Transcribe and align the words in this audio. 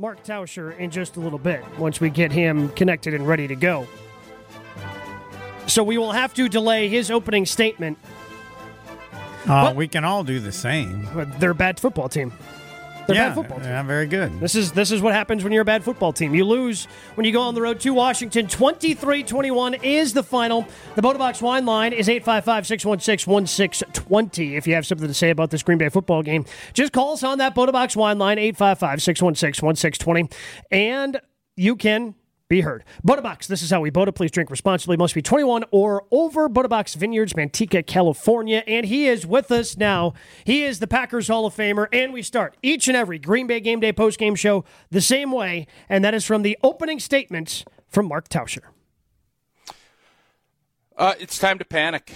Mark 0.00 0.24
Tauscher 0.24 0.74
in 0.78 0.90
just 0.90 1.18
a 1.18 1.20
little 1.20 1.38
bit 1.38 1.62
once 1.76 2.00
we 2.00 2.08
get 2.08 2.32
him 2.32 2.70
connected 2.70 3.12
and 3.12 3.28
ready 3.28 3.46
to 3.46 3.54
go. 3.54 3.86
So 5.66 5.84
we 5.84 5.98
will 5.98 6.12
have 6.12 6.32
to 6.34 6.48
delay 6.48 6.88
his 6.88 7.10
opening 7.10 7.44
statement. 7.44 7.98
Uh, 9.46 9.74
we 9.76 9.88
can 9.88 10.06
all 10.06 10.24
do 10.24 10.40
the 10.40 10.52
same. 10.52 11.06
But 11.14 11.38
they're 11.38 11.50
a 11.50 11.54
bad 11.54 11.78
football 11.78 12.08
team. 12.08 12.32
They're 13.10 13.22
yeah, 13.22 13.28
bad 13.30 13.34
football 13.34 13.58
team. 13.58 13.68
yeah, 13.68 13.82
very 13.82 14.06
good. 14.06 14.38
This 14.40 14.54
is 14.54 14.72
this 14.72 14.92
is 14.92 15.02
what 15.02 15.12
happens 15.14 15.42
when 15.42 15.52
you're 15.52 15.62
a 15.62 15.64
bad 15.64 15.82
football 15.82 16.12
team. 16.12 16.32
You 16.34 16.44
lose 16.44 16.84
when 17.14 17.24
you 17.26 17.32
go 17.32 17.40
on 17.42 17.54
the 17.54 17.62
road 17.62 17.80
to 17.80 17.92
Washington. 17.92 18.46
23-21 18.46 19.82
is 19.82 20.12
the 20.12 20.22
final. 20.22 20.66
The 20.94 21.02
Bota 21.02 21.18
Box 21.18 21.42
wine 21.42 21.66
line 21.66 21.92
is 21.92 22.06
855-616-1620. 22.08 24.56
If 24.56 24.66
you 24.66 24.74
have 24.74 24.86
something 24.86 25.08
to 25.08 25.14
say 25.14 25.30
about 25.30 25.50
this 25.50 25.62
Green 25.62 25.78
Bay 25.78 25.88
football 25.88 26.22
game, 26.22 26.44
just 26.72 26.92
call 26.92 27.12
us 27.14 27.22
on 27.22 27.38
that 27.38 27.54
Bota 27.54 27.72
Box 27.72 27.96
wine 27.96 28.18
line 28.18 28.36
855-616-1620 28.38 30.32
and 30.70 31.20
you 31.56 31.76
can 31.76 32.14
be 32.50 32.60
heard. 32.62 32.84
Bota 33.02 33.22
Box, 33.22 33.46
this 33.46 33.62
is 33.62 33.70
how 33.70 33.80
we 33.80 33.90
Bota. 33.90 34.12
Please 34.12 34.32
drink 34.32 34.50
responsibly. 34.50 34.96
Must 34.96 35.14
be 35.14 35.22
21 35.22 35.64
or 35.70 36.04
over. 36.10 36.48
Bota 36.48 36.68
Box 36.68 36.94
Vineyards, 36.94 37.32
Manteca, 37.32 37.86
California. 37.86 38.64
And 38.66 38.84
he 38.84 39.06
is 39.06 39.24
with 39.24 39.52
us 39.52 39.76
now. 39.76 40.14
He 40.44 40.64
is 40.64 40.80
the 40.80 40.88
Packers 40.88 41.28
Hall 41.28 41.46
of 41.46 41.54
Famer. 41.54 41.86
And 41.92 42.12
we 42.12 42.22
start 42.22 42.56
each 42.60 42.88
and 42.88 42.96
every 42.96 43.20
Green 43.20 43.46
Bay 43.46 43.60
Game 43.60 43.78
Day 43.78 43.92
post-game 43.92 44.34
show 44.34 44.64
the 44.90 45.00
same 45.00 45.30
way. 45.30 45.68
And 45.88 46.04
that 46.04 46.12
is 46.12 46.26
from 46.26 46.42
the 46.42 46.58
opening 46.62 46.98
statements 46.98 47.64
from 47.88 48.06
Mark 48.06 48.28
Tauscher. 48.28 48.64
Uh, 50.96 51.14
it's 51.20 51.38
time 51.38 51.58
to 51.58 51.64
panic. 51.64 52.12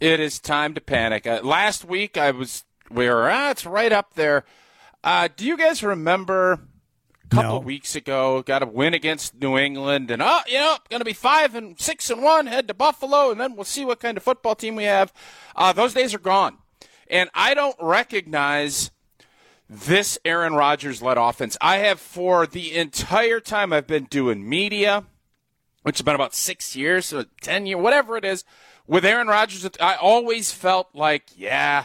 It 0.00 0.20
is 0.20 0.38
time 0.38 0.72
to 0.74 0.80
panic. 0.80 1.26
Uh, 1.26 1.40
last 1.42 1.84
week 1.84 2.16
I 2.16 2.30
was 2.30 2.64
we 2.90 3.08
were 3.08 3.28
ah, 3.28 3.50
it's 3.50 3.66
right 3.66 3.92
up 3.92 4.14
there. 4.14 4.44
Uh, 5.02 5.28
do 5.36 5.44
you 5.44 5.56
guys 5.56 5.82
remember 5.82 6.60
couple 7.30 7.54
No. 7.54 7.58
weeks 7.58 7.96
ago 7.96 8.42
got 8.42 8.62
a 8.62 8.66
win 8.66 8.94
against 8.94 9.34
New 9.34 9.58
England 9.58 10.10
and 10.10 10.22
oh 10.22 10.40
you 10.46 10.58
know 10.58 10.76
going 10.90 11.00
to 11.00 11.04
be 11.04 11.12
five 11.12 11.54
and 11.54 11.78
six 11.80 12.08
and 12.10 12.22
one 12.22 12.46
head 12.46 12.68
to 12.68 12.74
Buffalo 12.74 13.30
and 13.30 13.40
then 13.40 13.54
we'll 13.56 13.64
see 13.64 13.84
what 13.84 14.00
kind 14.00 14.16
of 14.16 14.22
football 14.22 14.54
team 14.54 14.76
we 14.76 14.84
have. 14.84 15.12
Uh, 15.54 15.72
those 15.72 15.94
days 15.94 16.14
are 16.14 16.18
gone, 16.18 16.58
and 17.08 17.28
I 17.34 17.54
don't 17.54 17.76
recognize 17.80 18.90
this 19.68 20.18
Aaron 20.24 20.54
Rodgers 20.54 21.02
led 21.02 21.18
offense. 21.18 21.56
I 21.60 21.78
have 21.78 21.98
for 21.98 22.46
the 22.46 22.76
entire 22.76 23.40
time 23.40 23.72
I've 23.72 23.86
been 23.86 24.04
doing 24.04 24.48
media 24.48 25.04
which 25.82 25.98
has 25.98 26.04
been 26.04 26.16
about 26.16 26.34
six 26.34 26.74
years, 26.74 27.12
or 27.12 27.26
10 27.42 27.64
years, 27.66 27.80
whatever 27.80 28.16
it 28.16 28.24
is, 28.24 28.42
with 28.88 29.04
Aaron 29.04 29.28
Rodgers, 29.28 29.64
I 29.80 29.94
always 29.94 30.50
felt 30.50 30.88
like, 30.94 31.26
yeah, 31.36 31.84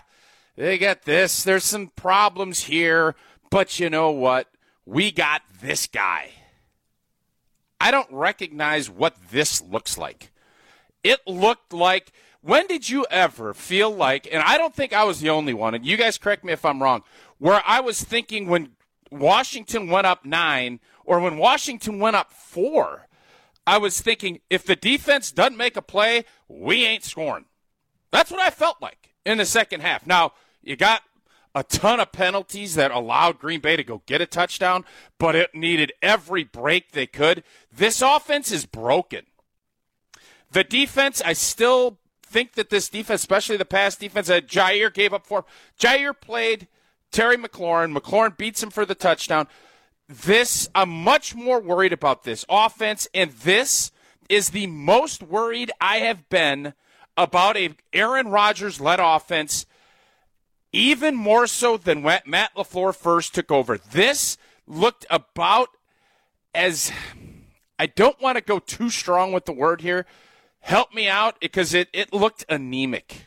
they 0.55 0.79
got 0.79 1.03
this. 1.03 1.43
There's 1.43 1.63
some 1.65 1.89
problems 1.95 2.63
here, 2.63 3.13
but 3.51 3.79
you 3.79 3.91
know 3.91 4.09
what? 4.09 4.47
We 4.85 5.11
got 5.11 5.41
this 5.61 5.87
guy. 5.87 6.31
I 7.79 7.91
don't 7.91 8.11
recognize 8.11 8.89
what 8.89 9.15
this 9.31 9.61
looks 9.61 9.97
like. 9.97 10.31
It 11.03 11.19
looked 11.25 11.73
like, 11.73 12.11
when 12.41 12.67
did 12.67 12.89
you 12.89 13.05
ever 13.09 13.53
feel 13.53 13.89
like, 13.89 14.27
and 14.31 14.41
I 14.43 14.57
don't 14.57 14.75
think 14.75 14.93
I 14.93 15.03
was 15.03 15.19
the 15.19 15.29
only 15.29 15.53
one, 15.53 15.73
and 15.73 15.85
you 15.85 15.97
guys 15.97 16.17
correct 16.17 16.43
me 16.43 16.53
if 16.53 16.65
I'm 16.65 16.81
wrong, 16.81 17.03
where 17.39 17.61
I 17.65 17.79
was 17.79 18.03
thinking 18.03 18.47
when 18.47 18.73
Washington 19.11 19.89
went 19.89 20.07
up 20.07 20.25
nine 20.25 20.79
or 21.05 21.19
when 21.19 21.37
Washington 21.37 21.99
went 21.99 22.15
up 22.15 22.31
four, 22.31 23.07
I 23.65 23.77
was 23.77 23.99
thinking 24.01 24.41
if 24.49 24.63
the 24.65 24.75
defense 24.75 25.31
doesn't 25.31 25.57
make 25.57 25.75
a 25.75 25.81
play, 25.81 26.25
we 26.47 26.85
ain't 26.85 27.03
scoring. 27.03 27.45
That's 28.11 28.31
what 28.31 28.39
I 28.39 28.49
felt 28.49 28.81
like 28.81 29.13
in 29.25 29.37
the 29.37 29.45
second 29.45 29.81
half. 29.81 30.05
Now, 30.05 30.33
you 30.61 30.75
got 30.75 31.01
a 31.53 31.63
ton 31.63 31.99
of 31.99 32.11
penalties 32.11 32.75
that 32.75 32.91
allowed 32.91 33.39
Green 33.39 33.59
Bay 33.59 33.75
to 33.75 33.83
go 33.83 34.01
get 34.05 34.21
a 34.21 34.25
touchdown, 34.25 34.85
but 35.17 35.35
it 35.35 35.53
needed 35.53 35.91
every 36.01 36.43
break 36.43 36.91
they 36.91 37.07
could. 37.07 37.43
This 37.71 38.01
offense 38.01 38.51
is 38.51 38.65
broken. 38.65 39.25
The 40.51 40.63
defense, 40.63 41.21
I 41.23 41.33
still 41.33 41.99
think 42.23 42.53
that 42.53 42.69
this 42.69 42.89
defense, 42.89 43.21
especially 43.21 43.57
the 43.57 43.65
pass 43.65 43.95
defense 43.95 44.27
that 44.27 44.47
Jaire 44.47 44.93
gave 44.93 45.13
up 45.13 45.25
for, 45.25 45.45
Jaire 45.79 46.19
played 46.19 46.67
Terry 47.11 47.37
McLaurin. 47.37 47.95
McLaurin 47.97 48.37
beats 48.37 48.63
him 48.63 48.69
for 48.69 48.85
the 48.85 48.95
touchdown. 48.95 49.47
This, 50.07 50.69
I'm 50.75 50.89
much 50.89 51.35
more 51.35 51.59
worried 51.59 51.93
about 51.93 52.23
this 52.23 52.45
offense, 52.49 53.07
and 53.13 53.31
this 53.31 53.91
is 54.29 54.49
the 54.49 54.67
most 54.67 55.23
worried 55.23 55.71
I 55.79 55.97
have 55.97 56.27
been 56.29 56.73
about 57.17 57.57
a 57.57 57.75
Aaron 57.93 58.29
Rodgers 58.29 58.79
led 58.79 58.99
offense, 59.01 59.65
even 60.73 61.15
more 61.15 61.47
so 61.47 61.77
than 61.77 62.01
when 62.03 62.21
Matt 62.25 62.51
LaFleur 62.55 62.95
first 62.95 63.33
took 63.35 63.51
over. 63.51 63.77
This 63.77 64.37
looked 64.67 65.05
about 65.09 65.69
as 66.53 66.91
I 67.79 67.87
don't 67.87 68.19
want 68.21 68.37
to 68.37 68.41
go 68.43 68.59
too 68.59 68.89
strong 68.89 69.31
with 69.31 69.45
the 69.45 69.53
word 69.53 69.81
here. 69.81 70.05
Help 70.59 70.93
me 70.93 71.07
out 71.07 71.39
because 71.39 71.73
it, 71.73 71.89
it 71.93 72.13
looked 72.13 72.45
anemic. 72.47 73.25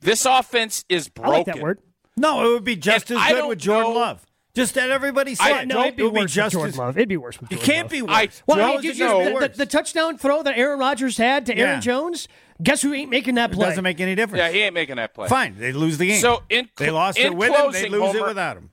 This 0.00 0.26
offense 0.26 0.84
is 0.88 1.08
I 1.16 1.20
broken. 1.20 1.32
like 1.32 1.46
that 1.46 1.58
word. 1.60 1.78
No, 2.16 2.44
it 2.44 2.52
would 2.52 2.64
be 2.64 2.76
just 2.76 3.10
And 3.10 3.20
as 3.20 3.26
I 3.26 3.32
good 3.32 3.48
with 3.48 3.58
Jordan 3.58 3.92
know- 3.94 3.98
Love. 4.00 4.26
Just 4.54 4.74
that 4.74 4.90
everybody 4.90 5.30
I- 5.40 5.48
said. 5.60 5.68
no, 5.68 5.80
it'd 5.82 5.96
be 5.96 6.02
it 6.02 6.06
would 6.06 6.12
worse 6.14 6.36
with 6.36 6.52
Jordan 6.52 6.68
as, 6.72 6.76
Love. 6.78 6.98
It'd 6.98 7.08
be 7.08 7.16
worse 7.16 7.40
with 7.40 7.50
It 7.50 7.54
Jordan 7.54 7.72
can't 7.74 7.84
Love. 7.84 7.90
be 7.92 8.02
worse. 8.02 8.12
I- 8.12 8.28
Well, 8.46 8.58
How 8.58 8.64
I 8.64 8.66
mean, 8.68 8.76
is 8.76 8.82
did 8.82 8.90
it 8.90 8.98
you- 8.98 9.18
be 9.18 9.24
the, 9.28 9.34
worse? 9.34 9.56
the 9.56 9.66
touchdown 9.66 10.18
throw 10.18 10.42
that 10.42 10.58
Aaron 10.58 10.78
Rodgers 10.78 11.16
had 11.16 11.46
to 11.46 11.56
Aaron 11.56 11.80
Jones, 11.80 12.28
guess 12.62 12.82
who 12.82 12.92
ain't 12.92 13.10
making 13.10 13.34
that 13.36 13.50
It 13.50 13.54
play? 13.54 13.68
doesn't 13.68 13.82
make 13.84 14.00
any 14.00 14.14
difference. 14.14 14.38
Yeah, 14.38 14.50
he 14.50 14.60
ain't 14.62 14.74
making 14.74 14.96
that 14.96 15.14
play. 15.14 15.28
Fine, 15.28 15.56
they 15.58 15.72
lose 15.72 15.98
the 15.98 16.06
game. 16.08 16.20
So 16.20 16.42
in 16.48 16.68
they 16.76 16.90
lost 16.90 17.18
in 17.18 17.32
it 17.32 17.36
with 17.36 17.48
him. 17.48 17.54
They 17.72 17.88
closing, 17.88 17.92
lose 17.92 18.14
it 18.14 18.24
without 18.26 18.56
him. 18.56 18.70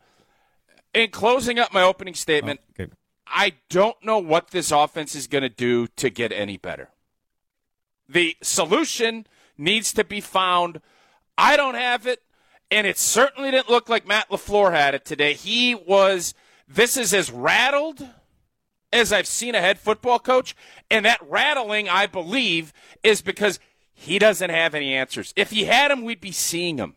In 0.94 1.10
closing 1.12 1.60
up 1.60 1.74
my 1.74 1.84
opening 1.84 2.14
statement, 2.16 2.60
oh, 2.64 2.84
Okay. 2.84 2.92
I 3.28 3.54
don't 3.70 4.04
know 4.04 4.18
what 4.18 4.50
this 4.50 4.72
offense 4.72 5.14
is 5.14 5.28
going 5.28 5.44
to 5.44 5.50
do 5.50 5.86
to 5.98 6.10
get 6.10 6.32
any 6.32 6.58
better. 6.58 6.90
The 8.08 8.36
solution 8.42 9.28
needs 9.58 9.94
to 9.94 10.04
be 10.04 10.20
found. 10.20 10.82
I 11.38 11.56
don't 11.56 11.76
have 11.76 12.08
it, 12.08 12.24
and 12.72 12.88
it 12.88 12.98
certainly 12.98 13.52
didn't 13.52 13.70
look 13.70 13.88
like 13.88 14.08
Matt 14.08 14.30
LaFleur 14.30 14.72
had 14.72 14.96
it 14.96 15.06
today. 15.06 15.34
He 15.36 15.76
was, 15.76 16.34
this 16.68 16.98
is 16.98 17.14
as 17.14 17.32
rattled 17.32 18.08
as 18.92 19.14
I've 19.14 19.28
seen 19.28 19.54
a 19.54 19.62
head 19.62 19.78
football 19.78 20.18
coach, 20.18 20.56
and 20.90 21.06
that 21.06 21.20
rattling, 21.30 21.88
I 21.88 22.08
believe, 22.08 22.74
is 23.04 23.22
because 23.22 23.60
he 24.00 24.18
doesn't 24.18 24.50
have 24.50 24.74
any 24.74 24.94
answers. 24.94 25.34
If 25.36 25.52
he 25.52 25.66
had 25.66 25.92
them, 25.92 26.06
we'd 26.06 26.22
be 26.22 26.32
seeing 26.32 26.78
them. 26.78 26.96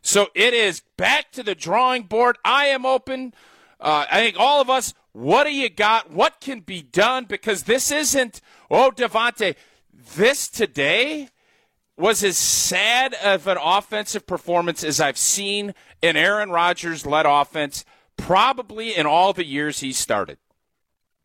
So 0.00 0.28
it 0.34 0.54
is 0.54 0.80
back 0.96 1.30
to 1.32 1.42
the 1.42 1.54
drawing 1.54 2.04
board. 2.04 2.38
I 2.42 2.66
am 2.68 2.86
open. 2.86 3.34
Uh, 3.78 4.06
I 4.10 4.20
think 4.20 4.36
all 4.38 4.62
of 4.62 4.70
us, 4.70 4.94
what 5.12 5.44
do 5.44 5.54
you 5.54 5.68
got? 5.68 6.10
What 6.10 6.40
can 6.40 6.60
be 6.60 6.80
done? 6.80 7.26
Because 7.26 7.64
this 7.64 7.90
isn't, 7.90 8.40
oh, 8.70 8.90
Davante, 8.90 9.54
this 10.16 10.48
today 10.48 11.28
was 11.98 12.24
as 12.24 12.38
sad 12.38 13.12
of 13.22 13.46
an 13.46 13.58
offensive 13.60 14.26
performance 14.26 14.82
as 14.82 15.02
I've 15.02 15.18
seen 15.18 15.74
in 16.00 16.16
Aaron 16.16 16.48
Rodgers 16.48 17.04
led 17.04 17.26
offense 17.26 17.84
probably 18.16 18.96
in 18.96 19.04
all 19.04 19.34
the 19.34 19.44
years 19.44 19.80
he 19.80 19.92
started. 19.92 20.38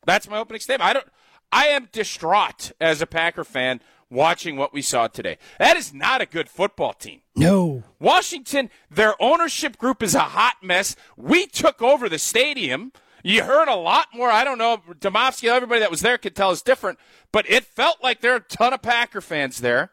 That's 0.06 0.30
my 0.30 0.40
opening 0.40 0.60
statement. 0.60 0.90
I 0.90 0.94
don't 0.94 1.08
I 1.52 1.68
am 1.68 1.88
distraught 1.92 2.74
as 2.80 3.02
a 3.02 3.08
Packer 3.08 3.46
fan 3.46 3.80
watching 4.09 4.56
what 4.56 4.74
we 4.74 4.81
saw 4.81 5.08
today. 5.08 5.38
That 5.59 5.78
is 5.78 5.94
not 5.94 6.22
a 6.22 6.25
good 6.25 6.50
football 6.50 6.94
team. 6.94 7.22
No. 7.36 7.84
Washington, 8.00 8.70
their 8.90 9.22
ownership 9.22 9.78
group 9.78 10.02
is 10.02 10.16
a 10.16 10.20
hot 10.20 10.58
mess. 10.62 10.96
We 11.16 11.46
took 11.46 11.81
over 11.81 12.09
the 12.09 12.19
stadium. 12.19 12.92
You 13.24 13.44
heard 13.44 13.68
a 13.68 13.75
lot 13.75 14.08
more. 14.14 14.30
I 14.30 14.44
don't 14.44 14.58
know. 14.58 14.81
Demovsky, 15.00 15.50
everybody 15.50 15.81
that 15.81 15.92
was 15.92 16.02
there 16.02 16.18
could 16.18 16.36
tell 16.36 16.52
us 16.52 16.62
different, 16.62 17.00
but 17.31 17.50
it 17.50 17.66
felt 17.66 17.98
like 18.02 18.22
there 18.22 18.31
were 18.31 18.38
a 18.38 18.42
ton 18.42 18.74
of 18.74 18.81
Packer 18.81 19.22
fans 19.22 19.59
there. 19.59 19.92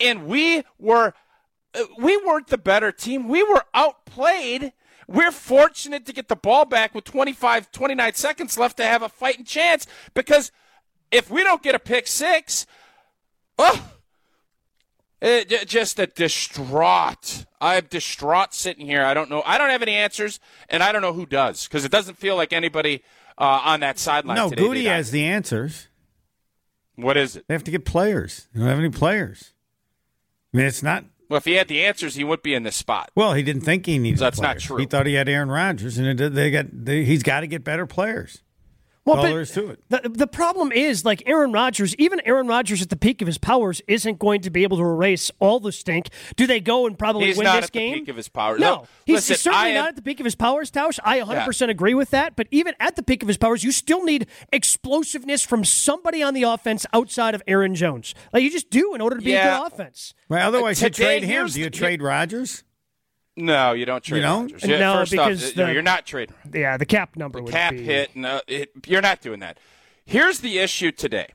And 0.00 0.26
we 0.26 0.62
were, 0.78 1.14
we 1.98 2.16
weren't 2.16 2.48
the 2.48 2.58
better 2.58 2.92
team. 2.92 3.28
We 3.28 3.42
were 3.42 3.64
outplayed. 3.74 4.72
We're 5.06 5.32
fortunate 5.32 6.06
to 6.06 6.12
get 6.12 6.28
the 6.28 6.36
ball 6.36 6.64
back 6.64 6.94
with 6.94 7.04
25, 7.04 7.70
29 7.70 8.14
seconds 8.14 8.56
left 8.56 8.76
to 8.78 8.84
have 8.84 9.02
a 9.02 9.08
fighting 9.08 9.44
chance 9.44 9.86
because 10.14 10.52
if 11.10 11.30
we 11.30 11.42
don't 11.42 11.62
get 11.62 11.74
a 11.74 11.78
pick 11.78 12.06
six, 12.06 12.66
oh, 13.62 13.92
it, 15.20 15.68
just 15.68 15.98
a 15.98 16.06
distraught. 16.06 17.46
I'm 17.60 17.86
distraught 17.88 18.54
sitting 18.54 18.86
here. 18.86 19.04
I 19.04 19.14
don't 19.14 19.30
know. 19.30 19.42
I 19.46 19.56
don't 19.56 19.70
have 19.70 19.82
any 19.82 19.94
answers, 19.94 20.40
and 20.68 20.82
I 20.82 20.90
don't 20.90 21.02
know 21.02 21.12
who 21.12 21.26
does 21.26 21.66
because 21.66 21.84
it 21.84 21.92
doesn't 21.92 22.18
feel 22.18 22.34
like 22.34 22.52
anybody 22.52 23.02
uh, 23.38 23.60
on 23.64 23.80
that 23.80 23.98
sideline. 23.98 24.36
No, 24.36 24.50
today 24.50 24.62
Goody 24.62 24.84
has 24.86 25.12
the 25.12 25.24
answers. 25.24 25.88
What 26.96 27.16
is 27.16 27.36
it? 27.36 27.44
They 27.46 27.54
have 27.54 27.64
to 27.64 27.70
get 27.70 27.84
players. 27.84 28.48
They 28.52 28.60
don't 28.60 28.68
have 28.68 28.78
any 28.78 28.90
players. 28.90 29.52
I 30.52 30.58
mean, 30.58 30.66
it's 30.66 30.82
not. 30.82 31.04
Well, 31.28 31.38
if 31.38 31.44
he 31.44 31.54
had 31.54 31.68
the 31.68 31.84
answers, 31.84 32.16
he 32.16 32.24
wouldn't 32.24 32.42
be 32.42 32.52
in 32.52 32.64
this 32.64 32.76
spot. 32.76 33.10
Well, 33.14 33.32
he 33.32 33.42
didn't 33.42 33.62
think 33.62 33.86
he 33.86 33.98
needed. 33.98 34.18
That's 34.18 34.40
not 34.40 34.58
true. 34.58 34.76
He 34.76 34.86
thought 34.86 35.06
he 35.06 35.14
had 35.14 35.28
Aaron 35.28 35.50
Rodgers, 35.50 35.96
and 35.96 36.20
it, 36.20 36.34
they 36.34 36.50
got. 36.50 36.66
They, 36.72 37.04
he's 37.04 37.22
got 37.22 37.40
to 37.40 37.46
get 37.46 37.64
better 37.64 37.86
players. 37.86 38.42
Well, 39.04 39.16
All 39.16 39.22
there 39.24 39.40
is 39.40 39.50
to 39.52 39.70
it. 39.70 39.80
The, 39.88 40.08
the 40.08 40.26
problem 40.28 40.70
is, 40.70 41.04
like 41.04 41.24
Aaron 41.26 41.50
Rodgers, 41.50 41.92
even 41.96 42.20
Aaron 42.24 42.46
Rodgers 42.46 42.82
at 42.82 42.88
the 42.88 42.94
peak 42.96 43.20
of 43.20 43.26
his 43.26 43.36
powers 43.36 43.82
isn't 43.88 44.20
going 44.20 44.42
to 44.42 44.50
be 44.50 44.62
able 44.62 44.76
to 44.76 44.84
erase 44.84 45.28
all 45.40 45.58
the 45.58 45.72
stink. 45.72 46.08
Do 46.36 46.46
they 46.46 46.60
go 46.60 46.86
and 46.86 46.96
probably 46.96 47.26
He's 47.26 47.36
win 47.36 47.46
not 47.46 47.56
this 47.56 47.64
at 47.64 47.72
the 47.72 47.78
game? 47.80 47.94
peak 47.94 48.08
of 48.08 48.14
his 48.16 48.28
powers. 48.28 48.60
No, 48.60 48.74
No, 48.76 48.86
he's, 49.04 49.28
listen, 49.28 49.36
certainly 49.36 49.70
am- 49.70 49.74
not 49.74 49.88
at 49.88 49.96
the 49.96 50.02
peak 50.02 50.20
of 50.20 50.24
his 50.24 50.36
powers, 50.36 50.70
Tausch. 50.70 51.00
I 51.02 51.18
100% 51.18 51.68
agree 51.68 51.94
with 51.94 52.10
that. 52.10 52.36
But 52.36 52.46
even 52.52 52.74
at 52.78 52.94
the 52.94 53.02
peak 53.02 53.22
of 53.22 53.28
his 53.28 53.36
powers, 53.38 53.64
you 53.64 53.72
still 53.72 54.04
need 54.04 54.28
explosiveness 54.52 55.42
from 55.42 55.64
somebody 55.64 56.22
on 56.22 56.32
the 56.34 56.44
offense 56.44 56.86
outside 56.92 57.34
of 57.34 57.42
Aaron 57.48 57.74
Jones. 57.74 58.14
Like 58.32 58.44
you 58.44 58.50
just 58.50 58.70
do 58.70 58.94
in 58.94 59.00
order 59.00 59.16
to 59.16 59.22
be 59.22 59.34
a 59.34 59.42
good 59.42 59.66
offense. 59.66 60.14
Well, 60.28 60.46
otherwise 60.46 60.80
you 60.80 60.88
today, 60.90 61.18
trade 61.18 61.22
him. 61.24 61.46
Do 61.48 61.58
you 61.58 61.66
the- 61.66 61.70
trade 61.76 62.00
Rodgers? 62.02 62.62
No, 63.36 63.72
you 63.72 63.86
don't 63.86 64.02
trade. 64.04 64.18
You 64.18 64.22
don't? 64.22 64.52
Rodgers. 64.52 64.68
No, 64.68 64.94
first 64.94 65.10
because 65.12 65.42
uh, 65.42 65.46
off, 65.48 65.56
no, 65.56 65.66
the- 65.66 65.72
you're 65.72 65.82
not 65.82 66.04
trading. 66.06 66.34
Yeah, 66.52 66.76
the 66.76 66.86
cap 66.86 67.16
number 67.16 67.40
would 67.42 67.52
cap 67.52 67.72
be 67.72 67.82
hit. 67.82 68.14
No, 68.14 68.40
it, 68.46 68.70
you're 68.86 69.00
not 69.02 69.20
doing 69.20 69.40
that. 69.40 69.58
Here's 70.04 70.40
the 70.40 70.58
issue 70.58 70.90
today, 70.92 71.28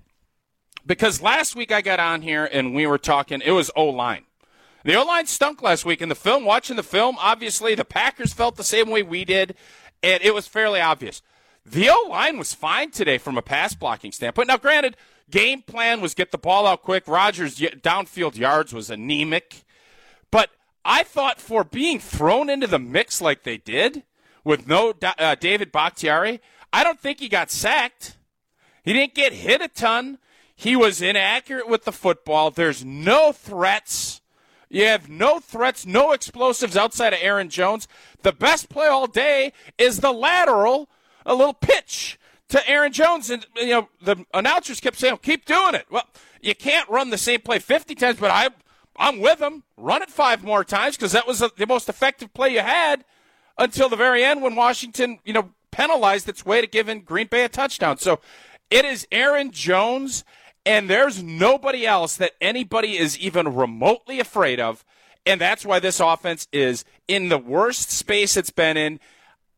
because 0.86 1.22
last 1.22 1.56
week 1.56 1.72
I 1.72 1.82
got 1.82 2.00
on 2.00 2.22
here 2.22 2.46
and 2.46 2.76
we 2.76 2.86
were 2.86 2.98
talking. 3.00 3.42
It 3.44 3.52
was 3.52 3.72
O 3.76 3.86
line. 3.86 4.26
The 4.84 4.96
O 4.96 5.04
line 5.04 5.26
stunk 5.26 5.62
last 5.62 5.86
week 5.86 6.02
in 6.02 6.10
the 6.10 6.16
film. 6.16 6.46
Watching 6.46 6.76
the 6.76 6.84
film, 6.84 7.18
obviously 7.20 7.74
the 7.76 7.86
Packers 7.86 8.32
felt 8.34 8.56
the 8.58 8.64
same 8.64 8.90
way 8.90 9.02
we 9.04 9.26
did, 9.26 9.56
and 10.04 10.22
it 10.22 10.34
was 10.34 10.48
fairly 10.48 10.80
obvious. 10.80 11.22
The 11.66 11.90
O 11.90 12.08
line 12.10 12.38
was 12.38 12.54
fine 12.54 12.92
today 12.92 13.18
from 13.18 13.38
a 13.38 13.42
pass 13.42 13.74
blocking 13.74 14.12
standpoint. 14.12 14.48
Now, 14.48 14.58
granted, 14.58 14.96
game 15.30 15.62
plan 15.64 16.00
was 16.00 16.14
get 16.14 16.32
the 16.32 16.38
ball 16.38 16.66
out 16.68 16.84
quick. 16.84 17.08
Rodgers' 17.08 17.58
downfield 17.58 18.38
yards 18.38 18.72
was 18.74 18.90
anemic. 18.90 19.64
But 20.32 20.50
I 20.89 21.04
thought 21.04 21.42
for 21.42 21.66
being 21.66 22.00
thrown 22.00 22.50
into 22.50 22.66
the 22.66 22.80
mix 22.80 23.19
like 23.19 23.44
they 23.44 23.57
did 23.57 24.04
with 24.45 24.68
no 24.68 24.94
uh, 25.19 25.36
David 25.36 25.74
Bakhtiari, 25.74 26.39
I 26.72 26.86
don't 26.86 26.98
think 27.00 27.19
he 27.19 27.28
got 27.28 27.51
sacked. 27.51 28.18
He 28.84 28.94
didn't 28.94 29.13
get 29.13 29.34
hit 29.34 29.62
a 29.62 29.68
ton. 29.68 30.18
He 30.56 30.78
was 30.78 31.01
inaccurate 31.01 31.68
with 31.68 31.84
the 31.84 31.92
football. 31.92 32.51
There's 32.51 32.86
no 32.86 33.34
threats. 33.34 34.22
You 34.69 34.86
have 34.86 35.10
no 35.10 35.39
threats, 35.39 35.86
no 35.86 36.13
explosives 36.13 36.78
outside 36.78 37.12
of 37.12 37.19
Aaron 37.22 37.50
Jones. 37.50 37.90
The 38.22 38.31
best 38.31 38.69
play 38.69 38.88
all 38.88 39.07
day 39.07 39.51
is 39.78 40.00
the 40.00 40.13
lateral, 40.13 40.90
a 41.25 41.36
little 41.36 41.54
pitch 41.54 42.18
to 42.48 42.66
Aaron 42.69 42.94
Jones. 42.94 43.30
And, 43.30 43.45
you 43.57 43.68
know, 43.68 43.90
the 44.01 44.25
announcers 44.33 44.80
kept 44.80 44.98
saying, 44.98 45.18
keep 45.22 45.45
doing 45.45 45.75
it. 45.75 45.86
Well, 45.92 46.07
you 46.42 46.56
can't 46.56 46.90
run 46.90 47.10
the 47.10 47.18
same 47.18 47.42
play 47.42 47.60
50 47.60 47.94
times, 47.95 48.19
but 48.19 48.31
I, 48.31 48.50
I'm 48.98 49.20
with 49.20 49.40
him. 49.40 49.64
Run 49.78 50.02
it 50.02 50.10
five 50.10 50.44
more 50.44 50.64
times 50.64 50.98
because 50.98 51.12
that 51.12 51.28
was 51.28 51.40
the 51.40 51.68
most 51.68 51.88
effective 51.88 52.34
play 52.34 52.50
you 52.50 52.62
had 52.62 53.06
until 53.58 53.90
the 53.90 53.96
very 53.96 54.24
end 54.24 54.42
when 54.42 54.56
Washington, 54.56 55.20
you 55.24 55.34
know, 55.34 55.52
penalized 55.72 56.28
its 56.28 56.46
way 56.46 56.62
to 56.62 56.68
giving 56.68 57.02
Green 57.02 57.28
Bay 57.28 57.44
a 57.44 57.50
touchdown. 57.50 57.98
So 57.98 58.20
it 58.70 58.86
is 58.86 59.08
Aaron 59.12 59.52
Jones, 59.52 60.24
and 60.66 60.90
there's 60.90 61.22
nobody 61.22 61.86
else 61.86 62.18
that 62.18 62.32
anybody 62.42 62.98
is 62.98 63.18
even 63.20 63.56
remotely 63.56 64.20
afraid 64.20 64.60
of. 64.60 64.84
And 65.26 65.40
that's 65.40 65.66
why 65.66 65.80
this 65.80 66.00
offense 66.00 66.48
is 66.52 66.86
in 67.08 67.30
the 67.30 67.38
worst 67.38 67.92
space 67.92 68.38
it's 68.38 68.50
been 68.50 68.78
in 68.78 69.00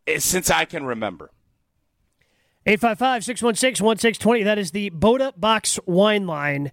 eh, 0.08 0.20
since 0.20 0.50
I 0.50 0.66
can 0.66 0.86
remember. 0.86 1.32
855 2.66 3.24
616 3.24 3.86
1620. 3.86 4.44
That 4.44 4.58
is 4.58 4.72
the 4.72 4.90
Bota 4.90 5.34
Box 5.38 5.80
wine 5.86 6.28
line. 6.28 6.72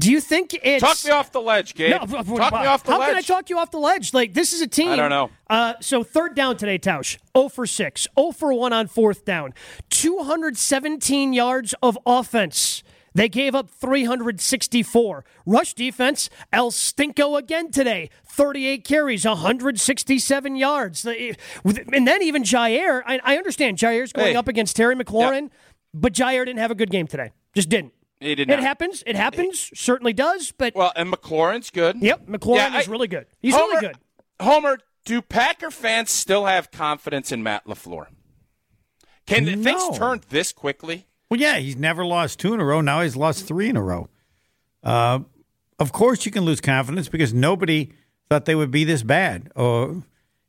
Do 0.00 0.12
you 0.12 0.20
think 0.20 0.54
it's. 0.62 0.80
Talk 0.82 1.04
me 1.04 1.10
off 1.10 1.32
the 1.32 1.40
ledge, 1.40 1.74
Gabe. 1.74 1.90
No, 1.90 1.98
talk 2.06 2.26
me 2.28 2.38
off 2.66 2.84
the 2.84 2.92
how 2.92 2.98
ledge. 2.98 3.06
How 3.06 3.06
can 3.06 3.16
I 3.16 3.20
talk 3.20 3.50
you 3.50 3.58
off 3.58 3.70
the 3.72 3.78
ledge? 3.80 4.14
Like 4.14 4.32
this 4.32 4.52
is 4.52 4.60
a 4.60 4.66
team. 4.68 4.90
I 4.90 4.96
don't 4.96 5.10
know. 5.10 5.30
Uh, 5.50 5.74
so 5.80 6.04
third 6.04 6.36
down 6.36 6.56
today, 6.56 6.78
Tausch. 6.78 7.18
0 7.36 7.48
for 7.48 7.66
6. 7.66 8.06
0 8.18 8.30
for 8.32 8.52
1 8.52 8.72
on 8.72 8.86
fourth 8.86 9.24
down. 9.24 9.54
217 9.90 11.32
yards 11.32 11.74
of 11.82 11.98
offense. 12.06 12.82
They 13.14 13.28
gave 13.28 13.54
up 13.56 13.68
364. 13.70 15.24
Rush 15.46 15.74
defense, 15.74 16.30
El 16.52 16.70
Stinko 16.70 17.36
again 17.36 17.72
today. 17.72 18.10
38 18.24 18.84
carries, 18.84 19.24
167 19.24 20.54
yards. 20.56 21.04
And 21.04 22.06
then 22.06 22.22
even 22.22 22.44
Jaire, 22.44 23.02
I, 23.04 23.18
I 23.24 23.36
understand 23.36 23.78
Jaire's 23.78 24.12
going 24.12 24.28
Hey. 24.28 24.36
up 24.36 24.46
against 24.46 24.76
Terry 24.76 24.94
McLaurin, 24.94 25.50
but 25.92 26.12
Jaire 26.12 26.44
didn't 26.44 26.60
have 26.60 26.70
a 26.70 26.76
good 26.76 26.90
game 26.90 27.08
today. 27.08 27.32
Just 27.56 27.68
didn't. 27.68 27.92
He 28.20 28.34
did 28.34 28.50
It 28.50 28.56
not. 28.56 28.60
happens. 28.60 29.02
It 29.06 29.14
happens. 29.16 29.70
Certainly 29.74 30.14
does. 30.14 30.52
But 30.52 30.74
Well, 30.74 30.92
and 30.96 31.12
McLaurin's 31.12 31.70
good. 31.70 31.96
Yep, 32.00 32.26
McLaurin 32.26 32.56
Yeah, 32.56 32.78
is 32.80 32.88
I- 32.88 32.90
really 32.90 33.08
good. 33.08 33.26
He's 33.40 33.54
Homer, 33.54 33.66
really 33.74 33.80
good. 33.88 33.96
Homer, 34.40 34.78
do 35.04 35.22
Packer 35.22 35.70
fans 35.70 36.10
still 36.10 36.46
have 36.46 36.70
confidence 36.70 37.30
in 37.32 37.42
Matt 37.42 37.64
LaFleur? 37.66 38.06
Can 39.26 39.44
No. 39.44 39.62
things 39.62 39.98
turn 39.98 40.20
this 40.30 40.52
quickly? 40.52 41.06
Well, 41.30 41.38
yeah, 41.40 41.58
he's 41.58 41.76
never 41.76 42.04
lost 42.04 42.38
two 42.40 42.54
in 42.54 42.60
a 42.60 42.64
row. 42.64 42.80
Now 42.80 43.02
he's 43.02 43.14
lost 43.16 43.46
three 43.46 43.68
in 43.68 43.76
a 43.76 43.82
row. 43.82 44.08
Uh, 44.82 45.20
of 45.78 45.92
course, 45.92 46.24
you 46.24 46.32
can 46.32 46.44
lose 46.44 46.60
confidence 46.60 47.08
because 47.08 47.34
nobody 47.34 47.92
thought 48.30 48.46
they 48.46 48.54
would 48.54 48.70
be 48.70 48.84
this 48.84 49.02
bad. 49.02 49.50
Or 49.54 50.02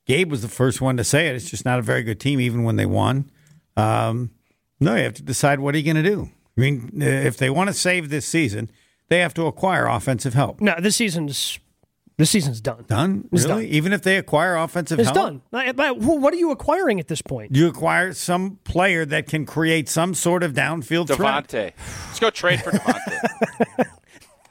Gabe 0.06 0.32
was 0.32 0.42
the 0.42 0.48
first 0.48 0.80
one 0.82 0.98
to 0.98 1.04
say 1.04 1.28
it. 1.28 1.36
It's 1.36 1.50
just 1.50 1.66
not 1.66 1.80
a 1.80 1.82
very 1.82 2.04
good 2.04 2.20
team, 2.20 2.40
even 2.40 2.64
when 2.64 2.78
they 2.78 2.86
won. 2.86 3.30
Um, 3.76 4.32
no, 4.80 4.96
you 4.96 5.04
have 5.04 5.14
to 5.16 5.24
decide 5.24 5.60
what 5.60 5.76
are 5.76 5.78
you 5.78 5.84
going 5.94 6.04
to 6.04 6.10
do. 6.10 6.30
I 6.60 6.62
mean, 6.62 6.92
uh, 7.02 7.06
if 7.06 7.38
they 7.38 7.50
want 7.50 7.70
to 7.70 7.74
save 7.74 8.10
this 8.10 8.26
season, 8.26 8.70
they 9.08 9.20
have 9.20 9.34
to 9.36 9.46
acquire 9.46 9.88
offensive 9.88 10.34
help. 10.34 10.60
No, 10.62 10.76
this 10.80 10.98
season's 10.98 11.60
this 12.18 12.32
season's 12.32 12.60
done. 12.60 12.84
Done? 12.88 13.30
It's 13.32 13.46
really? 13.46 13.66
done. 13.66 13.74
Even 13.74 13.94
if 13.94 14.02
they 14.02 14.18
acquire 14.18 14.58
offensive 14.58 15.00
It's 15.00 15.08
help? 15.08 15.16
done. 15.16 15.42
But- 15.52 15.78
but 15.78 16.00
what 16.00 16.34
are 16.34 16.38
you 16.38 16.52
acquiring 16.52 17.00
at 17.00 17.08
this 17.08 17.22
point? 17.22 17.56
You 17.56 17.70
acquire 17.70 18.12
some 18.12 18.60
player 18.66 19.06
that 19.06 19.28
can 19.28 19.46
create 19.46 19.88
some 19.88 20.14
sort 20.14 20.44
of 20.44 20.52
downfield 20.52 21.08
threat. 21.08 21.48
Davante. 21.48 21.72
Let's 22.08 22.20
go 22.20 22.30
trade 22.30 22.62
for 22.62 22.72
Davante. 22.72 23.86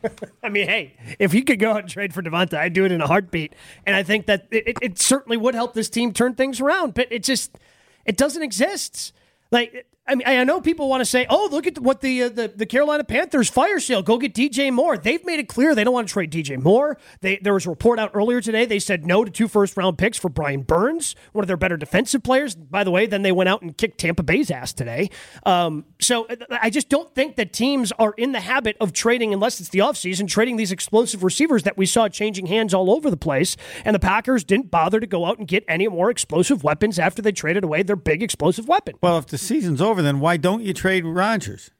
I 0.42 0.48
mean, 0.48 0.66
hey, 0.66 0.94
if 1.18 1.34
you 1.34 1.44
could 1.44 1.58
go 1.58 1.72
out 1.72 1.80
and 1.80 1.88
trade 1.88 2.14
for 2.14 2.22
Davante, 2.22 2.54
I'd 2.54 2.72
do 2.72 2.84
it 2.84 2.92
in 2.92 3.00
a 3.02 3.06
heartbeat. 3.06 3.54
And 3.84 3.94
I 3.96 4.02
think 4.02 4.26
that 4.26 4.46
it, 4.50 4.68
it, 4.68 4.78
it 4.80 4.98
certainly 4.98 5.36
would 5.36 5.54
help 5.54 5.74
this 5.74 5.90
team 5.90 6.12
turn 6.12 6.36
things 6.36 6.60
around. 6.60 6.94
But 6.94 7.08
it 7.10 7.22
just 7.22 7.58
it 8.06 8.16
doesn't 8.16 8.42
exist. 8.42 9.12
Like 9.50 9.86
I 10.08 10.14
mean, 10.14 10.26
I 10.26 10.42
know 10.44 10.60
people 10.60 10.88
want 10.88 11.02
to 11.02 11.04
say, 11.04 11.26
"Oh, 11.28 11.48
look 11.50 11.66
at 11.66 11.78
what 11.78 12.00
the, 12.00 12.24
uh, 12.24 12.28
the 12.30 12.48
the 12.48 12.66
Carolina 12.66 13.04
Panthers 13.04 13.50
fire 13.50 13.78
sale. 13.78 14.02
Go 14.02 14.18
get 14.18 14.34
DJ 14.34 14.72
Moore." 14.72 14.96
They've 14.96 15.24
made 15.24 15.38
it 15.38 15.48
clear 15.48 15.74
they 15.74 15.84
don't 15.84 15.92
want 15.92 16.08
to 16.08 16.12
trade 16.12 16.32
DJ 16.32 16.60
Moore. 16.60 16.96
They, 17.20 17.36
there 17.36 17.52
was 17.52 17.66
a 17.66 17.70
report 17.70 17.98
out 17.98 18.10
earlier 18.14 18.40
today. 18.40 18.64
They 18.64 18.78
said 18.78 19.06
no 19.06 19.24
to 19.24 19.30
two 19.30 19.48
first 19.48 19.76
round 19.76 19.98
picks 19.98 20.16
for 20.18 20.28
Brian 20.28 20.62
Burns, 20.62 21.14
one 21.32 21.42
of 21.44 21.46
their 21.46 21.56
better 21.56 21.76
defensive 21.76 22.22
players. 22.22 22.54
By 22.54 22.84
the 22.84 22.90
way, 22.90 23.06
then 23.06 23.22
they 23.22 23.32
went 23.32 23.48
out 23.48 23.62
and 23.62 23.76
kicked 23.76 23.98
Tampa 23.98 24.22
Bay's 24.22 24.50
ass 24.50 24.72
today. 24.72 25.10
Um, 25.44 25.84
so 26.00 26.26
I 26.50 26.70
just 26.70 26.88
don't 26.88 27.14
think 27.14 27.36
that 27.36 27.52
teams 27.52 27.92
are 27.92 28.14
in 28.16 28.32
the 28.32 28.40
habit 28.40 28.76
of 28.80 28.92
trading 28.92 29.34
unless 29.34 29.60
it's 29.60 29.68
the 29.68 29.80
offseason, 29.80 30.26
trading 30.28 30.56
these 30.56 30.72
explosive 30.72 31.22
receivers 31.22 31.64
that 31.64 31.76
we 31.76 31.86
saw 31.86 32.08
changing 32.08 32.46
hands 32.46 32.72
all 32.72 32.90
over 32.90 33.10
the 33.10 33.16
place. 33.16 33.56
And 33.84 33.94
the 33.94 34.00
Packers 34.00 34.44
didn't 34.44 34.70
bother 34.70 35.00
to 35.00 35.06
go 35.06 35.26
out 35.26 35.38
and 35.38 35.46
get 35.46 35.64
any 35.68 35.86
more 35.88 36.10
explosive 36.10 36.64
weapons 36.64 36.98
after 36.98 37.20
they 37.20 37.32
traded 37.32 37.64
away 37.64 37.82
their 37.82 37.96
big 37.96 38.22
explosive 38.22 38.68
weapon. 38.68 38.94
Well, 39.02 39.18
if 39.18 39.26
the 39.26 39.38
season's 39.38 39.80
over, 39.80 39.97
then 40.06 40.20
why 40.20 40.36
don't 40.36 40.62
you 40.62 40.72
trade 40.72 41.04
Rodgers? 41.04 41.70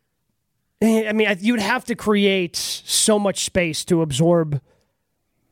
Eh, 0.81 1.09
I 1.09 1.13
mean, 1.13 1.29
you'd 1.41 1.61
have 1.61 1.85
to 1.87 1.95
create 1.95 2.57
so 2.57 3.19
much 3.19 3.45
space 3.45 3.85
to 3.87 4.03
absorb 4.03 4.61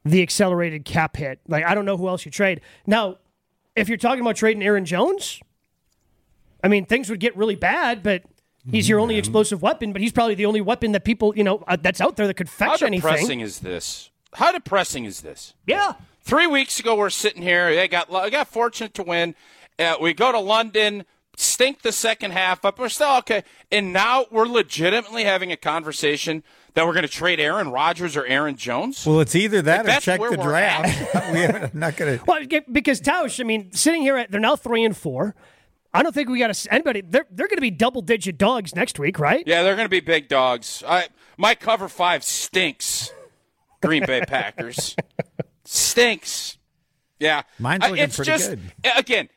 the 0.04 0.22
accelerated 0.22 0.84
cap 0.84 1.16
hit. 1.16 1.40
Like, 1.48 1.64
I 1.64 1.74
don't 1.74 1.84
know 1.84 1.96
who 1.96 2.08
else 2.08 2.24
you 2.24 2.30
trade. 2.30 2.60
Now, 2.86 3.18
if 3.74 3.88
you're 3.88 3.98
talking 3.98 4.20
about 4.20 4.36
trading 4.36 4.62
Aaron 4.62 4.84
Jones, 4.84 5.40
I 6.62 6.68
mean, 6.68 6.86
things 6.86 7.10
would 7.10 7.20
get 7.20 7.36
really 7.36 7.56
bad, 7.56 8.02
but 8.02 8.22
he's 8.70 8.88
your 8.88 9.00
only 9.00 9.18
explosive 9.18 9.62
weapon, 9.62 9.92
but 9.92 10.00
he's 10.00 10.12
probably 10.12 10.34
the 10.36 10.46
only 10.46 10.60
weapon 10.60 10.92
that 10.92 11.04
people, 11.04 11.36
you 11.36 11.44
know, 11.44 11.64
uh, 11.66 11.76
that's 11.80 12.00
out 12.00 12.16
there 12.16 12.26
that 12.26 12.34
could 12.34 12.48
fetch 12.48 12.82
anything. 12.82 13.00
How 13.00 13.14
depressing 13.16 13.40
is 13.40 13.60
this? 13.60 14.10
How 14.34 14.52
depressing 14.52 15.04
is 15.04 15.22
this? 15.22 15.54
Yeah. 15.66 15.94
Three 16.22 16.46
weeks 16.46 16.80
ago, 16.80 16.96
we're 16.96 17.10
sitting 17.10 17.42
here. 17.42 17.74
They 17.74 17.88
got 17.88 18.12
I 18.12 18.30
got 18.30 18.48
fortunate 18.48 18.94
to 18.94 19.02
win. 19.02 19.34
Uh, 19.78 19.96
we 20.00 20.12
go 20.12 20.32
to 20.32 20.40
London, 20.40 21.04
stink 21.36 21.82
the 21.82 21.92
second 21.92 22.32
half 22.32 22.64
up. 22.64 22.78
We're 22.78 22.88
still 22.88 23.16
okay, 23.18 23.44
and 23.70 23.92
now 23.92 24.26
we're 24.30 24.46
legitimately 24.46 25.24
having 25.24 25.52
a 25.52 25.56
conversation 25.56 26.42
that 26.74 26.84
we're 26.86 26.92
going 26.92 27.04
to 27.04 27.08
trade 27.08 27.38
Aaron 27.38 27.70
Rodgers 27.70 28.16
or 28.16 28.26
Aaron 28.26 28.56
Jones. 28.56 29.06
Well, 29.06 29.20
it's 29.20 29.34
either 29.36 29.62
that 29.62 29.86
or 29.86 30.00
check 30.00 30.20
the 30.20 30.36
draft. 30.36 31.14
we 31.32 31.38
haven't- 31.40 31.78
going 31.96 32.18
to. 32.18 32.24
Well, 32.26 32.40
because 32.72 33.00
Tausch, 33.00 33.38
I 33.40 33.44
mean, 33.44 33.72
sitting 33.72 34.02
here 34.02 34.16
at, 34.16 34.30
they're 34.30 34.40
now 34.40 34.56
three 34.56 34.84
and 34.84 34.96
four. 34.96 35.34
I 35.94 36.02
don't 36.02 36.12
think 36.14 36.28
we 36.28 36.38
got 36.38 36.52
to, 36.54 36.74
anybody, 36.74 37.00
they're, 37.00 37.26
they're 37.30 37.48
going 37.48 37.56
to 37.56 37.62
be 37.62 37.70
double 37.70 38.02
digit 38.02 38.36
dogs 38.36 38.74
next 38.74 38.98
week, 38.98 39.18
right? 39.18 39.42
yeah, 39.46 39.62
they're 39.62 39.76
going 39.76 39.86
to 39.86 39.90
be 39.90 40.00
big 40.00 40.28
dogs. 40.28 40.82
I 40.86 41.08
my 41.38 41.54
cover 41.54 41.88
five 41.88 42.24
stinks. 42.24 43.12
Green 43.82 44.04
Bay 44.04 44.22
Packers 44.26 44.96
stinks. 45.64 46.58
Yeah, 47.18 47.42
Mine's 47.58 47.84
I- 47.84 47.88
looking 47.88 48.04
it's 48.04 48.16
pretty 48.16 48.30
just, 48.30 48.50
good. 48.50 48.60
Again, 48.96 49.28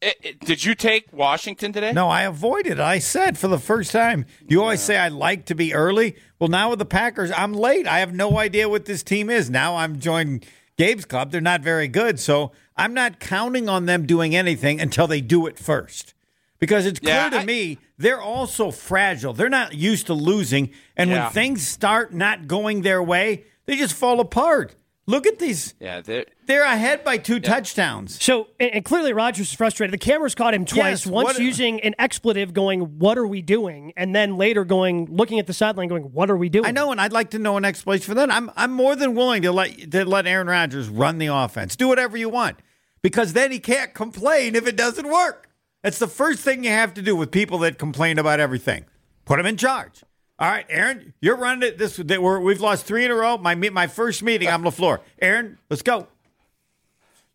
it, 0.00 0.16
it- 0.22 0.40
did 0.40 0.64
you 0.64 0.74
take 0.74 1.12
Washington 1.12 1.72
today? 1.72 1.92
No, 1.92 2.08
I 2.08 2.22
avoided. 2.22 2.72
It. 2.72 2.80
I 2.80 2.98
said 2.98 3.38
for 3.38 3.48
the 3.48 3.58
first 3.58 3.92
time. 3.92 4.26
You 4.48 4.60
always 4.62 4.80
say 4.80 4.96
I 4.96 5.08
like 5.08 5.46
to 5.46 5.54
be 5.54 5.74
early. 5.74 6.16
Well, 6.38 6.48
now 6.48 6.70
with 6.70 6.78
the 6.78 6.84
Packers, 6.84 7.30
I'm 7.32 7.52
late. 7.52 7.86
I 7.86 8.00
have 8.00 8.14
no 8.14 8.38
idea 8.38 8.68
what 8.68 8.84
this 8.84 9.02
team 9.02 9.30
is. 9.30 9.48
Now 9.50 9.76
I'm 9.76 9.98
joining 9.98 10.42
Gabe's 10.76 11.04
club. 11.06 11.30
They're 11.30 11.40
not 11.40 11.62
very 11.62 11.88
good, 11.88 12.20
so 12.20 12.52
I'm 12.76 12.92
not 12.92 13.20
counting 13.20 13.68
on 13.68 13.86
them 13.86 14.06
doing 14.06 14.36
anything 14.36 14.80
until 14.80 15.06
they 15.06 15.20
do 15.20 15.46
it 15.46 15.58
first. 15.58 16.12
because 16.58 16.86
it's 16.86 17.00
clear 17.00 17.14
Yeah, 17.14 17.28
to 17.28 17.38
I- 17.40 17.44
me 17.44 17.76
they're 17.98 18.20
all 18.20 18.46
so 18.46 18.70
fragile. 18.70 19.34
They're 19.34 19.50
not 19.50 19.74
used 19.74 20.06
to 20.06 20.14
losing, 20.14 20.70
and 20.96 21.10
Yeah. 21.10 21.24
when 21.24 21.32
things 21.32 21.66
start 21.66 22.14
not 22.14 22.46
going 22.48 22.80
their 22.80 23.02
way, 23.02 23.44
they 23.66 23.76
just 23.76 23.92
fall 23.94 24.20
apart. 24.20 24.74
Look 25.08 25.26
at 25.26 25.38
these. 25.38 25.74
Yeah, 25.78 26.00
they're- 26.00 26.24
They're 26.46 26.64
ahead 26.64 27.04
by 27.04 27.18
two 27.18 27.38
touchdowns. 27.38 28.20
So, 28.22 28.48
and, 28.58 28.70
and 28.74 28.84
clearly 28.84 29.12
Rodgers 29.12 29.48
is 29.48 29.52
frustrated. 29.54 29.92
The 29.94 29.98
cameras 30.04 30.34
caught 30.34 30.52
him 30.52 30.64
twice. 30.64 31.04
Yes, 31.04 31.06
once 31.06 31.26
what- 31.34 31.38
using 31.38 31.80
an 31.80 31.94
expletive, 31.98 32.52
going, 32.52 32.98
"What 32.98 33.16
are 33.18 33.26
we 33.26 33.40
doing?" 33.42 33.92
and 33.96 34.14
then 34.14 34.36
later 34.36 34.64
going, 34.64 35.06
looking 35.10 35.38
at 35.38 35.46
the 35.46 35.52
sideline, 35.52 35.86
going, 35.88 36.02
"What 36.12 36.28
are 36.30 36.36
we 36.36 36.48
doing?" 36.48 36.66
I 36.66 36.72
know, 36.72 36.90
and 36.90 37.00
I'd 37.00 37.12
like 37.12 37.30
to 37.30 37.38
know 37.38 37.56
an 37.56 37.64
explanation 37.64 38.04
for 38.06 38.14
that. 38.14 38.32
I'm 38.32 38.50
I'm 38.56 38.72
more 38.72 38.96
than 38.96 39.14
willing 39.14 39.42
to 39.42 39.52
let 39.52 39.90
to 39.92 40.04
let 40.04 40.26
Aaron 40.26 40.48
Rodgers 40.48 40.88
run 40.88 41.18
the 41.18 41.28
offense. 41.28 41.76
Do 41.76 41.86
whatever 41.88 42.16
you 42.16 42.28
want. 42.28 42.58
Because 43.02 43.32
then 43.34 43.52
he 43.52 43.60
can't 43.60 43.94
complain 43.94 44.56
if 44.56 44.66
it 44.66 44.74
doesn't 44.76 45.06
work. 45.08 45.48
That's 45.84 46.00
the 46.00 46.08
first 46.08 46.40
thing 46.40 46.64
you 46.64 46.70
have 46.70 46.94
to 46.94 47.02
do 47.02 47.14
with 47.14 47.30
people 47.30 47.58
that 47.60 47.78
complain 47.78 48.18
about 48.18 48.40
everything. 48.40 48.86
Put 49.24 49.38
him 49.38 49.46
in 49.46 49.56
charge. 49.56 50.02
All 50.38 50.50
right, 50.50 50.66
Aaron, 50.68 51.14
you're 51.20 51.36
running 51.36 51.66
it. 51.66 51.78
This 51.78 51.96
that 51.96 52.20
we're, 52.20 52.38
we've 52.40 52.60
lost 52.60 52.84
three 52.84 53.04
in 53.06 53.10
a 53.10 53.14
row. 53.14 53.38
My 53.38 53.54
my 53.54 53.86
first 53.86 54.22
meeting, 54.22 54.48
I'm 54.48 54.62
LaFleur. 54.62 55.00
Aaron, 55.20 55.58
let's 55.70 55.82
go. 55.82 56.08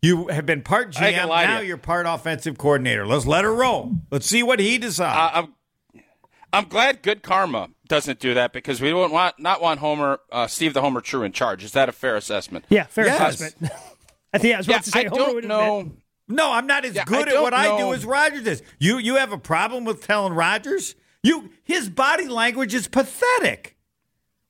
You 0.00 0.28
have 0.28 0.46
been 0.46 0.62
part 0.62 0.96
I 1.00 1.08
ain't 1.08 1.16
GM. 1.16 1.18
gonna 1.20 1.30
lie 1.30 1.42
to 1.46 1.48
Now 1.48 1.60
you. 1.60 1.68
you're 1.68 1.76
part 1.78 2.06
offensive 2.08 2.58
coordinator. 2.58 3.06
Let's 3.06 3.26
let 3.26 3.44
her 3.44 3.54
roll. 3.54 3.92
Let's 4.10 4.26
see 4.26 4.42
what 4.42 4.60
he 4.60 4.78
decides. 4.78 5.16
Uh, 5.16 5.46
I'm, 5.94 6.02
I'm 6.52 6.64
glad 6.68 7.02
good 7.02 7.22
karma 7.22 7.70
doesn't 7.88 8.18
do 8.20 8.34
that 8.34 8.52
because 8.52 8.80
we 8.80 8.92
won't 8.92 9.12
want 9.12 9.38
not 9.38 9.60
want 9.60 9.80
Homer 9.80 10.20
uh, 10.30 10.46
Steve 10.46 10.74
the 10.74 10.80
Homer 10.80 11.00
True 11.00 11.22
in 11.24 11.32
charge. 11.32 11.64
Is 11.64 11.72
that 11.72 11.88
a 11.88 11.92
fair 11.92 12.14
assessment? 12.16 12.64
Yeah, 12.68 12.84
fair 12.84 13.06
Yes. 13.06 13.34
assessment. 13.40 13.72
I 14.34 14.38
think 14.38 14.54
I 14.54 14.58
was 14.58 14.66
Yeah, 14.68 14.74
about 14.76 14.84
to 14.84 14.90
say. 14.92 15.00
I 15.06 15.08
Homer 15.08 15.16
don't 15.18 15.28
admit- 15.38 15.48
know. 15.48 15.92
No, 16.28 16.52
I'm 16.52 16.66
not 16.68 16.84
as 16.84 16.94
Yeah, 16.94 17.04
good 17.04 17.26
at 17.28 17.34
don't 17.34 17.42
what 17.42 17.52
I 17.52 17.76
do 17.78 17.92
as 17.92 18.04
Rodgers 18.06 18.46
is. 18.46 18.62
You 18.78 18.98
you 18.98 19.16
have 19.16 19.32
a 19.32 19.38
problem 19.38 19.84
with 19.84 20.06
telling 20.06 20.32
Rodgers? 20.32 20.94
You 21.22 21.50
his 21.62 21.88
body 21.88 22.26
language 22.28 22.74
is 22.74 22.88
pathetic. 22.88 23.76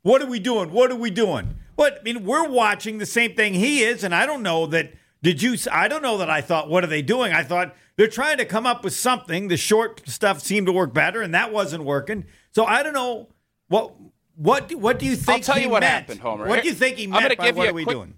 What 0.02 0.23
are 0.23 0.26
we 0.26 0.38
doing? 0.41 0.73
What 0.73 0.91
are 0.91 0.97
we 0.97 1.11
doing? 1.11 1.57
What 1.76 1.99
I 2.00 2.02
mean, 2.02 2.25
we're 2.25 2.49
watching 2.49 2.99
the 2.99 3.07
same 3.07 3.35
thing 3.35 3.55
he 3.55 3.83
is, 3.83 4.02
and 4.05 4.14
I 4.14 4.26
don't 4.26 4.43
know 4.43 4.67
that. 4.67 4.93
Did 5.23 5.41
you? 5.41 5.57
I 5.71 5.87
don't 5.87 6.02
know 6.02 6.19
that 6.19 6.29
I 6.31 6.41
thought. 6.41 6.69
What 6.69 6.83
are 6.83 6.88
they 6.88 7.02
doing? 7.02 7.33
I 7.33 7.45
thought 7.45 7.76
they're 7.97 8.09
trying 8.09 8.38
to 8.38 8.45
come 8.45 8.67
up 8.67 8.83
with 8.83 8.93
something. 8.95 9.47
The 9.49 9.57
short 9.57 10.02
stuff 10.09 10.41
seemed 10.41 10.67
to 10.67 10.73
work 10.73 10.93
better, 10.93 11.23
and 11.23 11.33
that 11.35 11.52
wasn't 11.52 11.85
working. 11.85 12.25
So 12.50 12.64
I 12.64 12.83
don't 12.83 12.95
know 12.95 13.29
what. 13.69 13.93
What 14.35 14.69
do- 14.69 14.79
what 14.79 14.99
do 14.99 15.05
you 15.05 15.14
think? 15.14 15.47
I'll 15.47 15.55
tell 15.55 15.62
you 15.62 15.69
what 15.69 15.81
meant? 15.83 15.93
happened, 15.93 16.21
Homer. 16.21 16.47
What 16.49 16.62
do 16.62 16.69
you 16.69 16.75
think 16.75 16.97
he 16.97 17.05
I'm 17.05 17.11
gonna 17.11 17.37
by 17.37 17.47
give 17.49 17.57
what 17.57 17.64
you 17.64 17.71
are 17.71 17.75
we 17.75 17.85
quick- 17.85 17.97
doing? 17.97 18.14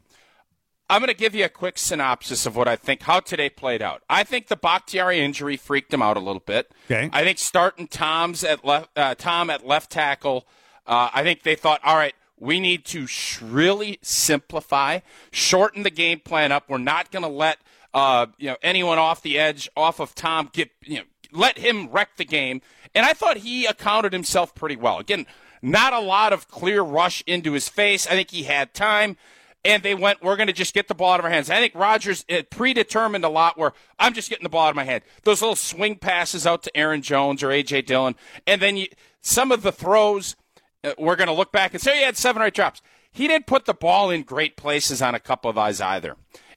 I'm 0.89 1.01
going 1.01 1.09
to 1.09 1.17
give 1.17 1.35
you 1.35 1.45
a 1.45 1.49
quick 1.49 1.79
synopsis 1.79 2.45
of 2.45 2.57
what 2.57 2.69
I 2.69 2.77
think 2.77 3.03
how 3.03 3.21
today 3.21 3.49
played 3.49 3.81
out. 3.81 4.03
I 4.09 4.23
think 4.23 4.49
the 4.49 4.57
Bakhtiari 4.57 5.21
injury 5.21 5.57
freaked 5.57 5.93
him 5.93 6.03
out 6.03 6.17
a 6.17 6.21
little 6.21 6.43
bit. 6.45 6.73
Okay. 6.91 7.09
I 7.13 7.25
think 7.25 7.39
starting 7.39 7.89
Tom's 7.89 8.45
at 8.45 8.65
left, 8.65 8.91
uh, 8.97 9.15
Tom 9.15 9.49
at 9.49 9.67
left 9.67 9.91
tackle. 9.91 10.47
Uh, 10.87 11.09
I 11.15 11.23
think 11.23 11.43
they 11.43 11.55
thought, 11.55 11.81
all 11.85 11.97
right, 11.97 12.15
we 12.39 12.61
need 12.61 12.85
to 12.87 13.07
sh- 13.07 13.41
really 13.41 13.99
simplify, 14.03 15.01
shorten 15.31 15.83
the 15.83 15.91
game 15.91 16.21
plan 16.21 16.53
up. 16.53 16.69
We're 16.69 16.79
not 16.79 17.11
going 17.11 17.23
to 17.23 17.29
let 17.29 17.59
uh, 17.95 18.27
you 18.37 18.51
know 18.51 18.57
anyone 18.63 18.99
off 18.99 19.23
the 19.23 19.39
edge, 19.39 19.69
off 19.77 20.01
of 20.01 20.15
Tom, 20.15 20.51
get 20.53 20.71
you 20.83 20.99
know 20.99 21.05
let 21.33 21.59
him 21.59 21.89
wreck 21.91 22.17
the 22.17 22.25
game. 22.25 22.61
And 22.95 23.07
I 23.07 23.13
thought 23.13 23.39
he 23.39 23.67
accounted 23.67 24.13
himself 24.13 24.55
pretty 24.55 24.77
well. 24.77 24.99
Again, 24.99 25.27
not 25.63 25.93
a 25.93 26.01
lot 26.01 26.33
of 26.33 26.49
clear 26.49 26.83
rush 26.83 27.23
into 27.27 27.53
his 27.53 27.69
face. 27.69 28.07
I 28.07 28.11
think 28.11 28.31
he 28.31 28.45
had 28.45 28.75
time 28.75 29.17
and 29.65 29.83
they 29.83 29.95
went, 29.95 30.23
we're 30.23 30.37
going 30.37 30.49
to 30.49 30.53
just 30.53 30.75
get 30.75 30.89
the 30.89 30.95
ball 30.95 31.13
out 31.13 31.21
of 31.21 31.25
our 31.25 31.31
hands. 31.31 31.49
I 31.49 31.59
think 31.59 31.75
Rodgers 31.75 32.25
predetermined 32.51 33.25
a 33.25 33.29
lot 33.29 33.57
where 33.57 33.73
I'm 33.99 34.13
just 34.13 34.29
getting 34.29 34.43
the 34.43 34.51
ball 34.51 34.67
out 34.67 34.71
of 34.71 34.77
my 34.77 34.85
hand. 34.85 35.03
Those 35.23 35.41
little 35.41 35.57
swing 35.57 35.97
passes 35.97 36.47
out 36.47 36.63
to 36.65 36.77
Aaron 36.77 37.03
Jones 37.03 37.43
or 37.43 37.51
A.J. 37.51 37.83
Dillon. 37.83 38.15
And 38.47 38.61
then 38.61 38.77
you, 38.77 38.89
some 39.23 39.51
of 39.51 39.63
the 39.63 39.73
throws, 39.73 40.37
uh, 40.83 40.93
we're 40.99 41.17
going 41.17 41.29
to 41.29 41.35
look 41.35 41.51
back 41.51 41.73
and 41.73 41.83
say, 41.83 41.93
oh, 41.93 41.97
he 41.97 42.03
had 42.03 42.17
seven 42.17 42.43
or 42.43 42.47
eight 42.47 42.55
drops. 42.55 42.83
He 43.11 43.27
didn't 43.27 43.47
put 43.47 43.65
the 43.65 43.75
ball 43.75 44.11
in 44.11 44.23
great 44.23 44.57
places 44.57 45.01
on 45.01 45.15
a 45.15 45.21
couple 45.21 45.51
of 45.51 45.57
eyes 45.57 45.81
either. 45.81 46.17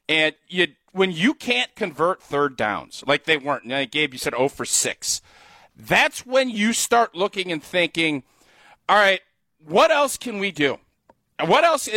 And 0.10 0.36
you, 0.48 0.68
when 0.92 1.12
you 1.12 1.34
can't 1.34 1.74
convert 1.76 2.22
third 2.22 2.58
downs, 2.58 3.04
like 3.08 3.24
they 3.24 3.38
weren't, 3.38 3.66
know, 3.66 3.86
Gabe, 3.86 4.14
you 4.14 4.20
said 4.20 4.34
0 4.36 4.50
for 4.50 4.66
6. 4.66 5.22
That's 5.78 6.26
when 6.26 6.50
you 6.50 6.74
start 6.74 7.16
looking 7.16 7.52
and 7.52 7.64
thinking, 7.64 8.24
all 8.90 8.98
right, 8.98 9.22
what 9.64 9.92
else 9.92 10.18
can 10.18 10.40
we 10.40 10.52
do? 10.52 10.80
And 11.40 11.50
what 11.50 11.64
else? 11.64 11.88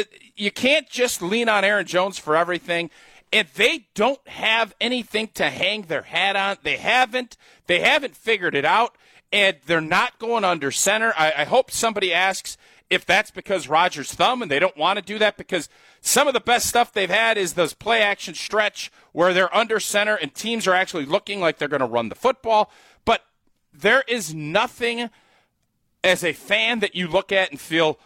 You 0.40 0.50
can't 0.50 0.88
just 0.88 1.20
lean 1.20 1.49
on 1.49 1.64
Aaron 1.64 1.87
Jones 1.87 2.18
for 2.18 2.35
everything. 2.35 2.90
If 3.30 3.54
they 3.54 3.87
don't 3.94 4.26
have 4.26 4.75
anything 4.80 5.28
to 5.35 5.50
hang 5.50 5.82
their 5.82 6.02
hat 6.02 6.35
on. 6.35 6.56
They 6.62 6.78
haven't. 6.78 7.37
They 7.66 7.80
haven't 7.80 8.16
figured 8.16 8.54
it 8.54 8.64
out. 8.64 8.97
And 9.32 9.59
they're 9.66 9.80
not 9.80 10.18
going 10.18 10.44
under 10.44 10.70
center. 10.70 11.12
I, 11.16 11.32
I 11.38 11.44
hope 11.44 11.70
somebody 11.70 12.12
asks 12.12 12.56
if 12.88 13.06
that's 13.06 13.30
because 13.30 13.68
Rodgers' 13.68 14.12
thumb, 14.12 14.42
and 14.42 14.50
they 14.50 14.59
don't 14.59 14.76
want 14.76 14.99
to 14.99 15.04
do 15.04 15.16
that 15.20 15.37
because 15.37 15.68
some 16.00 16.26
of 16.26 16.35
the 16.35 16.40
best 16.40 16.66
stuff 16.66 16.92
they've 16.92 17.09
had 17.09 17.38
is 17.38 17.52
those 17.52 17.73
play 17.73 18.02
action 18.02 18.35
stretch 18.35 18.90
where 19.12 19.32
they're 19.32 19.54
under 19.54 19.78
center 19.78 20.16
and 20.16 20.35
teams 20.35 20.66
are 20.66 20.75
actually 20.75 21.06
looking 21.06 21.38
like 21.40 21.59
they're 21.59 21.68
going 21.68 21.80
to 21.80 21.87
run 21.87 22.09
the 22.09 22.16
football. 22.16 22.73
But 23.04 23.25
there 23.73 24.02
is 24.09 24.35
nothing 24.35 25.11
as 26.02 26.25
a 26.25 26.32
fan 26.32 26.80
that 26.80 26.97
you 26.97 27.06
look 27.06 27.30
at 27.30 27.50
and 27.50 27.61
feel, 27.61 28.00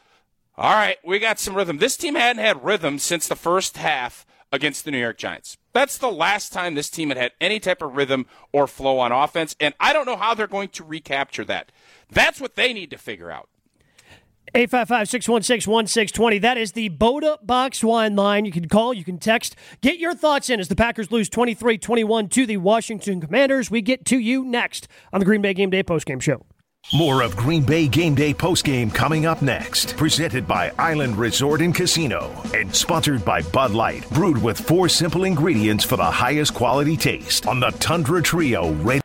all 0.57 0.73
right, 0.73 0.99
we 1.05 1.19
got 1.19 1.41
some 1.41 1.57
rhythm. 1.57 1.79
This 1.79 1.97
team 1.97 2.15
hadn't 2.15 2.45
had 2.45 2.65
rhythm 2.65 2.99
since 2.99 3.27
the 3.27 3.37
first 3.37 3.77
half 3.77 4.25
against 4.53 4.85
the 4.85 4.93
New 4.93 4.99
York 4.99 5.19
Giants. 5.19 5.59
That's 5.73 5.99
the 5.99 6.13
last 6.13 6.53
time 6.53 6.75
this 6.75 6.91
team 6.91 7.09
had 7.09 7.19
had 7.19 7.33
any 7.41 7.59
type 7.59 7.83
of 7.83 7.97
rhythm 7.97 8.27
or 8.53 8.69
flow 8.69 9.01
on 9.01 9.11
offense, 9.11 9.57
and 9.59 9.75
I 9.81 9.93
don't 9.93 10.07
know 10.07 10.17
how 10.17 10.35
they're 10.35 10.47
going 10.47 10.69
to 10.71 10.85
recapture 10.85 11.45
that. 11.47 11.73
That's 12.09 12.41
what 12.41 12.55
they 12.55 12.73
need 12.73 12.91
to 12.91 12.99
figure 12.99 13.33
out. 13.33 13.49
855 14.55 15.09
616 15.09 15.73
1620. 15.73 16.39
That 16.39 16.57
is 16.57 16.73
the 16.73 16.89
Bota 16.91 17.41
Box 17.43 17.83
Wine 17.83 18.15
line. 18.15 18.45
You 18.45 18.53
can 18.53 18.69
call, 18.69 18.95
you 18.95 19.03
can 19.03 19.19
text. 19.19 19.57
Get 19.81 19.99
your 19.99 20.15
thoughts 20.15 20.49
in 20.49 20.61
as 20.61 20.69
the 20.69 20.77
Packers 20.77 21.11
lose 21.11 21.29
23 21.29 21.77
21 21.77 22.29
to 22.29 22.47
the 22.47 22.59
Washington 22.59 23.21
Commanders. 23.21 23.69
We 23.69 23.83
get 23.83 24.05
to 24.07 24.19
you 24.19 24.45
next 24.45 24.87
on 25.13 25.19
the 25.19 25.27
Green 25.27 25.43
Bay 25.43 25.55
Game 25.55 25.71
Day 25.71 25.83
postgame 25.83 26.23
show. 26.23 26.47
More 26.93 27.23
of 27.23 27.35
Green 27.35 27.65
Bay 27.65 27.89
Game 27.89 28.15
Day 28.15 28.35
postgame 28.35 28.93
coming 28.93 29.25
up 29.25 29.41
next. 29.41 29.97
Presented 29.97 30.47
by 30.47 30.71
Island 30.79 31.17
Resort 31.17 31.63
and 31.63 31.75
Casino 31.75 32.31
and 32.55 32.75
sponsored 32.75 33.25
by 33.25 33.41
Bud 33.41 33.73
Light, 33.73 34.09
brewed 34.11 34.41
with 34.41 34.61
four 34.61 34.89
simple 34.89 35.25
ingredients 35.25 35.83
for 35.83 35.97
the 35.97 36.05
highest 36.05 36.53
quality 36.53 36.97
taste 36.97 37.47
on 37.47 37.59
the 37.59 37.71
Tundra 37.81 38.21
Trio 38.23 38.73
Radio. 38.73 39.01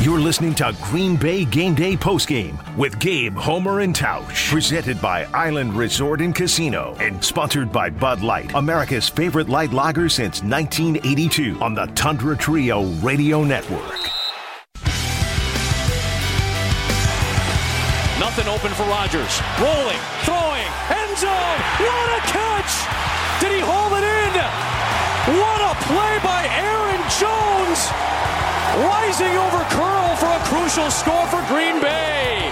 You're 0.00 0.18
listening 0.18 0.54
to 0.56 0.76
Green 0.82 1.16
Bay 1.16 1.44
Game 1.44 1.74
Day 1.74 1.96
postgame 1.96 2.58
with 2.76 2.98
Gabe, 2.98 3.36
Homer, 3.36 3.80
and 3.80 3.94
Tausch. 3.94 4.50
Presented 4.50 5.00
by 5.00 5.24
Island 5.26 5.74
Resort 5.74 6.20
and 6.20 6.34
Casino 6.34 6.96
and 6.98 7.24
sponsored 7.24 7.70
by 7.70 7.90
Bud 7.90 8.22
Light, 8.22 8.52
America's 8.54 9.08
favorite 9.08 9.48
light 9.48 9.72
lager 9.72 10.08
since 10.08 10.42
1982 10.42 11.58
on 11.60 11.74
the 11.74 11.86
Tundra 11.94 12.36
Trio 12.36 12.84
Radio 13.02 13.44
Network. 13.44 14.15
Nothing 18.26 18.48
open 18.48 18.72
for 18.74 18.82
Rodgers. 18.82 19.40
Rolling, 19.62 20.02
throwing, 20.26 20.66
end 20.90 21.16
zone. 21.16 21.58
What 21.78 22.08
a 22.10 22.20
catch! 22.26 22.72
Did 23.40 23.52
he 23.52 23.60
hold 23.60 23.92
it 23.92 24.02
in? 24.02 24.34
What 25.38 25.60
a 25.62 25.74
play 25.84 26.18
by 26.24 26.42
Aaron 26.58 27.00
Jones! 27.20 27.86
Rising 28.82 29.36
over 29.38 29.62
Curl 29.70 30.16
for 30.16 30.26
a 30.26 30.40
crucial 30.44 30.90
score 30.90 31.24
for 31.28 31.40
Green 31.46 31.80
Bay. 31.80 32.50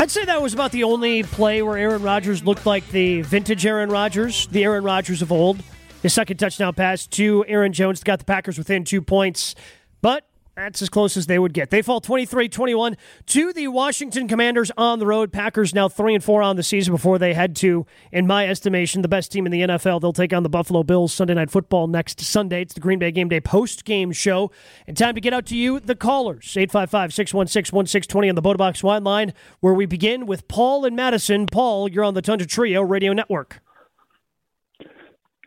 I'd 0.00 0.10
say 0.10 0.24
that 0.24 0.40
was 0.40 0.54
about 0.54 0.72
the 0.72 0.84
only 0.84 1.24
play 1.24 1.60
where 1.60 1.76
Aaron 1.76 2.02
Rodgers 2.02 2.42
looked 2.42 2.64
like 2.64 2.88
the 2.88 3.20
vintage 3.20 3.66
Aaron 3.66 3.90
Rodgers, 3.90 4.46
the 4.46 4.64
Aaron 4.64 4.82
Rodgers 4.82 5.20
of 5.20 5.30
old. 5.30 5.62
His 6.02 6.14
second 6.14 6.38
touchdown 6.38 6.72
pass 6.72 7.06
to 7.08 7.44
Aaron 7.46 7.74
Jones 7.74 8.02
got 8.02 8.18
the 8.18 8.24
Packers 8.24 8.56
within 8.56 8.84
two 8.84 9.02
points, 9.02 9.54
but 10.00 10.26
that's 10.56 10.82
as 10.82 10.88
close 10.88 11.16
as 11.16 11.26
they 11.26 11.38
would 11.38 11.52
get. 11.52 11.70
They 11.70 11.82
fall 11.82 12.00
23 12.00 12.48
21 12.48 12.96
to 13.26 13.52
the 13.52 13.68
Washington 13.68 14.28
Commanders 14.28 14.70
on 14.76 14.98
the 14.98 15.06
road. 15.06 15.32
Packers 15.32 15.74
now 15.74 15.88
3 15.88 16.14
and 16.16 16.24
4 16.24 16.42
on 16.42 16.56
the 16.56 16.62
season 16.62 16.94
before 16.94 17.18
they 17.18 17.34
head 17.34 17.56
to, 17.56 17.86
in 18.12 18.26
my 18.26 18.48
estimation, 18.48 19.02
the 19.02 19.08
best 19.08 19.32
team 19.32 19.46
in 19.46 19.52
the 19.52 19.62
NFL. 19.62 20.00
They'll 20.00 20.12
take 20.12 20.32
on 20.32 20.42
the 20.42 20.48
Buffalo 20.48 20.82
Bills 20.82 21.12
Sunday 21.12 21.34
Night 21.34 21.50
Football 21.50 21.88
next 21.88 22.20
Sunday. 22.20 22.62
It's 22.62 22.74
the 22.74 22.80
Green 22.80 22.98
Bay 22.98 23.10
Game 23.10 23.28
Day 23.28 23.40
post 23.40 23.84
game 23.84 24.12
show. 24.12 24.50
And 24.86 24.96
time 24.96 25.14
to 25.14 25.20
get 25.20 25.32
out 25.32 25.46
to 25.46 25.56
you, 25.56 25.80
the 25.80 25.96
callers 25.96 26.56
855 26.56 27.12
616 27.12 27.76
1620 27.76 28.28
on 28.28 28.34
the 28.34 28.42
Bota 28.42 28.58
Box 28.58 28.82
Wine 28.82 29.04
line, 29.04 29.32
where 29.60 29.74
we 29.74 29.86
begin 29.86 30.26
with 30.26 30.46
Paul 30.46 30.84
and 30.84 30.94
Madison. 30.94 31.46
Paul, 31.46 31.90
you're 31.90 32.04
on 32.04 32.14
the 32.14 32.22
Tundra 32.22 32.46
Trio 32.46 32.82
Radio 32.82 33.12
Network. 33.12 33.60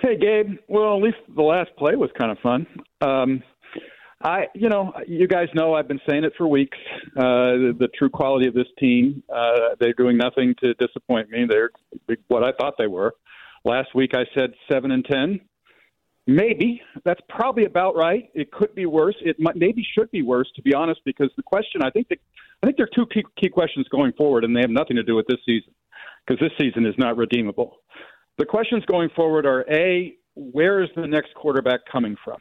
Hey, 0.02 0.16
Gabe. 0.16 0.58
Well, 0.68 0.98
at 0.98 1.02
least 1.02 1.18
the 1.36 1.42
last 1.42 1.72
play 1.78 1.96
was 1.96 2.12
kind 2.18 2.32
of 2.32 2.38
fun. 2.40 2.68
Um, 3.02 3.42
I, 4.22 4.48
you 4.56 4.68
know, 4.68 4.94
you 5.08 5.28
guys 5.28 5.48
know 5.54 5.76
I've 5.76 5.88
been 5.88 6.02
saying 6.10 6.24
it 6.24 6.34
for 6.38 6.48
weeks. 6.48 6.78
Uh, 7.16 7.54
the, 7.62 7.76
the 7.80 7.88
true 7.90 8.10
quality 8.10 8.48
of 8.48 8.56
this 8.56 8.68
team, 8.80 9.22
uh, 9.34 9.76
they're 9.80 9.94
doing 9.94 10.18
nothing 10.18 10.56
to 10.62 10.74
disappoint 10.76 11.30
me. 11.30 11.46
They're 11.48 11.70
what 12.28 12.44
I 12.44 12.52
thought 12.54 12.74
they 12.80 12.88
were. 12.88 13.14
Last 13.64 13.94
week 13.94 14.12
I 14.16 14.26
said 14.34 14.54
seven 14.72 14.92
and 14.92 15.06
ten. 15.06 15.40
Maybe 16.26 16.82
that's 17.06 17.22
probably 17.30 17.66
about 17.66 17.96
right. 17.96 18.30
It 18.34 18.52
could 18.52 18.74
be 18.76 18.86
worse. 18.86 19.16
It 19.22 19.40
might, 19.40 19.56
maybe 19.56 19.86
should 19.94 20.10
be 20.12 20.24
worse, 20.24 20.50
to 20.56 20.62
be 20.62 20.74
honest, 20.74 21.00
because 21.06 21.30
the 21.38 21.44
question 21.44 21.84
I 21.84 21.92
think 21.92 22.10
that 22.10 22.20
I 22.62 22.66
think 22.66 22.78
there 22.78 22.86
are 22.86 22.96
two 22.96 23.06
key, 23.06 23.24
key 23.40 23.50
questions 23.50 23.88
going 23.90 24.14
forward, 24.14 24.44
and 24.44 24.56
they 24.56 24.62
have 24.62 24.72
nothing 24.72 24.98
to 24.98 25.04
do 25.04 25.16
with 25.16 25.28
this 25.28 25.38
season, 25.46 25.74
because 26.26 26.40
this 26.42 26.52
season 26.60 26.86
is 26.86 26.96
not 26.98 27.18
redeemable. 27.18 27.78
The 28.40 28.46
questions 28.46 28.84
going 28.86 29.10
forward 29.16 29.46
are: 29.46 29.64
a, 29.72 30.16
where 30.36 30.84
is 30.84 30.90
the 30.96 31.08
next 31.08 31.34
quarterback 31.36 31.82
coming 31.90 32.18
from? 32.26 32.40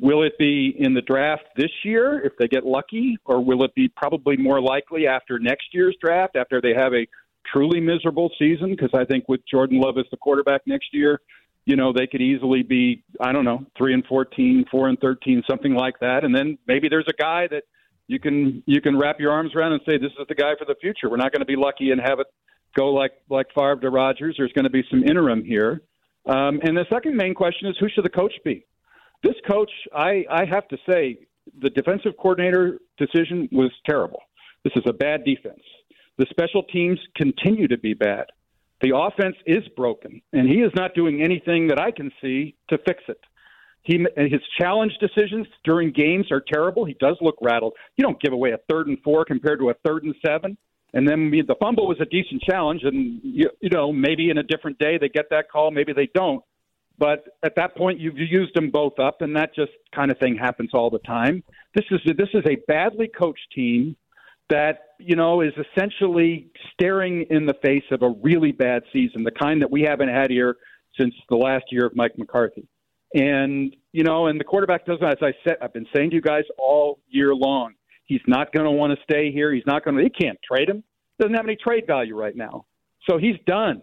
Will 0.00 0.22
it 0.22 0.36
be 0.38 0.74
in 0.78 0.94
the 0.94 1.02
draft 1.02 1.44
this 1.56 1.70
year 1.84 2.20
if 2.24 2.32
they 2.38 2.48
get 2.48 2.64
lucky, 2.64 3.16
or 3.24 3.44
will 3.44 3.62
it 3.64 3.74
be 3.74 3.88
probably 3.88 4.36
more 4.36 4.60
likely 4.60 5.06
after 5.06 5.38
next 5.38 5.66
year's 5.72 5.96
draft 6.02 6.36
after 6.36 6.60
they 6.60 6.74
have 6.74 6.92
a 6.92 7.06
truly 7.46 7.80
miserable 7.80 8.30
season? 8.38 8.70
Because 8.70 8.90
I 8.94 9.04
think 9.04 9.28
with 9.28 9.40
Jordan 9.48 9.80
Love 9.80 9.98
as 9.98 10.06
the 10.10 10.16
quarterback 10.16 10.62
next 10.66 10.88
year 10.92 11.20
you 11.66 11.76
know, 11.76 11.92
they 11.92 12.06
could 12.06 12.20
easily 12.20 12.62
be, 12.62 13.02
I 13.20 13.32
don't 13.32 13.44
know, 13.44 13.64
three 13.76 13.94
and 13.94 14.04
fourteen, 14.06 14.64
four 14.70 14.88
and 14.88 14.98
thirteen, 15.00 15.42
something 15.48 15.74
like 15.74 15.98
that. 16.00 16.24
And 16.24 16.34
then 16.34 16.58
maybe 16.66 16.88
there's 16.88 17.08
a 17.08 17.22
guy 17.22 17.46
that 17.50 17.64
you 18.06 18.20
can 18.20 18.62
you 18.66 18.80
can 18.80 18.98
wrap 18.98 19.18
your 19.18 19.32
arms 19.32 19.54
around 19.54 19.72
and 19.72 19.80
say, 19.86 19.96
this 19.96 20.12
is 20.20 20.26
the 20.28 20.34
guy 20.34 20.52
for 20.58 20.66
the 20.66 20.74
future. 20.80 21.08
We're 21.08 21.16
not 21.16 21.32
going 21.32 21.40
to 21.40 21.46
be 21.46 21.56
lucky 21.56 21.90
and 21.90 22.00
have 22.00 22.20
it 22.20 22.26
go 22.76 22.92
like 22.92 23.12
like 23.30 23.46
Favre 23.54 23.80
to 23.80 23.90
Rodgers. 23.90 24.34
There's 24.36 24.52
going 24.52 24.64
to 24.64 24.70
be 24.70 24.84
some 24.90 25.04
interim 25.04 25.42
here. 25.42 25.80
Um, 26.26 26.60
and 26.62 26.76
the 26.76 26.86
second 26.92 27.16
main 27.16 27.34
question 27.34 27.68
is, 27.68 27.76
who 27.80 27.88
should 27.88 28.04
the 28.04 28.10
coach 28.10 28.32
be? 28.44 28.66
This 29.24 29.34
coach, 29.50 29.70
I 29.94 30.26
I 30.30 30.44
have 30.44 30.68
to 30.68 30.76
say, 30.86 31.18
the 31.60 31.70
defensive 31.70 32.12
coordinator 32.18 32.78
decision 32.98 33.48
was 33.50 33.72
terrible. 33.88 34.20
This 34.64 34.74
is 34.76 34.84
a 34.86 34.92
bad 34.92 35.24
defense. 35.24 35.62
The 36.18 36.26
special 36.28 36.62
teams 36.64 37.00
continue 37.16 37.66
to 37.68 37.78
be 37.78 37.94
bad. 37.94 38.26
The 38.82 38.94
offense 38.94 39.36
is 39.46 39.66
broken, 39.76 40.20
and 40.34 40.46
he 40.46 40.56
is 40.56 40.72
not 40.76 40.94
doing 40.94 41.22
anything 41.22 41.68
that 41.68 41.80
I 41.80 41.90
can 41.90 42.12
see 42.20 42.54
to 42.68 42.76
fix 42.86 43.02
it. 43.08 43.20
He 43.82 43.96
and 43.96 44.30
his 44.30 44.42
challenge 44.58 44.92
decisions 45.00 45.46
during 45.64 45.90
games 45.90 46.30
are 46.30 46.42
terrible. 46.52 46.84
He 46.84 46.96
does 47.00 47.16
look 47.22 47.36
rattled. 47.40 47.72
You 47.96 48.04
don't 48.04 48.20
give 48.20 48.34
away 48.34 48.52
a 48.52 48.58
third 48.70 48.88
and 48.88 48.98
four 49.02 49.24
compared 49.24 49.58
to 49.60 49.70
a 49.70 49.74
third 49.86 50.04
and 50.04 50.14
seven. 50.24 50.58
And 50.92 51.08
then 51.08 51.30
the 51.30 51.56
fumble 51.60 51.88
was 51.88 51.98
a 52.00 52.04
decent 52.04 52.42
challenge, 52.42 52.82
and 52.84 53.20
you, 53.22 53.48
you 53.62 53.70
know 53.70 53.90
maybe 53.90 54.28
in 54.28 54.36
a 54.36 54.42
different 54.42 54.78
day 54.78 54.98
they 54.98 55.08
get 55.08 55.30
that 55.30 55.50
call, 55.50 55.70
maybe 55.70 55.94
they 55.94 56.10
don't. 56.14 56.44
But 56.98 57.24
at 57.42 57.56
that 57.56 57.76
point, 57.76 57.98
you've 57.98 58.18
used 58.18 58.54
them 58.54 58.70
both 58.70 58.98
up, 58.98 59.20
and 59.20 59.34
that 59.36 59.54
just 59.54 59.72
kind 59.94 60.10
of 60.10 60.18
thing 60.18 60.36
happens 60.36 60.70
all 60.74 60.90
the 60.90 61.00
time. 61.00 61.42
This 61.74 61.84
is 61.90 62.00
this 62.16 62.28
is 62.34 62.44
a 62.48 62.56
badly 62.68 63.08
coached 63.08 63.50
team 63.54 63.96
that 64.48 64.90
you 65.00 65.16
know 65.16 65.40
is 65.40 65.52
essentially 65.58 66.48
staring 66.72 67.26
in 67.30 67.46
the 67.46 67.54
face 67.62 67.84
of 67.90 68.02
a 68.02 68.10
really 68.22 68.52
bad 68.52 68.82
season, 68.92 69.24
the 69.24 69.32
kind 69.32 69.60
that 69.62 69.70
we 69.70 69.82
haven't 69.82 70.08
had 70.08 70.30
here 70.30 70.56
since 70.98 71.14
the 71.28 71.36
last 71.36 71.64
year 71.70 71.86
of 71.86 71.96
Mike 71.96 72.16
McCarthy. 72.16 72.68
And 73.14 73.74
you 73.92 74.04
know, 74.04 74.26
and 74.26 74.38
the 74.38 74.44
quarterback 74.44 74.86
doesn't. 74.86 75.04
As 75.04 75.18
I 75.20 75.32
said, 75.44 75.56
I've 75.60 75.72
been 75.72 75.86
saying 75.94 76.10
to 76.10 76.16
you 76.16 76.22
guys 76.22 76.44
all 76.58 77.00
year 77.08 77.34
long, 77.34 77.74
he's 78.04 78.22
not 78.28 78.52
going 78.52 78.66
to 78.66 78.72
want 78.72 78.96
to 78.96 79.02
stay 79.02 79.32
here. 79.32 79.52
He's 79.52 79.66
not 79.66 79.84
going 79.84 79.96
to. 79.96 80.02
He 80.02 80.10
can't 80.10 80.38
trade 80.42 80.68
him. 80.68 80.84
Doesn't 81.18 81.34
have 81.34 81.46
any 81.46 81.56
trade 81.56 81.86
value 81.86 82.16
right 82.16 82.36
now. 82.36 82.66
So 83.08 83.18
he's 83.18 83.36
done. 83.46 83.82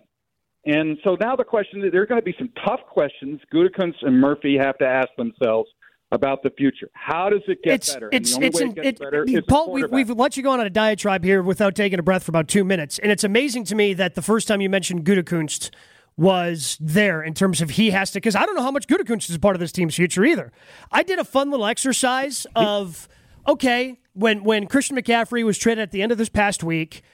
And 0.66 0.98
so 1.04 1.18
now 1.20 1.36
the 1.36 1.44
question: 1.44 1.84
is 1.84 1.92
there 1.92 2.02
are 2.02 2.06
going 2.06 2.22
to 2.22 2.26
be 2.26 2.36
some 2.38 2.50
tough 2.66 2.82
questions. 2.88 3.40
Gutekunst 3.54 4.04
and 4.04 4.20
Murphy 4.20 4.58
have 4.58 4.78
to 4.78 4.86
ask 4.86 5.10
themselves 5.18 5.70
about 6.12 6.44
the 6.44 6.50
future. 6.52 6.90
How 6.94 7.30
does 7.30 7.42
it 7.48 7.64
get 7.64 7.76
it's, 7.76 7.94
better? 7.94 8.10
It's, 8.12 8.38
it's, 8.38 8.60
it 8.60 8.78
it, 8.78 9.00
better 9.00 9.26
Paul, 9.48 9.72
we've, 9.72 9.90
we've, 9.90 10.10
let 10.10 10.36
you 10.36 10.44
go 10.44 10.52
on 10.52 10.60
a 10.60 10.70
diatribe 10.70 11.24
here 11.24 11.42
without 11.42 11.74
taking 11.74 12.00
a 12.00 12.04
breath 12.04 12.24
for 12.24 12.32
about 12.32 12.50
two 12.50 12.66
minutes. 12.66 13.00
And 13.00 13.12
it's 13.12 13.24
amazing 13.24 13.64
to 13.66 13.76
me 13.76 13.94
that 13.94 14.16
the 14.16 14.22
first 14.22 14.48
time 14.48 14.60
you 14.60 14.70
mentioned 14.70 15.06
Gutekunst 15.06 15.70
was 16.18 16.78
there 16.82 17.24
in 17.24 17.34
terms 17.34 17.62
of 17.62 17.72
he 17.72 17.92
has 17.92 18.12
to, 18.12 18.18
because 18.18 18.36
I 18.36 18.46
don't 18.46 18.56
know 18.56 18.62
how 18.62 18.72
much 18.72 18.88
Gutekunst 18.88 19.30
is 19.30 19.38
part 19.38 19.56
of 19.56 19.62
this 19.62 19.72
team's 19.72 19.96
future 19.96 20.26
either. 20.26 20.52
I 20.92 21.04
did 21.04 21.18
a 21.18 21.24
fun 21.24 21.50
little 21.50 21.66
exercise 21.66 22.46
of, 22.58 23.08
okay, 23.48 23.98
when, 24.12 24.44
when 24.44 24.68
Christian 24.68 24.98
McCaffrey 24.98 25.46
was 25.46 25.58
traded 25.58 25.82
at 25.82 25.92
the 25.92 26.02
end 26.02 26.12
of 26.12 26.18
this 26.18 26.30
past 26.30 26.64
week– 26.64 27.04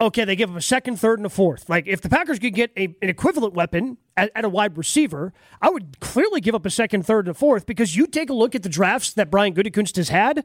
okay, 0.00 0.24
they 0.24 0.36
give 0.36 0.50
him 0.50 0.56
a 0.56 0.62
second, 0.62 0.98
third, 0.98 1.18
and 1.18 1.26
a 1.26 1.30
fourth. 1.30 1.68
Like 1.68 1.86
if 1.86 2.00
the 2.00 2.08
Packers 2.08 2.38
could 2.38 2.54
get 2.54 2.72
a, 2.76 2.84
an 3.00 3.08
equivalent 3.08 3.54
weapon 3.54 3.98
at, 4.16 4.30
at, 4.34 4.44
a 4.44 4.48
wide 4.48 4.76
receiver, 4.76 5.32
I 5.62 5.70
would 5.70 6.00
clearly 6.00 6.40
give 6.40 6.54
up 6.54 6.66
a 6.66 6.70
second, 6.70 7.06
third, 7.06 7.26
and 7.26 7.36
a 7.36 7.38
fourth 7.38 7.66
because 7.66 7.96
you 7.96 8.06
take 8.06 8.30
a 8.30 8.34
look 8.34 8.54
at 8.54 8.62
the 8.62 8.68
drafts 8.68 9.12
that 9.14 9.30
Brian 9.30 9.54
Gutekunst 9.54 9.96
has 9.96 10.08
had, 10.08 10.44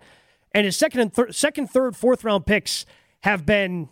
and 0.53 0.65
his 0.65 0.77
second 0.77 1.01
and 1.01 1.13
thir- 1.13 1.31
second, 1.31 1.67
third, 1.67 1.95
fourth 1.95 2.23
round 2.23 2.45
picks 2.45 2.85
have 3.21 3.45
been 3.45 3.89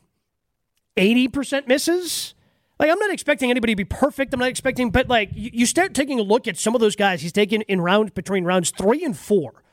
eighty 0.96 1.28
percent 1.28 1.68
misses. 1.68 2.34
Like 2.80 2.92
I'm 2.92 3.00
not 3.00 3.12
expecting 3.12 3.50
anybody 3.50 3.74
to 3.74 3.78
be 3.78 3.86
perfect. 3.86 4.34
I'm 4.34 4.40
not 4.40 4.50
expecting, 4.50 4.92
but 4.92 5.08
like 5.08 5.32
you, 5.34 5.50
you 5.52 5.66
start 5.66 5.94
taking 5.94 6.20
a 6.20 6.24
look 6.24 6.48
at 6.48 6.58
some 6.58 6.76
of 6.76 6.82
those 6.82 6.96
guys 6.96 7.22
he's 7.22 7.32
taken 7.32 7.62
in 7.64 7.82
round 7.82 8.14
between 8.14 8.44
rounds 8.44 8.70
three 8.72 9.04
and 9.04 9.18
four, 9.18 9.64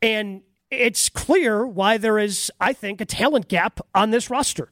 and 0.00 0.42
it's 0.70 1.08
clear 1.10 1.66
why 1.66 1.98
there 1.98 2.18
is, 2.18 2.50
I 2.58 2.72
think, 2.72 3.00
a 3.00 3.04
talent 3.04 3.48
gap 3.48 3.80
on 3.94 4.10
this 4.10 4.30
roster. 4.30 4.70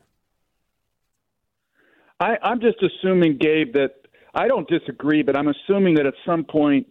I, 2.21 2.37
I'm 2.43 2.61
just 2.61 2.77
assuming, 2.83 3.39
Gabe, 3.39 3.73
that 3.75 3.95
I 4.35 4.47
don't 4.47 4.69
disagree, 4.69 5.23
but 5.23 5.37
I'm 5.37 5.49
assuming 5.49 5.95
that 5.95 6.07
at 6.07 6.15
some 6.27 6.45
point 6.45 6.87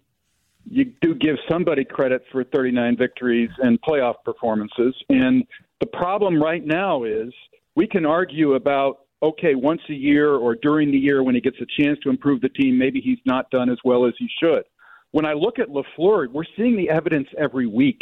you 0.69 0.91
do 1.01 1.15
give 1.15 1.37
somebody 1.49 1.85
credit 1.85 2.23
for 2.31 2.43
39 2.43 2.97
victories 2.97 3.49
and 3.59 3.79
playoff 3.81 4.15
performances. 4.25 4.95
And 5.09 5.45
the 5.79 5.85
problem 5.85 6.41
right 6.41 6.65
now 6.65 7.03
is 7.03 7.31
we 7.75 7.87
can 7.87 8.05
argue 8.05 8.55
about 8.55 9.01
okay, 9.21 9.53
once 9.53 9.81
a 9.89 9.93
year 9.93 10.35
or 10.35 10.55
during 10.55 10.91
the 10.91 10.97
year 10.97 11.23
when 11.23 11.35
he 11.35 11.41
gets 11.41 11.57
a 11.59 11.81
chance 11.81 11.99
to 12.01 12.09
improve 12.09 12.39
the 12.39 12.47
team, 12.47 12.77
maybe 12.77 13.01
he's 13.01 13.17
not 13.25 13.49
done 13.49 13.69
as 13.69 13.77
well 13.83 14.05
as 14.05 14.13
he 14.17 14.29
should. 14.41 14.63
When 15.11 15.25
I 15.25 15.33
look 15.33 15.59
at 15.59 15.67
LaFleur, 15.67 16.31
we're 16.31 16.45
seeing 16.55 16.77
the 16.77 16.89
evidence 16.89 17.27
every 17.37 17.67
week 17.67 18.01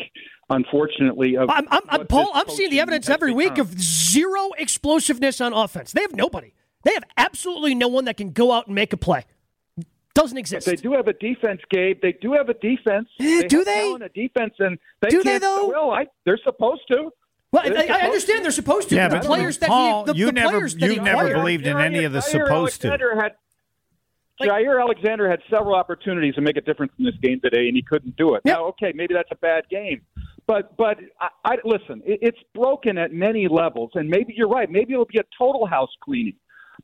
unfortunately. 0.49 1.35
Of 1.35 1.49
I'm, 1.49 1.67
I'm, 1.69 2.07
Paul. 2.07 2.31
I'm 2.33 2.49
seeing 2.49 2.69
the 2.69 2.79
evidence 2.79 3.09
every 3.09 3.33
week 3.33 3.57
of 3.57 3.79
zero 3.79 4.51
explosiveness 4.57 5.41
on 5.41 5.53
offense. 5.53 5.91
They 5.91 6.01
have 6.01 6.15
nobody. 6.15 6.53
They 6.87 6.93
have 6.93 7.03
absolutely 7.17 7.75
no 7.75 7.89
one 7.89 8.05
that 8.05 8.15
can 8.15 8.31
go 8.31 8.53
out 8.53 8.67
and 8.67 8.75
make 8.75 8.93
a 8.93 8.97
play. 8.97 9.25
Doesn't 10.13 10.37
exist. 10.37 10.65
But 10.65 10.77
they 10.77 10.81
do 10.81 10.93
have 10.93 11.09
a 11.09 11.13
defense, 11.13 11.59
Gabe. 11.69 12.01
They 12.01 12.13
do 12.13 12.31
have 12.31 12.47
a 12.47 12.53
defense. 12.53 13.09
Eh, 13.19 13.41
they 13.41 13.47
do 13.49 13.65
they? 13.65 13.91
A 13.91 14.07
defense, 14.07 14.53
and 14.59 14.79
they 15.01 15.09
do 15.09 15.21
they 15.21 15.37
though? 15.37 15.67
Well, 15.67 15.91
I, 15.91 16.07
they're 16.23 16.39
supposed 16.45 16.83
to. 16.91 17.11
Well, 17.51 17.63
I, 17.65 17.87
I, 17.87 18.05
understand 18.05 18.45
they're 18.45 18.51
supposed 18.51 18.87
to. 18.89 18.95
Yeah, 18.95 19.09
but 19.09 19.21
the 19.21 19.27
players 19.27 19.57
that 19.57 19.67
Paul, 19.67 20.05
he, 20.05 20.13
the, 20.13 20.17
you 20.17 20.25
the 20.27 20.31
never, 20.31 20.49
players 20.51 20.75
you 20.75 20.95
that 20.95 21.03
never 21.03 21.27
he 21.27 21.33
believed 21.33 21.67
in 21.67 21.77
any 21.77 22.05
of 22.05 22.13
the 22.13 22.21
supposed 22.21 22.81
to. 22.83 22.89
Had, 22.89 23.33
like, 24.39 24.49
Jaire 24.49 24.81
Alexander 24.81 25.29
had 25.29 25.41
several 25.49 25.75
opportunities 25.75 26.35
to 26.35 26.41
make 26.41 26.55
a 26.55 26.61
difference 26.61 26.93
in 26.97 27.03
this 27.03 27.15
game 27.21 27.41
today, 27.41 27.67
and 27.67 27.75
he 27.75 27.81
couldn't 27.81 28.15
do 28.15 28.35
it. 28.35 28.43
Yep. 28.45 28.55
Now, 28.55 28.65
okay, 28.67 28.93
maybe 28.95 29.13
that's 29.13 29.31
a 29.31 29.37
bad 29.37 29.67
game, 29.69 30.03
but 30.47 30.77
but 30.77 30.99
I, 31.19 31.27
I 31.43 31.57
listen. 31.65 32.01
It, 32.05 32.19
it's 32.21 32.39
broken 32.55 32.97
at 32.97 33.11
many 33.11 33.49
levels, 33.49 33.91
and 33.95 34.09
maybe 34.09 34.33
you're 34.37 34.47
right. 34.47 34.71
Maybe 34.71 34.93
it'll 34.93 35.03
be 35.03 35.19
a 35.19 35.25
total 35.37 35.65
house 35.65 35.91
cleaning. 36.01 36.35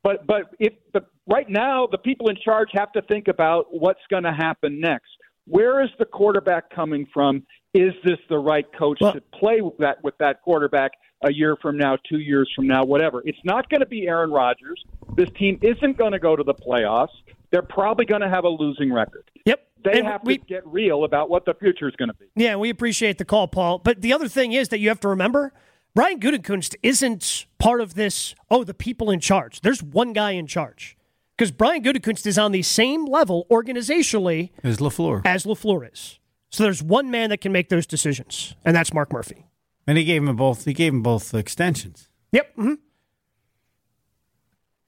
But 0.03 0.27
but 0.27 0.53
if 0.59 0.73
the, 0.93 1.01
right 1.27 1.49
now 1.49 1.87
the 1.89 1.97
people 1.97 2.29
in 2.29 2.35
charge 2.43 2.69
have 2.73 2.91
to 2.93 3.01
think 3.03 3.27
about 3.27 3.67
what's 3.71 4.01
going 4.09 4.23
to 4.23 4.33
happen 4.33 4.79
next. 4.79 5.09
Where 5.45 5.83
is 5.83 5.89
the 5.99 6.05
quarterback 6.05 6.69
coming 6.69 7.05
from? 7.13 7.43
Is 7.73 7.93
this 8.05 8.19
the 8.29 8.37
right 8.37 8.65
coach 8.77 8.99
well, 9.01 9.13
to 9.13 9.21
play 9.37 9.61
with 9.61 9.77
that 9.79 10.03
with 10.03 10.17
that 10.19 10.41
quarterback 10.41 10.91
a 11.25 11.33
year 11.33 11.57
from 11.61 11.77
now, 11.77 11.97
two 12.07 12.19
years 12.19 12.49
from 12.55 12.67
now, 12.67 12.85
whatever? 12.85 13.21
It's 13.25 13.39
not 13.43 13.69
going 13.69 13.81
to 13.81 13.85
be 13.85 14.07
Aaron 14.07 14.31
Rodgers. 14.31 14.81
This 15.17 15.29
team 15.37 15.59
isn't 15.61 15.97
going 15.97 16.11
to 16.11 16.19
go 16.19 16.35
to 16.35 16.43
the 16.43 16.53
playoffs. 16.53 17.15
They're 17.51 17.61
probably 17.61 18.05
going 18.05 18.21
to 18.21 18.29
have 18.29 18.45
a 18.45 18.49
losing 18.49 18.91
record. 18.91 19.29
Yep. 19.45 19.67
They 19.83 19.99
and 19.99 20.07
have 20.07 20.21
we, 20.23 20.37
to 20.37 20.45
get 20.45 20.65
real 20.65 21.03
about 21.03 21.29
what 21.29 21.45
the 21.45 21.53
future 21.55 21.89
is 21.89 21.95
going 21.95 22.07
to 22.07 22.15
be. 22.15 22.27
Yeah, 22.35 22.55
we 22.55 22.69
appreciate 22.69 23.17
the 23.17 23.25
call, 23.25 23.47
Paul. 23.47 23.79
But 23.79 24.01
the 24.01 24.13
other 24.13 24.29
thing 24.29 24.53
is 24.53 24.69
that 24.69 24.79
you 24.79 24.87
have 24.87 25.01
to 25.01 25.09
remember 25.09 25.51
Brian 25.95 26.19
Gutekunst 26.19 26.75
isn't 26.81 27.45
part 27.59 27.79
of 27.79 27.93
this, 27.93 28.33
oh, 28.49 28.63
the 28.63 28.73
people 28.73 29.11
in 29.11 29.19
charge. 29.19 29.61
There's 29.61 29.83
one 29.83 30.11
guy 30.13 30.31
in 30.31 30.47
charge. 30.47 30.97
Because 31.37 31.51
Brian 31.51 31.83
Gutekunst 31.83 32.25
is 32.25 32.37
on 32.37 32.51
the 32.51 32.61
same 32.61 33.05
level 33.05 33.45
organizationally 33.49 34.51
as 34.63 34.77
LaFleur. 34.77 35.21
As 35.25 35.45
LaFleur 35.45 35.91
is. 35.91 36.19
So 36.49 36.63
there's 36.63 36.83
one 36.83 37.09
man 37.09 37.29
that 37.31 37.41
can 37.41 37.51
make 37.51 37.69
those 37.69 37.87
decisions, 37.87 38.55
and 38.63 38.75
that's 38.75 38.93
Mark 38.93 39.11
Murphy. 39.11 39.45
And 39.87 39.97
he 39.97 40.03
gave 40.03 40.23
him 40.23 40.35
both 40.35 40.65
he 40.65 40.73
gave 40.73 40.93
him 40.93 41.01
both 41.01 41.33
extensions. 41.33 42.07
Yep. 42.31 42.55
Mm-hmm. 42.55 42.73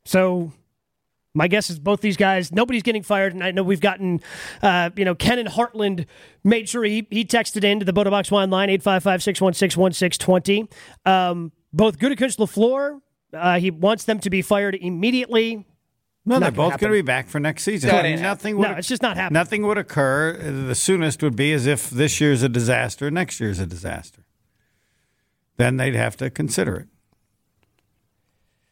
So 0.05 0.53
my 1.35 1.47
guess 1.47 1.69
is 1.69 1.77
both 1.77 2.01
these 2.01 2.17
guys, 2.17 2.51
nobody's 2.51 2.81
getting 2.81 3.03
fired. 3.03 3.33
And 3.33 3.43
I 3.43 3.51
know 3.51 3.61
we've 3.61 3.81
gotten, 3.81 4.21
uh, 4.63 4.89
you 4.95 5.05
know, 5.05 5.13
Ken 5.13 5.37
and 5.37 5.49
Heartland 5.49 6.07
made 6.43 6.67
sure 6.69 6.83
he, 6.83 7.05
he 7.11 7.25
texted 7.25 7.63
into 7.63 7.85
the 7.85 7.93
Bota 7.93 8.09
Box 8.09 8.31
Wine 8.31 8.49
line, 8.49 8.69
855 8.69 9.21
616 9.21 9.79
1620. 9.79 10.69
Um, 11.05 11.51
both 11.73 11.99
Gutekunst 11.99 12.37
LaFleur, 12.37 13.01
uh, 13.33 13.59
he 13.59 13.69
wants 13.69 14.05
them 14.05 14.19
to 14.19 14.29
be 14.29 14.41
fired 14.41 14.75
immediately. 14.75 15.65
No, 16.27 16.39
they're 16.39 16.49
both 16.49 16.79
going 16.79 16.91
to 16.91 16.97
be 16.97 17.03
back 17.03 17.27
for 17.27 17.39
next 17.39 17.63
season. 17.63 17.89
nothing 18.21 18.57
would, 18.57 18.67
no, 18.67 18.73
it's 18.75 18.87
just 18.87 19.03
not 19.03 19.15
happening. 19.15 19.35
Nothing 19.35 19.67
would 19.67 19.77
occur. 19.77 20.37
The 20.37 20.73
soonest 20.73 21.21
would 21.21 21.35
be 21.35 21.53
as 21.53 21.67
if 21.67 21.89
this 21.89 22.19
year's 22.19 22.41
a 22.41 22.49
disaster, 22.49 23.11
next 23.11 23.39
year's 23.39 23.59
a 23.59 23.67
disaster. 23.67 24.25
Then 25.57 25.77
they'd 25.77 25.93
have 25.93 26.17
to 26.17 26.31
consider 26.31 26.77
it. 26.77 26.87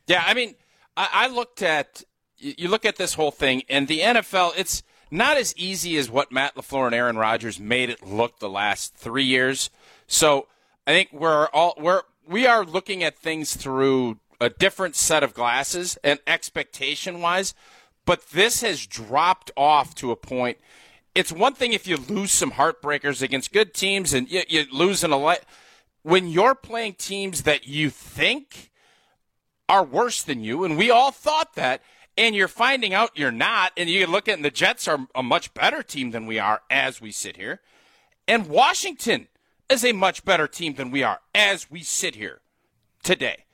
Yeah, 0.08 0.24
I 0.26 0.34
mean, 0.34 0.56
I, 0.98 1.10
I 1.14 1.28
looked 1.28 1.62
at 1.62 2.04
you 2.44 2.68
look 2.68 2.86
at 2.86 2.98
this 2.98 3.14
whole 3.14 3.32
thing, 3.32 3.64
and 3.70 3.88
the 3.88 4.00
NFL, 4.00 4.54
it's 4.58 4.84
not 5.10 5.38
as 5.38 5.56
easy 5.58 5.98
as 5.98 6.10
what 6.10 6.32
Matt 6.32 6.56
LaFleur 6.56 6.88
and 6.88 6.96
Aaron 6.96 7.18
Rodgers 7.18 7.60
made 7.60 7.90
it 7.90 8.04
look 8.04 8.40
the 8.40 8.50
last 8.50 8.96
three 8.96 9.24
years. 9.24 9.70
So 10.08 10.48
I 10.88 10.92
think 10.92 11.10
we're 11.14 11.48
all 11.48 11.76
we're 11.78 12.02
we 12.28 12.48
are 12.48 12.66
looking 12.66 13.04
at 13.04 13.18
things 13.18 13.56
through 13.56 14.20
a 14.42 14.50
different 14.50 14.96
set 14.96 15.24
of 15.24 15.34
glasses 15.34 15.98
and 16.04 16.20
expectation 16.28 17.22
wise. 17.22 17.54
But 18.06 18.32
this 18.32 18.62
has 18.62 18.86
dropped 18.86 19.52
off 19.56 19.96
to 19.96 20.12
a 20.12 20.16
point. 20.16 20.58
It's 21.16 21.32
one 21.32 21.54
thing 21.54 21.74
if 21.74 21.88
you 21.88 21.96
lose 21.96 22.32
some 22.32 22.52
heartbreakers 22.52 23.22
against 23.22 23.54
good 23.54 23.74
teams 23.74 24.14
and 24.14 24.30
you, 24.30 24.42
you 24.50 24.66
lose 24.72 25.04
in 25.04 25.12
a 25.12 25.18
lot. 25.18 25.40
When 26.02 26.28
you're 26.28 26.56
playing 26.56 26.96
teams 26.96 27.44
that 27.44 27.68
you 27.68 27.90
think 27.90 28.72
are 29.70 29.86
worse 29.86 30.22
than 30.22 30.44
you, 30.44 30.66
and 30.66 30.78
we 30.78 30.90
all 30.92 31.12
thought 31.12 31.56
that, 31.56 31.82
and 32.18 32.36
you're 32.36 32.48
finding 32.48 32.94
out 32.94 33.12
you're 33.16 33.32
not, 33.32 33.72
and 33.78 33.90
you 33.90 34.06
look 34.08 34.28
at 34.28 34.36
and 34.36 34.46
the 34.46 34.52
Jets 34.52 34.88
are 34.88 35.08
a 35.16 35.24
much 35.24 35.54
better 35.54 35.84
team 35.84 36.12
than 36.12 36.26
we 36.26 36.40
are 36.40 36.62
as 36.70 37.02
we 37.02 37.12
sit 37.12 37.38
here, 37.38 37.62
and 38.28 38.48
Washington 38.48 39.28
is 39.70 39.84
a 39.84 39.92
much 39.92 40.26
better 40.26 40.48
team 40.48 40.76
than 40.76 40.92
we 40.92 41.04
are 41.04 41.20
as 41.34 41.70
we 41.70 41.82
sit 41.82 42.16
here 42.16 42.42
today. 43.04 43.46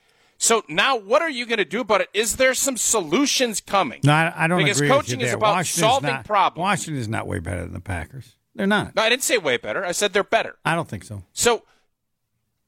So 0.41 0.63
now, 0.69 0.95
what 0.95 1.21
are 1.21 1.29
you 1.29 1.45
going 1.45 1.57
to 1.57 1.65
do 1.65 1.81
about 1.81 1.99
it? 1.99 2.09
Is 2.13 2.37
there 2.37 2.53
some 2.53 2.77
solutions 2.77 3.59
coming? 3.59 3.99
No, 4.05 4.13
I, 4.13 4.45
I 4.45 4.47
don't 4.47 4.59
because 4.59 4.77
agree 4.77 4.89
coaching 4.89 5.19
with 5.19 5.27
you 5.27 5.27
is 5.27 5.33
about 5.33 5.65
solving 5.65 6.11
not, 6.11 6.25
problems. 6.25 6.61
Washington 6.61 7.01
is 7.01 7.09
not 7.09 7.27
way 7.27 7.39
better 7.39 7.61
than 7.61 7.73
the 7.73 7.81
Packers. 7.81 8.37
They're 8.55 8.65
not. 8.65 8.95
No, 8.95 9.01
I 9.01 9.09
didn't 9.09 9.23
say 9.23 9.37
way 9.37 9.57
better. 9.57 9.83
I 9.83 9.91
said 9.91 10.13
they're 10.13 10.23
better. 10.23 10.55
I 10.63 10.75
don't 10.75 10.87
think 10.87 11.03
so. 11.03 11.23
So 11.33 11.63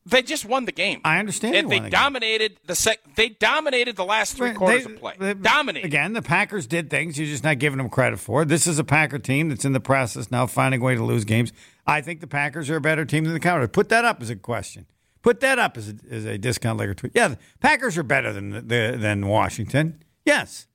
they 0.06 0.22
just 0.24 0.46
won 0.46 0.66
the 0.66 0.72
game. 0.72 1.00
I 1.06 1.20
understand 1.20 1.56
And 1.56 1.68
they 1.70 1.76
they 1.76 1.80
won 1.80 1.84
the 1.84 1.90
game. 1.92 2.00
dominated 2.00 2.58
the 2.66 2.76
sec. 2.76 3.00
They 3.16 3.30
dominated 3.30 3.96
the 3.96 4.06
last 4.06 4.36
three 4.36 4.52
quarters 4.54 4.86
they- 4.86 4.94
of 4.94 5.00
play. 5.00 5.14
they- 5.20 5.34
dominated. 5.36 5.86
Again, 5.86 6.14
the 6.14 6.22
Packers 6.22 6.66
did 6.68 6.90
things 6.90 7.18
you're 7.20 7.28
just 7.28 7.44
not 7.44 7.60
giving 7.60 7.78
them 7.78 7.90
credit 7.90 8.20
for. 8.20 8.44
This 8.46 8.66
is 8.68 8.80
a 8.80 8.84
Packer 8.84 9.20
team 9.20 9.50
that's 9.50 9.66
in 9.66 9.74
the 9.74 9.80
process 9.80 10.32
now 10.32 10.48
finding 10.48 10.82
a 10.82 10.84
way 10.84 10.96
to 10.96 11.04
lose 11.04 11.24
games. 11.26 11.52
I 11.86 12.02
think 12.02 12.20
the 12.20 12.28
Packers 12.28 12.70
are 12.70 12.78
a 12.78 12.82
better 12.82 13.06
team 13.06 13.24
than 13.26 13.34
the 13.34 13.40
Cowboys. 13.40 13.70
Put 13.72 13.90
that 13.90 14.06
up 14.06 14.22
as 14.22 14.30
a 14.30 14.36
question. 14.36 14.86
Put 15.22 15.40
that 15.42 15.60
up 15.60 15.78
as 15.78 15.90
a, 15.90 15.96
as 16.10 16.26
a 16.26 16.38
discount 16.38 16.80
later 16.80 16.94
tweet. 16.96 17.12
Yeah, 17.16 17.28
the 17.30 17.38
Packers 17.60 17.96
are 17.98 18.04
better 18.04 18.34
than 18.34 18.50
the, 18.50 18.62
the, 18.62 18.98
than 19.00 19.28
Washington. 19.28 20.02
Yes, 20.26 20.66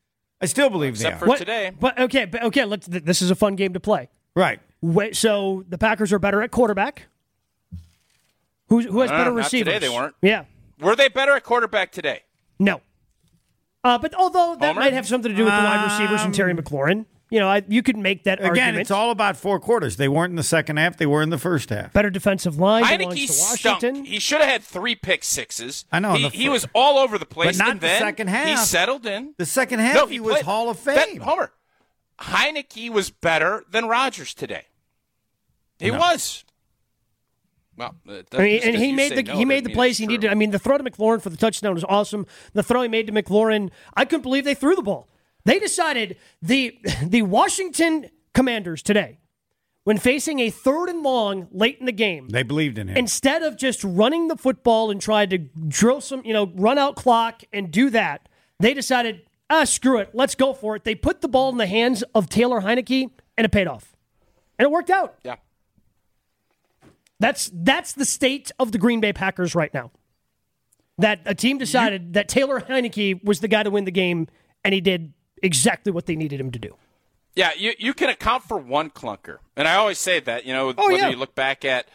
I 0.40 0.46
still 0.46 0.70
believe 0.70 0.92
Except 0.94 1.16
they 1.16 1.18
for 1.18 1.24
are. 1.24 1.28
What- 1.30 1.38
today. 1.38 1.72
But 1.78 1.98
okay, 1.98 2.26
but 2.26 2.44
okay. 2.44 2.64
Let's. 2.64 2.86
This 2.86 3.22
is 3.22 3.30
a 3.30 3.34
fun 3.34 3.56
game 3.56 3.72
to 3.72 3.80
play. 3.80 4.08
right. 4.36 4.60
Wait, 4.82 5.16
so 5.16 5.64
the 5.68 5.78
Packers 5.78 6.12
are 6.12 6.18
better 6.20 6.42
at 6.42 6.50
quarterback. 6.52 7.06
Who 8.68 8.80
who 8.82 9.00
has 9.00 9.10
Uh, 9.10 9.16
better 9.18 9.30
not 9.30 9.36
receivers? 9.36 9.72
today 9.74 9.86
they 9.86 9.94
weren't. 9.94 10.14
Yeah. 10.22 10.44
Were 10.80 10.96
they 10.96 11.08
better 11.08 11.32
at 11.32 11.44
quarterback 11.44 11.92
today? 11.92 12.22
No. 12.58 12.80
Uh, 13.84 13.98
but 13.98 14.14
although 14.14 14.56
that 14.58 14.68
Homer? 14.68 14.80
might 14.80 14.92
have 14.92 15.06
something 15.06 15.30
to 15.30 15.36
do 15.36 15.44
with 15.44 15.52
the 15.54 15.58
wide 15.60 15.84
receivers 15.84 16.22
and 16.22 16.34
Terry 16.34 16.52
McLaurin, 16.54 17.06
you 17.30 17.38
know, 17.38 17.48
I, 17.48 17.62
you 17.68 17.82
could 17.82 17.96
make 17.96 18.24
that 18.24 18.38
Again, 18.40 18.48
argument. 18.50 18.78
it's 18.78 18.90
all 18.90 19.10
about 19.12 19.36
four 19.36 19.60
quarters. 19.60 19.96
They 19.96 20.08
weren't 20.08 20.30
in 20.30 20.36
the 20.36 20.42
second 20.42 20.76
half. 20.78 20.96
They 20.96 21.06
were 21.06 21.22
in 21.22 21.30
the 21.30 21.38
first 21.38 21.70
half. 21.70 21.92
better 21.92 22.10
defensive 22.10 22.58
line 22.58 22.82
belongs 22.98 23.14
Heinicke 23.18 23.26
to 23.26 23.56
stunk. 23.78 24.06
He 24.06 24.18
should 24.18 24.40
have 24.40 24.50
had 24.50 24.62
three 24.64 24.96
pick 24.96 25.22
sixes. 25.24 25.84
I 25.92 26.00
know, 26.00 26.14
He, 26.14 26.28
he 26.30 26.48
was 26.48 26.66
all 26.74 26.98
over 26.98 27.16
the 27.18 27.26
place. 27.26 27.56
But 27.58 27.64
not 27.64 27.70
and 27.72 27.80
the 27.80 27.86
then 27.86 28.00
second 28.00 28.28
He 28.28 28.56
settled 28.56 29.06
in. 29.06 29.34
The 29.38 29.46
second 29.46 29.78
half, 29.80 29.94
No, 29.94 30.06
he, 30.06 30.18
was 30.20 30.40
Hall 30.40 30.68
of 30.68 30.82
that- 30.84 31.06
Fame. 31.08 31.20
Homer, 31.20 31.52
Heinicke 32.20 32.90
was 32.90 33.10
better 33.10 33.64
than 33.70 33.86
Rodgers 33.86 34.34
today. 34.34 34.64
He 35.78 35.90
No. 35.90 35.98
was. 35.98 36.44
Well, 37.76 37.94
uh, 38.08 38.22
I 38.32 38.38
mean, 38.42 38.54
just 38.56 38.66
and 38.66 38.74
'cause 38.76 38.82
he 38.82 38.92
made 38.92 39.12
the 39.16 39.22
no 39.24 39.36
he 39.36 39.44
made 39.44 39.64
the 39.64 39.72
plays 39.72 39.98
he 39.98 40.06
true. 40.06 40.14
needed. 40.14 40.30
I 40.30 40.34
mean, 40.34 40.50
the 40.50 40.58
throw 40.58 40.78
to 40.78 40.84
McLaurin 40.84 41.20
for 41.22 41.30
the 41.30 41.36
touchdown 41.36 41.74
was 41.74 41.84
awesome. 41.84 42.26
The 42.54 42.62
throw 42.62 42.82
he 42.82 42.88
made 42.88 43.06
to 43.08 43.12
McLaurin, 43.12 43.70
I 43.94 44.04
couldn't 44.04 44.22
believe 44.22 44.44
they 44.44 44.54
threw 44.54 44.74
the 44.74 44.82
ball. 44.82 45.08
They 45.44 45.58
decided 45.58 46.16
the 46.40 46.78
the 47.02 47.22
Washington 47.22 48.10
Commanders 48.34 48.82
today, 48.82 49.18
when 49.84 49.98
facing 49.98 50.40
a 50.40 50.50
third 50.50 50.88
and 50.88 51.02
long 51.02 51.48
late 51.52 51.78
in 51.78 51.86
the 51.86 51.92
game, 51.92 52.28
They 52.28 52.42
believed 52.42 52.78
in 52.78 52.88
him. 52.88 52.96
instead 52.96 53.42
of 53.42 53.56
just 53.56 53.84
running 53.84 54.28
the 54.28 54.36
football 54.36 54.90
and 54.90 55.00
trying 55.00 55.28
to 55.30 55.38
drill 55.38 56.00
some, 56.00 56.22
you 56.24 56.32
know, 56.32 56.50
run 56.54 56.78
out 56.78 56.96
clock 56.96 57.42
and 57.52 57.70
do 57.70 57.88
that, 57.90 58.28
they 58.58 58.74
decided, 58.74 59.22
ah, 59.48 59.64
screw 59.64 59.98
it, 59.98 60.10
let's 60.14 60.34
go 60.34 60.52
for 60.52 60.76
it. 60.76 60.84
They 60.84 60.94
put 60.94 61.20
the 61.20 61.28
ball 61.28 61.50
in 61.50 61.56
the 61.58 61.66
hands 61.66 62.02
of 62.14 62.28
Taylor 62.28 62.60
Heinicke, 62.62 63.10
and 63.38 63.44
it 63.44 63.50
paid 63.52 63.68
off, 63.68 63.94
and 64.58 64.66
it 64.66 64.70
worked 64.70 64.90
out. 64.90 65.16
Yeah. 65.22 65.36
That's 67.20 67.50
that's 67.54 67.92
the 67.94 68.04
state 68.04 68.50
of 68.58 68.72
the 68.72 68.78
Green 68.78 69.00
Bay 69.00 69.12
Packers 69.12 69.54
right 69.54 69.72
now. 69.72 69.90
That 70.98 71.20
a 71.26 71.34
team 71.34 71.58
decided 71.58 72.14
that 72.14 72.28
Taylor 72.28 72.60
Heinicke 72.60 73.22
was 73.24 73.40
the 73.40 73.48
guy 73.48 73.62
to 73.62 73.70
win 73.70 73.84
the 73.84 73.90
game, 73.90 74.28
and 74.64 74.72
he 74.74 74.80
did 74.80 75.12
exactly 75.42 75.92
what 75.92 76.06
they 76.06 76.16
needed 76.16 76.40
him 76.40 76.50
to 76.52 76.58
do. 76.58 76.76
Yeah, 77.34 77.50
you, 77.56 77.74
you 77.78 77.92
can 77.92 78.08
account 78.08 78.44
for 78.44 78.56
one 78.56 78.88
clunker. 78.88 79.38
And 79.56 79.68
I 79.68 79.74
always 79.74 79.98
say 79.98 80.20
that, 80.20 80.46
you 80.46 80.54
know, 80.54 80.72
Oh, 80.76 80.86
whether 80.88 80.96
yeah. 80.96 81.08
you 81.10 81.16
look 81.16 81.34
back 81.34 81.66
at 81.66 81.86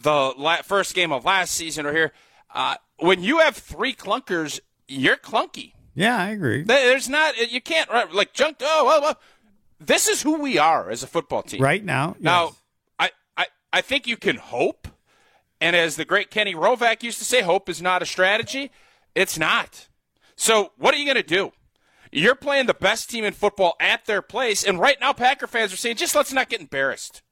the 0.00 0.32
la- 0.36 0.62
first 0.62 0.94
game 0.94 1.10
of 1.10 1.24
last 1.24 1.52
season 1.52 1.84
or 1.84 1.92
here, 1.92 2.12
uh, 2.54 2.76
when 3.00 3.20
you 3.20 3.40
have 3.40 3.56
three 3.56 3.92
clunkers, 3.92 4.60
you're 4.86 5.16
clunky. 5.16 5.72
yeah, 5.96 6.16
I 6.16 6.28
agree. 6.28 6.62
There's 6.62 7.08
not, 7.08 7.36
you 7.50 7.60
can't, 7.60 7.90
like, 8.14 8.34
junk, 8.34 8.58
oh, 8.60 8.84
well, 8.86 9.00
well, 9.02 9.20
this 9.80 10.06
is 10.06 10.22
who 10.22 10.40
we 10.40 10.58
are 10.58 10.88
as 10.90 11.02
a 11.02 11.08
football 11.08 11.42
team. 11.42 11.60
Right 11.60 11.84
now, 11.84 12.14
Now, 12.20 12.44
yes. 12.44 12.52
I, 12.52 12.56
I, 13.76 13.80
think 13.80 14.06
you 14.06 14.16
can 14.16 14.36
hope. 14.36 14.88
And 15.60 15.74
as 15.74 15.96
the 15.96 16.04
great 16.04 16.30
Kenny 16.30 16.54
Rovak 16.54 17.02
used 17.02 17.18
to 17.18 17.24
say, 17.24 17.42
hope 17.42 17.68
is 17.68 17.82
not 17.82 18.02
a 18.02 18.06
strategy. 18.06 18.70
It's 19.14 19.38
not. 19.38 19.88
So 20.36 20.72
what 20.76 20.94
are 20.94 20.98
you 20.98 21.04
going 21.04 21.16
to 21.16 21.22
do? 21.22 21.52
You're 22.12 22.34
playing 22.34 22.66
the 22.66 22.74
best 22.74 23.10
team 23.10 23.24
in 23.24 23.32
football 23.32 23.74
at 23.80 24.06
their 24.06 24.22
place, 24.22 24.62
and 24.62 24.78
right 24.78 24.96
now 25.00 25.12
Packer 25.12 25.48
fans 25.48 25.72
are 25.72 25.76
saying, 25.76 25.96
just 25.96 26.14
let's 26.14 26.32
not 26.32 26.48
get 26.48 26.60
embarrassed. 26.60 27.22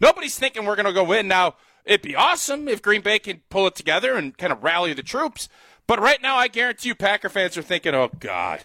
Nobody's 0.00 0.38
thinking 0.38 0.64
we're 0.64 0.76
going 0.76 0.86
to 0.86 0.92
go 0.92 1.04
win. 1.04 1.28
Now, 1.28 1.54
it'd 1.84 2.02
be 2.02 2.16
awesome 2.16 2.66
if 2.66 2.82
Green 2.82 3.00
Bay 3.00 3.18
can 3.18 3.42
pull 3.48 3.66
it 3.68 3.76
together 3.76 4.14
and 4.14 4.36
kind 4.36 4.52
of 4.52 4.62
rally 4.62 4.92
the 4.92 5.02
troops. 5.02 5.48
But 5.86 6.00
right 6.00 6.20
now, 6.20 6.36
I 6.36 6.48
guarantee 6.48 6.88
you, 6.88 6.94
Packer 6.94 7.28
fans 7.28 7.56
are 7.56 7.62
thinking, 7.62 7.94
oh, 7.94 8.10
God. 8.18 8.64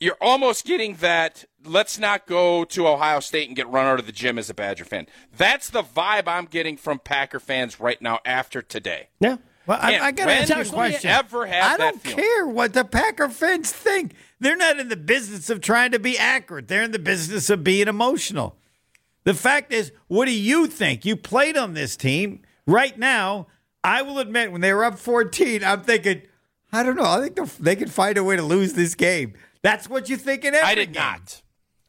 You're 0.00 0.18
almost 0.20 0.66
getting 0.66 0.96
that. 0.96 1.44
Let's 1.64 1.98
not 1.98 2.26
go 2.26 2.64
to 2.64 2.88
Ohio 2.88 3.20
State 3.20 3.48
and 3.48 3.56
get 3.56 3.68
run 3.68 3.86
out 3.86 3.98
of 3.98 4.06
the 4.06 4.12
gym 4.12 4.38
as 4.38 4.50
a 4.50 4.54
Badger 4.54 4.84
fan. 4.84 5.06
That's 5.36 5.70
the 5.70 5.82
vibe 5.82 6.24
I'm 6.26 6.44
getting 6.46 6.76
from 6.76 6.98
Packer 6.98 7.40
fans 7.40 7.80
right 7.80 8.00
now 8.00 8.20
after 8.24 8.62
today. 8.62 9.08
Yeah. 9.20 9.36
Well, 9.66 9.78
I, 9.80 9.98
I 9.98 10.10
got 10.10 10.26
to 10.26 10.32
ask 10.32 10.54
you 10.54 10.60
a 10.60 10.64
question. 10.66 11.10
Ever 11.10 11.46
have 11.46 11.80
I 11.80 11.90
don't 11.90 12.04
care 12.04 12.46
what 12.46 12.74
the 12.74 12.84
Packer 12.84 13.30
fans 13.30 13.72
think. 13.72 14.12
They're 14.38 14.56
not 14.56 14.78
in 14.78 14.88
the 14.88 14.96
business 14.96 15.48
of 15.48 15.62
trying 15.62 15.92
to 15.92 15.98
be 15.98 16.18
accurate. 16.18 16.68
They're 16.68 16.82
in 16.82 16.92
the 16.92 16.98
business 16.98 17.48
of 17.48 17.64
being 17.64 17.88
emotional. 17.88 18.56
The 19.24 19.32
fact 19.32 19.72
is, 19.72 19.90
what 20.06 20.26
do 20.26 20.32
you 20.32 20.66
think? 20.66 21.06
You 21.06 21.16
played 21.16 21.56
on 21.56 21.72
this 21.72 21.96
team 21.96 22.42
right 22.66 22.98
now. 22.98 23.46
I 23.82 24.02
will 24.02 24.18
admit, 24.18 24.52
when 24.52 24.60
they 24.60 24.72
were 24.72 24.84
up 24.84 24.98
14, 24.98 25.64
I'm 25.64 25.80
thinking, 25.80 26.22
I 26.72 26.82
don't 26.82 26.96
know. 26.96 27.04
I 27.04 27.20
think 27.26 27.36
they 27.56 27.76
can 27.76 27.88
find 27.88 28.18
a 28.18 28.24
way 28.24 28.36
to 28.36 28.42
lose 28.42 28.74
this 28.74 28.94
game. 28.94 29.32
That's 29.62 29.88
what 29.88 30.10
you 30.10 30.16
think 30.18 30.44
in 30.44 30.54
every 30.54 30.68
I 30.68 30.74
did 30.74 30.92
game. 30.92 31.02
not. 31.02 31.40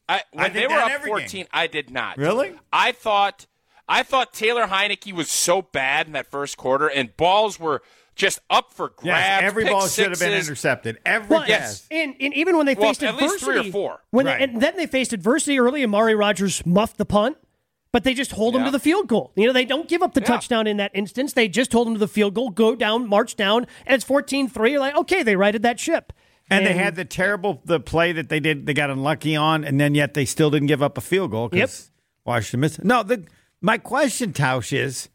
I, 0.07 0.21
when 0.31 0.53
did 0.53 0.63
they 0.63 0.67
were 0.73 0.79
up 0.79 1.01
14, 1.03 1.27
game. 1.27 1.47
I 1.51 1.67
did 1.67 1.89
not. 1.89 2.17
Really? 2.17 2.53
I 2.71 2.91
thought 2.91 3.47
I 3.87 4.03
thought 4.03 4.33
Taylor 4.33 4.67
Heinicke 4.67 5.13
was 5.13 5.29
so 5.29 5.61
bad 5.61 6.07
in 6.07 6.13
that 6.13 6.27
first 6.29 6.57
quarter, 6.57 6.87
and 6.87 7.15
balls 7.17 7.59
were 7.59 7.81
just 8.15 8.39
up 8.49 8.71
for 8.71 8.89
grabs. 8.89 9.05
Yes, 9.19 9.43
every 9.43 9.63
pick 9.63 9.73
ball 9.73 9.87
should 9.87 10.09
have 10.09 10.19
been 10.19 10.31
intercepted. 10.33 10.99
Every 11.05 11.27
Well, 11.35 11.45
yes. 11.47 11.85
And, 11.91 12.15
and 12.19 12.33
even 12.33 12.55
when 12.57 12.65
they 12.65 12.73
Well, 12.75 12.89
faced 12.89 13.03
at 13.03 13.15
least 13.15 13.35
adversity, 13.35 13.59
three 13.61 13.69
or 13.69 13.71
four. 13.71 14.01
When 14.11 14.25
Right. 14.25 14.37
they, 14.37 14.43
and 14.45 14.61
then 14.61 14.77
they 14.77 14.87
faced 14.87 15.11
adversity 15.11 15.59
early, 15.59 15.83
and 15.83 15.91
Mari 15.91 16.15
Rodgers 16.15 16.65
muffed 16.65 16.97
the 16.97 17.05
punt, 17.05 17.37
but 17.91 18.03
they 18.05 18.13
just 18.13 18.31
hold 18.31 18.55
him 18.55 18.61
Yeah. 18.61 18.65
to 18.67 18.71
the 18.71 18.79
field 18.79 19.07
goal. 19.07 19.33
You 19.35 19.47
know, 19.47 19.53
they 19.53 19.65
don't 19.65 19.87
give 19.89 20.01
up 20.01 20.13
the 20.13 20.21
Yeah. 20.21 20.27
touchdown 20.27 20.65
in 20.65 20.77
that 20.77 20.91
instance. 20.93 21.33
They 21.33 21.47
just 21.49 21.73
hold 21.73 21.87
them 21.87 21.93
to 21.95 21.99
the 21.99 22.07
field 22.07 22.33
goal, 22.35 22.49
go 22.51 22.73
down, 22.73 23.07
march 23.07 23.35
down, 23.35 23.67
and 23.85 23.95
it's 23.95 24.05
14-3. 24.05 24.71
You're 24.71 24.79
like, 24.79 24.95
okay, 24.95 25.21
they 25.21 25.35
righted 25.35 25.61
that 25.63 25.79
ship. 25.79 26.13
And, 26.49 26.65
they 26.65 26.73
had 26.73 26.95
the 26.95 27.05
terrible 27.05 27.62
the 27.65 27.79
play 27.79 28.12
that 28.12 28.29
they 28.29 28.39
did. 28.39 28.65
They 28.67 28.73
got 28.73 28.91
unlucky 28.91 29.36
on, 29.36 29.63
and 29.63 29.79
then 29.79 29.95
yet 29.95 30.13
they 30.13 30.25
still 30.25 30.51
didn't 30.51 30.67
give 30.67 30.84
up 30.84 30.97
a 30.97 31.01
field 31.01 31.31
goal 31.31 31.49
because 31.49 31.89
Washington 32.23 32.60
missed. 32.60 32.84
No, 32.84 33.01
the 33.01 33.25
my 33.62 33.79
question, 33.79 34.31
Tausch, 34.31 34.71
is 34.71 35.10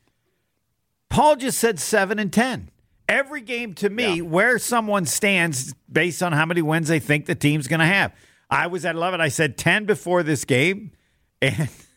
Paul 1.08 1.36
just 1.36 1.58
said 1.58 1.78
seven 1.78 2.18
and 2.18 2.32
ten. 2.32 2.70
Every 3.08 3.40
game 3.40 3.74
to 3.74 3.90
me, 3.90 4.22
where 4.22 4.58
someone 4.58 5.04
stands 5.06 5.74
based 5.90 6.22
on 6.22 6.32
how 6.32 6.46
many 6.46 6.62
wins 6.62 6.88
they 6.88 7.00
think 7.00 7.26
the 7.26 7.34
team's 7.34 7.66
going 7.66 7.80
to 7.80 7.86
have. 7.86 8.12
I 8.48 8.66
was 8.66 8.84
at 8.84 8.96
eleven. 8.96 9.20
I 9.20 9.28
said 9.28 9.56
ten 9.56 9.84
before 9.84 10.22
this 10.22 10.44
game, 10.44 10.92
and 11.40 11.68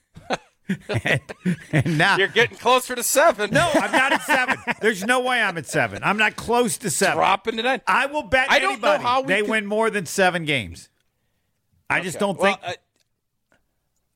and, 0.90 1.22
and 1.72 1.98
now 1.98 2.18
You're 2.18 2.28
getting 2.30 2.58
closer 2.58 2.96
to 2.96 3.04
seven. 3.04 3.52
no, 3.52 3.70
I'm 3.74 3.92
not 3.92 4.12
at 4.14 4.22
seven. 4.24 4.58
There's 4.82 5.04
no 5.04 5.20
way 5.22 5.42
I'm 5.42 5.58
at 5.58 5.66
seven. 5.68 6.02
I'm 6.04 6.18
not 6.18 6.36
close 6.36 6.78
to 6.80 6.90
seven. 6.90 7.18
dropping 7.18 7.60
it 7.60 7.66
in. 7.66 7.82
I 7.88 8.06
will 8.06 8.24
bet 8.24 8.48
I 8.50 8.60
don't 8.60 8.82
know 8.82 8.90
anybody 8.92 9.04
how 9.04 9.22
we 9.22 9.28
they 9.28 9.42
could- 9.42 9.50
win 9.50 9.66
more 9.66 9.90
than 9.90 10.06
seven 10.06 10.46
games. 10.46 10.90
I 11.90 12.00
just 12.02 12.18
don't 12.20 12.40
Well, 12.40 12.56
think. 12.56 12.60
uh, 12.66 12.74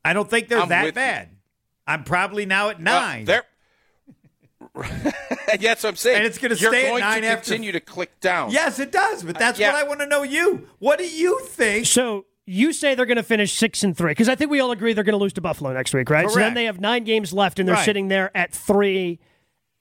I 0.06 0.14
don't 0.14 0.30
think 0.30 0.48
they're 0.48 0.60
I'm 0.62 0.70
that 0.70 0.86
with 0.86 0.96
you. 0.96 1.02
bad. 1.02 1.30
I'm 1.86 2.04
probably 2.04 2.46
now 2.46 2.70
at 2.70 2.80
nine. 2.82 3.26
they're- 3.26 3.44
yeah, 4.76 5.12
that's 5.60 5.84
what 5.84 5.90
I'm 5.90 5.96
saying. 5.96 6.18
And 6.18 6.26
it's 6.26 6.38
gonna 6.38 6.56
You're 6.56 6.72
stay 6.72 6.92
at 6.94 7.00
nine 7.00 7.22
to 7.22 7.28
after- 7.28 7.44
continue 7.52 7.72
to 7.72 7.80
click 7.80 8.20
down. 8.20 8.52
yes, 8.52 8.80
it 8.80 8.92
does. 8.92 9.24
But 9.24 9.38
that's 9.38 9.60
yeah. 9.60 9.74
what 9.74 9.84
I 9.84 9.88
want 9.88 10.00
to 10.02 10.08
know. 10.08 10.24
You, 10.24 10.68
what 10.80 10.98
do 11.00 11.08
you 11.08 11.40
think? 11.46 11.86
So 11.88 12.26
you 12.50 12.72
say 12.74 12.96
they're 12.96 13.06
going 13.06 13.18
to 13.18 13.24
finish 13.24 13.54
six 13.54 13.84
and 13.84 13.96
three 13.96 14.12
because 14.12 14.30
I 14.30 14.36
think 14.36 14.50
we 14.50 14.60
all 14.62 14.72
agree 14.72 14.94
they're 14.94 15.04
going 15.04 15.12
to 15.18 15.22
lose 15.22 15.34
to 15.34 15.42
Buffalo 15.42 15.74
next 15.74 15.94
week, 15.94 16.10
right? 16.10 16.30
So 16.30 16.40
then 16.40 16.54
they 16.54 16.64
have 16.66 16.80
nine 16.80 17.04
games 17.04 17.34
left, 17.34 17.60
and 17.60 17.68
they're 17.68 17.76
Right. 17.76 17.86
sitting 17.86 18.08
there 18.08 18.36
at 18.36 18.54
three 18.54 19.20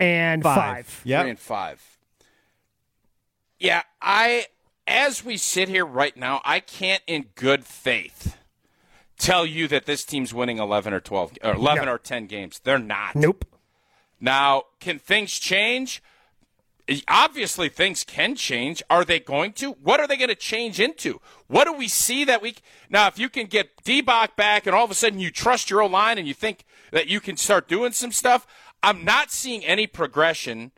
and 0.00 0.42
five. 0.42 1.00
Yep. 1.04 1.22
Three 1.22 1.30
and 1.30 1.38
five. 1.38 1.98
Yeah, 3.58 3.82
I 4.02 4.46
as 4.86 5.24
we 5.24 5.36
sit 5.36 5.68
here 5.68 5.86
right 5.86 6.16
now, 6.16 6.40
I 6.44 6.60
can't 6.60 7.02
in 7.06 7.26
good 7.34 7.64
faith 7.64 8.36
tell 9.18 9.46
you 9.46 9.66
that 9.68 9.86
this 9.86 10.04
team's 10.04 10.34
winning 10.34 10.58
11 10.58 10.92
or 10.92 11.00
12 11.00 11.38
or 11.42 11.54
11 11.54 11.86
No. 11.86 11.92
or 11.92 11.98
10 11.98 12.26
games. 12.26 12.60
They're 12.62 12.78
not. 12.78 13.16
Nope. 13.16 13.44
Now, 14.20 14.64
can 14.80 14.98
things 14.98 15.32
change? 15.38 16.02
Obviously, 17.08 17.68
things 17.68 18.04
can 18.04 18.36
change. 18.36 18.82
Are 18.88 19.04
they 19.04 19.18
going 19.18 19.52
to? 19.54 19.72
What 19.72 19.98
are 19.98 20.06
they 20.06 20.16
going 20.16 20.28
to 20.28 20.36
change 20.36 20.78
into? 20.78 21.20
What 21.48 21.64
do 21.64 21.72
we 21.72 21.88
see 21.88 22.24
that 22.24 22.40
we 22.40 22.54
now? 22.88 23.08
If 23.08 23.18
you 23.18 23.28
can 23.28 23.46
get 23.46 23.82
Debach 23.82 24.36
back, 24.36 24.66
and 24.66 24.74
all 24.74 24.84
of 24.84 24.90
a 24.90 24.94
sudden 24.94 25.18
you 25.18 25.30
trust 25.30 25.68
your 25.68 25.82
O 25.82 25.86
line, 25.86 26.16
and 26.16 26.28
you 26.28 26.34
think 26.34 26.64
that 26.92 27.08
you 27.08 27.20
can 27.20 27.36
start 27.36 27.66
doing 27.66 27.92
some 27.92 28.12
stuff, 28.12 28.46
I'm 28.82 29.04
not 29.04 29.32
seeing 29.32 29.64
any 29.64 29.88
progression 29.88 30.70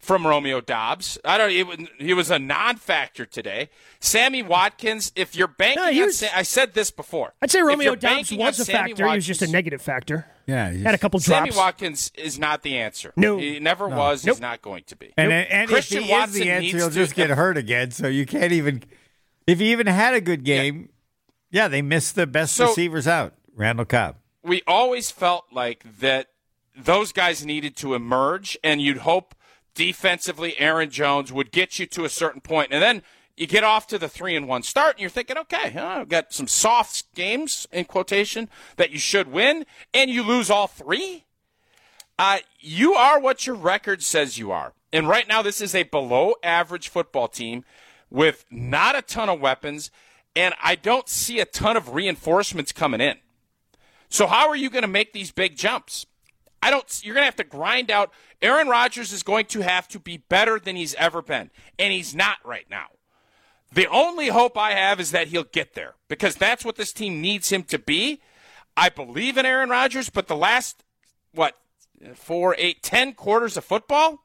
from 0.00 0.26
Romeo 0.26 0.60
Doubs. 0.60 1.18
I 1.24 1.38
don't. 1.38 1.50
It, 1.50 1.66
was- 1.66 1.78
he 1.98 2.14
was 2.14 2.30
a 2.30 2.38
non-factor 2.38 3.26
today. 3.26 3.68
Sammy 4.00 4.42
Watkins. 4.42 5.12
If 5.14 5.36
you're 5.36 5.46
banking, 5.48 5.82
No, 5.84 5.90
he 5.90 6.00
on 6.00 6.06
was- 6.06 6.22
I 6.22 6.42
said 6.42 6.74
this 6.74 6.90
before. 6.90 7.34
I'd 7.42 7.50
say 7.50 7.60
Romeo 7.62 7.94
Doubs 7.94 8.32
was 8.32 8.58
a 8.58 8.64
Sammy 8.64 8.90
factor. 8.92 9.06
he 9.08 9.14
was 9.16 9.26
just 9.26 9.42
a 9.42 9.46
negative 9.46 9.82
factor. 9.82 10.26
Yeah. 10.46 10.70
he's- 10.70 10.82
Had 10.84 10.94
a 10.94 10.98
couple 10.98 11.20
Sammy 11.20 11.48
drops. 11.50 11.54
Sammy 11.56 11.64
Watkins 11.64 12.12
is 12.16 12.38
not 12.38 12.62
the 12.62 12.78
answer. 12.78 13.12
No. 13.16 13.38
he 13.38 13.60
never 13.60 13.88
was. 13.88 14.24
Nope. 14.24 14.36
He's 14.36 14.40
not 14.40 14.62
going 14.62 14.84
to 14.88 14.96
be. 14.96 15.12
And, 15.16 15.30
and 15.32 15.68
Christian 15.68 15.98
if 15.98 16.04
he 16.04 16.10
Watson 16.12 16.34
is 16.36 16.40
the 16.40 16.50
answer, 16.50 16.62
needs 16.62 16.74
he'll 16.78 16.88
to- 16.88 16.94
just 16.94 17.14
get 17.14 17.30
hurt 17.30 17.56
again. 17.56 17.90
So 17.90 18.08
you 18.08 18.26
can't 18.26 18.52
even. 18.52 18.82
If 19.46 19.58
he 19.58 19.70
even 19.72 19.86
had 19.86 20.14
a 20.14 20.20
good 20.20 20.44
game, 20.44 20.88
yeah, 21.50 21.68
they 21.68 21.82
missed 21.82 22.14
the 22.14 22.26
best 22.26 22.54
So- 22.56 22.68
receivers 22.68 23.06
out. 23.06 23.34
Randall 23.54 23.84
Cobb. 23.84 24.16
we 24.42 24.62
always 24.66 25.10
felt 25.10 25.44
like 25.52 25.84
that 26.00 26.28
those 26.74 27.12
guys 27.12 27.44
needed 27.44 27.76
to 27.76 27.92
emerge, 27.94 28.56
and 28.64 28.80
you'd 28.80 28.98
hope 28.98 29.34
defensively 29.74 30.58
Aaron 30.58 30.90
Jones 30.90 31.32
would 31.32 31.52
get 31.52 31.78
you 31.78 31.86
to 31.86 32.04
a 32.04 32.08
certain 32.08 32.40
point, 32.40 32.72
and 32.72 32.82
then 32.82 33.02
you 33.36 33.46
get 33.46 33.64
off 33.64 33.86
to 33.86 33.98
the 33.98 34.08
three 34.08 34.36
and 34.36 34.46
one 34.46 34.62
start, 34.62 34.96
and 34.96 35.00
you're 35.00 35.10
thinking, 35.10 35.38
okay, 35.38 35.78
I've 35.78 36.08
got 36.08 36.32
some 36.32 36.46
soft 36.46 37.14
games 37.14 37.66
in 37.72 37.86
quotation 37.86 38.48
that 38.76 38.90
you 38.90 38.98
should 38.98 39.32
win, 39.32 39.64
and 39.94 40.10
you 40.10 40.22
lose 40.22 40.50
all 40.50 40.66
three. 40.66 41.24
Uh, 42.18 42.38
you 42.58 42.92
are 42.94 43.18
what 43.18 43.46
your 43.46 43.56
record 43.56 44.02
says 44.02 44.36
you 44.36 44.52
are. 44.52 44.74
And 44.92 45.08
right 45.08 45.26
now, 45.26 45.40
this 45.40 45.60
is 45.60 45.74
a 45.74 45.84
below 45.84 46.34
average 46.42 46.88
football 46.88 47.28
team 47.28 47.64
with 48.10 48.44
not 48.50 48.96
a 48.96 49.02
ton 49.02 49.28
of 49.28 49.40
weapons, 49.40 49.90
and 50.36 50.54
I 50.62 50.74
don't 50.74 51.08
see 51.08 51.40
a 51.40 51.46
ton 51.46 51.76
of 51.76 51.94
reinforcements 51.94 52.72
coming 52.72 53.00
in. 53.00 53.18
So 54.10 54.26
how 54.26 54.48
are 54.48 54.56
you 54.56 54.68
going 54.68 54.82
to 54.82 54.88
make 54.88 55.12
these 55.12 55.30
big 55.30 55.56
jumps? 55.56 56.04
I 56.62 56.70
don't. 56.70 57.00
You're 57.02 57.14
going 57.14 57.22
to 57.22 57.26
have 57.26 57.36
to 57.36 57.44
grind 57.44 57.90
out. 57.90 58.12
Aaron 58.42 58.68
Rodgers 58.68 59.12
is 59.12 59.22
going 59.22 59.46
to 59.46 59.60
have 59.60 59.86
to 59.88 59.98
be 59.98 60.16
better 60.16 60.58
than 60.58 60.76
he's 60.76 60.94
ever 60.94 61.20
been, 61.22 61.50
and 61.78 61.92
he's 61.92 62.14
not 62.14 62.38
right 62.44 62.66
now. 62.70 62.86
The 63.72 63.86
only 63.86 64.28
hope 64.28 64.56
I 64.58 64.72
have 64.72 64.98
is 64.98 65.10
that 65.12 65.28
he'll 65.28 65.44
get 65.44 65.74
there 65.74 65.94
because 66.08 66.34
that's 66.34 66.64
what 66.64 66.76
this 66.76 66.92
team 66.92 67.20
needs 67.20 67.50
him 67.50 67.62
to 67.64 67.78
be. 67.78 68.20
I 68.76 68.88
believe 68.88 69.36
in 69.36 69.46
Aaron 69.46 69.68
Rodgers, 69.68 70.10
but 70.10 70.26
the 70.26 70.36
last 70.36 70.82
what 71.32 71.56
four, 72.14 72.54
eight, 72.58 72.82
ten 72.82 73.12
quarters 73.12 73.56
of 73.56 73.64
football, 73.64 74.24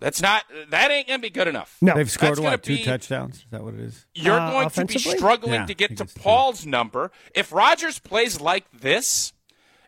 that's 0.00 0.20
not. 0.20 0.44
That 0.70 0.90
ain't 0.90 1.08
going 1.08 1.20
to 1.20 1.22
be 1.22 1.30
good 1.30 1.48
enough. 1.48 1.76
No. 1.80 1.94
They've 1.94 2.10
scored 2.10 2.32
That's 2.32 2.40
gonna 2.40 2.50
what? 2.52 2.62
Two 2.62 2.76
be- 2.76 2.84
touchdowns? 2.84 3.36
Is 3.36 3.44
that 3.50 3.62
what 3.62 3.74
it 3.74 3.80
is? 3.80 4.04
You're 4.14 4.38
Uh, 4.40 4.50
going 4.50 4.70
to 4.70 4.84
be 4.84 4.98
struggling 4.98 5.54
Yeah, 5.54 5.66
to 5.66 5.74
get 5.74 5.96
to 5.98 6.04
it's 6.04 6.14
two. 6.14 6.20
Paul's 6.20 6.66
number. 6.66 7.12
If 7.34 7.52
Rodgers 7.52 7.98
plays 7.98 8.40
like 8.40 8.64
this, 8.72 9.32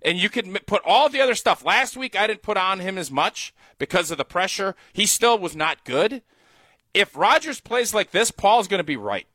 and 0.02 0.18
you 0.18 0.28
could 0.28 0.66
put 0.66 0.82
all 0.84 1.08
the 1.08 1.20
other 1.20 1.34
stuff. 1.34 1.64
Last 1.64 1.96
week, 1.96 2.16
I 2.16 2.26
didn't 2.26 2.42
put 2.42 2.56
on 2.56 2.80
him 2.80 2.98
as 2.98 3.10
much 3.10 3.54
because 3.78 4.10
of 4.10 4.18
the 4.18 4.24
pressure. 4.24 4.74
He 4.92 5.06
still 5.06 5.38
was 5.38 5.56
not 5.56 5.84
good. 5.84 6.22
If 6.94 7.16
Rodgers 7.16 7.60
plays 7.60 7.94
like 7.94 8.10
this, 8.10 8.30
Paul's 8.30 8.68
going 8.68 8.78
to 8.78 8.84
be 8.84 8.96
right. 8.96 9.26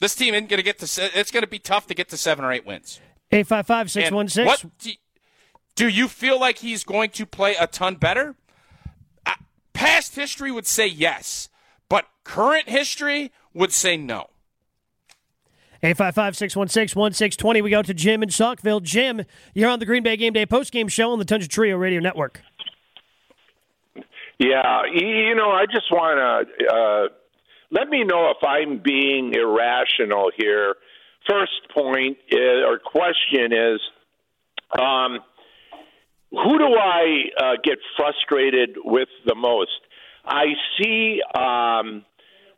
This 0.00 0.14
team 0.14 0.34
isn't 0.34 0.48
going 0.48 0.58
to 0.58 0.64
get 0.64 0.78
to. 0.78 1.10
It's 1.14 1.30
going 1.30 1.42
to 1.42 1.48
be 1.48 1.58
tough 1.58 1.86
to 1.88 1.94
get 1.94 2.08
to 2.08 2.16
seven 2.16 2.44
or 2.44 2.52
eight 2.52 2.66
wins. 2.66 3.00
855 3.32 3.80
And 3.80 3.90
616. 3.90 4.46
What 4.46 4.78
do, 4.78 4.90
do 5.76 5.88
you 5.88 6.08
feel 6.08 6.40
like 6.40 6.58
he's 6.58 6.82
going 6.82 7.10
to 7.10 7.26
play 7.26 7.54
a 7.54 7.66
ton 7.66 7.94
better? 7.94 8.34
Uh, 9.24 9.34
past 9.72 10.16
history 10.16 10.50
would 10.50 10.66
say 10.66 10.86
yes, 10.86 11.48
but 11.88 12.06
current 12.24 12.68
history 12.68 13.30
would 13.54 13.72
say 13.72 13.96
no. 13.96 14.30
855 15.82 16.36
616 16.36 16.98
1620. 16.98 17.62
We 17.62 17.70
go 17.70 17.82
to 17.82 17.94
Jim 17.94 18.22
in 18.22 18.28
Saukville. 18.28 18.82
Jim, 18.82 19.22
you're 19.54 19.70
on 19.70 19.78
the 19.78 19.86
Green 19.86 20.02
Bay 20.02 20.16
Game 20.16 20.34
Day 20.34 20.44
postgame 20.44 20.90
show 20.90 21.12
on 21.12 21.18
the 21.18 21.24
Tundra 21.24 21.48
Trio 21.48 21.76
Radio 21.76 22.00
Network. 22.00 22.42
Yeah, 24.38 24.82
you 24.92 25.34
know, 25.34 25.50
I 25.50 25.66
just 25.66 25.90
want 25.90 26.48
to 26.48 26.66
uh, 26.66 27.08
let 27.70 27.88
me 27.88 28.04
know 28.04 28.30
if 28.30 28.42
I'm 28.42 28.82
being 28.82 29.32
irrational 29.34 30.30
here. 30.36 30.76
First 31.28 31.52
point 31.74 32.18
is, 32.28 32.64
or 32.66 32.78
question 32.78 33.52
is, 33.52 33.80
um, 34.78 35.18
who 36.30 36.58
do 36.58 36.74
I 36.74 37.24
uh, 37.38 37.52
get 37.62 37.78
frustrated 37.96 38.76
with 38.84 39.08
the 39.26 39.34
most? 39.34 39.80
I 40.24 40.46
see 40.78 41.20
um, 41.34 42.04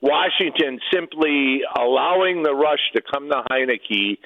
Washington 0.03 0.81
simply 0.93 1.61
allowing 1.79 2.43
the 2.43 2.53
rush 2.53 2.91
to 2.95 3.01
come 3.01 3.31
to 3.31 3.43
Heinicke, 3.51 4.19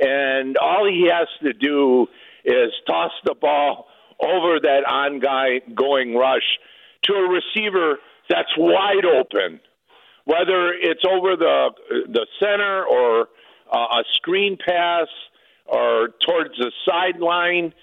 and 0.00 0.56
all 0.56 0.88
he 0.88 1.10
has 1.10 1.26
to 1.42 1.52
do 1.52 2.06
is 2.44 2.72
toss 2.86 3.10
the 3.24 3.34
ball 3.34 3.88
over 4.20 4.60
that 4.60 4.84
ongoing 4.86 6.14
rush 6.14 6.58
to 7.02 7.14
a 7.14 7.28
receiver 7.28 7.98
that's 8.30 8.56
wide 8.56 9.04
open, 9.04 9.60
whether 10.24 10.72
it's 10.72 11.02
over 11.04 11.36
the 11.36 11.70
the 12.08 12.26
center 12.40 12.84
or 12.84 13.28
uh, 13.72 13.98
a 13.98 14.04
screen 14.14 14.56
pass 14.56 15.08
or 15.66 16.10
towards 16.24 16.56
the 16.58 16.70
sideline. 16.88 17.74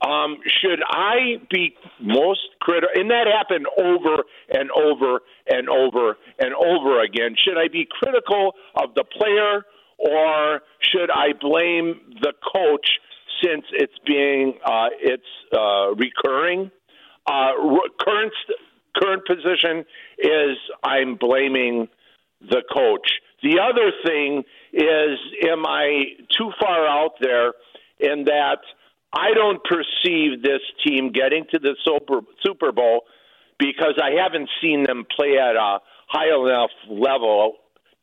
Um, 0.00 0.38
should 0.46 0.80
I 0.88 1.42
be 1.50 1.74
most 2.00 2.40
critical? 2.60 2.88
And 2.94 3.10
that 3.10 3.26
happened 3.26 3.66
over 3.78 4.24
and 4.48 4.70
over 4.70 5.20
and 5.46 5.68
over 5.68 6.16
and 6.38 6.54
over 6.54 7.02
again. 7.02 7.36
Should 7.36 7.58
I 7.58 7.68
be 7.68 7.86
critical 7.90 8.54
of 8.74 8.94
the 8.94 9.04
player 9.04 9.64
or 9.98 10.62
should 10.80 11.10
I 11.10 11.34
blame 11.38 12.00
the 12.22 12.32
coach 12.52 12.98
since 13.42 13.64
it's 13.72 13.98
being 14.06 14.54
uh, 14.64 14.88
it's 14.98 15.22
uh, 15.54 15.94
recurring? 15.94 16.70
Uh, 17.26 17.52
current 18.00 18.32
current 18.96 19.26
position 19.26 19.84
is 20.18 20.56
I'm 20.82 21.16
blaming 21.16 21.88
the 22.40 22.62
coach. 22.72 23.20
The 23.42 23.58
other 23.60 23.92
thing 24.04 24.44
is, 24.72 25.18
am 25.48 25.66
I 25.66 26.04
too 26.36 26.50
far 26.60 26.86
out 26.86 27.14
there 27.20 27.52
in 27.98 28.24
that 28.24 28.58
I 29.12 29.34
don't 29.34 29.62
perceive 29.64 30.42
this 30.42 30.60
team 30.86 31.10
getting 31.12 31.44
to 31.50 31.58
the 31.58 31.74
Super, 31.84 32.72
Bowl 32.72 33.02
because 33.58 34.00
I 34.02 34.22
haven't 34.22 34.48
seen 34.62 34.84
them 34.84 35.04
play 35.16 35.36
at 35.38 35.56
a 35.56 35.80
high 36.08 36.28
enough 36.28 36.70
level 36.88 37.56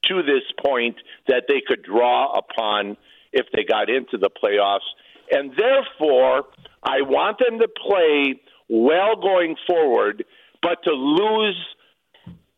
to 0.04 0.22
this 0.24 0.44
point 0.64 0.96
that 1.28 1.44
they 1.48 1.62
could 1.66 1.84
draw 1.84 2.32
upon 2.32 2.98
if 3.32 3.46
they 3.54 3.64
got 3.64 3.90
into 3.90 4.18
the 4.18 4.30
playoffs. 4.30 4.88
And 5.32 5.52
therefore, 5.58 6.44
I 6.84 7.02
want 7.02 7.40
them 7.40 7.60
to 7.60 7.68
play 7.68 8.40
well 8.70 9.16
going 9.16 9.56
forward, 9.68 10.26
but 10.62 10.84
to 10.84 10.92
lose 10.92 11.58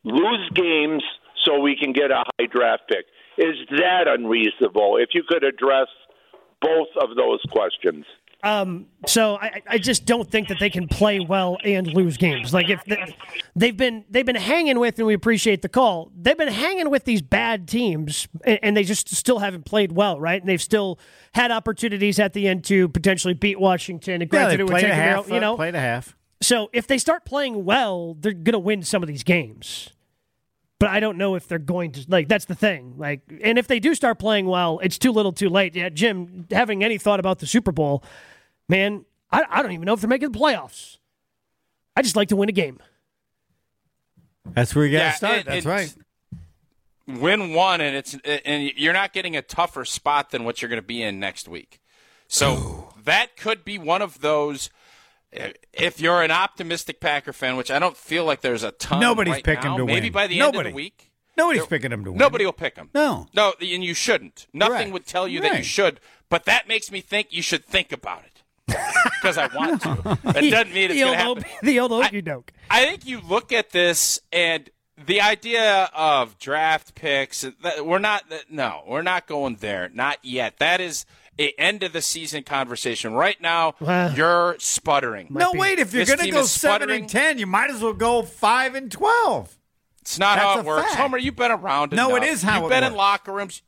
lose 0.04 0.50
games 0.56 1.04
so 1.44 1.60
we 1.60 1.76
can 1.76 1.94
get 1.94 2.12
a 2.12 2.24
high 2.40 2.48
draft 2.52 2.84
pick. 2.88 3.06
Is 3.38 3.56
that 3.72 4.08
unreasonable? 4.08 4.98
If 4.98 5.10
you 5.14 5.24
could 5.28 5.44
address 5.44 5.88
both 6.62 6.90
of 7.02 7.16
those 7.16 7.42
questions. 7.52 8.06
So 8.44 9.36
I, 9.36 9.62
I 9.68 9.78
just 9.78 10.06
don't 10.06 10.30
think 10.30 10.48
that 10.48 10.60
they 10.60 10.70
can 10.70 10.88
play 10.88 11.20
well 11.20 11.58
and 11.64 11.88
lose 11.88 12.18
games. 12.18 12.54
Like 12.54 12.70
if 12.70 12.84
they, 12.86 13.16
they've 13.56 13.76
been 13.76 14.06
they've 14.10 14.26
been 14.26 14.36
hanging 14.36 14.80
with, 14.80 14.98
and 14.98 15.08
we 15.08 15.14
appreciate 15.14 15.62
the 15.62 15.70
call. 15.70 16.12
They've 16.16 16.38
been 16.38 16.48
hanging 16.48 16.90
with 16.90 17.06
these 17.06 17.22
bad 17.22 17.68
teams, 17.68 18.28
and, 18.46 18.60
and 18.64 18.78
they 18.78 18.84
just 18.84 19.14
still 19.16 19.40
haven't 19.40 19.66
played 19.66 19.92
well, 19.92 20.20
right? 20.20 20.42
And 20.42 20.50
they've 20.50 20.62
still 20.62 21.00
had 21.34 21.52
opportunities 21.52 22.20
at 22.20 22.34
the 22.34 22.48
end 22.48 22.64
to 22.66 22.88
potentially 22.90 23.34
beat 23.34 23.60
Washington. 23.60 24.16
And 24.16 24.24
Yeah, 24.24 24.28
granted, 24.28 24.58
they 24.58 24.62
it 24.62 24.64
would 24.66 24.72
played 24.72 24.82
take 24.84 24.94
a 24.94 24.96
them, 24.96 25.16
half. 25.16 25.30
you 25.30 25.40
know. 25.40 25.54
uh, 25.54 25.58
played 25.58 25.76
a 25.76 25.80
half. 25.80 26.16
So 26.42 26.70
if 26.72 26.88
they 26.88 26.98
start 26.98 27.26
playing 27.26 27.66
well, 27.66 28.16
they're 28.20 28.32
going 28.32 28.54
to 28.54 28.60
win 28.60 28.84
some 28.84 29.04
of 29.04 29.08
these 29.08 29.24
games. 29.24 29.90
But 30.80 30.90
I 30.90 31.00
don't 31.02 31.18
know 31.18 31.36
if 31.36 31.48
they're 31.48 31.60
going 31.60 31.92
to 31.94 32.06
like 32.08 32.30
that's 32.30 32.46
the 32.46 32.56
thing. 32.56 32.94
Like 32.98 33.20
and 33.42 33.58
if 33.58 33.68
they 33.68 33.80
do 33.82 33.94
start 33.94 34.18
playing 34.18 34.46
well, 34.48 34.80
it's 34.82 34.98
too 34.98 35.12
little 35.12 35.34
too 35.34 35.50
late. 35.50 35.76
Yeah, 35.76 35.90
Jim, 35.90 36.48
having 36.52 36.84
any 36.84 36.98
thought 36.98 37.20
about 37.20 37.40
the 37.40 37.48
Super 37.48 37.72
Bowl, 37.74 38.02
man, 38.70 39.04
I, 39.32 39.44
I 39.50 39.62
don't 39.62 39.74
even 39.74 39.86
know 39.86 39.94
if 39.94 40.00
they're 40.02 40.10
making 40.10 40.32
the 40.32 40.40
playoffs. 40.40 40.98
I 41.98 42.02
just 42.02 42.16
like 42.16 42.30
to 42.30 42.38
win 42.38 42.48
a 42.48 42.54
game. 42.54 42.80
That's 44.54 44.74
where 44.74 44.86
you 44.86 44.94
got 44.94 45.00
to 45.00 45.04
Yeah, 45.06 45.12
start. 45.14 45.36
and- 45.40 45.46
That's 45.48 45.66
right. 45.66 45.94
win 47.08 47.54
one, 47.54 47.82
and 47.82 47.96
it's 47.96 48.16
and 48.24 48.72
you're 48.78 48.94
not 48.94 49.12
getting 49.14 49.36
a 49.36 49.42
tougher 49.42 49.84
spot 49.86 50.32
than 50.32 50.44
what 50.44 50.62
you're 50.62 50.70
going 50.70 50.82
to 50.82 50.88
be 50.88 51.02
in 51.04 51.20
next 51.20 51.48
week. 51.48 51.82
So 52.28 52.94
that 53.04 53.36
could 53.36 53.66
be 53.66 53.78
one 53.78 54.02
of 54.02 54.22
those. 54.22 54.70
Uh, 55.38 55.50
if 55.74 56.00
you're 56.02 56.24
an 56.24 56.32
optimistic 56.32 57.00
Packer 57.00 57.34
fan, 57.34 57.56
which 57.56 57.70
I 57.70 57.78
don't 57.80 57.96
feel 57.98 58.26
like 58.26 58.42
there's 58.42 58.64
a 58.64 58.72
ton. 58.72 59.00
Nobody's 59.00 59.34
right 59.36 59.44
picking 59.44 59.72
now, 59.72 59.78
to 59.78 59.86
maybe 59.86 60.08
win. 60.08 60.12
by 60.14 60.28
the 60.28 60.40
end 60.42 60.54
Nobody. 60.54 60.70
of 60.70 60.74
the 60.74 60.76
week. 60.76 61.12
Nobody's 61.38 61.66
picking 61.68 61.92
them 61.92 62.04
to 62.04 62.12
win. 62.12 62.18
Nobody 62.18 62.46
will 62.46 62.52
pick 62.52 62.76
them. 62.76 62.90
No. 62.94 63.28
no, 63.34 63.54
and 63.62 63.84
you 63.84 63.94
shouldn't. 63.94 64.48
Nothing 64.54 64.74
Right. 64.74 64.92
would 64.94 65.06
tell 65.06 65.28
you 65.28 65.40
that 65.42 65.58
you 65.58 65.64
should. 65.64 66.00
But 66.30 66.46
that 66.46 66.68
makes 66.68 66.92
me 66.92 67.00
think 67.02 67.28
you 67.32 67.42
should 67.42 67.64
think 67.66 67.92
about 67.92 68.24
it 68.26 68.44
because 69.22 69.38
I 69.38 69.48
want 69.56 69.82
to. 69.84 70.18
That 70.24 70.34
doesn't 70.50 70.74
mean 70.74 70.92
it's 70.92 71.00
going 71.00 71.14
to 71.14 71.18
happen. 71.18 71.44
the 71.64 71.80
old 71.80 71.92
I- 72.04 72.08
okey 72.08 72.22
doke. 72.22 72.52
I 72.70 72.86
think 72.86 73.06
you 73.06 73.22
look 73.22 73.52
at 73.54 73.70
this 73.70 74.20
and 74.34 74.70
the 75.06 75.22
idea 75.22 75.90
of 75.94 76.38
draft 76.40 76.94
picks. 76.96 77.42
that- 77.62 77.86
We're 77.86 78.00
not. 78.00 78.24
No, 78.50 78.84
we're 78.88 79.02
not 79.04 79.28
going 79.28 79.56
there. 79.58 79.90
Not 79.94 80.18
yet. 80.24 80.58
That 80.58 80.82
is 80.82 81.06
a 81.40 81.54
end 81.60 81.82
of 81.84 81.94
the 81.94 82.02
season 82.02 82.44
conversation. 82.44 83.14
Right 83.14 83.40
now, 83.42 83.74
Well, 83.80 84.14
you're 84.14 84.56
sputtering. 84.60 85.28
No, 85.32 85.54
wait. 85.54 85.80
If 85.80 85.94
you're 85.94 86.06
going 86.06 86.20
to 86.20 86.30
go 86.32 86.44
seven 86.44 86.90
and 86.90 87.08
ten, 87.10 87.38
you 87.40 87.48
might 87.48 87.70
as 87.70 87.82
well 87.82 87.94
go 87.94 88.22
five 88.24 88.76
and 88.76 88.92
twelve. 88.92 89.56
It's 90.02 90.20
not 90.20 90.38
how 90.40 90.60
it 90.60 90.66
works. 90.66 90.84
fact. 90.90 90.96
Homer, 91.00 91.18
you've 91.18 91.36
been 91.36 91.52
around. 91.52 91.92
No, 91.92 92.16
it 92.16 92.24
enough. 92.24 92.30
is 92.30 92.42
how 92.44 92.56
you've 92.64 92.72
it 92.72 92.76
been 92.76 92.84
in 92.84 92.92
works. 92.92 92.98
locker 92.98 93.32
rooms. 93.32 93.62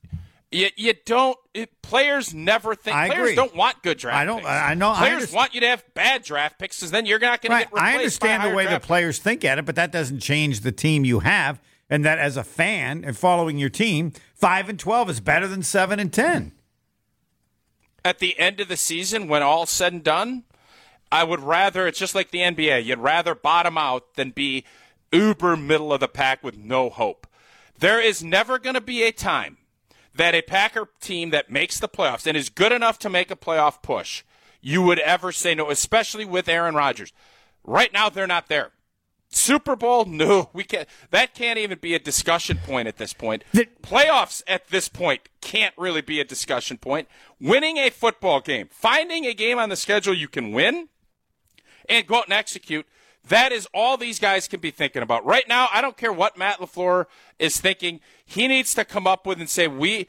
You, 0.54 0.68
you 0.76 0.94
don't. 1.06 1.38
It, 1.54 1.82
players 1.82 2.34
never 2.34 2.76
think. 2.76 2.96
I 2.98 3.08
players 3.08 3.22
agree. 3.30 3.36
don't 3.36 3.56
want 3.56 3.82
good 3.84 3.98
draft. 3.98 4.18
I 4.18 4.26
don't- 4.26 4.40
Picks. 4.40 4.50
I 4.50 4.74
know- 4.74 4.94
Players 4.94 5.14
understand. 5.14 5.36
want 5.38 5.54
you 5.56 5.62
to 5.62 5.68
have 5.68 5.94
bad 5.94 6.24
draft 6.24 6.60
picks, 6.60 6.78
because 6.80 6.92
then 6.92 7.06
you're 7.06 7.20
not 7.20 7.42
going 7.42 7.52
Right. 7.54 7.60
to 7.64 7.70
get 7.70 7.74
replaced. 7.74 7.86
I 7.86 7.98
understand 7.98 8.44
by 8.44 8.50
the 8.50 8.56
way 8.56 8.64
the 8.66 8.70
draft 8.72 8.86
players 8.86 9.20
think 9.20 9.46
at 9.46 9.60
it, 9.60 9.66
but 9.66 9.76
that 9.76 9.92
doesn't 9.94 10.20
change 10.20 10.60
the 10.62 10.72
team 10.74 11.06
you 11.06 11.20
have. 11.22 11.62
And 11.90 12.04
that 12.06 12.18
as 12.20 12.36
a 12.38 12.44
fan 12.44 13.04
and 13.06 13.16
following 13.18 13.58
your 13.58 13.70
team, 13.70 14.12
five 14.34 14.68
and 14.68 14.80
twelve 14.80 15.10
is 15.10 15.20
better 15.22 15.48
than 15.48 15.62
seven 15.64 16.00
and 16.00 16.12
ten. 16.12 16.52
At 18.04 18.20
the 18.20 18.38
end 18.40 18.60
of 18.60 18.68
the 18.68 18.78
season, 18.78 19.28
when 19.28 19.44
all's 19.44 19.70
said 19.70 19.94
and 19.94 20.04
done, 20.04 20.44
I 21.12 21.24
would 21.24 21.42
rather 21.42 21.88
it's 21.88 22.00
just 22.00 22.16
like 22.16 22.32
the 22.32 22.40
NBA. 22.40 22.86
You'd 22.86 23.00
rather 23.00 23.36
bottom 23.36 23.78
out 23.78 24.16
than 24.16 24.32
be 24.32 24.64
uber 25.12 25.58
middle 25.58 25.94
of 25.94 26.00
the 26.00 26.08
pack 26.08 26.44
with 26.44 26.58
no 26.58 26.90
hope. 26.90 27.28
There 27.78 28.00
is 28.00 28.24
never 28.24 28.60
going 28.60 28.76
to 28.76 28.82
be 28.82 29.04
a 29.04 29.12
time 29.12 29.58
that 30.14 30.36
a 30.36 30.42
Packer 30.42 30.90
team 31.00 31.30
that 31.32 31.50
makes 31.50 31.80
the 31.80 31.90
playoffs 31.90 32.28
and 32.28 32.38
is 32.38 32.50
good 32.50 32.72
enough 32.72 33.00
to 33.00 33.10
make 33.10 33.32
a 33.32 33.36
playoff 33.36 33.82
push, 33.82 34.24
you 34.62 34.82
would 34.82 35.00
ever 35.00 35.32
say 35.32 35.56
no, 35.56 35.70
especially 35.70 36.26
with 36.26 36.48
Aaron 36.48 36.76
Rodgers. 36.76 37.14
Right 37.64 37.92
now, 37.92 38.10
they're 38.10 38.28
not 38.28 38.48
there. 38.48 38.72
Super 39.32 39.76
Bowl? 39.76 40.06
No, 40.06 40.50
we 40.54 40.64
can't. 40.64 40.88
That 41.10 41.34
can't 41.34 41.58
even 41.58 41.80
be 41.80 41.94
a 41.96 42.00
discussion 42.00 42.58
point 42.58 42.88
at 42.88 42.98
this 42.98 43.14
point. 43.14 43.44
The- 43.54 43.68
Playoffs 43.82 44.44
at 44.48 44.68
this 44.68 44.90
point 44.90 45.30
can't 45.40 45.74
really 45.78 46.02
be 46.02 46.20
a 46.20 46.26
discussion 46.26 46.78
point. 46.78 47.08
Winning 47.40 47.78
a 47.78 47.90
football 47.90 48.42
game, 48.42 48.68
finding 48.72 49.26
a 49.26 49.34
game 49.34 49.58
on 49.58 49.70
the 49.70 49.76
schedule 49.76 50.14
you 50.14 50.28
can 50.28 50.52
win, 50.52 50.90
and 51.90 52.06
go 52.06 52.18
out 52.18 52.26
and 52.26 52.34
execute. 52.34 52.86
That 53.28 53.52
is 53.52 53.68
all 53.74 53.98
these 53.98 54.20
guys 54.20 54.48
can 54.48 54.60
be 54.60 54.72
thinking 54.72 55.02
about. 55.02 55.26
Right 55.26 55.48
now, 55.48 55.68
I 55.72 55.82
don't 55.82 55.98
care 55.98 56.12
what 56.12 56.38
Matt 56.38 56.60
LaFleur 56.60 57.06
is 57.40 57.60
thinking. 57.60 58.00
He 58.26 58.48
needs 58.48 58.74
to 58.74 58.86
come 58.86 59.06
up 59.06 59.26
with 59.26 59.40
and 59.40 59.50
say, 59.50 59.68
we, 59.68 60.08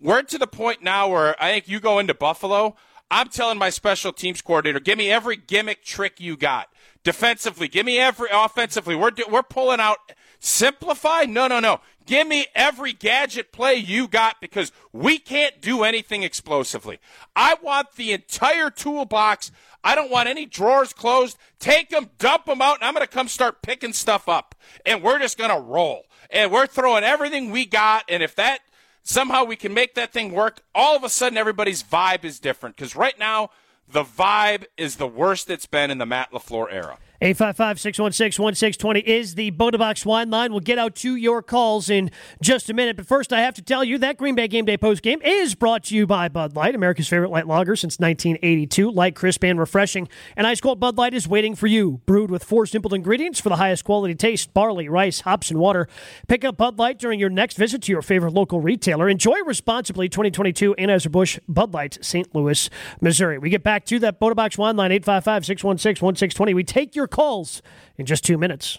we're 0.00 0.22
to 0.22 0.38
the 0.38 0.46
point 0.46 0.82
now 0.82 1.08
where 1.08 1.40
I 1.42 1.52
think 1.52 1.68
you 1.68 1.80
go 1.80 1.98
into 1.98 2.14
Buffalo. 2.14 2.76
I'm 3.10 3.28
telling 3.28 3.58
my 3.58 3.70
special 3.70 4.12
teams 4.12 4.40
coordinator, 4.40 4.80
give 4.80 4.98
me 4.98 5.10
every 5.10 5.36
gimmick 5.36 5.84
trick 5.84 6.18
you 6.18 6.36
got. 6.36 6.68
Defensively, 7.06 7.68
give 7.68 7.86
me 7.86 8.00
every 8.00 8.30
offensively. 8.32 8.96
We're, 8.96 9.12
we're 9.30 9.44
pulling 9.44 9.78
out 9.78 9.98
simplify. 10.40 11.22
No, 11.22 11.46
no, 11.46 11.60
no. 11.60 11.80
Give 12.04 12.26
me 12.26 12.46
every 12.52 12.92
gadget 12.92 13.52
play 13.52 13.76
you 13.76 14.08
got 14.08 14.40
because 14.40 14.72
we 14.92 15.20
can't 15.20 15.62
do 15.62 15.84
anything 15.84 16.24
explosively. 16.24 16.98
I 17.36 17.58
want 17.62 17.94
the 17.94 18.10
entire 18.10 18.70
toolbox. 18.70 19.52
I 19.84 19.94
don't 19.94 20.10
want 20.10 20.28
any 20.28 20.46
drawers 20.46 20.92
closed. 20.92 21.38
Take 21.60 21.90
them, 21.90 22.10
dump 22.18 22.46
them 22.46 22.60
out, 22.60 22.78
and 22.78 22.84
I'm 22.84 22.92
going 22.92 23.06
to 23.06 23.12
come 23.12 23.28
start 23.28 23.62
picking 23.62 23.92
stuff 23.92 24.28
up. 24.28 24.56
And 24.84 25.00
we're 25.00 25.20
just 25.20 25.38
going 25.38 25.50
to 25.50 25.60
roll. 25.60 26.06
And 26.28 26.50
we're 26.50 26.66
throwing 26.66 27.04
everything 27.04 27.52
we 27.52 27.66
got. 27.66 28.02
And 28.08 28.20
if 28.20 28.34
that 28.34 28.62
somehow 29.04 29.44
we 29.44 29.54
can 29.54 29.72
make 29.72 29.94
that 29.94 30.12
thing 30.12 30.32
work, 30.32 30.60
all 30.74 30.96
of 30.96 31.04
a 31.04 31.08
sudden 31.08 31.38
everybody's 31.38 31.84
vibe 31.84 32.24
is 32.24 32.40
different. 32.40 32.74
Because 32.74 32.96
right 32.96 33.16
now, 33.16 33.50
the 33.88 34.04
vibe 34.04 34.64
is 34.76 34.96
the 34.96 35.06
worst 35.06 35.50
it's 35.50 35.66
been 35.66 35.90
in 35.90 35.98
the 35.98 36.06
Matt 36.06 36.32
LaFleur 36.32 36.66
era. 36.70 36.98
855 37.22 37.80
616 37.80 38.42
1620 38.42 39.00
is 39.00 39.34
the 39.36 39.50
Bota 39.50 39.78
Box 39.78 40.04
wine 40.04 40.28
line. 40.28 40.50
We'll 40.50 40.60
get 40.60 40.78
out 40.78 40.94
to 40.96 41.16
your 41.16 41.42
calls 41.42 41.88
in 41.88 42.10
just 42.42 42.68
a 42.68 42.74
minute. 42.74 42.96
But 42.96 43.06
first, 43.06 43.32
I 43.32 43.40
have 43.40 43.54
to 43.54 43.62
tell 43.62 43.82
you 43.82 43.96
that 43.98 44.18
Green 44.18 44.34
Bay 44.34 44.48
Game 44.48 44.66
Day 44.66 44.76
post 44.76 45.02
game 45.02 45.22
is 45.22 45.54
brought 45.54 45.84
to 45.84 45.96
you 45.96 46.06
by 46.06 46.28
Bud 46.28 46.54
Light, 46.54 46.74
America's 46.74 47.08
favorite 47.08 47.30
light 47.30 47.46
lager 47.46 47.74
since 47.74 47.98
1982. 47.98 48.90
Light, 48.90 49.14
crisp, 49.14 49.44
and 49.44 49.58
refreshing. 49.58 50.08
And 50.36 50.46
ice 50.46 50.60
cold 50.60 50.78
Bud 50.78 50.98
Light 50.98 51.14
is 51.14 51.26
waiting 51.26 51.54
for 51.54 51.66
you. 51.66 52.02
Brewed 52.04 52.30
with 52.30 52.44
four 52.44 52.66
simple 52.66 52.92
ingredients 52.92 53.40
for 53.40 53.48
the 53.48 53.56
highest 53.56 53.84
quality 53.84 54.14
taste 54.14 54.52
barley, 54.52 54.88
rice, 54.88 55.20
hops, 55.20 55.50
and 55.50 55.58
water. 55.58 55.88
Pick 56.28 56.44
up 56.44 56.58
Bud 56.58 56.78
Light 56.78 56.98
during 56.98 57.18
your 57.18 57.30
next 57.30 57.56
visit 57.56 57.82
to 57.82 57.92
your 57.92 58.02
favorite 58.02 58.34
local 58.34 58.60
retailer. 58.60 59.08
Enjoy 59.08 59.38
responsibly 59.46 60.10
2022 60.10 60.74
Anheuser-Busch 60.78 61.38
Bud 61.48 61.72
Light, 61.72 61.96
St. 62.02 62.34
Louis, 62.34 62.68
Missouri. 63.00 63.38
We 63.38 63.48
get 63.48 63.62
back 63.62 63.86
to 63.86 63.98
that 64.00 64.20
Bota 64.20 64.34
Box 64.34 64.58
wine 64.58 64.76
line 64.76 64.92
855 64.92 65.46
616 65.46 66.04
1620. 66.04 66.52
We 66.54 66.64
take 66.64 66.94
your 66.94 67.06
calls 67.16 67.62
in 67.96 68.04
just 68.04 68.22
two 68.24 68.36
minutes. 68.36 68.78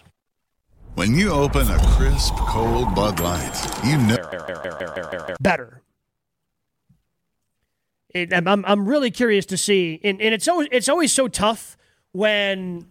When 0.94 1.16
you 1.16 1.30
open 1.30 1.68
a 1.68 1.78
crisp, 1.96 2.34
cold 2.36 2.94
Bud 2.94 3.18
Light, 3.18 3.56
you 3.84 3.98
know 3.98 4.16
better. 5.40 5.82
It, 8.14 8.32
I'm, 8.32 8.64
I'm 8.64 8.88
really 8.88 9.10
curious 9.10 9.44
to 9.46 9.56
see, 9.56 10.00
and, 10.04 10.22
and 10.22 10.32
it's 10.32 10.46
always 10.46 10.68
it's 10.70 10.88
always 10.88 11.12
so 11.12 11.26
tough 11.26 11.76
when 12.12 12.86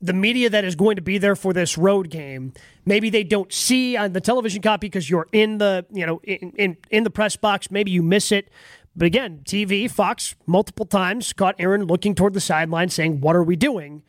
the 0.00 0.12
media 0.12 0.48
that 0.50 0.64
is 0.64 0.76
going 0.76 0.94
to 0.94 1.02
be 1.02 1.18
there 1.18 1.34
for 1.34 1.52
this 1.52 1.76
road 1.76 2.08
game 2.08 2.52
maybe 2.86 3.10
they 3.10 3.24
don't 3.24 3.52
see 3.52 3.96
on 3.96 4.12
the 4.12 4.20
television 4.20 4.62
copy 4.62 4.86
because 4.86 5.10
you're 5.10 5.26
in 5.32 5.58
the 5.58 5.84
you 5.90 6.06
know 6.06 6.20
in, 6.22 6.52
in 6.56 6.76
in 6.90 7.02
the 7.02 7.10
press 7.10 7.34
box 7.34 7.68
maybe 7.68 7.90
you 7.90 8.00
miss 8.00 8.30
it 8.30 8.48
but 8.94 9.06
again 9.06 9.40
tv 9.44 9.90
fox 9.90 10.36
multiple 10.46 10.86
times 10.86 11.32
caught 11.32 11.56
aaron 11.58 11.84
looking 11.84 12.14
toward 12.14 12.32
the 12.32 12.40
sideline 12.40 12.88
saying 12.88 13.20
what 13.20 13.34
are 13.34 13.42
we 13.42 13.56
doing 13.56 14.04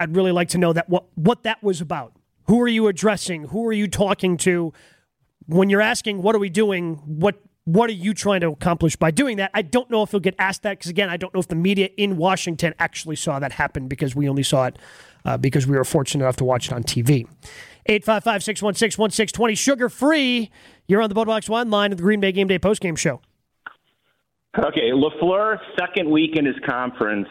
i'd 0.00 0.14
really 0.14 0.32
like 0.32 0.48
to 0.50 0.58
know 0.58 0.72
that 0.72 0.88
what 0.88 1.06
what 1.14 1.42
that 1.42 1.62
was 1.62 1.80
about. 1.80 2.12
Who 2.46 2.60
are 2.62 2.68
you 2.68 2.88
addressing? 2.88 3.44
Who 3.44 3.66
are 3.66 3.72
you 3.72 3.88
talking 3.88 4.36
to? 4.38 4.72
When 5.46 5.70
you're 5.70 5.80
asking 5.80 6.22
what 6.22 6.34
are 6.34 6.38
we 6.38 6.50
doing? 6.50 6.96
What 7.06 7.40
what 7.64 7.90
are 7.90 7.94
you 7.94 8.14
trying 8.14 8.40
to 8.40 8.48
accomplish 8.48 8.96
by 8.96 9.10
doing 9.10 9.36
that? 9.36 9.50
I 9.52 9.60
don't 9.60 9.90
know 9.90 10.02
if 10.02 10.12
you'll 10.12 10.20
get 10.20 10.34
asked 10.38 10.62
that 10.62 10.78
because 10.78 10.90
again 10.90 11.10
i 11.10 11.16
don't 11.16 11.34
know 11.34 11.40
if 11.40 11.48
the 11.48 11.54
media 11.54 11.90
in 11.96 12.16
washington 12.16 12.74
actually 12.78 13.16
saw 13.16 13.38
that 13.38 13.52
happen 13.52 13.88
because 13.88 14.16
we 14.16 14.28
only 14.28 14.42
saw 14.42 14.66
it 14.66 14.78
uh, 15.24 15.36
because 15.36 15.66
we 15.66 15.76
were 15.76 15.84
fortunate 15.84 16.24
enough 16.24 16.36
to 16.36 16.44
watch 16.44 16.68
it 16.68 16.72
on 16.72 16.82
tv 16.82 17.26
855-616-1620 17.88 19.58
sugar 19.58 19.88
free 19.88 20.50
you're 20.88 21.02
on 21.02 21.10
the 21.10 21.14
Bota 21.14 21.28
Box 21.28 21.48
one 21.48 21.70
line 21.70 21.92
of 21.92 21.98
the 21.98 22.02
green 22.02 22.20
bay 22.20 22.32
game 22.32 22.48
day 22.48 22.58
postgame 22.58 22.96
show. 22.96 23.20
Okay, 24.58 24.90
LaFleur, 24.90 25.58
second 25.78 26.10
week 26.10 26.36
in 26.36 26.44
his 26.44 26.56
conference, 26.68 27.28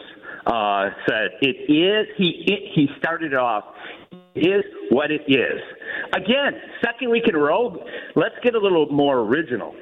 uh, 0.48 0.90
said 1.08 1.30
it 1.42 1.70
is. 1.70 2.06
He 2.16 2.44
it, 2.46 2.72
he 2.74 2.88
started 2.98 3.32
it 3.32 3.38
off. 3.38 3.64
Is 4.34 4.64
what 4.90 5.10
it 5.10 5.22
is. 5.26 5.60
Again, 6.12 6.60
second 6.84 7.10
week 7.10 7.24
in 7.28 7.34
a 7.34 7.38
row. 7.38 7.76
Let's 8.14 8.36
get 8.42 8.54
a 8.54 8.58
little 8.58 8.86
more 8.86 9.20
original. 9.20 9.74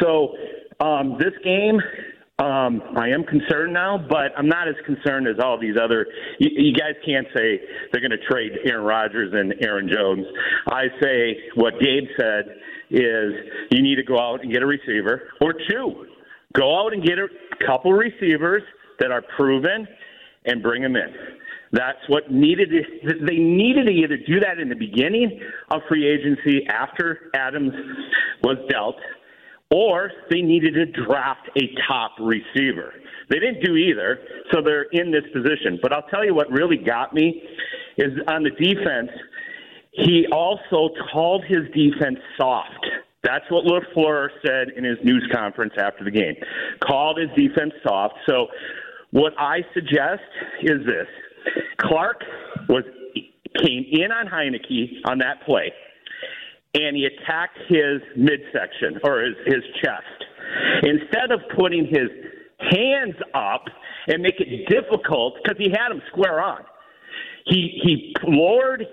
So 0.00 0.34
um, 0.80 1.16
this 1.18 1.32
game, 1.42 1.80
um, 2.38 2.82
I 2.96 3.08
am 3.08 3.24
concerned 3.24 3.72
now, 3.72 4.04
but 4.10 4.32
I'm 4.36 4.48
not 4.48 4.68
as 4.68 4.74
concerned 4.84 5.28
as 5.28 5.36
all 5.42 5.58
these 5.58 5.76
other. 5.82 6.06
You, 6.38 6.50
you 6.52 6.74
guys 6.74 6.94
can't 7.06 7.26
say 7.34 7.60
they're 7.90 8.06
going 8.06 8.10
to 8.10 8.26
trade 8.30 8.52
Aaron 8.66 8.84
Rodgers 8.84 9.32
and 9.32 9.54
Aaron 9.62 9.88
Jones. 9.88 10.26
I 10.66 10.84
say 11.00 11.38
what 11.54 11.74
Gabe 11.80 12.04
said 12.18 12.56
is 12.90 13.32
you 13.70 13.82
need 13.82 13.96
to 13.96 14.04
go 14.04 14.18
out 14.18 14.42
and 14.42 14.52
get 14.52 14.62
a 14.62 14.66
receiver 14.66 15.30
or 15.40 15.54
two. 15.70 16.06
Go 16.54 16.84
out 16.84 16.92
and 16.92 17.02
get 17.02 17.18
a 17.18 17.28
couple 17.66 17.92
receivers 17.92 18.62
that 18.98 19.10
are 19.10 19.22
proven 19.36 19.86
and 20.44 20.62
bring 20.62 20.82
them 20.82 20.96
in. 20.96 21.14
That's 21.72 21.98
what 22.08 22.30
needed. 22.30 22.68
They 23.26 23.36
needed 23.36 23.86
to 23.86 23.92
either 23.92 24.18
do 24.18 24.40
that 24.40 24.58
in 24.58 24.68
the 24.68 24.76
beginning 24.76 25.40
of 25.70 25.80
free 25.88 26.06
agency 26.06 26.66
after 26.68 27.30
Adams 27.34 27.72
was 28.42 28.58
dealt, 28.68 28.96
or 29.70 30.10
they 30.30 30.42
needed 30.42 30.74
to 30.74 30.86
draft 31.04 31.48
a 31.56 31.70
top 31.88 32.12
receiver. 32.20 32.92
They 33.30 33.38
didn't 33.38 33.64
do 33.64 33.76
either, 33.76 34.18
so 34.52 34.60
they're 34.62 34.86
in 34.92 35.10
this 35.10 35.24
position. 35.32 35.78
But 35.80 35.94
I'll 35.94 36.06
tell 36.08 36.24
you 36.24 36.34
what 36.34 36.50
really 36.50 36.76
got 36.76 37.14
me 37.14 37.42
is 37.96 38.12
on 38.28 38.42
the 38.42 38.50
defense. 38.50 39.10
He 39.92 40.26
also 40.30 40.90
called 41.10 41.44
his 41.46 41.60
defense 41.74 42.18
soft. 42.36 42.86
That's 43.22 43.44
what 43.50 43.64
LaFleur 43.64 44.28
said 44.44 44.68
in 44.76 44.84
his 44.84 44.98
news 45.04 45.26
conference 45.32 45.74
after 45.78 46.04
the 46.04 46.10
game. 46.10 46.34
Called 46.84 47.18
his 47.18 47.28
defense 47.36 47.72
soft. 47.86 48.14
So 48.26 48.48
what 49.12 49.32
I 49.38 49.60
suggest 49.74 50.22
is 50.62 50.84
this. 50.84 51.06
Clark 51.78 52.22
was 52.68 52.84
came 53.64 53.84
in 53.92 54.10
on 54.10 54.26
Heinicke 54.26 55.00
on 55.06 55.18
that 55.18 55.44
play. 55.46 55.72
and 56.74 56.96
he 56.96 57.04
attacked 57.04 57.58
his 57.68 58.00
midsection 58.16 58.98
or 59.04 59.22
his, 59.22 59.34
his 59.46 59.62
chest. 59.82 60.24
Instead 60.82 61.30
of 61.30 61.40
putting 61.56 61.84
his 61.86 62.08
hands 62.72 63.14
up 63.34 63.64
and 64.08 64.22
make 64.22 64.40
it 64.40 64.68
difficult 64.68 65.34
because 65.42 65.56
he 65.58 65.70
had 65.70 65.92
him 65.92 66.02
square 66.10 66.40
on, 66.40 66.62
he 67.46 67.80
he 67.82 68.14
lowered 68.26 68.86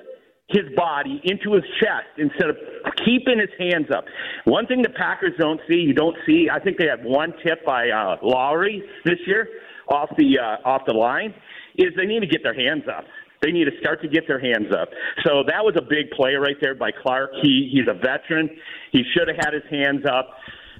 his 0.49 0.65
body 0.75 1.21
into 1.23 1.53
his 1.53 1.63
chest 1.79 2.07
instead 2.17 2.49
of 2.49 2.57
keeping 3.05 3.39
his 3.39 3.49
hands 3.59 3.87
up. 3.95 4.05
One 4.45 4.65
thing 4.65 4.81
the 4.81 4.89
Packers 4.89 5.33
don't 5.37 5.61
see, 5.67 5.75
you 5.75 5.93
don't 5.93 6.17
see. 6.25 6.49
I 6.51 6.59
think 6.59 6.77
they 6.77 6.87
had 6.87 7.03
one 7.05 7.33
tip 7.45 7.63
by 7.65 7.89
uh, 7.89 8.17
Lowry 8.23 8.83
this 9.05 9.19
year 9.27 9.47
off 9.91 10.09
the 10.17 10.39
uh, 10.39 10.67
off 10.67 10.83
the 10.87 10.93
line. 10.93 11.33
Is 11.77 11.93
they 11.95 12.05
need 12.05 12.19
to 12.21 12.27
get 12.27 12.43
their 12.43 12.53
hands 12.53 12.83
up. 12.91 13.05
They 13.41 13.51
need 13.51 13.65
to 13.65 13.79
start 13.79 14.01
to 14.01 14.09
get 14.09 14.27
their 14.27 14.39
hands 14.39 14.73
up. 14.73 14.89
So 15.25 15.43
that 15.47 15.63
was 15.63 15.75
a 15.77 15.81
big 15.81 16.11
play 16.11 16.35
right 16.35 16.57
there 16.59 16.75
by 16.75 16.91
Clark. 16.91 17.31
He 17.41 17.69
he's 17.71 17.87
a 17.87 17.93
veteran. 17.93 18.49
He 18.91 19.03
should 19.13 19.27
have 19.27 19.37
had 19.37 19.53
his 19.53 19.63
hands 19.69 20.05
up. 20.05 20.29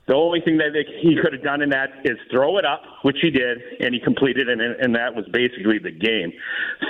The 0.07 0.15
only 0.15 0.41
thing 0.41 0.57
that 0.57 0.73
he 1.03 1.15
could 1.21 1.33
have 1.33 1.43
done 1.43 1.61
in 1.61 1.69
that 1.69 1.89
is 2.03 2.17
throw 2.31 2.57
it 2.57 2.65
up, 2.65 2.81
which 3.03 3.17
he 3.21 3.29
did, 3.29 3.59
and 3.79 3.93
he 3.93 3.99
completed 3.99 4.49
it, 4.49 4.59
and, 4.59 4.75
and 4.81 4.95
that 4.95 5.13
was 5.13 5.23
basically 5.31 5.77
the 5.77 5.91
game. 5.91 6.33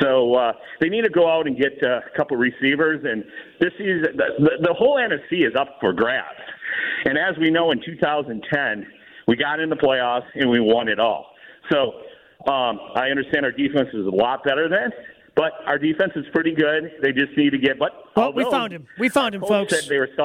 So 0.02 0.36
uh, 0.36 0.54
they 0.80 0.88
need 0.88 1.02
to 1.02 1.10
go 1.10 1.30
out 1.30 1.46
and 1.46 1.58
get 1.58 1.74
uh, 1.84 2.00
a 2.00 2.18
couple 2.18 2.38
receivers, 2.38 3.04
and 3.04 3.26
this 3.60 3.74
is 3.78 4.04
the, 4.16 4.52
the 4.62 4.74
whole 4.74 4.96
NFC 4.96 5.46
is 5.46 5.54
up 5.60 5.76
for 5.82 5.92
grabs. 5.92 6.40
And 7.04 7.18
as 7.18 7.38
we 7.38 7.50
know, 7.50 7.72
in 7.72 7.82
2010, 7.84 8.88
we 9.28 9.36
got 9.36 9.60
in 9.60 9.70
the 9.70 9.76
playoffs 9.76 10.28
and 10.36 10.50
we 10.50 10.62
won 10.62 10.88
it 10.88 11.00
all. 11.00 11.34
So 11.72 11.92
um, 12.48 12.80
I 12.96 13.10
understand 13.10 13.46
our 13.46 13.52
defense 13.52 13.90
is 13.94 14.06
a 14.06 14.10
lot 14.10 14.44
better 14.44 14.70
then, 14.70 14.92
but 15.36 15.54
our 15.66 15.78
defense 15.78 16.14
is 16.16 16.26
pretty 16.32 16.54
good. 16.54 16.92
They 17.02 17.12
just 17.12 17.38
need 17.38 17.52
to 17.52 17.58
get. 17.58 17.78
But 17.78 17.92
well, 18.16 18.34
we 18.34 18.44
found 18.50 18.74
him. 18.74 18.88
We 18.98 19.10
found 19.10 19.36
him, 19.36 19.42
folks. 19.42 19.74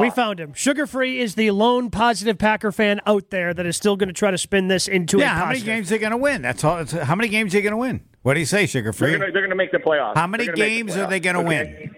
We 0.01 0.11
found 0.11 0.39
him. 0.41 0.55
Sugar 0.55 0.87
Free 0.87 1.21
is 1.21 1.35
the 1.35 1.51
lone 1.51 1.91
positive 1.91 2.39
Packer 2.39 2.73
fan 2.73 3.01
out 3.07 3.31
there 3.31 3.53
that 3.55 3.67
is 3.67 3.77
still 3.77 3.97
going 3.97 4.09
to 4.09 4.15
try 4.15 4.31
to 4.31 4.39
spin 4.39 4.69
this 4.69 4.89
into 4.89 5.19
yeah. 5.19 5.37
A 5.37 5.39
how 5.39 5.47
many 5.47 5.61
games 5.61 5.91
are 5.91 5.95
they 5.97 5.99
going 5.99 6.13
to 6.13 6.17
win? 6.17 6.43
That's 6.43 6.63
all. 6.65 6.85
how 6.85 7.15
many 7.15 7.29
games 7.29 7.55
are 7.55 7.59
they 7.59 7.63
going 7.63 7.73
to 7.73 7.77
win? 7.77 8.01
What 8.23 8.35
do 8.35 8.41
you 8.41 8.47
say, 8.47 8.67
Sugar 8.67 8.93
Free? 8.93 9.17
They're 9.17 9.31
going 9.33 9.51
to 9.51 9.57
make 9.57 9.73
the 9.73 9.79
playoffs. 9.79 10.17
How 10.17 10.27
many 10.27 10.47
games 10.49 10.95
the 10.95 11.05
are 11.05 11.11
they 11.11 11.21
going 11.21 11.35
to 11.37 11.43
okay. 11.43 11.49
win? 11.49 11.97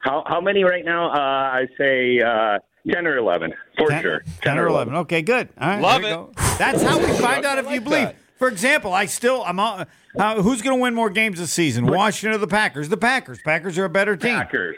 How 0.00 0.22
how 0.26 0.40
many 0.40 0.64
right 0.64 0.84
now? 0.84 1.10
Uh, 1.10 1.18
I 1.18 1.66
say 1.76 2.20
uh, 2.20 2.58
ten 2.88 3.06
or 3.06 3.16
eleven 3.16 3.52
for 3.76 3.88
10, 3.88 4.02
sure. 4.02 4.20
10, 4.20 4.34
10 4.42 4.58
or 4.58 4.66
11. 4.68 4.88
11. 4.88 4.94
Okay, 5.02 5.22
good. 5.22 5.48
All 5.60 5.68
right, 5.68 5.80
Love 5.80 6.04
it. 6.04 6.10
Go. 6.10 6.30
That's 6.58 6.82
how 6.82 6.98
we 6.98 7.12
find 7.18 7.44
out 7.44 7.58
if 7.58 7.66
like 7.66 7.74
you 7.74 7.80
believe. 7.80 8.10
That. 8.38 8.44
For 8.44 8.48
example, 8.48 8.92
I 8.92 9.06
still 9.06 9.42
I'm 9.44 9.58
on, 9.60 9.86
uh, 10.18 10.42
who's 10.42 10.62
going 10.62 10.76
to 10.76 10.82
win 10.82 10.94
more 10.94 11.10
games 11.10 11.38
this 11.38 11.52
season? 11.52 11.86
Washington 11.86 12.34
or 12.36 12.38
the 12.38 12.46
Packers? 12.46 12.88
The 12.88 12.96
Packers. 12.96 13.38
Packers 13.44 13.76
are 13.78 13.84
a 13.84 13.90
better 13.90 14.16
team. 14.16 14.36
Packers. 14.36 14.76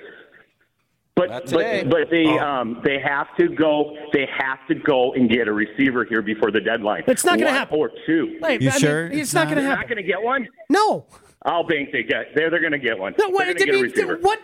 But 1.16 1.50
but, 1.50 1.90
but 1.90 2.08
they 2.10 2.24
Oh. 2.26 2.38
um 2.38 2.80
they 2.82 2.98
have 2.98 3.26
to 3.38 3.48
go 3.48 3.94
they 4.14 4.26
have 4.38 4.58
to 4.68 4.74
go 4.74 5.12
and 5.12 5.28
get 5.28 5.48
a 5.48 5.52
receiver 5.52 6.04
here 6.04 6.22
before 6.22 6.50
the 6.50 6.60
deadline. 6.60 7.02
It's 7.08 7.24
not 7.24 7.38
gonna 7.38 7.50
happen. 7.50 7.78
Or 7.78 7.90
two. 8.06 8.38
Hey, 8.42 8.54
You 8.58 8.70
I 8.70 8.72
mean, 8.72 8.80
sure 8.80 9.06
it's, 9.08 9.16
it's 9.16 9.34
not, 9.34 9.40
not- 9.48 9.54
going 9.54 9.56
to 9.56 9.62
happen. 9.68 9.80
not 9.80 9.88
going 9.88 9.96
to 9.98 10.02
get 10.02 10.22
one. 10.22 10.48
No. 10.70 11.04
I'll 11.44 11.64
bank 11.64 11.90
they 11.92 12.04
get. 12.04 12.34
They're 12.34 12.48
they're 12.50 12.60
going 12.60 12.72
to 12.72 12.78
get 12.78 12.98
one. 12.98 13.14
No, 13.18 13.28
what, 13.28 13.44
they're 13.46 13.50
I 13.50 13.52
going 13.54 13.58
to 13.58 13.64
get 13.66 13.74
a 13.74 13.82
mean, 13.82 13.82
receiver. 13.90 14.18
what, 14.20 14.38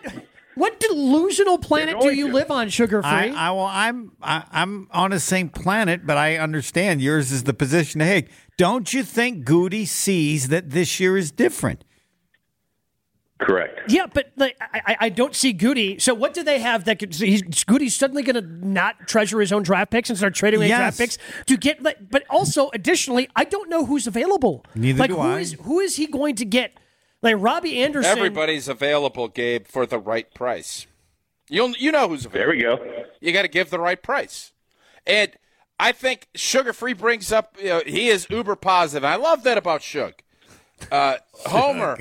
what 0.57 0.79
delusional 0.79 1.57
planet 1.57 1.99
do 2.01 2.11
you 2.13 2.27
to. 2.27 2.33
live 2.33 2.51
on, 2.51 2.69
Sugar 2.69 3.01
Free? 3.01 3.09
I, 3.09 3.27
I 3.49 3.51
well, 3.51 3.65
I'm 3.65 4.11
I, 4.21 4.43
I'm 4.51 4.87
on 4.91 5.11
the 5.11 5.19
same 5.19 5.49
planet, 5.49 6.05
but 6.05 6.17
I 6.17 6.37
understand 6.37 7.01
yours 7.01 7.31
is 7.31 7.43
the 7.43 7.53
position 7.53 7.99
to 7.99 8.05
take. 8.05 8.29
Don't 8.57 8.91
you 8.93 9.03
think 9.03 9.45
Goody 9.45 9.85
sees 9.85 10.47
that 10.49 10.71
this 10.71 10.99
year 10.99 11.15
is 11.17 11.31
different? 11.31 11.83
Correct. 13.39 13.91
yeah, 13.91 14.07
but 14.11 14.31
like, 14.35 14.57
I, 14.59 14.81
I- 14.87 14.97
I 15.01 15.09
don't 15.09 15.35
see 15.35 15.53
Goody. 15.53 15.99
So 15.99 16.15
what 16.15 16.33
do 16.33 16.41
they 16.41 16.57
have 16.57 16.85
that 16.85 16.97
could, 16.97 17.13
he's, 17.13 17.43
Goody's 17.65 17.95
suddenly 17.95 18.23
going 18.23 18.33
to 18.33 18.41
not 18.67 19.07
treasure 19.07 19.39
his 19.39 19.51
own 19.51 19.61
draft 19.61 19.91
picks 19.91 20.09
and 20.09 20.17
start 20.17 20.33
trading 20.33 20.57
away 20.57 20.69
Yes. 20.69 20.79
draft 20.79 20.97
picks 20.97 21.17
to 21.45 21.55
get? 21.55 21.83
Like, 21.83 22.09
but 22.09 22.23
also, 22.31 22.71
additionally, 22.73 23.29
I 23.35 23.43
don't 23.43 23.69
know 23.69 23.85
who's 23.85 24.07
available. 24.07 24.65
Neither 24.73 24.97
like, 24.97 25.09
do 25.11 25.17
who 25.17 25.21
I. 25.21 25.39
is- 25.41 25.53
who 25.61 25.79
is 25.79 25.97
he 25.97 26.07
going 26.07 26.33
to 26.37 26.45
get? 26.45 26.73
Like 27.21 27.35
Robbie 27.39 27.81
Anderson. 27.81 28.11
Everybody's 28.11 28.67
available, 28.67 29.27
Gabe, 29.27 29.65
for 29.67 29.85
the 29.85 29.99
right 29.99 30.31
price. 30.33 30.85
You 31.49 31.73
you 31.77 31.91
know 31.91 32.09
who's 32.09 32.25
available. 32.25 32.53
There 32.59 32.75
we 32.77 32.85
go. 32.85 33.03
You 33.21 33.31
got 33.33 33.43
to 33.43 33.47
give 33.47 33.69
the 33.69 33.79
right 33.79 34.01
price. 34.01 34.51
And 35.05 35.31
I 35.79 35.91
think 35.93 36.27
Sugar 36.35 36.73
Free 36.73 36.93
brings 36.93 37.31
up, 37.31 37.55
you 37.59 37.67
know, 37.69 37.81
he 37.85 38.09
is 38.09 38.27
uber 38.29 38.55
positive. 38.55 39.03
I 39.05 39.15
love 39.15 39.43
that 39.43 39.57
about 39.57 39.81
Suge. 39.81 40.13
Uh, 40.91 41.17
Homer, 41.47 41.97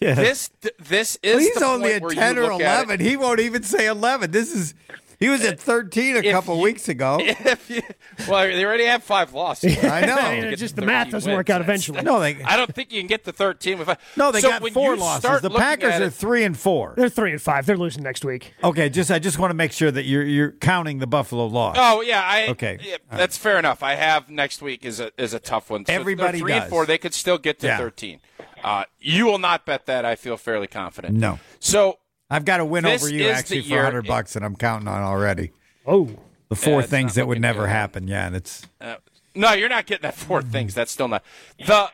Yeah. 0.00 0.14
this 0.14 0.50
this 0.78 1.18
is 1.22 1.42
He's 1.44 1.54
the 1.54 1.64
only 1.64 1.98
point 2.00 2.18
at 2.18 2.18
ten 2.18 2.38
or 2.38 2.42
look 2.42 2.52
at 2.52 2.60
it. 2.60 2.64
eleven. 2.88 3.00
He 3.00 3.16
won't 3.16 3.40
even 3.40 3.62
say 3.62 3.86
eleven. 3.86 4.30
This 4.32 4.54
is 4.54 4.74
he 5.18 5.28
was 5.28 5.44
at 5.44 5.58
thirteen 5.60 6.16
a 6.16 6.20
If 6.20 6.32
couple 6.32 6.56
you- 6.56 6.62
weeks 6.62 6.88
ago. 6.88 7.18
If 7.46 7.70
you, 7.70 7.82
well, 8.28 8.46
they 8.46 8.64
already 8.64 8.84
have 8.86 9.02
five 9.02 9.32
losses. 9.32 9.76
I 9.84 10.00
know. 10.06 10.16
Yeah, 10.36 10.50
Get 10.50 10.58
just 10.58 10.76
the 10.76 10.82
math 10.82 11.10
doesn't 11.10 11.30
wins. 11.30 11.36
work 11.38 11.50
out 11.50 11.60
eventually. 11.60 12.02
No, 12.02 12.20
they 12.20 12.42
I 12.42 12.56
don't 12.56 12.74
think 12.74 12.92
you 12.92 13.00
can 13.00 13.06
get 13.06 13.24
to 13.24 13.32
13 13.32 13.78
with 13.78 13.88
no, 14.16 14.30
they 14.32 14.40
so 14.40 14.48
got 14.50 14.68
four 14.72 14.96
losses. 14.96 15.40
The 15.40 15.50
Packers 15.50 15.94
are 16.00 16.04
it- 16.04 16.12
three 16.14 16.44
and 16.44 16.56
four. 16.58 16.94
They're 16.96 17.08
three 17.08 17.32
and 17.32 17.40
five. 17.40 17.66
They're 17.66 17.76
losing 17.76 18.02
next 18.02 18.24
week. 18.24 18.54
Okay, 18.64 18.88
just 18.88 19.10
I 19.10 19.18
just 19.18 19.38
want 19.38 19.50
to 19.50 19.54
make 19.54 19.72
sure 19.72 19.90
that 19.90 20.04
you're 20.04 20.24
you're 20.24 20.52
counting 20.52 20.98
the 20.98 21.06
Buffalo 21.06 21.46
loss. 21.46 21.76
Oh 21.78 22.00
yeah, 22.02 22.22
I 22.24 22.48
Okay. 22.48 22.78
yeah, 22.82 22.96
that's 23.10 23.36
fair 23.36 23.58
enough. 23.58 23.82
I 23.82 23.94
have 23.94 24.28
next 24.30 24.60
week 24.62 24.84
is 24.84 25.00
a 25.00 25.10
is 25.20 25.32
a 25.34 25.38
tough 25.40 25.70
one. 25.70 25.86
So 25.86 25.92
Everybody 25.92 26.40
three 26.40 26.52
does. 26.52 26.62
and 26.62 26.70
four. 26.70 26.86
They 26.86 26.98
could 26.98 27.14
still 27.14 27.38
get 27.38 27.58
to 27.60 27.66
Yeah. 27.68 27.78
13. 27.78 28.20
Uh, 28.64 28.84
you 28.98 29.26
will 29.26 29.38
not 29.38 29.64
bet 29.64 29.86
that. 29.86 30.04
I 30.04 30.16
feel 30.16 30.36
fairly 30.36 30.66
confident. 30.66 31.14
No. 31.14 31.38
So 31.60 31.98
I've 32.30 32.44
got 32.44 32.60
a 32.60 32.64
win 32.64 32.84
This 32.84 33.02
over 33.02 33.12
you 33.12 33.28
actually 33.28 33.58
the 33.58 33.68
for 33.68 33.74
year- 33.74 33.84
hundred 33.84 34.06
bucks 34.06 34.32
that 34.34 34.42
I'm 34.42 34.56
counting 34.56 34.88
on 34.88 35.02
already. 35.02 35.52
Oh, 35.86 36.10
The 36.48 36.56
four 36.56 36.80
Yeah, 36.80 36.86
things 36.86 37.14
that 37.16 37.26
would 37.28 37.40
never 37.40 37.62
good. 37.62 37.70
happen. 37.70 38.08
Yeah, 38.08 38.26
and 38.26 38.36
it's 38.36 38.66
Uh, 38.80 38.96
no, 39.34 39.52
you're 39.52 39.68
not 39.68 39.86
getting 39.86 40.02
that 40.02 40.14
four 40.16 40.42
things. 40.42 40.74
That's 40.74 40.90
still 40.92 41.08
not 41.08 41.22
the 41.66 41.90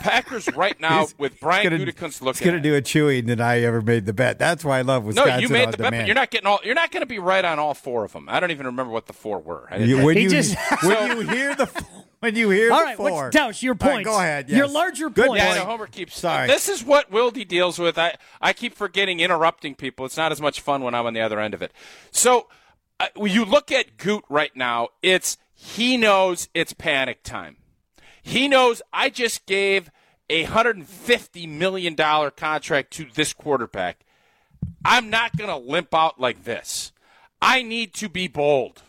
Packers 0.00 0.48
right 0.56 0.78
now 0.80 1.06
with 1.18 1.38
Brian 1.38 1.62
gonna- 1.70 1.78
Gutekunst 1.78 2.02
He's 2.04 2.22
looking. 2.22 2.44
going 2.44 2.54
to 2.54 2.58
at 2.58 2.62
do 2.62 2.74
a 2.76 2.82
Chewy 2.82 3.30
and 3.30 3.40
I 3.40 3.60
ever 3.60 3.80
made 3.80 4.06
the 4.06 4.12
bet. 4.12 4.38
That's 4.38 4.64
why 4.64 4.78
I 4.78 4.82
love 4.82 5.02
no, 5.04 5.08
Wisconsin 5.08 5.40
you 5.40 5.48
made 5.50 5.66
on 5.66 5.70
the 5.70 5.76
bet, 5.76 5.84
demand. 5.86 6.02
but 6.02 6.06
you're 6.06 6.14
not 6.16 6.30
getting 6.30 6.46
all. 6.46 6.58
You're 6.64 6.74
not 6.74 6.90
going 6.90 7.02
to 7.02 7.06
be 7.06 7.18
right 7.20 7.44
on 7.44 7.58
all 7.58 7.74
four 7.74 8.04
of 8.04 8.12
them. 8.12 8.28
I 8.28 8.40
don't 8.40 8.50
even 8.50 8.66
remember 8.66 8.92
what 8.92 9.06
the 9.06 9.12
four 9.12 9.38
were. 9.40 9.68
I 9.70 9.78
didn't- 9.78 9.90
You- 9.90 10.04
when 10.04 10.16
He 10.16 10.24
you 10.24 10.30
just- 10.30 10.56
when 10.82 11.10
you 11.18 11.28
hear 11.28 11.54
the 11.54 11.66
when 12.22 12.36
you 12.36 12.50
hear 12.50 12.72
all 12.72 12.78
the 12.78 12.84
right. 12.84 12.96
four. 12.96 13.10
What's 13.24 13.36
Tausch, 13.36 13.62
your 13.62 13.76
All 13.80 13.88
right, 13.88 13.94
point? 13.94 14.04
go 14.04 14.16
ahead. 14.16 14.48
Your 14.48 14.68
larger 14.68 15.10
Good 15.10 15.26
point. 15.26 15.40
Yeah, 15.40 15.54
point. 15.56 15.66
Homer 15.66 15.86
keeps. 15.88 16.18
Sorry. 16.18 16.46
This 16.46 16.68
is 16.68 16.84
what 16.84 17.10
Wildy 17.10 17.46
deals 17.46 17.80
with. 17.80 17.98
I, 17.98 18.14
I 18.40 18.52
keep 18.52 18.74
forgetting 18.74 19.18
interrupting 19.18 19.74
people. 19.74 20.06
It's 20.06 20.16
not 20.16 20.30
as 20.30 20.40
much 20.40 20.60
fun 20.60 20.82
when 20.82 20.94
I'm 20.94 21.04
on 21.04 21.14
the 21.14 21.20
other 21.20 21.40
end 21.40 21.52
of 21.52 21.62
it. 21.62 21.72
So 22.12 22.46
uh, 23.00 23.08
when 23.16 23.32
you 23.32 23.44
look 23.44 23.72
at 23.72 23.96
Goot 23.96 24.22
right 24.28 24.54
now, 24.54 24.88
it's 25.02 25.36
he 25.52 25.96
knows 25.96 26.48
it's 26.54 26.72
panic 26.72 27.24
time. 27.24 27.56
He 28.22 28.46
knows 28.46 28.82
I 28.92 29.10
just 29.10 29.44
gave 29.46 29.90
a 30.30 30.44
$150 30.46 31.48
million 31.48 31.96
contract 31.96 32.92
to 32.92 33.06
this 33.12 33.32
quarterback. 33.32 34.04
I'm 34.84 35.10
not 35.10 35.36
going 35.36 35.50
to 35.50 35.56
limp 35.56 35.92
out 35.92 36.20
like 36.20 36.44
this. 36.44 36.92
I 37.40 37.62
need 37.62 37.94
to 37.94 38.08
be 38.08 38.28
bold. 38.28 38.82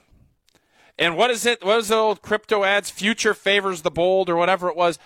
And 0.97 1.17
what 1.17 1.31
is 1.31 1.45
it? 1.45 1.63
What 1.63 1.79
is 1.79 1.87
the 1.87 1.95
old 1.95 2.21
crypto 2.21 2.63
ads? 2.63 2.89
Future 2.89 3.33
favors 3.33 3.81
the 3.81 3.91
bold 3.91 4.29
or 4.29 4.35
whatever 4.35 4.69
it 4.69 4.75
was. 4.75 4.99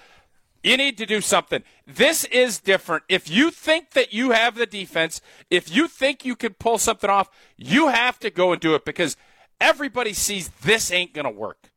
You 0.63 0.75
need 0.75 0.97
to 0.97 1.05
do 1.05 1.21
something. 1.21 1.63
This 1.85 2.25
is 2.25 2.59
different. 2.59 3.03
If 3.07 3.29
you 3.29 3.51
think 3.51 3.91
that 3.91 4.11
you 4.11 4.31
have 4.31 4.55
the 4.55 4.65
defense, 4.65 5.21
if 5.49 5.73
you 5.73 5.87
think 5.87 6.25
you 6.25 6.35
can 6.35 6.55
pull 6.55 6.77
something 6.77 7.09
off, 7.09 7.29
you 7.55 7.87
have 7.87 8.19
to 8.19 8.29
go 8.29 8.51
and 8.51 8.59
do 8.59 8.75
it 8.75 8.83
because 8.83 9.15
everybody 9.61 10.13
sees 10.13 10.49
this 10.63 10.91
ain't 10.91 11.13
going 11.13 11.25
to 11.25 11.31
work. 11.31 11.69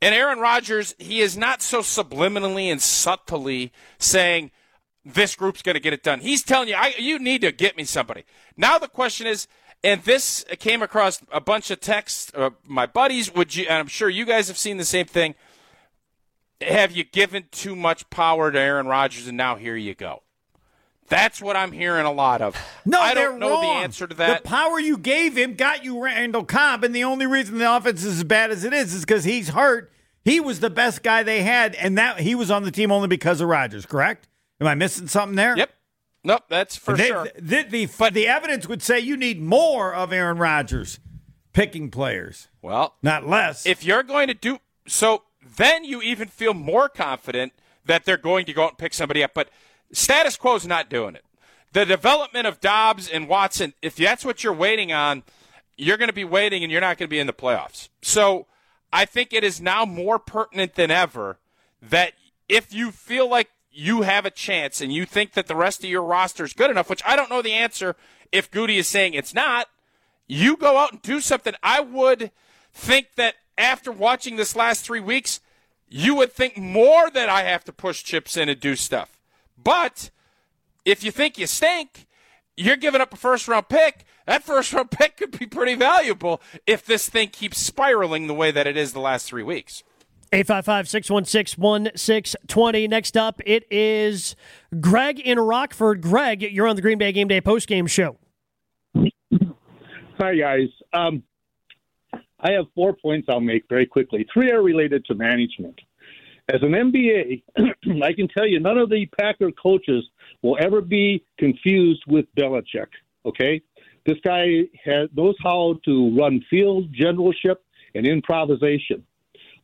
And 0.00 0.16
Aaron 0.16 0.40
Rodgers, 0.40 0.96
he 0.98 1.20
is 1.20 1.36
not 1.36 1.62
so 1.62 1.78
subliminally 1.78 2.72
and 2.72 2.82
subtly 2.82 3.72
saying 3.98 4.50
this 5.04 5.36
group's 5.36 5.62
going 5.62 5.74
to 5.74 5.80
get 5.80 5.92
it 5.92 6.02
done. 6.02 6.20
He's 6.20 6.42
telling 6.42 6.68
you, 6.68 6.74
I, 6.74 6.94
you 6.98 7.20
need 7.20 7.42
to 7.42 7.52
get 7.52 7.76
me 7.76 7.84
somebody. 7.84 8.24
Now 8.56 8.78
the 8.78 8.88
question 8.88 9.28
is, 9.28 9.46
and 9.84 10.02
this 10.04 10.44
came 10.58 10.82
across 10.82 11.22
a 11.30 11.40
bunch 11.40 11.70
of 11.70 11.80
texts. 11.80 12.32
Uh, 12.34 12.50
my 12.66 12.86
buddies, 12.86 13.34
would 13.34 13.54
you? 13.54 13.64
And 13.64 13.78
I'm 13.78 13.88
sure 13.88 14.08
you 14.08 14.24
guys 14.24 14.48
have 14.48 14.58
seen 14.58 14.76
the 14.76 14.84
same 14.84 15.06
thing. 15.06 15.34
Have 16.60 16.92
you 16.92 17.04
given 17.04 17.44
too 17.50 17.74
much 17.74 18.08
power 18.10 18.52
to 18.52 18.58
Aaron 18.58 18.86
Rodgers, 18.86 19.26
and 19.26 19.36
now 19.36 19.56
here 19.56 19.76
you 19.76 19.94
go? 19.94 20.22
That's 21.08 21.42
what 21.42 21.56
I'm 21.56 21.72
hearing 21.72 22.06
a 22.06 22.12
lot 22.12 22.40
of. 22.40 22.56
No, 22.86 23.00
I 23.00 23.12
don't 23.12 23.38
know 23.38 23.50
wrong. 23.50 23.62
the 23.62 23.82
answer 23.82 24.06
to 24.06 24.14
that. 24.16 24.42
The 24.42 24.48
power 24.48 24.80
you 24.80 24.96
gave 24.96 25.36
him 25.36 25.54
got 25.54 25.84
you 25.84 26.02
Randall 26.02 26.44
Cobb, 26.44 26.84
and 26.84 26.94
the 26.94 27.04
only 27.04 27.26
reason 27.26 27.58
the 27.58 27.76
offense 27.76 28.04
is 28.04 28.18
as 28.18 28.24
bad 28.24 28.50
as 28.50 28.64
it 28.64 28.72
is 28.72 28.94
is 28.94 29.02
because 29.02 29.24
he's 29.24 29.50
hurt. 29.50 29.92
He 30.24 30.40
was 30.40 30.60
the 30.60 30.70
best 30.70 31.02
guy 31.02 31.22
they 31.22 31.42
had, 31.42 31.74
and 31.74 31.98
that 31.98 32.20
he 32.20 32.34
was 32.34 32.50
on 32.50 32.62
the 32.62 32.70
team 32.70 32.92
only 32.92 33.08
because 33.08 33.40
of 33.40 33.48
Rodgers. 33.48 33.84
Correct? 33.84 34.28
Am 34.60 34.66
I 34.66 34.74
missing 34.74 35.08
something 35.08 35.36
there? 35.36 35.56
Yep. 35.56 35.70
Nope, 36.24 36.44
that's 36.48 36.76
for 36.76 36.96
They- 36.96 37.08
sure. 37.08 37.28
The, 37.36 37.62
the, 37.64 38.10
the 38.12 38.28
evidence 38.28 38.68
would 38.68 38.82
say 38.82 39.00
you 39.00 39.16
need 39.16 39.40
more 39.40 39.92
of 39.92 40.12
Aaron 40.12 40.38
Rodgers 40.38 41.00
picking 41.52 41.90
players, 41.90 42.48
Well, 42.62 42.94
not 43.02 43.26
less. 43.28 43.66
if 43.66 43.84
you're 43.84 44.02
going 44.02 44.28
to 44.28 44.34
do 44.34 44.58
so, 44.86 45.24
then 45.56 45.84
you 45.84 46.00
even 46.00 46.28
feel 46.28 46.54
more 46.54 46.88
confident 46.88 47.52
that 47.84 48.04
they're 48.04 48.16
going 48.16 48.46
to 48.46 48.52
go 48.52 48.64
out 48.64 48.70
and 48.70 48.78
pick 48.78 48.94
somebody 48.94 49.22
up. 49.22 49.32
But 49.34 49.48
status 49.92 50.36
quo 50.36 50.54
is 50.54 50.66
not 50.66 50.88
doing 50.88 51.14
it. 51.14 51.24
The 51.72 51.84
development 51.84 52.46
of 52.46 52.60
Doubs 52.60 53.08
and 53.08 53.28
Watson, 53.28 53.74
if 53.82 53.96
that's 53.96 54.24
what 54.24 54.44
you're 54.44 54.52
waiting 54.52 54.92
on, 54.92 55.24
you're 55.76 55.96
going 55.96 56.08
to 56.08 56.14
be 56.14 56.24
waiting 56.24 56.62
and 56.62 56.70
you're 56.70 56.80
not 56.80 56.98
going 56.98 57.08
to 57.08 57.10
be 57.10 57.18
in 57.18 57.26
the 57.26 57.32
playoffs. 57.32 57.88
So 58.02 58.46
I 58.92 59.04
think 59.06 59.32
it 59.32 59.42
is 59.42 59.60
now 59.60 59.84
more 59.84 60.18
pertinent 60.18 60.74
than 60.74 60.90
ever 60.90 61.38
that 61.82 62.12
if 62.48 62.72
you 62.72 62.90
feel 62.92 63.28
like 63.28 63.50
you 63.72 64.02
have 64.02 64.26
a 64.26 64.30
chance 64.30 64.80
and 64.80 64.92
you 64.92 65.06
think 65.06 65.32
that 65.32 65.46
the 65.46 65.56
rest 65.56 65.82
of 65.82 65.90
your 65.90 66.02
roster 66.02 66.44
is 66.44 66.52
good 66.52 66.70
enough, 66.70 66.90
which 66.90 67.02
I 67.06 67.16
don't 67.16 67.30
know 67.30 67.42
the 67.42 67.52
answer 67.52 67.96
if 68.30 68.50
Goody 68.50 68.78
is 68.78 68.86
saying 68.86 69.14
it's 69.14 69.34
not, 69.34 69.68
you 70.26 70.56
go 70.56 70.78
out 70.78 70.92
and 70.92 71.02
do 71.02 71.20
something. 71.20 71.54
I 71.62 71.80
would 71.80 72.30
think 72.72 73.14
that 73.16 73.34
after 73.58 73.92
watching 73.92 74.36
this 74.36 74.56
last 74.56 74.84
three 74.84 75.00
weeks, 75.00 75.40
you 75.88 76.14
would 76.14 76.32
think 76.32 76.56
more 76.56 77.10
that 77.10 77.28
I 77.28 77.42
have 77.42 77.64
to 77.64 77.72
push 77.72 78.02
chips 78.02 78.36
in 78.36 78.48
and 78.48 78.58
do 78.58 78.76
stuff. 78.76 79.18
But 79.62 80.10
if 80.84 81.04
you 81.04 81.10
think 81.10 81.38
you 81.38 81.46
stink, 81.46 82.06
you're 82.56 82.76
giving 82.76 83.00
up 83.00 83.12
a 83.12 83.16
first 83.16 83.48
round 83.48 83.68
pick. 83.68 84.04
That 84.26 84.42
first 84.42 84.72
round 84.72 84.90
pick 84.90 85.16
could 85.16 85.38
be 85.38 85.46
pretty 85.46 85.74
valuable 85.74 86.40
if 86.66 86.84
this 86.84 87.08
thing 87.08 87.28
keeps 87.28 87.58
spiraling 87.58 88.26
the 88.26 88.34
way 88.34 88.50
that 88.50 88.66
it 88.66 88.76
is 88.76 88.92
the 88.92 89.00
last 89.00 89.26
three 89.26 89.42
weeks. 89.42 89.82
855 90.34 90.88
616 90.88 91.60
1620. 91.60 92.88
Next 92.88 93.18
up, 93.18 93.42
it 93.44 93.70
is 93.70 94.34
Greg 94.80 95.20
in 95.20 95.38
Rockford. 95.38 96.00
Greg, 96.00 96.40
you're 96.40 96.66
on 96.66 96.74
the 96.74 96.80
Green 96.80 96.96
Bay 96.96 97.12
Game 97.12 97.28
Day 97.28 97.42
postgame 97.42 97.86
show. 97.86 98.16
Hi, 100.18 100.34
guys. 100.34 100.68
Um, 100.94 101.22
I 102.40 102.52
have 102.52 102.64
four 102.74 102.94
points 102.94 103.28
I'll 103.30 103.40
make 103.40 103.64
very 103.68 103.84
quickly. 103.84 104.26
Three 104.32 104.50
are 104.50 104.62
related 104.62 105.04
to 105.06 105.14
management. 105.14 105.78
As 106.48 106.62
an 106.62 106.72
MBA, 106.72 107.42
I 108.02 108.12
can 108.14 108.26
tell 108.28 108.46
you 108.46 108.58
none 108.58 108.78
of 108.78 108.88
the 108.88 109.06
Packer 109.20 109.50
coaches 109.52 110.02
will 110.40 110.56
ever 110.58 110.80
be 110.80 111.24
confused 111.38 112.04
with 112.08 112.24
Belichick. 112.38 112.88
Okay, 113.26 113.60
this 114.06 114.16
guy 114.24 114.62
has, 114.82 115.10
knows 115.14 115.36
how 115.42 115.78
to 115.84 116.16
run 116.18 116.42
field 116.48 116.90
generalship 116.92 117.62
and 117.94 118.06
improvisation. 118.06 119.04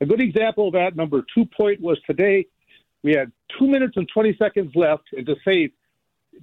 A 0.00 0.06
good 0.06 0.20
example 0.20 0.68
of 0.68 0.74
that, 0.74 0.96
number 0.96 1.24
two 1.34 1.44
point, 1.56 1.80
was 1.80 1.98
today. 2.06 2.46
We 3.02 3.12
had 3.12 3.32
two 3.58 3.66
minutes 3.66 3.94
and 3.96 4.08
20 4.12 4.36
seconds 4.36 4.72
left, 4.74 5.04
and 5.12 5.26
to 5.26 5.34
say 5.44 5.70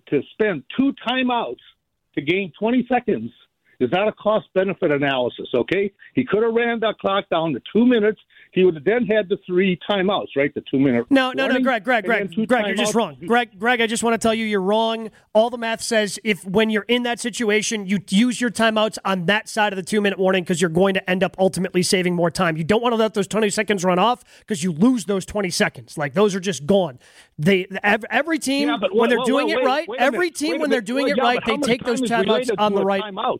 to 0.08 0.22
spend 0.34 0.64
two 0.76 0.94
timeouts 1.08 1.62
to 2.16 2.22
gain 2.22 2.52
20 2.60 2.86
seconds 2.88 3.32
is 3.80 3.92
not 3.92 4.08
a 4.08 4.12
cost 4.14 4.48
benefit 4.54 4.92
analysis, 4.92 5.48
okay? 5.54 5.92
He 6.14 6.26
could 6.26 6.44
have 6.44 6.54
ran 6.54 6.80
that 6.82 6.98
clock 7.00 7.30
down 7.30 7.54
to 7.54 7.62
two 7.74 7.86
minutes. 7.86 8.20
He 8.52 8.64
would 8.64 8.76
have 8.76 8.86
then 8.86 9.06
had 9.06 9.28
the 9.28 9.38
three 9.46 9.78
timeouts, 9.90 10.28
right? 10.36 10.54
The 10.54 10.64
two 10.72 10.80
minute. 10.80 11.06
No, 11.10 11.32
no, 11.34 11.48
no, 11.48 11.60
Greg, 11.60 11.84
Greg, 11.84 12.06
Greg, 12.06 12.34
Greg, 12.48 12.68
you're 12.68 12.76
just 12.76 12.96
wrong. 12.96 13.18
Greg, 13.26 13.60
Greg, 13.60 13.82
I 13.82 13.88
just 13.88 14.02
want 14.02 14.14
to 14.14 14.18
tell 14.18 14.34
you 14.34 14.46
you're 14.46 14.62
wrong. 14.62 15.12
All 15.34 15.50
the 15.50 15.58
math 15.58 15.82
says 15.82 16.20
if 16.24 16.46
when 16.46 16.70
you're 16.70 16.86
in 16.88 17.04
that 17.04 17.20
situation, 17.20 17.86
you 17.86 18.00
use 18.10 18.40
your 18.40 18.50
timeouts 18.50 18.98
on 19.04 19.26
that 19.26 19.50
side 19.50 19.74
of 19.74 19.78
the 19.78 19.84
two 19.84 20.00
minute 20.00 20.18
warning 20.18 20.44
because 20.44 20.62
you're 20.62 20.70
going 20.70 20.94
to 20.94 21.10
end 21.10 21.24
up 21.24 21.36
ultimately 21.38 21.84
saving 21.84 22.16
more 22.16 22.32
time. 22.32 22.56
You 22.56 22.64
don't 22.64 22.82
want 22.82 22.94
to 22.94 22.98
let 22.98 23.14
those 23.14 23.28
20 23.28 23.50
seconds 23.50 23.84
run 23.84 24.00
off 24.00 24.24
because 24.40 24.64
you 24.64 24.72
lose 24.72 25.06
those 25.06 25.26
20 25.26 25.50
seconds. 25.50 25.98
Like 25.98 26.14
those 26.14 26.34
are 26.34 26.40
just 26.40 26.66
gone. 26.66 27.00
They 27.38 27.68
every 27.84 28.40
team 28.40 28.70
Yeah, 28.70 28.78
when 28.92 29.10
they're 29.10 29.26
doing 29.26 29.50
it 29.50 29.64
right, 29.64 29.88
every 30.00 30.32
team 30.32 30.60
when 30.60 30.70
they're 30.70 30.82
doing 30.82 31.10
it 31.10 31.18
right, 31.18 31.40
they 31.46 31.58
take 31.58 31.84
those 31.84 32.02
timeouts 32.02 32.52
on 32.58 32.74
the 32.74 32.86
right. 32.86 33.04
Timeout. 33.04 33.40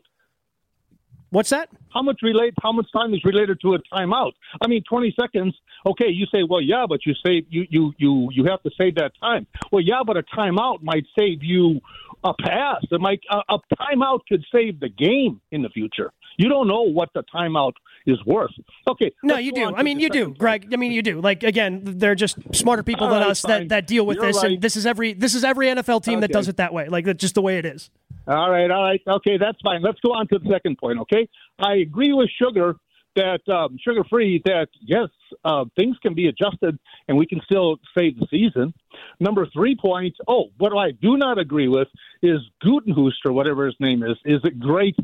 What's 1.36 1.50
that? 1.50 1.68
How 1.92 2.00
much 2.00 2.20
relate? 2.22 2.54
How 2.62 2.72
much 2.72 2.86
time 2.94 3.12
is 3.12 3.22
related 3.22 3.60
to 3.60 3.74
a 3.74 3.78
timeout? 3.92 4.32
I 4.62 4.68
mean, 4.68 4.82
twenty 4.88 5.14
seconds. 5.20 5.54
Okay, 5.84 6.08
you 6.08 6.24
say, 6.34 6.44
well, 6.48 6.62
yeah, 6.62 6.86
but 6.88 7.04
you 7.04 7.12
save 7.22 7.44
you 7.50 7.66
you 7.68 7.92
you 7.98 8.30
you 8.32 8.44
have 8.46 8.62
to 8.62 8.70
save 8.78 8.94
that 8.94 9.12
time. 9.20 9.46
Well, 9.70 9.82
yeah, 9.82 10.00
but 10.02 10.16
a 10.16 10.22
timeout 10.22 10.82
might 10.82 11.04
save 11.18 11.44
you 11.44 11.82
a 12.24 12.32
pass. 12.34 12.82
It 12.90 13.00
might 13.00 13.20
a, 13.30 13.38
a 13.54 13.58
timeout 13.78 14.20
could 14.28 14.44
save 14.52 14.80
the 14.80 14.88
game 14.88 15.40
in 15.50 15.62
the 15.62 15.68
future. 15.68 16.12
You 16.38 16.48
don't 16.48 16.68
know 16.68 16.82
what 16.82 17.08
the 17.14 17.24
timeout 17.34 17.72
is 18.06 18.18
worth. 18.26 18.50
Okay. 18.88 19.12
No, 19.22 19.38
you 19.38 19.52
do. 19.52 19.74
I 19.74 19.82
mean, 19.82 19.98
you 19.98 20.10
do, 20.10 20.34
Greg. 20.34 20.68
I 20.72 20.76
mean, 20.76 20.92
you 20.92 21.02
do. 21.02 21.20
Like 21.20 21.42
again, 21.42 21.82
they're 21.84 22.14
just 22.14 22.38
smarter 22.54 22.82
people 22.82 23.06
All 23.06 23.12
than 23.12 23.22
right, 23.22 23.30
us 23.30 23.40
fine. 23.40 23.62
that, 23.62 23.68
that 23.68 23.86
deal 23.86 24.06
with 24.06 24.16
You're 24.16 24.26
this, 24.26 24.36
right. 24.42 24.52
and 24.52 24.62
this 24.62 24.76
is 24.76 24.86
every 24.86 25.14
this 25.14 25.34
is 25.34 25.44
every 25.44 25.68
NFL 25.68 26.04
team 26.04 26.20
that 26.20 26.30
does 26.30 26.48
it 26.48 26.58
that 26.58 26.72
way. 26.72 26.88
Like 26.88 27.04
that's 27.04 27.20
just 27.20 27.34
the 27.34 27.42
way 27.42 27.58
it 27.58 27.66
is. 27.66 27.90
All 28.28 28.50
right, 28.50 28.70
all 28.70 28.82
right, 28.82 29.00
okay, 29.06 29.36
that's 29.38 29.60
fine. 29.62 29.82
Let's 29.82 30.00
go 30.00 30.12
on 30.12 30.26
to 30.28 30.38
the 30.40 30.50
second 30.50 30.78
point. 30.78 30.98
Okay, 31.00 31.28
I 31.60 31.74
agree 31.76 32.12
with 32.12 32.28
Sugar 32.42 32.74
that 33.16 33.40
um, 33.52 33.76
Sugar 33.82 34.04
Free 34.08 34.40
that 34.44 34.68
yes, 34.80 35.08
uh, 35.44 35.64
things 35.76 35.96
can 36.02 36.14
be 36.14 36.28
adjusted 36.28 36.78
and 37.08 37.18
we 37.18 37.26
can 37.26 37.40
still 37.44 37.78
save 37.96 38.18
the 38.18 38.26
season. 38.30 38.72
Number 39.18 39.46
three 39.52 39.76
point. 39.76 40.14
Oh, 40.28 40.50
what 40.58 40.72
I 40.76 40.92
do 40.92 41.16
not 41.16 41.38
agree 41.38 41.68
with 41.68 41.88
is 42.22 42.38
Gutenhoost 42.62 43.18
or 43.24 43.32
whatever 43.32 43.66
his 43.66 43.74
name 43.80 44.02
is 44.02 44.16
is 44.24 44.40
a 44.44 44.50
great 44.50 44.96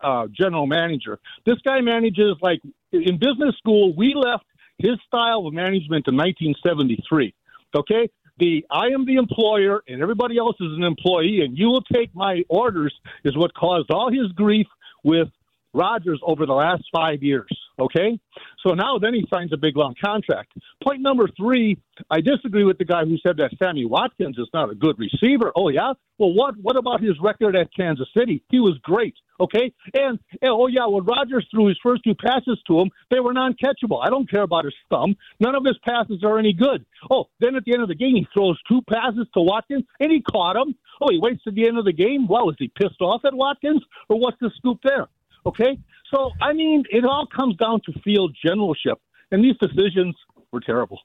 uh, 0.00 0.28
general 0.30 0.66
manager. 0.66 1.18
This 1.44 1.58
guy 1.64 1.80
manages 1.80 2.36
like 2.40 2.60
in 2.92 3.18
business 3.18 3.56
school. 3.58 3.94
We 3.96 4.14
left 4.14 4.44
his 4.78 4.94
style 5.06 5.46
of 5.46 5.54
management 5.54 6.06
in 6.08 6.16
1973. 6.16 7.34
Okay, 7.76 8.08
the 8.38 8.64
I 8.70 8.88
am 8.88 9.06
the 9.06 9.16
employer 9.16 9.82
and 9.88 10.02
everybody 10.02 10.38
else 10.38 10.56
is 10.60 10.72
an 10.76 10.84
employee, 10.84 11.40
and 11.44 11.56
you 11.56 11.68
will 11.68 11.82
take 11.82 12.14
my 12.14 12.42
orders 12.48 12.94
is 13.24 13.36
what 13.36 13.54
caused 13.54 13.90
all 13.90 14.10
his 14.10 14.30
grief 14.32 14.66
with 15.02 15.28
Rodgers 15.74 16.20
over 16.22 16.46
the 16.46 16.52
last 16.52 16.84
five 16.94 17.22
years. 17.22 17.48
Okay, 17.76 18.20
so 18.64 18.74
now 18.74 18.98
then 19.00 19.14
he 19.14 19.26
signs 19.34 19.52
a 19.52 19.56
big 19.56 19.76
long 19.76 19.94
contract. 20.02 20.52
Point 20.82 21.00
number 21.00 21.28
three, 21.36 21.76
I 22.08 22.20
disagree 22.20 22.62
with 22.62 22.78
the 22.78 22.84
guy 22.84 23.04
who 23.04 23.18
said 23.18 23.36
that 23.38 23.50
Sammy 23.60 23.84
Watkins 23.84 24.38
is 24.38 24.48
not 24.54 24.70
a 24.70 24.76
good 24.76 24.96
receiver. 24.96 25.50
Oh 25.56 25.70
yeah, 25.70 25.94
well 26.18 26.32
what 26.32 26.54
what 26.62 26.76
about 26.76 27.02
his 27.02 27.14
record 27.20 27.56
at 27.56 27.74
Kansas 27.74 28.06
City? 28.16 28.44
He 28.48 28.60
was 28.60 28.78
great. 28.82 29.14
Okay, 29.40 29.72
and, 29.92 30.20
and 30.40 30.50
oh 30.52 30.68
yeah, 30.68 30.86
when 30.86 31.04
Rodgers 31.04 31.48
threw 31.50 31.66
his 31.66 31.78
first 31.82 32.04
two 32.04 32.14
passes 32.14 32.60
to 32.68 32.78
him, 32.78 32.90
they 33.10 33.18
were 33.18 33.32
non-catchable. 33.32 33.98
I 34.00 34.08
don't 34.08 34.30
care 34.30 34.42
about 34.42 34.64
his 34.64 34.74
thumb. 34.88 35.16
None 35.40 35.56
of 35.56 35.64
his 35.64 35.76
passes 35.84 36.22
are 36.22 36.38
any 36.38 36.52
good. 36.52 36.86
Oh, 37.10 37.24
then 37.40 37.56
at 37.56 37.64
the 37.64 37.72
end 37.72 37.82
of 37.82 37.88
the 37.88 37.96
game, 37.96 38.14
he 38.14 38.28
throws 38.32 38.60
two 38.68 38.82
passes 38.88 39.26
to 39.34 39.40
Watkins, 39.40 39.82
and 39.98 40.12
he 40.12 40.22
caught 40.22 40.54
him. 40.54 40.76
Oh, 41.00 41.08
he 41.10 41.18
waits 41.18 41.42
to 41.42 41.50
the 41.50 41.66
end 41.66 41.78
of 41.78 41.84
the 41.84 41.92
game. 41.92 42.28
Well, 42.28 42.50
is 42.50 42.56
he 42.60 42.68
pissed 42.68 43.00
off 43.00 43.24
at 43.24 43.34
Watkins, 43.34 43.82
or 44.08 44.20
what's 44.20 44.38
the 44.40 44.52
scoop 44.56 44.78
there? 44.84 45.08
Okay, 45.46 45.78
so 46.12 46.30
I 46.40 46.52
mean, 46.52 46.84
it 46.90 47.04
all 47.04 47.26
comes 47.26 47.56
down 47.56 47.80
to 47.86 47.92
field 48.02 48.34
generalship, 48.44 48.98
and 49.30 49.44
these 49.44 49.56
decisions 49.60 50.14
were 50.52 50.60
terrible. 50.60 50.98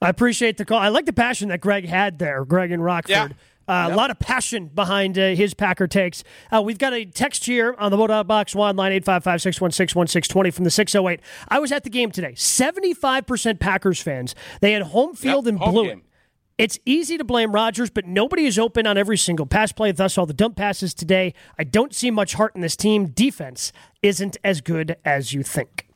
I 0.00 0.08
appreciate 0.08 0.56
the 0.56 0.64
call. 0.64 0.78
I 0.78 0.88
like 0.88 1.06
the 1.06 1.12
passion 1.12 1.48
that 1.50 1.60
Greg 1.60 1.86
had 1.86 2.18
there, 2.18 2.44
Greg 2.44 2.72
and 2.72 2.82
Rockford. 2.82 3.10
Yeah. 3.10 3.28
Uh, 3.68 3.90
A 3.92 3.94
lot 3.94 4.10
of 4.10 4.18
passion 4.18 4.66
behind 4.66 5.16
uh, 5.16 5.28
his 5.36 5.54
Packer 5.54 5.86
takes. 5.86 6.24
Uh, 6.50 6.60
we've 6.60 6.78
got 6.78 6.92
a 6.92 7.04
text 7.04 7.44
here 7.44 7.76
on 7.78 7.92
the 7.92 7.96
Bota 7.96 8.24
Box 8.24 8.56
One 8.56 8.74
line 8.74 8.90
855 8.90 9.40
616 9.40 9.96
1620 9.96 10.50
from 10.50 10.64
the 10.64 10.70
608. 10.70 11.20
I 11.48 11.60
was 11.60 11.70
at 11.70 11.84
the 11.84 11.90
game 11.90 12.10
today. 12.10 12.32
75% 12.32 13.60
Packers 13.60 14.00
fans. 14.02 14.34
They 14.60 14.72
had 14.72 14.82
home 14.82 15.14
field 15.14 15.44
Yep, 15.46 15.52
and 15.52 15.58
home 15.62 15.72
blew 15.74 15.84
game. 15.84 15.98
it. 15.98 16.04
It's 16.62 16.78
easy 16.86 17.18
to 17.18 17.24
blame 17.24 17.50
Rodgers, 17.50 17.90
but 17.90 18.06
nobody 18.06 18.46
is 18.46 18.56
open 18.56 18.86
on 18.86 18.96
every 18.96 19.18
single 19.18 19.46
pass 19.46 19.72
play. 19.72 19.90
Thus, 19.90 20.16
all 20.16 20.26
the 20.26 20.32
dump 20.32 20.54
passes 20.54 20.94
today. 20.94 21.34
I 21.58 21.64
don't 21.64 21.92
see 21.92 22.08
much 22.08 22.34
heart 22.34 22.54
in 22.54 22.60
this 22.60 22.76
team. 22.76 23.06
Defense 23.08 23.72
isn't 24.00 24.36
as 24.44 24.60
good 24.60 24.96
as 25.04 25.32
you 25.32 25.42
think. 25.42 25.88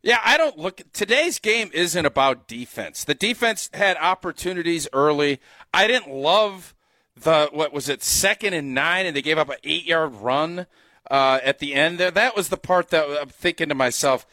Yeah, 0.00 0.20
I 0.24 0.36
don't 0.36 0.56
look. 0.58 0.82
Today's 0.92 1.40
game 1.40 1.70
isn't 1.74 2.06
about 2.06 2.46
defense. 2.46 3.02
The 3.02 3.16
defense 3.16 3.68
had 3.72 3.96
opportunities 3.96 4.86
early. 4.92 5.40
I 5.74 5.88
didn't 5.88 6.14
love 6.14 6.72
the 7.16 7.48
what 7.52 7.72
was 7.72 7.88
it 7.88 8.04
second 8.04 8.54
and 8.54 8.72
nine, 8.72 9.06
and 9.06 9.16
they 9.16 9.22
gave 9.22 9.38
up 9.38 9.48
an 9.48 9.56
eight 9.64 9.86
yard 9.86 10.14
run 10.14 10.66
uh, 11.10 11.40
at 11.42 11.58
the 11.58 11.74
end 11.74 11.98
there. 11.98 12.12
That 12.12 12.36
was 12.36 12.48
the 12.48 12.56
part 12.56 12.90
that 12.90 13.08
I'm 13.20 13.28
thinking 13.28 13.70
to 13.70 13.74
myself, 13.74 14.24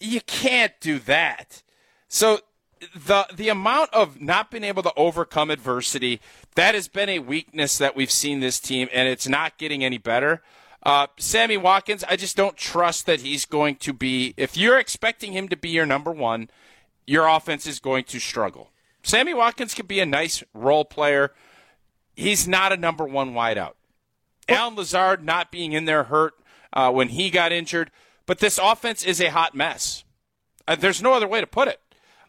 you 0.00 0.22
can't 0.22 0.72
do 0.80 0.98
that. 1.00 1.62
So 2.08 2.40
the 2.94 3.26
the 3.34 3.48
amount 3.48 3.92
of 3.92 4.20
not 4.20 4.50
being 4.50 4.64
able 4.64 4.82
to 4.82 4.92
overcome 4.96 5.50
adversity 5.50 6.20
that 6.54 6.74
has 6.74 6.88
been 6.88 7.08
a 7.08 7.18
weakness 7.18 7.78
that 7.78 7.96
we've 7.96 8.10
seen 8.10 8.40
this 8.40 8.60
team, 8.60 8.88
and 8.92 9.08
it's 9.08 9.28
not 9.28 9.58
getting 9.58 9.84
any 9.84 9.98
better. 9.98 10.42
Uh, 10.82 11.06
Sammy 11.16 11.56
Watkins, 11.56 12.04
I 12.04 12.16
just 12.16 12.36
don't 12.36 12.56
trust 12.56 13.06
that 13.06 13.20
he's 13.20 13.46
going 13.46 13.76
to 13.76 13.92
be. 13.92 14.34
If 14.36 14.56
you're 14.56 14.78
expecting 14.78 15.32
him 15.32 15.48
to 15.48 15.56
be 15.56 15.70
your 15.70 15.86
number 15.86 16.12
one, 16.12 16.50
your 17.06 17.26
offense 17.26 17.66
is 17.66 17.80
going 17.80 18.04
to 18.04 18.18
struggle. 18.18 18.70
Sammy 19.02 19.34
Watkins 19.34 19.74
could 19.74 19.88
be 19.88 20.00
a 20.00 20.06
nice 20.06 20.42
role 20.52 20.84
player. 20.84 21.32
He's 22.14 22.46
not 22.46 22.72
a 22.72 22.76
number 22.76 23.04
one 23.04 23.32
wideout. 23.32 23.72
Allen 24.48 24.76
Lazard 24.76 25.24
not 25.24 25.50
being 25.50 25.72
in 25.72 25.86
there 25.86 26.04
hurt 26.04 26.34
uh, 26.72 26.90
when 26.90 27.08
he 27.08 27.30
got 27.30 27.52
injured, 27.52 27.90
but 28.26 28.38
this 28.38 28.58
offense 28.58 29.04
is 29.04 29.20
a 29.20 29.30
hot 29.30 29.54
mess. 29.54 30.04
Uh, 30.66 30.76
there's 30.76 31.02
no 31.02 31.12
other 31.12 31.28
way 31.28 31.40
to 31.40 31.46
put 31.46 31.68
it. 31.68 31.80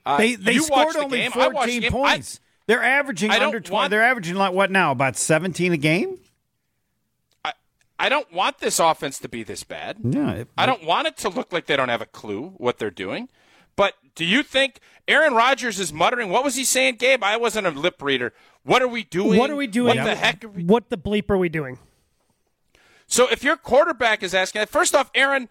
Uh, 0.05 0.17
They 0.17 0.35
they 0.35 0.57
scored 0.57 0.85
watched 0.87 0.93
the 0.97 1.03
only 1.05 1.17
game. 1.19 1.31
I 1.35 1.49
14 1.51 1.81
game. 1.81 1.91
points. 1.91 2.39
They're 2.67 2.83
averaging 2.83 3.31
I 3.31 3.43
under 3.45 3.59
20. 3.59 3.73
want- 3.73 3.89
They're 3.91 4.03
averaging 4.03 4.35
like 4.35 4.53
what 4.53 4.71
now? 4.71 4.91
About 4.91 5.15
17 5.17 5.73
a 5.73 5.77
game? 5.77 6.19
I, 7.43 7.53
I 7.99 8.09
don't 8.09 8.31
want 8.33 8.59
this 8.59 8.79
offense 8.79 9.19
to 9.19 9.29
be 9.29 9.43
this 9.43 9.63
bad. 9.63 9.97
Yeah. 10.03 10.31
it- 10.31 10.47
I 10.57 10.65
don't 10.65 10.83
want 10.83 11.07
it 11.07 11.17
to 11.17 11.29
look 11.29 11.51
like 11.53 11.65
they 11.67 11.75
don't 11.77 11.89
have 11.89 12.01
a 12.01 12.05
clue 12.07 12.53
what 12.57 12.77
they're 12.79 12.89
doing. 12.91 13.29
But 13.75 13.93
do 14.15 14.23
you 14.25 14.41
think 14.41 14.79
Aaron 15.07 15.33
Rodgers 15.33 15.79
is 15.79 15.91
muttering? 15.91 16.29
What 16.29 16.43
was 16.43 16.55
he 16.55 16.63
saying, 16.63 16.95
Gabe? 16.95 17.23
I 17.23 17.35
wasn't 17.37 17.67
a 17.67 17.71
lip 17.71 18.01
reader. 18.01 18.33
What 18.63 18.81
are 18.81 18.87
we 18.87 19.03
doing? 19.03 19.37
What 19.37 19.49
are 19.49 19.55
we 19.55 19.67
doing? 19.67 19.97
What 19.97 20.03
the 20.05 20.15
heck? 20.15 20.43
Are 20.43 20.47
we... 20.47 20.63
What 20.63 20.89
the 20.89 20.97
bleep 20.97 21.29
are 21.29 21.37
we 21.37 21.49
doing? 21.49 21.77
So 23.07 23.27
if 23.29 23.43
your 23.43 23.57
quarterback 23.57 24.23
is 24.23 24.33
asking, 24.33 24.65
first 24.67 24.95
off, 24.95 25.11
Aaron, 25.13 25.49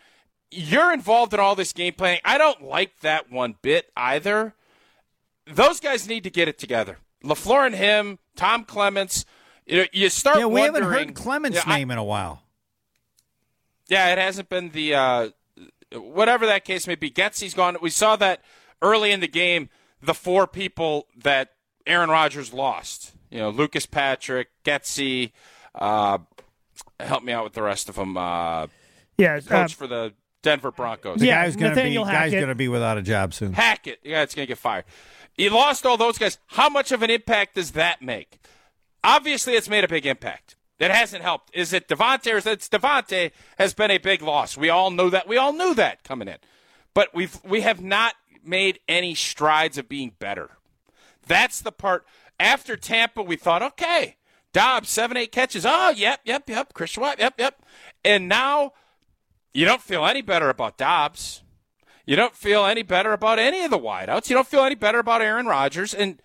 you're 0.54 0.92
involved 0.92 1.34
in 1.34 1.40
all 1.40 1.54
this 1.54 1.72
game 1.72 1.94
planning. 1.94 2.20
I 2.24 2.38
don't 2.38 2.62
like 2.62 3.00
that 3.00 3.30
one 3.30 3.56
bit 3.62 3.90
either. 3.96 4.54
Those 5.46 5.80
guys 5.80 6.08
need 6.08 6.24
to 6.24 6.30
get 6.30 6.48
it 6.48 6.58
together. 6.58 6.98
LaFleur 7.22 7.66
and 7.66 7.74
him, 7.74 8.18
Tom 8.36 8.64
Clements. 8.64 9.24
You 9.66 9.78
know, 9.78 9.84
you 9.92 10.08
start. 10.10 10.38
Yeah, 10.38 10.46
we 10.46 10.60
haven't 10.60 10.82
heard 10.84 11.14
Clements' 11.14 11.56
Yeah, 11.56 11.72
I- 11.72 11.78
name 11.78 11.90
in 11.90 11.98
a 11.98 12.04
while. 12.04 12.42
yeah, 13.88 14.12
it 14.12 14.18
hasn't 14.18 14.48
been 14.48 14.70
the 14.70 14.94
uh, 14.94 15.28
whatever 15.92 16.46
that 16.46 16.64
case 16.64 16.86
may 16.86 16.94
be. 16.94 17.10
Getsy's 17.10 17.54
gone. 17.54 17.76
We 17.80 17.90
saw 17.90 18.16
that 18.16 18.42
early 18.82 19.10
in 19.12 19.20
the 19.20 19.28
game. 19.28 19.68
The 20.02 20.14
four 20.14 20.46
people 20.46 21.06
that 21.16 21.52
Aaron 21.86 22.10
Rodgers 22.10 22.52
lost. 22.52 23.12
You 23.30 23.38
know, 23.38 23.50
Lucas 23.50 23.86
Patrick, 23.86 24.48
Getsy. 24.64 25.32
Uh, 25.74 26.18
help 27.00 27.22
me 27.24 27.32
out 27.32 27.44
with 27.44 27.54
the 27.54 27.62
rest 27.62 27.88
of 27.88 27.96
them. 27.96 28.16
Uh, 28.16 28.66
Yeah, 29.16 29.36
uh, 29.36 29.40
coach 29.40 29.74
for 29.74 29.86
the 29.86 30.12
Denver 30.44 30.70
Broncos. 30.70 31.18
The 31.18 31.26
Yeah, 31.26 31.42
guy's 31.44 31.56
going 31.56 31.70
to 31.70 31.74
be 31.74 31.80
Nathaniel 31.80 32.04
guy's 32.04 32.32
going 32.32 32.46
to 32.46 32.54
be 32.54 32.68
without 32.68 32.98
a 32.98 33.02
job 33.02 33.34
soon. 33.34 33.54
Hackett. 33.54 33.98
Yeah, 34.04 34.22
it's 34.22 34.34
going 34.36 34.46
to 34.46 34.50
get 34.50 34.58
fired. 34.58 34.84
You 35.36 35.50
lost 35.50 35.84
all 35.84 35.96
those 35.96 36.18
guys. 36.18 36.38
How 36.46 36.68
much 36.68 36.92
of 36.92 37.02
an 37.02 37.10
impact 37.10 37.56
does 37.56 37.72
that 37.72 38.00
make? 38.00 38.38
Obviously, 39.02 39.54
it's 39.54 39.68
made 39.68 39.82
a 39.82 39.88
big 39.88 40.06
impact. 40.06 40.54
It 40.78 40.90
hasn't 40.90 41.22
helped. 41.22 41.50
Is 41.54 41.72
it 41.72 41.88
Davante 41.88 42.32
or 42.32 42.36
is 42.36 42.46
it 42.46 42.60
Davante 42.60 43.32
has 43.58 43.74
been 43.74 43.90
a 43.90 43.98
big 43.98 44.22
loss? 44.22 44.56
We 44.56 44.68
all 44.68 44.90
know 44.90 45.10
that. 45.10 45.26
We 45.26 45.36
all 45.36 45.52
knew 45.52 45.74
that 45.74 46.04
coming 46.04 46.28
in. 46.28 46.36
But 46.94 47.14
we've 47.14 47.38
we 47.44 47.62
have 47.62 47.80
not 47.82 48.14
made 48.44 48.80
any 48.88 49.14
strides 49.14 49.78
of 49.78 49.88
being 49.88 50.12
better. 50.18 50.50
That's 51.26 51.60
the 51.60 51.72
part. 51.72 52.04
After 52.38 52.76
Tampa, 52.76 53.22
we 53.22 53.36
thought, 53.36 53.62
okay, 53.62 54.16
Doubs, 54.52 54.88
seven, 54.88 55.16
eight 55.16 55.32
catches. 55.32 55.64
Oh, 55.66 55.90
yep, 55.90 56.20
yep, 56.24 56.48
yep. 56.48 56.74
Christian 56.74 57.02
White, 57.02 57.18
yep, 57.18 57.34
yep. 57.38 57.60
And 58.04 58.28
now 58.28 58.72
you 59.54 59.64
don't 59.64 59.80
feel 59.80 60.04
any 60.04 60.20
better 60.20 60.50
about 60.50 60.76
Doubs. 60.76 61.42
You 62.04 62.16
don't 62.16 62.34
feel 62.34 62.66
any 62.66 62.82
better 62.82 63.12
about 63.12 63.38
any 63.38 63.64
of 63.64 63.70
the 63.70 63.78
wideouts. 63.78 64.28
You 64.28 64.34
don't 64.34 64.46
feel 64.46 64.64
any 64.64 64.74
better 64.74 64.98
about 64.98 65.22
Aaron 65.22 65.46
Rodgers, 65.46 65.94
and 65.94 66.20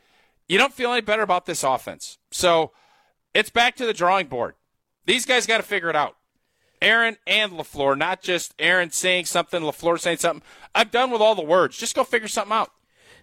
you 0.49 0.57
don't 0.57 0.73
feel 0.73 0.91
any 0.91 1.01
better 1.01 1.21
about 1.21 1.45
this 1.45 1.63
offense. 1.63 2.17
So 2.31 2.71
it's 3.33 3.49
back 3.49 3.75
to 3.77 3.85
the 3.85 3.93
drawing 3.93 4.27
board. 4.27 4.55
These 5.05 5.25
guys 5.25 5.45
got 5.45 5.57
to 5.57 5.63
figure 5.63 5.89
it 5.89 5.95
out. 5.95 6.17
Aaron 6.81 7.17
and 7.27 7.53
LaFleur, 7.53 7.97
not 7.97 8.21
just 8.21 8.53
Aaron 8.57 8.91
saying 8.91 9.25
something, 9.25 9.61
LaFleur 9.61 9.99
saying 9.99 10.17
something. 10.17 10.43
I'm 10.73 10.87
done 10.89 11.11
with 11.11 11.21
all 11.21 11.35
the 11.35 11.41
words. 11.41 11.77
Just 11.77 11.95
go 11.95 12.03
figure 12.03 12.27
something 12.27 12.55
out. 12.55 12.71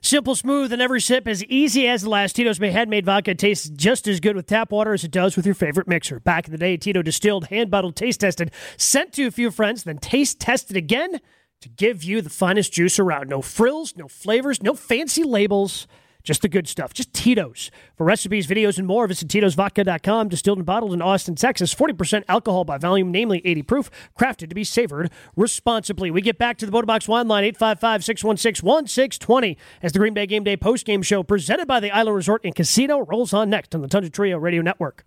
Simple, 0.01 0.34
smooth, 0.34 0.72
and 0.72 0.82
every 0.82 1.01
sip 1.01 1.26
as 1.26 1.44
easy 1.44 1.88
as 1.88 2.03
the 2.03 2.11
last. 2.11 2.36
Tito's 2.36 2.59
handmade 2.59 3.07
vodka 3.07 3.34
tastes 3.34 3.68
just 3.68 4.07
as 4.07 4.20
good 4.20 4.36
with 4.36 4.47
tap 4.47 4.70
water 4.70 4.92
as 4.92 5.05
it 5.05 5.11
does 5.11 5.36
with 5.36 5.47
your 5.47 5.55
favorite 5.55 5.88
mixer. 5.88 6.20
Back 6.20 6.47
in 6.47 6.53
the 6.53 6.59
day, 6.59 6.76
Tito 6.76 7.03
distilled, 7.03 7.47
hand 7.47 7.70
bottled, 7.70 7.97
taste 7.97 8.20
tested, 8.20 8.51
sent 8.76 9.12
to 9.14 9.26
a 9.26 9.30
few 9.30 9.51
friends, 9.51 9.84
then 9.84 9.99
taste 9.99 10.38
tested 10.40 10.76
again 10.76 11.20
to 11.61 11.68
give 11.68 12.05
you 12.05 12.20
the 12.20 12.30
finest 12.30 12.72
juice 12.72 12.99
around. 12.99 13.28
No 13.28 13.42
frills, 13.42 13.97
no 13.97 14.09
flavors, 14.09 14.62
no 14.62 14.74
fancy 14.74 15.24
labels. 15.24 15.86
Just 16.27 16.43
the 16.43 16.49
good 16.49 16.66
stuff. 16.66 16.93
Just 16.93 17.12
Tito's. 17.12 17.70
For 17.97 18.05
recipes, 18.05 18.49
videos, 18.49 18.79
and 18.79 18.87
more, 18.87 19.07
visit 19.07 19.29
Tito'sVodka.com. 19.29 20.29
Distilled 20.29 20.59
and 20.59 20.66
bottled 20.66 20.93
in 20.93 21.01
Austin, 21.01 21.37
Texas. 21.37 21.72
40% 21.72 22.24
alcohol 22.29 22.64
by 22.64 22.79
volume, 22.79 23.12
namely 23.12 23.41
80 23.45 23.62
proof. 23.62 23.91
Crafted 24.18 24.49
to 24.49 24.57
be 24.57 24.64
savored 24.64 25.12
responsibly. 25.37 26.11
We 26.11 26.20
get 26.20 26.37
back 26.37 26.59
to 26.59 26.66
the 26.66 26.72
Bota 26.72 26.89
Box 26.89 27.07
wine 27.07 27.29
line, 27.29 27.45
855-616-1620, 27.55 29.57
as 29.83 29.93
the 29.93 30.01
Green 30.01 30.14
Bay 30.14 30.27
Game 30.27 30.43
Day 30.43 30.57
postgame 30.57 31.05
show 31.05 31.22
presented 31.22 31.68
by 31.68 31.79
the 31.79 31.93
Island 31.93 32.16
Resort 32.16 32.41
and 32.45 32.57
Casino 32.57 33.05
rolls 33.05 33.33
on 33.33 33.49
next 33.49 33.72
on 33.72 33.83
the 33.83 33.89
Tundra 33.89 34.11
Trio 34.11 34.37
Radio 34.37 34.62
Network. 34.62 35.07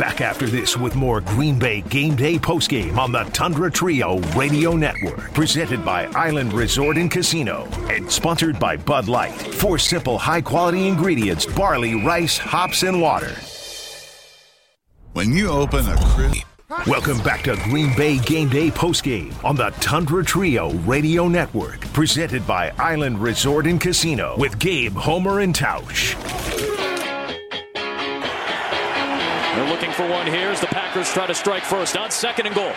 Back 0.00 0.22
after 0.22 0.46
this 0.46 0.78
with 0.78 0.96
more 0.96 1.20
Green 1.20 1.58
Bay 1.58 1.82
Game 1.82 2.16
Day 2.16 2.38
postgame 2.38 2.96
on 2.96 3.12
the 3.12 3.24
Tundra 3.34 3.70
Trio 3.70 4.18
Radio 4.34 4.74
Network. 4.74 5.34
Presented 5.34 5.84
by 5.84 6.06
Island 6.14 6.54
Resort 6.54 6.96
and 6.96 7.10
Casino 7.10 7.68
and 7.90 8.10
sponsored 8.10 8.58
by 8.58 8.78
Bud 8.78 9.08
Light. 9.08 9.34
For 9.34 9.78
simple, 9.78 10.16
high 10.16 10.40
quality 10.40 10.88
ingredients 10.88 11.44
barley, 11.44 12.02
rice, 12.02 12.38
hops, 12.38 12.82
and 12.82 13.02
water. 13.02 13.36
When 15.12 15.34
you 15.34 15.50
open 15.50 15.86
a 15.86 15.96
crisp. 16.14 16.46
Welcome 16.86 17.18
back 17.18 17.42
to 17.42 17.56
Green 17.64 17.94
Bay 17.94 18.20
Game 18.20 18.48
Day 18.48 18.70
postgame 18.70 19.34
on 19.44 19.54
the 19.54 19.68
Tundra 19.80 20.24
Trio 20.24 20.70
Radio 20.86 21.28
Network. 21.28 21.80
Presented 21.92 22.46
by 22.46 22.70
Island 22.78 23.18
Resort 23.18 23.66
and 23.66 23.78
Casino 23.78 24.34
with 24.38 24.58
Gabe, 24.58 24.94
Homer, 24.94 25.40
and 25.40 25.54
Tausch. 25.54 26.16
They're 29.54 29.68
looking 29.68 29.90
for 29.90 30.08
one 30.08 30.26
here 30.28 30.50
as 30.50 30.60
the 30.60 30.68
Packers 30.68 31.12
try 31.12 31.26
to 31.26 31.34
strike 31.34 31.64
first 31.64 31.96
on 31.96 32.10
second 32.10 32.46
and 32.46 32.54
goal. 32.54 32.72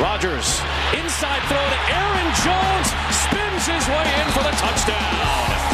Rodgers, 0.00 0.60
inside 0.94 1.42
throw 1.50 1.58
to 1.58 1.80
Aaron 1.92 2.30
Jones, 2.40 2.88
spins 3.10 3.66
his 3.66 3.88
way 3.88 4.06
in 4.22 4.28
for 4.32 4.42
the 4.42 4.54
touchdown. 4.56 5.69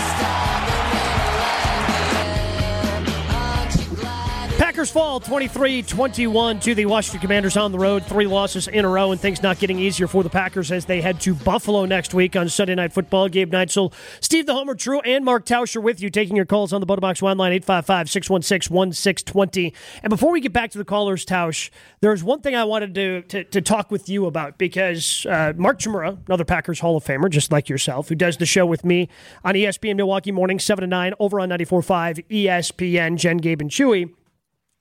Packers 4.77 4.91
fall 4.91 5.21
23 5.21 5.85
21 5.85 6.61
to 6.61 6.75
the 6.75 6.85
Washington 6.85 7.19
Commanders 7.23 7.57
on 7.57 7.73
the 7.73 7.79
road. 7.79 8.05
Three 8.05 8.27
losses 8.27 8.69
in 8.69 8.85
a 8.85 8.89
row, 8.91 9.11
and 9.11 9.19
things 9.19 9.43
not 9.43 9.59
getting 9.59 9.79
easier 9.79 10.07
for 10.07 10.23
the 10.23 10.29
Packers 10.29 10.71
as 10.71 10.85
they 10.85 11.01
head 11.01 11.19
to 11.23 11.35
Buffalo 11.35 11.87
next 11.87 12.13
week 12.13 12.37
on 12.37 12.51
Sunday 12.51 12.75
Night 12.75 12.93
Football. 12.93 13.31
Gabe 13.31 13.51
Neitzel, 13.51 13.95
Steve 14.21 14.45
the 14.45 14.53
Homer 14.53 14.75
True, 14.75 15.01
and 15.01 15.25
Mark 15.25 15.47
Tauscher 15.47 15.83
with 15.83 16.03
you, 16.03 16.11
taking 16.11 16.37
your 16.37 16.45
calls 16.45 16.75
on 16.75 16.81
the 16.83 16.87
Bota 16.87 17.01
Box 17.01 17.23
Wine 17.23 17.39
Line 17.39 17.53
855 17.53 18.11
616 18.11 18.75
1620. 18.75 19.73
And 20.03 20.11
before 20.11 20.31
we 20.31 20.43
get 20.43 20.53
back 20.53 20.73
to 20.73 20.79
the 20.79 20.85
callers, 20.85 21.25
Tausch, 21.25 21.71
there's 22.03 22.23
one 22.23 22.43
thing 22.43 22.55
I 22.55 22.65
wanted 22.65 22.95
to, 22.97 23.23
to, 23.23 23.45
to 23.45 23.63
talk 23.63 23.91
with 23.91 24.11
you 24.11 24.27
about 24.27 24.59
because 24.59 25.25
uh, 25.25 25.55
Mark 25.57 25.79
Chmura, 25.79 26.19
another 26.27 26.45
Packers 26.45 26.81
Hall 26.81 26.99
of 26.99 27.05
Famer, 27.05 27.31
just 27.31 27.51
like 27.51 27.71
yourself, 27.71 28.11
who 28.11 28.15
does 28.15 28.37
the 28.37 28.45
show 28.45 28.67
with 28.67 28.85
me 28.85 29.09
on 29.43 29.55
ESPN 29.55 29.97
Milwaukee 29.97 30.33
Morning, 30.33 30.59
7 30.59 30.83
to 30.83 30.87
9, 30.87 31.15
over 31.19 31.41
on 31.41 31.49
94.5 31.49 32.27
ESPN, 32.29 33.17
Jen, 33.17 33.39
Gabe, 33.39 33.63
and 33.63 33.71
Chewy 33.71 34.13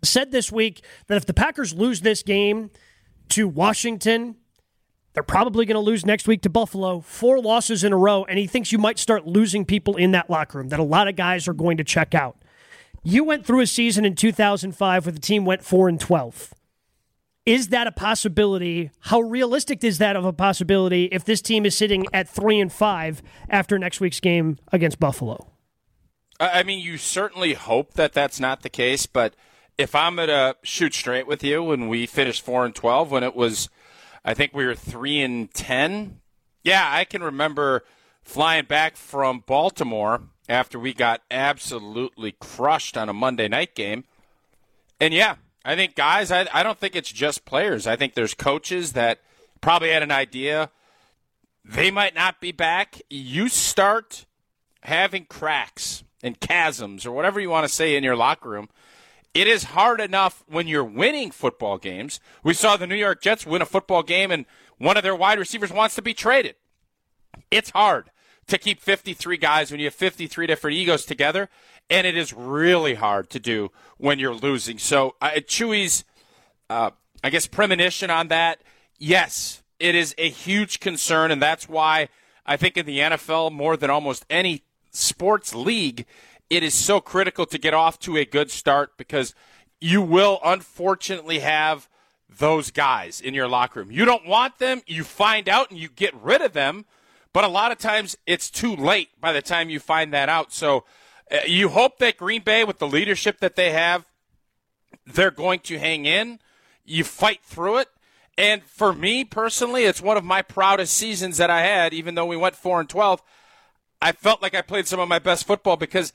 said 0.05 0.31
this 0.31 0.51
week 0.51 0.83
that 1.07 1.15
if 1.15 1.25
the 1.25 1.33
Packers 1.33 1.73
lose 1.73 2.01
this 2.01 2.23
game 2.23 2.71
to 3.29 3.47
Washington, 3.47 4.35
they're 5.13 5.23
probably 5.23 5.65
going 5.65 5.75
to 5.75 5.81
lose 5.81 6.05
next 6.05 6.27
week 6.27 6.41
to 6.41 6.49
Buffalo. 6.49 6.99
Four 6.99 7.39
losses 7.39 7.83
in 7.83 7.93
a 7.93 7.97
row, 7.97 8.25
and 8.25 8.37
he 8.37 8.47
thinks 8.47 8.71
you 8.71 8.77
might 8.77 8.99
start 8.99 9.25
losing 9.25 9.65
people 9.65 9.95
in 9.95 10.11
that 10.11 10.29
locker 10.29 10.57
room, 10.57 10.69
that 10.69 10.79
a 10.79 10.83
lot 10.83 11.07
of 11.07 11.15
guys 11.15 11.47
are 11.47 11.53
going 11.53 11.77
to 11.77 11.83
check 11.83 12.13
out. 12.13 12.37
You 13.01 13.23
went 13.23 13.45
through 13.45 13.61
a 13.61 13.67
season 13.67 14.03
in 14.03 14.15
2005 14.15 15.05
where 15.05 15.13
the 15.13 15.19
team 15.19 15.45
went 15.45 15.63
4 15.63 15.87
and 15.87 15.99
12. 15.99 16.53
Is 17.45 17.67
that 17.67 17.85
a 17.85 17.91
possibility? 17.91 18.89
How 19.01 19.21
realistic 19.21 19.83
is 19.83 19.99
that 19.99 20.15
of 20.15 20.25
a 20.25 20.33
possibility 20.33 21.05
if 21.05 21.23
this 21.23 21.41
team 21.41 21.65
is 21.65 21.77
sitting 21.77 22.07
at 22.11 22.27
3 22.27 22.59
and 22.59 22.73
5 22.73 23.21
after 23.49 23.77
next 23.77 24.01
week's 24.01 24.19
game 24.19 24.57
against 24.71 24.99
Buffalo? 24.99 25.51
I 26.39 26.59
I 26.59 26.63
mean, 26.63 26.79
you 26.79 26.97
certainly 26.97 27.53
hope 27.53 27.93
that 27.93 28.13
that's 28.13 28.39
not 28.39 28.63
the 28.63 28.69
case, 28.69 29.05
but 29.05 29.35
if 29.77 29.95
I'm 29.95 30.17
to 30.17 30.55
shoot 30.63 30.93
straight 30.93 31.27
with 31.27 31.43
you, 31.43 31.63
when 31.63 31.87
we 31.87 32.05
finished 32.05 32.43
4 32.43 32.65
and 32.65 32.75
12, 32.75 33.11
when 33.11 33.23
it 33.23 33.35
was, 33.35 33.69
I 34.23 34.33
think 34.33 34.53
we 34.53 34.65
were 34.65 34.75
3 34.75 35.21
and 35.21 35.53
10, 35.53 36.19
yeah, 36.63 36.87
I 36.91 37.05
can 37.05 37.21
remember 37.21 37.83
flying 38.23 38.65
back 38.65 38.95
from 38.97 39.43
Baltimore 39.45 40.23
after 40.47 40.79
we 40.79 40.93
got 40.93 41.21
absolutely 41.29 42.33
crushed 42.33 42.97
on 42.97 43.09
a 43.09 43.13
Monday 43.13 43.47
night 43.47 43.75
game. 43.75 44.03
And 44.99 45.13
yeah, 45.13 45.35
I 45.63 45.75
think 45.75 45.95
guys, 45.95 46.31
I, 46.31 46.47
I 46.53 46.63
don't 46.63 46.79
think 46.79 46.95
it's 46.95 47.11
just 47.11 47.45
players. 47.45 47.85
I 47.85 47.95
think 47.95 48.13
there's 48.13 48.33
coaches 48.33 48.93
that 48.93 49.19
probably 49.61 49.89
had 49.89 50.03
an 50.03 50.11
idea 50.11 50.69
they 51.67 51.89
might 51.89 52.13
not 52.13 52.39
be 52.39 52.51
back. 52.51 53.01
You 53.09 53.49
start 53.49 54.25
having 54.83 55.25
cracks 55.25 56.03
and 56.21 56.39
chasms 56.39 57.05
or 57.05 57.11
whatever 57.11 57.39
you 57.39 57.49
want 57.49 57.67
to 57.67 57.73
say 57.73 57.95
in 57.95 58.03
your 58.03 58.15
locker 58.15 58.49
room. 58.49 58.69
It 59.35 59.47
is 59.47 59.65
hard 59.65 59.99
enough 59.99 60.45
when 60.47 60.65
you're 60.65 60.83
winning 60.85 61.29
football 61.29 61.77
games. 61.77 62.21
We 62.41 62.53
saw 62.53 62.77
the 62.77 62.87
New 62.87 62.95
York 62.95 63.21
Jets 63.21 63.45
win 63.45 63.61
a 63.61 63.65
football 63.65 64.01
game 64.01 64.31
and 64.31 64.45
one 64.77 64.95
of 64.95 65.03
their 65.03 65.15
wide 65.15 65.37
receivers 65.37 65.73
wants 65.73 65.93
to 65.95 66.01
be 66.01 66.13
traded. 66.13 66.55
It's 67.51 67.69
hard 67.71 68.09
to 68.47 68.57
keep 68.57 68.79
53 68.79 69.35
guys 69.35 69.71
when 69.71 69.81
you 69.81 69.87
have 69.87 69.93
53 69.93 70.47
different 70.47 70.77
egos 70.77 71.03
together, 71.03 71.49
and 71.89 72.07
it 72.07 72.15
is 72.15 72.31
really 72.31 72.93
hard 72.93 73.29
to 73.31 73.39
do 73.39 73.71
when 73.97 74.19
you're 74.19 74.33
losing. 74.33 74.77
So, 74.77 75.15
uh, 75.21 75.31
Chewy's, 75.31 76.05
uh, 76.69 76.91
I 77.21 77.29
guess, 77.29 77.45
premonition 77.45 78.09
on 78.09 78.29
that, 78.29 78.61
yes, 78.99 79.63
it 79.79 79.95
is 79.95 80.15
a 80.17 80.29
huge 80.29 80.79
concern, 80.79 81.31
and 81.31 81.41
that's 81.41 81.67
why 81.67 82.07
I 82.45 82.55
think 82.55 82.77
in 82.77 82.85
the 82.85 82.99
NFL, 82.99 83.51
more 83.51 83.75
than 83.75 83.89
almost 83.89 84.25
any 84.29 84.63
sports 84.91 85.53
league, 85.53 86.05
it 86.49 86.63
is 86.63 86.73
so 86.73 86.99
critical 86.99 87.45
to 87.45 87.57
get 87.57 87.73
off 87.73 87.99
to 87.99 88.17
a 88.17 88.25
good 88.25 88.51
start 88.51 88.97
because 88.97 89.33
you 89.81 90.01
will 90.01 90.39
unfortunately 90.43 91.39
have 91.39 91.89
those 92.29 92.71
guys 92.71 93.21
in 93.21 93.33
your 93.33 93.47
locker 93.47 93.79
room. 93.79 93.91
You 93.91 94.05
don't 94.05 94.27
want 94.27 94.59
them, 94.59 94.81
you 94.85 95.03
find 95.03 95.47
out 95.47 95.69
and 95.69 95.79
you 95.79 95.89
get 95.89 96.13
rid 96.15 96.41
of 96.41 96.53
them, 96.53 96.85
but 97.33 97.43
a 97.43 97.49
lot 97.49 97.71
of 97.71 97.77
times 97.77 98.17
it's 98.25 98.49
too 98.49 98.75
late 98.75 99.09
by 99.19 99.31
the 99.33 99.41
time 99.41 99.69
you 99.69 99.79
find 99.79 100.13
that 100.13 100.29
out. 100.29 100.53
So 100.53 100.85
uh, 101.31 101.39
you 101.45 101.69
hope 101.69 101.97
that 101.99 102.17
Green 102.17 102.41
Bay, 102.41 102.63
with 102.63 102.79
the 102.79 102.87
leadership 102.87 103.39
that 103.39 103.55
they 103.55 103.71
have, 103.71 104.05
they're 105.05 105.31
going 105.31 105.59
to 105.61 105.79
hang 105.79 106.05
in. 106.05 106.39
You 106.83 107.03
fight 107.03 107.41
through 107.43 107.77
it. 107.79 107.89
And 108.37 108.63
for 108.63 108.93
me 108.93 109.23
personally, 109.23 109.85
it's 109.85 110.01
one 110.01 110.17
of 110.17 110.23
my 110.23 110.41
proudest 110.41 110.95
seasons 110.95 111.37
that 111.37 111.49
I 111.49 111.61
had, 111.61 111.93
even 111.93 112.15
though 112.15 112.25
we 112.25 112.37
went 112.37 112.55
4 112.55 112.81
and 112.81 112.89
12. 112.89 113.21
I 114.01 114.11
felt 114.11 114.41
like 114.41 114.53
I 114.53 114.61
played 114.61 114.87
some 114.87 114.99
of 114.99 115.07
my 115.07 115.19
best 115.19 115.47
football 115.47 115.77
because 115.77 116.13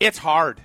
it's 0.00 0.18
hard. 0.18 0.62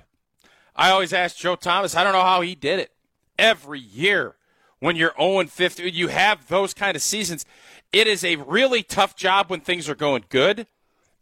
I 0.76 0.92
always 0.92 1.14
ask 1.14 1.38
Joe 1.38 1.56
Thomas, 1.56 1.96
I 1.96 2.04
don't 2.04 2.14
know 2.14 2.22
how 2.22 2.42
he 2.42 2.56
did 2.56 2.80
it. 2.80 2.92
Every 3.38 3.80
year 3.80 4.36
when 4.80 4.96
you're 4.96 5.14
0 5.18 5.40
and 5.40 5.52
50, 5.52 5.92
you 5.92 6.08
have 6.08 6.48
those 6.48 6.74
kind 6.74 6.96
of 6.96 7.02
seasons. 7.02 7.46
It 7.92 8.08
is 8.08 8.24
a 8.24 8.38
really 8.38 8.84
tough 8.84 9.16
job 9.16 9.50
when 9.50 9.62
things 9.62 9.90
are 9.90 9.96
going 9.96 10.26
good. 10.30 10.68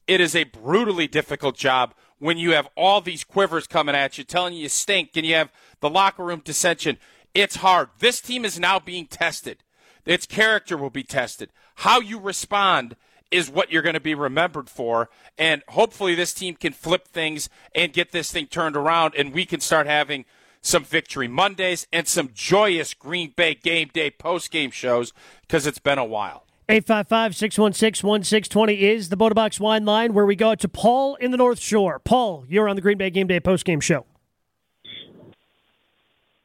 It 0.08 0.22
is 0.22 0.36
a 0.36 0.46
brutally 0.46 1.08
difficult 1.08 1.58
job 1.58 1.94
when 2.20 2.38
you 2.38 2.52
have 2.52 2.68
all 2.76 3.02
these 3.02 3.24
quivers 3.24 3.68
coming 3.68 3.96
at 3.96 4.18
you, 4.18 4.24
telling 4.24 4.54
you 4.54 4.64
you 4.64 4.70
stink, 4.70 5.12
and 5.16 5.26
you 5.26 5.36
have 5.36 5.52
the 5.80 5.90
locker 5.90 6.24
room 6.24 6.42
dissension. 6.44 6.98
It's 7.34 7.58
hard. 7.58 7.90
This 8.00 8.22
team 8.22 8.46
is 8.46 8.60
now 8.60 8.80
being 8.80 9.06
tested. 9.06 9.64
Its 10.06 10.26
character 10.26 10.78
will 10.78 10.90
be 10.90 11.04
tested. 11.04 11.50
How 11.76 12.00
you 12.00 12.20
respond 12.20 12.96
is 13.32 13.50
what 13.50 13.72
you're 13.72 13.82
going 13.82 13.94
to 13.94 14.00
be 14.00 14.16
remembered 14.16 14.70
for. 14.70 15.10
And 15.38 15.64
hopefully, 15.70 16.16
this 16.16 16.34
team 16.34 16.56
can 16.56 16.74
flip 16.74 17.08
things 17.08 17.50
and 17.74 17.94
get 17.94 18.12
this 18.12 18.32
thing 18.32 18.48
turned 18.48 18.76
around, 18.76 19.16
and 19.16 19.34
we 19.34 19.46
can 19.46 19.60
start 19.60 19.88
having 19.88 20.26
some 20.62 20.84
victory 20.84 21.28
Mondays 21.28 21.88
and 21.94 22.08
some 22.08 22.30
joyous 22.34 22.94
Green 22.94 23.34
Bay 23.36 23.56
game 23.56 23.90
day 23.94 24.12
post 24.12 24.52
game 24.52 24.72
shows 24.72 25.14
because 25.42 25.66
it's 25.66 25.80
been 25.80 25.98
a 25.98 26.06
while. 26.06 26.44
855 26.70 27.36
616 27.38 28.06
1620 28.06 28.74
is 28.74 29.08
the 29.08 29.16
Box 29.16 29.58
Wine 29.58 29.86
Line 29.86 30.14
where 30.14 30.26
we 30.26 30.36
go 30.36 30.54
to 30.54 30.68
Paul 30.68 31.16
in 31.16 31.32
the 31.32 31.38
North 31.38 31.60
Shore. 31.60 32.00
Paul, 32.00 32.44
you're 32.50 32.68
on 32.68 32.76
the 32.76 32.82
Green 32.82 32.98
Bay 32.98 33.10
Game 33.10 33.28
Day 33.28 33.40
post 33.40 33.64
game 33.64 33.80
show. 33.80 34.06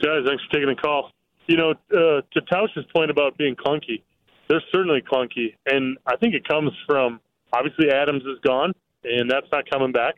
Guys, 0.01 0.23
thanks 0.25 0.45
for 0.45 0.53
taking 0.53 0.69
the 0.69 0.77
call. 0.81 1.11
You 1.49 1.57
know, 1.57 1.71
uh, 1.71 2.23
to 2.33 2.41
Tausch's 2.43 2.85
point 2.95 3.11
about 3.11 3.37
being 3.37 3.57
clunky, 3.57 4.03
they're 4.53 4.63
certainly 4.71 5.01
clunky. 5.01 5.55
And 5.65 5.97
I 6.07 6.17
think 6.17 6.35
it 6.35 6.47
comes 6.47 6.73
from 6.87 7.21
obviously 7.55 7.91
Adams 7.91 8.23
is 8.25 8.39
gone, 8.45 8.75
and 9.03 9.31
that's 9.31 9.47
not 9.51 9.65
coming 9.71 9.93
back. 9.93 10.17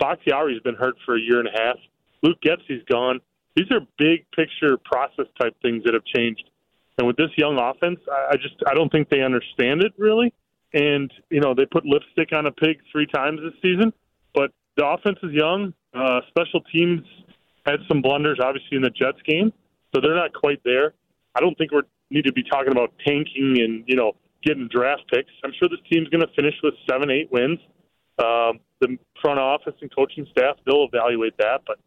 Bakhtiari's 0.00 0.60
been 0.62 0.74
hurt 0.74 0.96
for 1.06 1.16
a 1.16 1.20
year 1.20 1.38
and 1.38 1.46
a 1.46 1.52
half. 1.52 1.76
Luke 2.24 2.38
Getsy's 2.44 2.82
gone. 2.90 3.20
These 3.54 3.70
are 3.70 3.78
big 3.96 4.26
picture 4.34 4.76
process 4.84 5.26
type 5.40 5.54
things 5.62 5.84
that 5.84 5.94
have 5.94 6.04
changed. 6.04 6.42
And 6.98 7.06
with 7.06 7.16
this 7.16 7.30
young 7.36 7.56
offense, 7.56 8.00
I, 8.10 8.32
I 8.32 8.36
just 8.36 8.56
I 8.66 8.74
don't 8.74 8.90
think 8.90 9.10
they 9.10 9.22
understand 9.22 9.84
it 9.84 9.92
really. 9.96 10.34
And 10.74 11.12
you 11.30 11.40
know 11.40 11.54
they 11.54 11.64
put 11.64 11.86
lipstick 11.86 12.36
on 12.36 12.46
a 12.46 12.50
pig 12.50 12.78
three 12.90 13.06
times 13.06 13.38
this 13.44 13.54
season, 13.62 13.92
but 14.34 14.50
the 14.76 14.84
offense 14.84 15.18
is 15.22 15.30
young. 15.32 15.72
Uh, 15.94 16.20
special 16.28 16.62
teams 16.72 17.02
had 17.64 17.78
some 17.86 18.02
blunders, 18.02 18.38
obviously 18.42 18.76
in 18.76 18.82
the 18.82 18.90
Jets 18.90 19.22
game, 19.24 19.52
so 19.94 20.00
they're 20.00 20.16
not 20.16 20.32
quite 20.34 20.60
there. 20.64 20.94
I 21.36 21.40
don't 21.40 21.56
think 21.56 21.70
we 21.70 21.82
need 22.10 22.24
to 22.24 22.32
be 22.32 22.42
talking 22.42 22.72
about 22.72 22.92
tanking 23.06 23.60
and 23.60 23.84
you 23.86 23.96
know 23.96 24.12
getting 24.42 24.68
draft 24.68 25.02
picks. 25.12 25.30
I'm 25.44 25.52
sure 25.58 25.68
this 25.68 25.80
team's 25.90 26.08
going 26.08 26.20
to 26.20 26.32
finish 26.34 26.54
with 26.62 26.74
seven, 26.88 27.10
eight 27.10 27.30
wins. 27.32 27.58
Um, 28.18 28.60
the 28.80 28.96
front 29.20 29.38
office 29.38 29.74
and 29.80 29.94
coaching 29.94 30.26
staff 30.30 30.56
they'll 30.66 30.86
evaluate 30.92 31.36
that, 31.38 31.62
but 31.66 31.78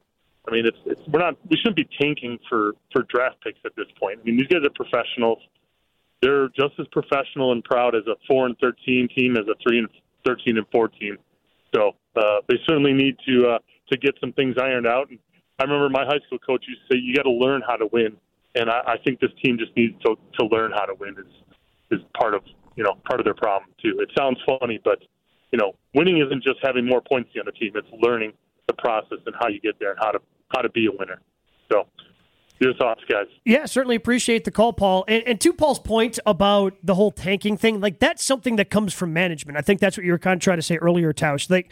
I 0.47 0.51
mean, 0.51 0.65
it's, 0.65 0.77
it's 0.85 1.01
we're 1.07 1.19
not 1.19 1.37
we 1.49 1.57
shouldn't 1.57 1.75
be 1.75 1.87
tanking 1.99 2.39
for 2.49 2.73
for 2.91 3.03
draft 3.03 3.37
picks 3.43 3.59
at 3.65 3.75
this 3.75 3.87
point. 3.99 4.19
I 4.21 4.23
mean, 4.25 4.37
these 4.37 4.47
guys 4.47 4.61
are 4.65 4.73
professionals. 4.73 5.39
They're 6.21 6.49
just 6.49 6.79
as 6.79 6.87
professional 6.91 7.51
and 7.51 7.63
proud 7.63 7.95
as 7.95 8.03
a 8.07 8.15
four 8.27 8.45
and 8.47 8.57
thirteen 8.59 9.07
team 9.15 9.37
as 9.37 9.47
a 9.47 9.55
three 9.61 9.79
and 9.79 9.87
thirteen 10.25 10.57
and 10.57 10.65
four 10.71 10.87
team. 10.87 11.17
So 11.75 11.91
uh, 12.15 12.41
they 12.47 12.55
certainly 12.67 12.93
need 12.93 13.17
to 13.27 13.49
uh, 13.49 13.59
to 13.91 13.97
get 13.97 14.15
some 14.19 14.33
things 14.33 14.55
ironed 14.59 14.87
out. 14.87 15.09
And 15.09 15.19
I 15.59 15.63
remember 15.63 15.89
my 15.89 16.05
high 16.05 16.19
school 16.25 16.39
coach 16.39 16.65
used 16.67 16.81
to 16.89 16.95
say, 16.95 16.99
"You 16.99 17.15
got 17.15 17.23
to 17.23 17.31
learn 17.31 17.61
how 17.65 17.75
to 17.75 17.87
win." 17.91 18.17
And 18.55 18.69
I, 18.69 18.81
I 18.85 18.97
think 19.03 19.19
this 19.19 19.31
team 19.43 19.57
just 19.57 19.75
needs 19.75 19.93
to 20.03 20.15
to 20.39 20.45
learn 20.45 20.71
how 20.71 20.85
to 20.85 20.93
win. 20.99 21.15
Is 21.17 21.99
is 21.99 22.05
part 22.19 22.33
of 22.33 22.43
you 22.75 22.83
know 22.83 22.95
part 23.07 23.19
of 23.19 23.25
their 23.25 23.35
problem 23.35 23.71
too. 23.81 23.99
It 23.99 24.09
sounds 24.17 24.37
funny, 24.59 24.79
but 24.83 24.99
you 25.51 25.59
know, 25.59 25.73
winning 25.93 26.17
isn't 26.25 26.43
just 26.43 26.59
having 26.63 26.85
more 26.87 27.01
points 27.01 27.29
on 27.37 27.45
the 27.45 27.51
team. 27.51 27.73
It's 27.75 27.87
learning 28.01 28.33
the 28.67 28.73
process 28.73 29.19
and 29.25 29.35
how 29.39 29.49
you 29.49 29.59
get 29.59 29.79
there 29.79 29.91
and 29.91 29.99
how 29.99 30.11
to 30.11 30.19
how 30.53 30.61
to 30.61 30.69
be 30.69 30.87
a 30.87 30.91
winner. 30.91 31.21
So, 31.71 31.87
your 32.59 32.73
thoughts, 32.75 33.01
guys? 33.09 33.25
Yeah, 33.45 33.65
certainly 33.65 33.95
appreciate 33.95 34.43
the 34.43 34.51
call, 34.51 34.73
Paul. 34.73 35.05
And, 35.07 35.23
and 35.25 35.41
to 35.41 35.53
Paul's 35.53 35.79
point 35.79 36.19
about 36.25 36.75
the 36.83 36.95
whole 36.95 37.11
tanking 37.11 37.57
thing, 37.57 37.79
like 37.79 37.99
that's 37.99 38.23
something 38.23 38.57
that 38.57 38.69
comes 38.69 38.93
from 38.93 39.13
management. 39.13 39.57
I 39.57 39.61
think 39.61 39.79
that's 39.79 39.97
what 39.97 40.05
you 40.05 40.11
were 40.11 40.19
kind 40.19 40.35
of 40.35 40.41
trying 40.41 40.57
to 40.57 40.63
say 40.63 40.75
earlier, 40.77 41.13
Tausch. 41.13 41.49
Like 41.49 41.71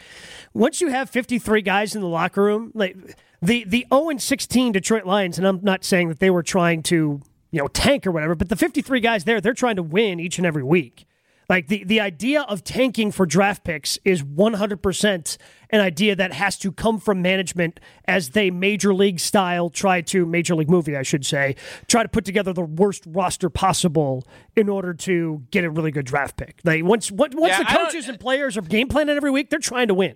once 0.52 0.80
you 0.80 0.88
have 0.88 1.08
53 1.10 1.62
guys 1.62 1.94
in 1.94 2.00
the 2.00 2.08
locker 2.08 2.42
room, 2.42 2.72
like 2.74 2.96
the 3.42 3.64
the 3.64 3.86
0 3.92 4.10
and 4.10 4.22
16 4.22 4.72
Detroit 4.72 5.04
Lions, 5.04 5.38
and 5.38 5.46
I'm 5.46 5.60
not 5.62 5.84
saying 5.84 6.08
that 6.08 6.18
they 6.18 6.30
were 6.30 6.42
trying 6.42 6.82
to 6.84 7.20
you 7.50 7.58
know 7.60 7.68
tank 7.68 8.06
or 8.06 8.12
whatever, 8.12 8.34
but 8.34 8.48
the 8.48 8.56
53 8.56 9.00
guys 9.00 9.24
there, 9.24 9.40
they're 9.40 9.54
trying 9.54 9.76
to 9.76 9.82
win 9.82 10.20
each 10.20 10.38
and 10.38 10.46
every 10.46 10.62
week. 10.62 11.06
Like 11.50 11.66
the, 11.66 11.82
the 11.82 11.98
idea 11.98 12.42
of 12.42 12.62
tanking 12.62 13.10
for 13.10 13.26
draft 13.26 13.64
picks 13.64 13.98
is 14.04 14.22
100% 14.22 15.36
an 15.70 15.80
idea 15.80 16.14
that 16.14 16.32
has 16.32 16.56
to 16.58 16.70
come 16.70 17.00
from 17.00 17.22
management 17.22 17.80
as 18.04 18.30
they 18.30 18.52
major 18.52 18.94
league 18.94 19.18
style 19.18 19.68
try 19.68 20.00
to, 20.00 20.24
major 20.24 20.54
league 20.54 20.70
movie, 20.70 20.96
I 20.96 21.02
should 21.02 21.26
say, 21.26 21.56
try 21.88 22.04
to 22.04 22.08
put 22.08 22.24
together 22.24 22.52
the 22.52 22.62
worst 22.62 23.02
roster 23.04 23.50
possible 23.50 24.24
in 24.54 24.68
order 24.68 24.94
to 24.94 25.42
get 25.50 25.64
a 25.64 25.70
really 25.70 25.90
good 25.90 26.06
draft 26.06 26.36
pick. 26.36 26.60
Like 26.62 26.84
once, 26.84 27.10
once 27.10 27.34
yeah, 27.36 27.58
the 27.58 27.64
coaches 27.64 28.08
and 28.08 28.20
players 28.20 28.56
are 28.56 28.62
game 28.62 28.86
planning 28.86 29.16
every 29.16 29.32
week, 29.32 29.50
they're 29.50 29.58
trying 29.58 29.88
to 29.88 29.94
win. 29.94 30.14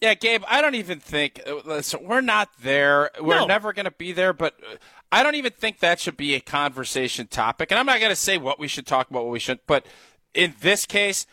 Yeah, 0.00 0.14
Gabe, 0.14 0.42
I 0.48 0.62
don't 0.62 0.76
even 0.76 0.98
think 0.98 1.40
uh, 1.46 1.56
listen, 1.64 2.04
we're 2.04 2.22
not 2.22 2.48
there. 2.62 3.10
We're 3.20 3.40
no. 3.40 3.46
never 3.46 3.72
going 3.72 3.84
to 3.84 3.90
be 3.90 4.12
there, 4.12 4.32
but 4.32 4.54
uh, 4.62 4.76
I 5.12 5.22
don't 5.22 5.34
even 5.34 5.52
think 5.52 5.80
that 5.80 6.00
should 6.00 6.16
be 6.16 6.34
a 6.34 6.40
conversation 6.40 7.26
topic. 7.26 7.70
And 7.70 7.78
I'm 7.78 7.86
not 7.86 8.00
going 8.00 8.10
to 8.10 8.16
say 8.16 8.38
what 8.38 8.58
we 8.58 8.68
should 8.68 8.86
talk 8.86 9.10
about, 9.10 9.24
what 9.24 9.32
we 9.32 9.38
shouldn't, 9.38 9.66
but 9.66 9.84
in 10.32 10.54
this 10.60 10.86
case, 10.86 11.26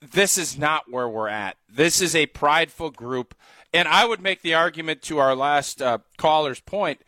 this 0.00 0.38
is 0.38 0.58
not 0.58 0.90
where 0.90 1.08
we're 1.08 1.28
at. 1.28 1.56
This 1.68 2.00
is 2.00 2.14
a 2.14 2.26
prideful 2.26 2.90
group. 2.90 3.34
And 3.72 3.88
I 3.88 4.04
would 4.04 4.20
make 4.20 4.42
the 4.42 4.54
argument 4.54 5.02
to 5.02 5.18
our 5.18 5.34
last 5.34 5.82
uh, 5.82 5.98
caller's 6.16 6.60
point. 6.60 7.00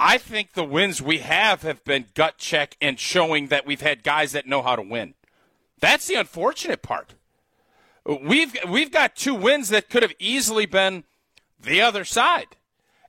I 0.00 0.18
think 0.18 0.54
the 0.54 0.64
wins 0.64 1.00
we 1.00 1.18
have 1.18 1.62
have 1.62 1.84
been 1.84 2.06
gut 2.14 2.38
check 2.38 2.76
and 2.80 2.98
showing 2.98 3.48
that 3.48 3.66
we've 3.66 3.80
had 3.80 4.02
guys 4.02 4.32
that 4.32 4.46
know 4.46 4.62
how 4.62 4.74
to 4.74 4.82
win. 4.82 5.14
That's 5.78 6.06
the 6.06 6.14
unfortunate 6.14 6.82
part. 6.82 7.14
We've 8.04 8.56
we've 8.68 8.90
got 8.90 9.14
two 9.14 9.34
wins 9.34 9.68
that 9.68 9.88
could 9.88 10.02
have 10.02 10.14
easily 10.18 10.66
been 10.66 11.04
the 11.60 11.80
other 11.80 12.04
side. 12.04 12.56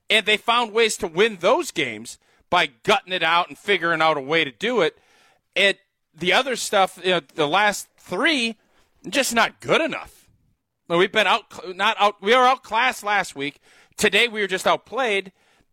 And 0.08 0.26
they 0.26 0.36
found 0.36 0.72
ways 0.72 0.96
to 0.98 1.06
win 1.06 1.38
those 1.40 1.70
games 1.70 2.18
by 2.50 2.66
gutting 2.66 3.12
it 3.12 3.22
out 3.22 3.48
and 3.48 3.58
figuring 3.58 4.02
out 4.02 4.16
a 4.16 4.20
way 4.20 4.44
to 4.44 4.52
do 4.52 4.80
it. 4.82 4.98
And 5.56 5.76
the 6.14 6.32
other 6.32 6.56
stuff, 6.56 7.00
you 7.02 7.10
know, 7.10 7.20
the 7.34 7.48
last 7.48 7.88
three, 7.96 8.56
just 9.08 9.34
not 9.34 9.60
good 9.60 9.80
enough. 9.80 10.28
We've 10.88 11.10
been 11.10 11.26
out, 11.26 11.74
not 11.74 11.96
out. 11.98 12.20
We 12.22 12.34
were 12.36 12.46
outclassed 12.46 13.02
last 13.02 13.34
week. 13.34 13.60
Today 13.96 14.28
we 14.28 14.40
were 14.40 14.46
just 14.46 14.66
outplayed, 14.66 15.32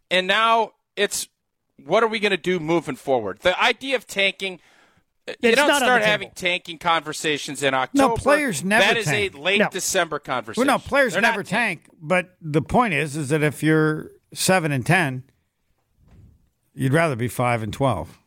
and 0.10 0.26
now 0.26 0.72
it's 0.96 1.28
what 1.86 2.04
are 2.04 2.08
we 2.08 2.20
going 2.20 2.32
to 2.32 2.38
do 2.38 2.60
moving 2.60 2.96
forward? 2.96 3.40
The 3.40 3.62
idea 3.62 3.96
of 3.96 4.08
tanking. 4.08 4.60
Uh, 5.28 5.34
it's 5.34 5.50
you 5.50 5.56
don't 5.56 5.76
start 5.76 6.02
having 6.02 6.32
tanking 6.34 6.78
conversations 6.78 7.62
in 7.62 7.74
October. 7.74 8.10
No, 8.10 8.16
players 8.16 8.64
never. 8.64 8.86
That 8.86 8.98
is 8.98 9.06
tank. 9.06 9.36
a 9.36 9.38
late 9.38 9.60
no. 9.60 9.70
December 9.70 10.20
conversation. 10.20 10.68
Well, 10.68 10.78
no, 10.78 10.82
players 10.82 11.14
They're 11.14 11.22
never 11.22 11.44
tank. 11.44 11.86
But 12.02 12.36
the 12.42 12.62
point 12.62 12.94
is, 12.94 13.16
is 13.16 13.30
that 13.30 13.44
if 13.44 13.62
you're 13.62 14.12
seven 14.34 14.72
and 14.72 14.86
ten, 14.86 15.24
you'd 16.74 16.94
rather 16.94 17.16
be 17.16 17.28
five 17.28 17.62
and 17.62 17.72
twelve. 17.72 18.18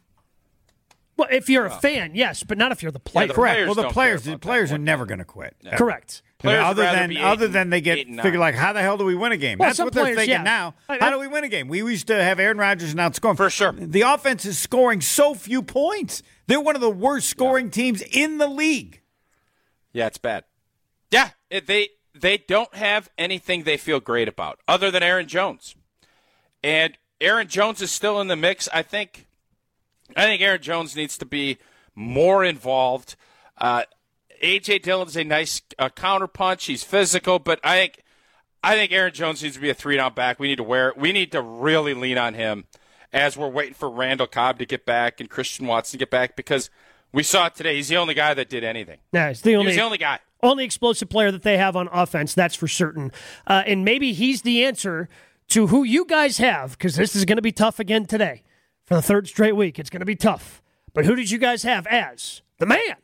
Well, 1.17 1.29
if 1.31 1.49
you're 1.49 1.67
a 1.67 1.71
fan, 1.71 2.13
yes, 2.15 2.43
but 2.43 2.59
not 2.59 2.73
if 2.73 2.83
you're 2.83 2.91
the 2.91 2.99
player. 2.99 3.25
Yeah, 3.25 3.29
the 3.29 3.35
Correct. 3.35 3.55
Players 3.55 3.77
well, 3.77 3.87
the 3.87 3.93
players, 3.93 4.23
the 4.25 4.39
players 4.39 4.73
are 4.73 4.79
never 4.79 5.07
going 5.07 5.21
to 5.21 5.25
quit. 5.25 5.55
Yeah. 5.61 5.77
Correct. 5.77 6.23
Players 6.39 6.65
other 6.65 6.83
than 6.83 7.17
other 7.17 7.49
than 7.49 7.71
they 7.71 7.81
get 7.81 8.07
figure 8.07 8.39
like 8.39 8.55
how 8.55 8.73
the 8.73 8.83
hell 8.83 8.99
do 8.99 9.05
we 9.05 9.15
win 9.15 9.33
a 9.33 9.37
game? 9.37 9.59
Well, 9.59 9.69
That's 9.69 9.79
what 9.79 9.93
players, 9.93 10.09
they're 10.09 10.27
thinking 10.27 10.33
yeah. 10.33 10.43
now. 10.43 10.75
How 10.89 11.11
do 11.11 11.19
we 11.19 11.29
win 11.29 11.45
a 11.45 11.49
game? 11.49 11.69
We 11.69 11.79
used 11.79 12.09
to 12.09 12.23
have 12.23 12.39
Aaron 12.39 12.59
Rodgers 12.59 12.91
and 12.91 13.01
outscoring 13.01 13.37
for 13.37 13.49
sure. 13.49 13.73
The 13.73 14.03
offense 14.03 14.45
is 14.45 14.59
scoring 14.59 15.01
so 15.01 15.35
few 15.35 15.63
points. 15.63 16.23
They're 16.47 16.61
one 16.61 16.75
of 16.75 16.81
the 16.81 16.91
worst 16.91 17.29
scoring 17.29 17.67
yeah. 17.67 17.73
teams 17.73 18.03
in 18.03 18.39
the 18.39 18.47
league. 18.47 19.01
Yeah, 19.93 20.07
it's 20.07 20.19
bad. 20.19 20.45
Yeah, 21.11 21.31
it, 21.51 21.67
they 21.67 21.91
they 22.15 22.37
don't 22.37 22.75
have 22.75 23.09
anything 23.17 23.63
they 23.63 23.77
feel 23.77 24.01
great 24.01 24.29
about 24.29 24.61
other 24.67 24.91
than 24.91 25.03
Aaron 25.03 25.29
Jones, 25.29 25.75
and 26.63 26.99
Aaron 27.21 27.49
Jones 27.49 27.81
is 27.81 27.91
still 27.91 28.21
in 28.21 28.29
the 28.29 28.37
mix. 28.37 28.69
I 28.73 28.83
think. 28.83 29.27
I 30.17 30.25
think 30.25 30.43
Aaron 30.43 30.61
Jones 30.61 30.95
needs 30.95 31.17
to 31.19 31.25
be 31.25 31.57
more 31.95 32.45
involved. 32.45 33.17
Uh, 33.57 33.85
AJ 34.43 34.83
Dillon's 34.83 35.17
a 35.17 35.25
nice 35.25 35.63
uh, 35.79 35.89
counterpunch. 35.89 36.67
He's 36.67 36.85
physical, 36.85 37.39
but 37.39 37.59
I 37.65 37.79
think 37.79 38.03
I 38.63 38.75
think 38.75 38.93
Aaron 38.93 39.15
Jones 39.15 39.43
needs 39.43 39.55
to 39.55 39.61
be 39.61 39.71
a 39.71 39.75
three 39.75 39.97
down 39.97 40.15
back. 40.15 40.39
We 40.39 40.49
need 40.49 40.57
to 40.57 40.65
wear. 40.65 40.93
We 40.97 41.13
need 41.13 41.33
to 41.33 41.41
really 41.41 41.95
lean 41.95 42.19
on 42.19 42.35
him 42.35 42.65
as 43.15 43.37
we're 43.37 43.49
waiting 43.49 43.75
for 43.75 43.89
Randall 43.89 44.27
Cobb 44.27 44.59
to 44.59 44.67
get 44.67 44.85
back 44.85 45.21
and 45.21 45.31
Christian 45.31 45.67
Watson 45.67 45.93
to 45.93 46.03
get 46.03 46.11
back 46.11 46.37
because 46.37 46.69
we 47.13 47.23
saw 47.23 47.47
it 47.47 47.55
today. 47.55 47.77
He's 47.77 47.89
the 47.89 47.97
only 47.97 48.13
guy 48.13 48.35
that 48.35 48.49
did 48.49 48.65
anything. 48.65 48.99
Yeah, 49.13 49.29
he's 49.29 49.41
the 49.41 49.55
only, 49.55 49.71
he 49.71 49.77
the 49.77 49.83
only 49.83 49.99
guy. 49.99 50.19
Only 50.43 50.65
explosive 50.65 51.09
player 51.09 51.31
that 51.31 51.43
they 51.43 51.57
have 51.57 51.77
on 51.77 51.89
offense, 51.93 52.35
that's 52.35 52.57
for 52.57 52.69
certain. 52.69 53.13
Uh, 53.47 53.63
and 53.67 53.85
maybe 53.85 54.13
he's 54.13 54.43
the 54.43 54.65
answer 54.65 55.09
to 55.49 55.69
who 55.69 55.85
you 55.85 56.05
guys 56.05 56.39
have, 56.39 56.73
because 56.73 56.97
this 56.97 57.15
is 57.15 57.25
going 57.25 57.37
to 57.37 57.43
be 57.43 57.53
tough 57.53 57.79
again 57.79 58.05
today 58.05 58.43
for 58.85 58.95
the 58.95 59.03
third 59.03 59.29
straight 59.29 59.57
week. 59.57 59.79
It's 59.79 59.91
going 59.91 60.01
to 60.01 60.07
be 60.07 60.17
tough. 60.17 60.61
But 60.93 61.07
who 61.07 61.15
did 61.15 61.31
you 61.31 61.39
guys 61.39 61.63
have 61.63 61.87
as 61.87 62.43
the 62.59 62.67
man? 62.67 62.97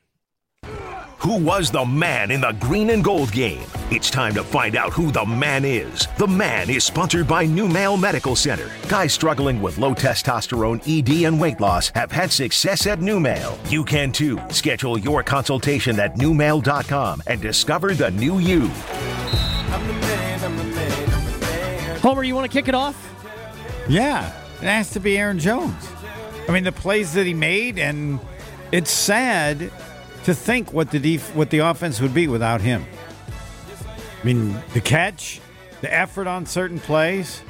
Who 1.20 1.36
was 1.36 1.70
the 1.70 1.84
man 1.84 2.30
in 2.30 2.40
the 2.40 2.52
green 2.52 2.88
and 2.88 3.04
gold 3.04 3.30
game? 3.30 3.66
It's 3.90 4.08
time 4.08 4.32
to 4.32 4.42
find 4.42 4.74
out 4.74 4.94
who 4.94 5.12
the 5.12 5.26
man 5.26 5.66
is. 5.66 6.08
The 6.16 6.26
man 6.26 6.70
is 6.70 6.82
sponsored 6.82 7.28
by 7.28 7.44
New 7.44 7.68
Male 7.68 7.98
Medical 7.98 8.34
Center. 8.34 8.70
Guys 8.88 9.12
struggling 9.12 9.60
with 9.60 9.76
low 9.76 9.94
testosterone, 9.94 10.80
ED, 10.88 11.26
and 11.26 11.38
weight 11.38 11.60
loss 11.60 11.90
have 11.94 12.10
had 12.10 12.32
success 12.32 12.86
at 12.86 13.02
New 13.02 13.20
Male. 13.20 13.58
You 13.68 13.84
can 13.84 14.12
too. 14.12 14.40
Schedule 14.48 14.96
your 14.96 15.22
consultation 15.22 16.00
at 16.00 16.16
newmale.com 16.16 17.22
and 17.26 17.38
discover 17.38 17.92
the 17.92 18.10
new 18.12 18.38
you. 18.38 18.68
Homer, 21.98 22.24
you 22.24 22.34
want 22.34 22.50
to 22.50 22.52
kick 22.52 22.66
it 22.66 22.74
off? 22.74 22.96
Yeah, 23.90 24.26
it 24.62 24.64
has 24.64 24.88
to 24.92 25.00
be 25.00 25.18
Aaron 25.18 25.38
Jones. 25.38 25.86
I 26.48 26.52
mean, 26.52 26.64
the 26.64 26.72
plays 26.72 27.12
that 27.12 27.26
he 27.26 27.34
made, 27.34 27.78
and 27.78 28.18
it's 28.72 28.90
sad 28.90 29.70
to 30.30 30.34
think 30.34 30.72
what 30.72 30.90
the 30.90 30.98
def- 30.98 31.34
what 31.34 31.50
the 31.50 31.58
offense 31.58 32.00
would 32.00 32.14
be 32.14 32.28
without 32.28 32.60
him. 32.60 32.86
I 34.20 34.24
mean, 34.24 34.56
the 34.74 34.80
catch, 34.80 35.40
the 35.80 35.92
effort 35.92 36.26
on 36.26 36.46
certain 36.46 36.78
plays. 36.78 37.42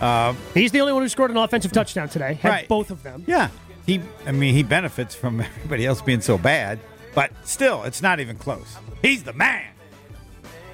Uh, 0.00 0.34
He's 0.54 0.72
the 0.72 0.80
only 0.80 0.92
one 0.92 1.02
who 1.02 1.08
scored 1.08 1.30
an 1.30 1.36
offensive 1.36 1.72
touchdown 1.72 2.08
today. 2.08 2.34
Had 2.34 2.48
Right. 2.48 2.68
both 2.68 2.90
of 2.90 3.02
them. 3.02 3.24
yeah, 3.26 3.48
he. 3.86 4.00
I 4.26 4.32
mean, 4.32 4.54
he 4.54 4.62
benefits 4.62 5.14
from 5.14 5.40
everybody 5.56 5.84
else 5.86 6.00
being 6.02 6.20
so 6.20 6.38
bad, 6.38 6.78
but 7.14 7.30
still, 7.44 7.82
it's 7.84 8.02
not 8.02 8.20
even 8.20 8.36
close. 8.36 8.76
He's 9.00 9.22
the 9.24 9.32
man. 9.32 9.64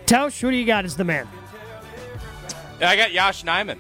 Tausch, 0.07 0.41
who 0.41 0.51
do 0.51 0.57
you 0.57 0.65
got 0.67 0.85
as 0.85 0.97
the 0.97 1.05
man? 1.05 1.27
I 2.81 2.97
got 2.97 3.13
Yosh 3.13 3.43
Nijman. 3.45 3.79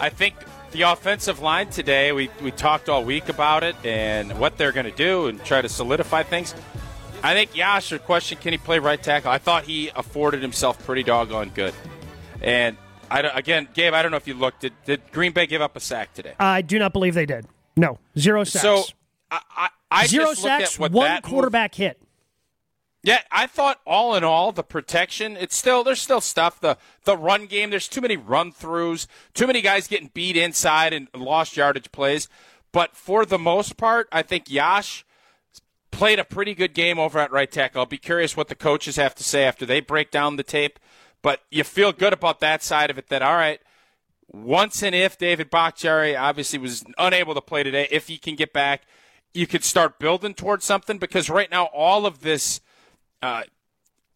I 0.00 0.08
think 0.10 0.34
the 0.72 0.82
offensive 0.82 1.40
line 1.40 1.70
today, 1.70 2.12
we, 2.12 2.30
we 2.42 2.50
talked 2.50 2.88
all 2.88 3.04
week 3.04 3.28
about 3.28 3.64
it 3.64 3.76
and 3.84 4.38
what 4.38 4.58
they're 4.58 4.72
going 4.72 4.86
to 4.86 4.96
do 4.96 5.26
and 5.26 5.42
try 5.44 5.62
to 5.62 5.68
solidify 5.68 6.22
things. 6.22 6.54
I 7.22 7.32
think 7.34 7.56
Yosh, 7.56 7.90
the 7.90 7.98
question, 7.98 8.38
can 8.38 8.52
he 8.52 8.58
play 8.58 8.78
right 8.78 9.02
tackle? 9.02 9.30
I 9.30 9.38
thought 9.38 9.64
he 9.64 9.90
afforded 9.96 10.42
himself 10.42 10.84
pretty 10.84 11.02
doggone 11.02 11.50
good. 11.54 11.74
And 12.42 12.76
I, 13.10 13.20
again, 13.20 13.68
Gabe, 13.72 13.94
I 13.94 14.02
don't 14.02 14.10
know 14.10 14.16
if 14.16 14.26
you 14.28 14.34
looked. 14.34 14.60
Did, 14.60 14.72
did 14.84 15.00
Green 15.12 15.32
Bay 15.32 15.46
give 15.46 15.62
up 15.62 15.76
a 15.76 15.80
sack 15.80 16.12
today? 16.12 16.34
I 16.38 16.62
do 16.62 16.78
not 16.78 16.92
believe 16.92 17.14
they 17.14 17.26
did. 17.26 17.46
No, 17.76 17.98
zero 18.18 18.44
sacks. 18.44 18.62
So 18.62 18.84
I, 19.30 19.40
I, 19.56 19.68
I 19.90 20.06
zero 20.06 20.26
just 20.26 20.42
sacks, 20.42 20.74
at 20.74 20.80
what 20.80 20.92
one 20.92 21.06
that 21.06 21.24
move- 21.24 21.30
quarterback 21.30 21.74
hit. 21.74 22.00
Yeah, 23.06 23.20
I 23.30 23.46
thought 23.46 23.78
all 23.86 24.16
in 24.16 24.24
all 24.24 24.50
the 24.50 24.64
protection. 24.64 25.36
It's 25.36 25.56
still 25.56 25.84
there's 25.84 26.02
still 26.02 26.20
stuff. 26.20 26.60
The 26.60 26.76
the 27.04 27.16
run 27.16 27.46
game. 27.46 27.70
There's 27.70 27.86
too 27.86 28.00
many 28.00 28.16
run 28.16 28.50
throughs. 28.50 29.06
Too 29.32 29.46
many 29.46 29.62
guys 29.62 29.86
getting 29.86 30.10
beat 30.12 30.36
inside 30.36 30.92
and 30.92 31.06
lost 31.14 31.56
yardage 31.56 31.92
plays. 31.92 32.26
But 32.72 32.96
for 32.96 33.24
the 33.24 33.38
most 33.38 33.76
part, 33.76 34.08
I 34.10 34.22
think 34.22 34.50
Yosh 34.50 35.04
played 35.92 36.18
a 36.18 36.24
pretty 36.24 36.52
good 36.52 36.74
game 36.74 36.98
over 36.98 37.20
at 37.20 37.30
right 37.30 37.48
tackle. 37.48 37.82
I'll 37.82 37.86
be 37.86 37.96
curious 37.96 38.36
what 38.36 38.48
the 38.48 38.56
coaches 38.56 38.96
have 38.96 39.14
to 39.14 39.22
say 39.22 39.44
after 39.44 39.64
they 39.64 39.78
break 39.78 40.10
down 40.10 40.34
the 40.34 40.42
tape. 40.42 40.80
But 41.22 41.42
you 41.48 41.62
feel 41.62 41.92
good 41.92 42.12
about 42.12 42.40
that 42.40 42.60
side 42.60 42.90
of 42.90 42.98
it. 42.98 43.08
That 43.08 43.22
all 43.22 43.36
right. 43.36 43.60
Once 44.26 44.82
and 44.82 44.96
if 44.96 45.16
David 45.16 45.48
Bakhtiari 45.48 46.16
obviously 46.16 46.58
was 46.58 46.84
unable 46.98 47.34
to 47.34 47.40
play 47.40 47.62
today, 47.62 47.86
if 47.92 48.08
he 48.08 48.18
can 48.18 48.34
get 48.34 48.52
back, 48.52 48.82
you 49.32 49.46
could 49.46 49.62
start 49.62 50.00
building 50.00 50.34
towards 50.34 50.64
something 50.64 50.98
because 50.98 51.30
right 51.30 51.52
now 51.52 51.66
all 51.66 52.04
of 52.04 52.22
this 52.22 52.60
uh, 53.22 53.42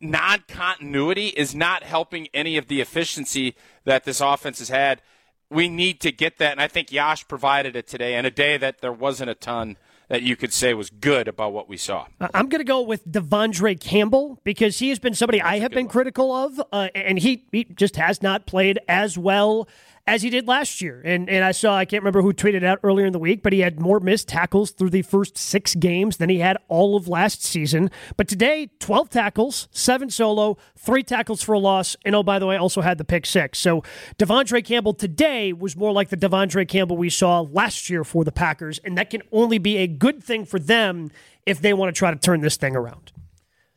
non 0.01 0.45
continuity 0.49 1.29
is 1.29 1.55
not 1.55 1.83
helping 1.83 2.29
any 2.33 2.57
of 2.57 2.69
the 2.69 2.81
efficiency 2.81 3.55
that 3.85 4.05
this 4.05 4.21
offense 4.21 4.59
has 4.59 4.69
had. 4.69 5.03
We 5.51 5.69
need 5.69 6.01
to 6.03 6.13
get 6.13 6.39
that, 6.39 6.53
and 6.53 6.61
I 6.61 6.69
think 6.69 6.93
Yosh 6.93 7.27
provided 7.27 7.75
it 7.75 7.89
today 7.89 8.15
in 8.15 8.25
a 8.25 8.31
day 8.31 8.57
that 8.57 8.81
there 8.81 8.93
wasn't 8.93 9.31
a 9.31 9.35
ton 9.35 9.77
that 10.09 10.23
you 10.23 10.35
could 10.37 10.53
say 10.53 10.75
was 10.75 10.91
good 10.91 11.29
about 11.29 11.53
what 11.53 11.69
we 11.69 11.77
saw. 11.77 12.07
I'm 12.35 12.49
going 12.49 12.61
to 12.61 12.65
go 12.65 12.81
with 12.83 13.07
De'Vondre 13.07 13.81
Campbell 13.81 14.41
because 14.43 14.81
he 14.81 14.89
has 14.89 14.99
been 14.99 15.15
somebody 15.15 15.41
I 15.41 15.61
have 15.61 15.71
been 15.71 15.87
critical 15.87 16.33
of, 16.33 16.61
uh, 16.73 16.89
and 16.97 17.19
he, 17.19 17.47
he 17.53 17.65
just 17.65 17.95
has 17.95 18.21
not 18.21 18.45
played 18.45 18.81
as 18.89 19.17
well 19.17 19.69
as 20.11 20.23
he 20.23 20.31
did 20.31 20.49
last 20.49 20.83
year. 20.83 21.01
And 21.05 21.31
and 21.31 21.45
I 21.45 21.53
saw 21.53 21.77
I 21.77 21.85
can't 21.85 22.03
remember 22.03 22.21
who 22.21 22.33
tweeted 22.33 22.65
out 22.65 22.81
earlier 22.83 23.07
in 23.07 23.13
the 23.13 23.21
week, 23.21 23.45
but 23.45 23.53
he 23.53 23.61
had 23.61 23.79
more 23.79 24.01
missed 24.01 24.27
tackles 24.27 24.73
through 24.73 24.91
the 24.91 25.03
first 25.03 25.39
six 25.39 25.77
games 25.77 26.17
than 26.17 26.29
he 26.29 26.41
had 26.41 26.59
all 26.67 26.97
of 26.97 27.07
last 27.07 27.45
season. 27.45 27.93
But 28.17 28.27
today, 28.27 28.71
12 28.81 29.09
tackles, 29.09 29.69
seven 29.71 30.11
solo, 30.11 30.59
three 30.77 31.05
tackles 31.05 31.43
for 31.43 31.53
a 31.53 31.61
loss, 31.61 31.95
and 32.05 32.17
oh 32.17 32.25
by 32.25 32.41
the 32.41 32.47
way, 32.47 32.57
also 32.57 32.81
had 32.81 32.99
the 32.99 33.05
pick 33.05 33.25
six. 33.25 33.61
So 33.61 33.85
De'Vondre 34.19 34.65
Campbell 34.65 34.95
today 34.95 35.53
was 35.53 35.77
more 35.77 35.93
like 35.93 36.09
the 36.09 36.17
De'Vondre 36.17 36.67
Campbell 36.67 36.97
we 36.97 37.09
saw 37.09 37.43
last 37.43 37.89
year 37.89 38.03
for 38.03 38.25
the 38.25 38.33
Packers, 38.33 38.81
and 38.81 38.99
that 38.99 39.11
can 39.11 39.23
only 39.31 39.59
be 39.59 39.77
a 39.77 39.87
good 39.87 40.25
thing 40.25 40.45
for 40.45 40.59
them 40.59 41.13
if 41.47 41.61
they 41.61 41.73
want 41.73 41.95
to 41.95 41.97
try 41.97 42.11
to 42.11 42.19
turn 42.19 42.41
this 42.41 42.57
thing 42.57 42.75
around. 42.75 43.13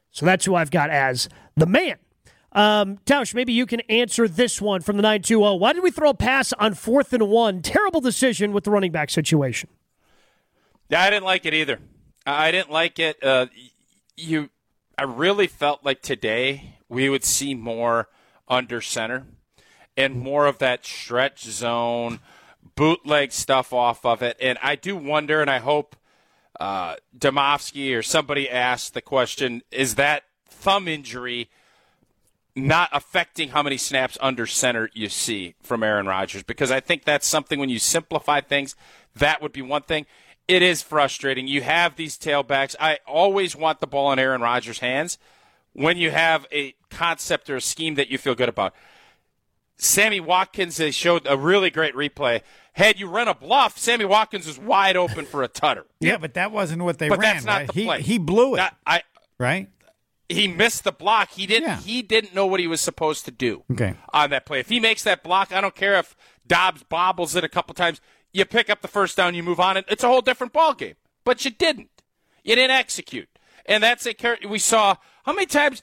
So 0.09 0.25
that's 0.25 0.45
who 0.45 0.55
I've 0.55 0.71
got 0.71 0.89
as 0.89 1.29
the 1.55 1.67
man. 1.67 1.97
Um, 2.53 2.99
Tausch, 3.05 3.33
maybe 3.33 3.51
you 3.51 3.65
can 3.65 3.79
answer 3.81 4.27
this 4.27 4.61
one 4.61 4.81
from 4.81 4.95
the 4.95 5.01
920. 5.01 5.57
Why 5.57 5.73
did 5.73 5.83
we 5.83 5.91
throw 5.91 6.11
a 6.11 6.13
pass 6.13 6.53
on 6.53 6.75
fourth 6.75 7.11
and 7.11 7.27
one? 7.27 7.61
Terrible 7.61 7.99
decision 7.99 8.53
with 8.53 8.63
the 8.63 8.71
running 8.71 8.91
back 8.91 9.09
situation. 9.09 9.69
Yeah, 10.89 11.01
I 11.01 11.09
didn't 11.09 11.25
like 11.25 11.45
it 11.45 11.53
either. 11.53 11.79
I 12.25 12.51
didn't 12.51 12.71
like 12.71 12.99
it. 12.99 13.21
Uh, 13.23 13.47
you, 14.15 14.49
I 14.97 15.03
really 15.03 15.47
felt 15.47 15.83
like 15.83 16.01
today 16.01 16.77
we 16.87 17.09
would 17.09 17.23
see 17.23 17.55
more 17.55 18.09
under 18.47 18.81
center 18.81 19.25
and 19.97 20.15
more 20.15 20.45
of 20.45 20.59
that 20.59 20.85
stretch 20.85 21.43
zone, 21.43 22.19
bootleg 22.75 23.31
stuff 23.31 23.73
off 23.73 24.05
of 24.05 24.21
it. 24.21 24.37
And 24.39 24.57
I 24.61 24.75
do 24.75 24.95
wonder, 24.95 25.41
and 25.41 25.49
I 25.49 25.59
hope 25.59 25.95
uh, 26.59 26.95
Demovsky 27.17 27.97
or 27.97 28.03
somebody 28.03 28.49
asked 28.49 28.93
the 28.93 29.01
question: 29.01 29.63
Is 29.71 29.95
that 29.95 30.23
thumb 30.47 30.87
injury? 30.87 31.49
Not 32.55 32.89
affecting 32.91 33.49
how 33.49 33.63
many 33.63 33.77
snaps 33.77 34.17
under 34.21 34.45
center 34.45 34.89
you 34.93 35.09
see 35.09 35.55
from 35.63 35.81
Aaron 35.83 36.05
Rodgers 36.05 36.43
because 36.43 36.71
I 36.71 36.79
think 36.79 37.03
that's 37.03 37.27
something 37.27 37.59
when 37.59 37.69
you 37.69 37.79
simplify 37.79 38.41
things, 38.41 38.75
that 39.15 39.41
would 39.41 39.51
be 39.51 39.61
one 39.61 39.81
thing. 39.81 40.05
It 40.47 40.61
is 40.61 40.81
frustrating. 40.81 41.47
You 41.47 41.61
have 41.61 41.95
these 41.95 42.17
tailbacks. 42.17 42.75
I 42.79 42.99
always 43.07 43.55
want 43.55 43.79
the 43.79 43.87
ball 43.87 44.11
in 44.11 44.19
Aaron 44.19 44.41
Rodgers' 44.41 44.79
hands 44.79 45.17
when 45.71 45.97
you 45.97 46.11
have 46.11 46.45
a 46.51 46.75
concept 46.89 47.49
or 47.49 47.55
a 47.55 47.61
scheme 47.61 47.95
that 47.95 48.09
you 48.09 48.17
feel 48.17 48.35
good 48.35 48.49
about. 48.49 48.73
Sammy 49.77 50.19
Watkins 50.19 50.77
they 50.77 50.91
showed 50.91 51.25
a 51.27 51.37
really 51.37 51.69
great 51.69 51.95
replay. 51.95 52.41
Had 52.73 52.99
you 52.99 53.07
run 53.07 53.27
a 53.27 53.33
bluff, 53.33 53.77
Sammy 53.77 54.05
Watkins 54.05 54.47
was 54.47 54.59
wide 54.59 54.95
open 54.95 55.25
for 55.25 55.43
a 55.43 55.47
tutter. 55.47 55.85
Yeah, 55.99 56.17
but 56.17 56.35
that 56.35 56.51
wasn't 56.51 56.83
what 56.83 56.99
they 56.99 57.09
but 57.09 57.19
ran. 57.19 57.35
that's 57.35 57.45
not 57.45 57.57
right? 57.57 57.67
the 57.67 57.73
he, 57.73 57.85
play. 57.85 58.01
he 58.01 58.17
blew 58.17 58.55
it, 58.55 58.71
I 58.85 59.01
right? 59.39 59.69
He 60.33 60.47
missed 60.47 60.83
the 60.83 60.91
block. 60.91 61.31
He 61.31 61.45
didn't. 61.45 61.79
He 61.79 62.01
didn't 62.01 62.33
know 62.35 62.45
what 62.45 62.59
he 62.59 62.67
was 62.67 62.81
supposed 62.81 63.25
to 63.25 63.31
do 63.31 63.63
Okay. 63.71 63.95
on 64.13 64.29
that 64.31 64.45
play. 64.45 64.59
If 64.59 64.69
he 64.69 64.79
makes 64.79 65.03
that 65.03 65.23
block, 65.23 65.51
I 65.53 65.61
don't 65.61 65.75
care 65.75 65.95
if 65.95 66.15
Doubs 66.45 66.83
bobbles 66.83 67.35
it 67.35 67.43
a 67.43 67.49
couple 67.49 67.73
times. 67.73 68.01
You 68.31 68.45
pick 68.45 68.69
up 68.69 68.81
the 68.81 68.87
first 68.87 69.15
down, 69.17 69.35
you 69.35 69.43
move 69.43 69.59
on. 69.59 69.77
It 69.77 69.85
it's 69.87 70.03
a 70.03 70.07
whole 70.07 70.21
different 70.21 70.53
ball 70.53 70.73
game. 70.73 70.95
But 71.23 71.45
you 71.45 71.51
didn't. 71.51 71.89
You 72.43 72.55
didn't 72.55 72.71
execute, 72.75 73.29
and 73.65 73.81
that's 73.81 74.05
a 74.05 74.13
char- 74.13 74.37
we 74.49 74.59
saw 74.59 74.95
how 75.25 75.31
many 75.33 75.45
times 75.45 75.81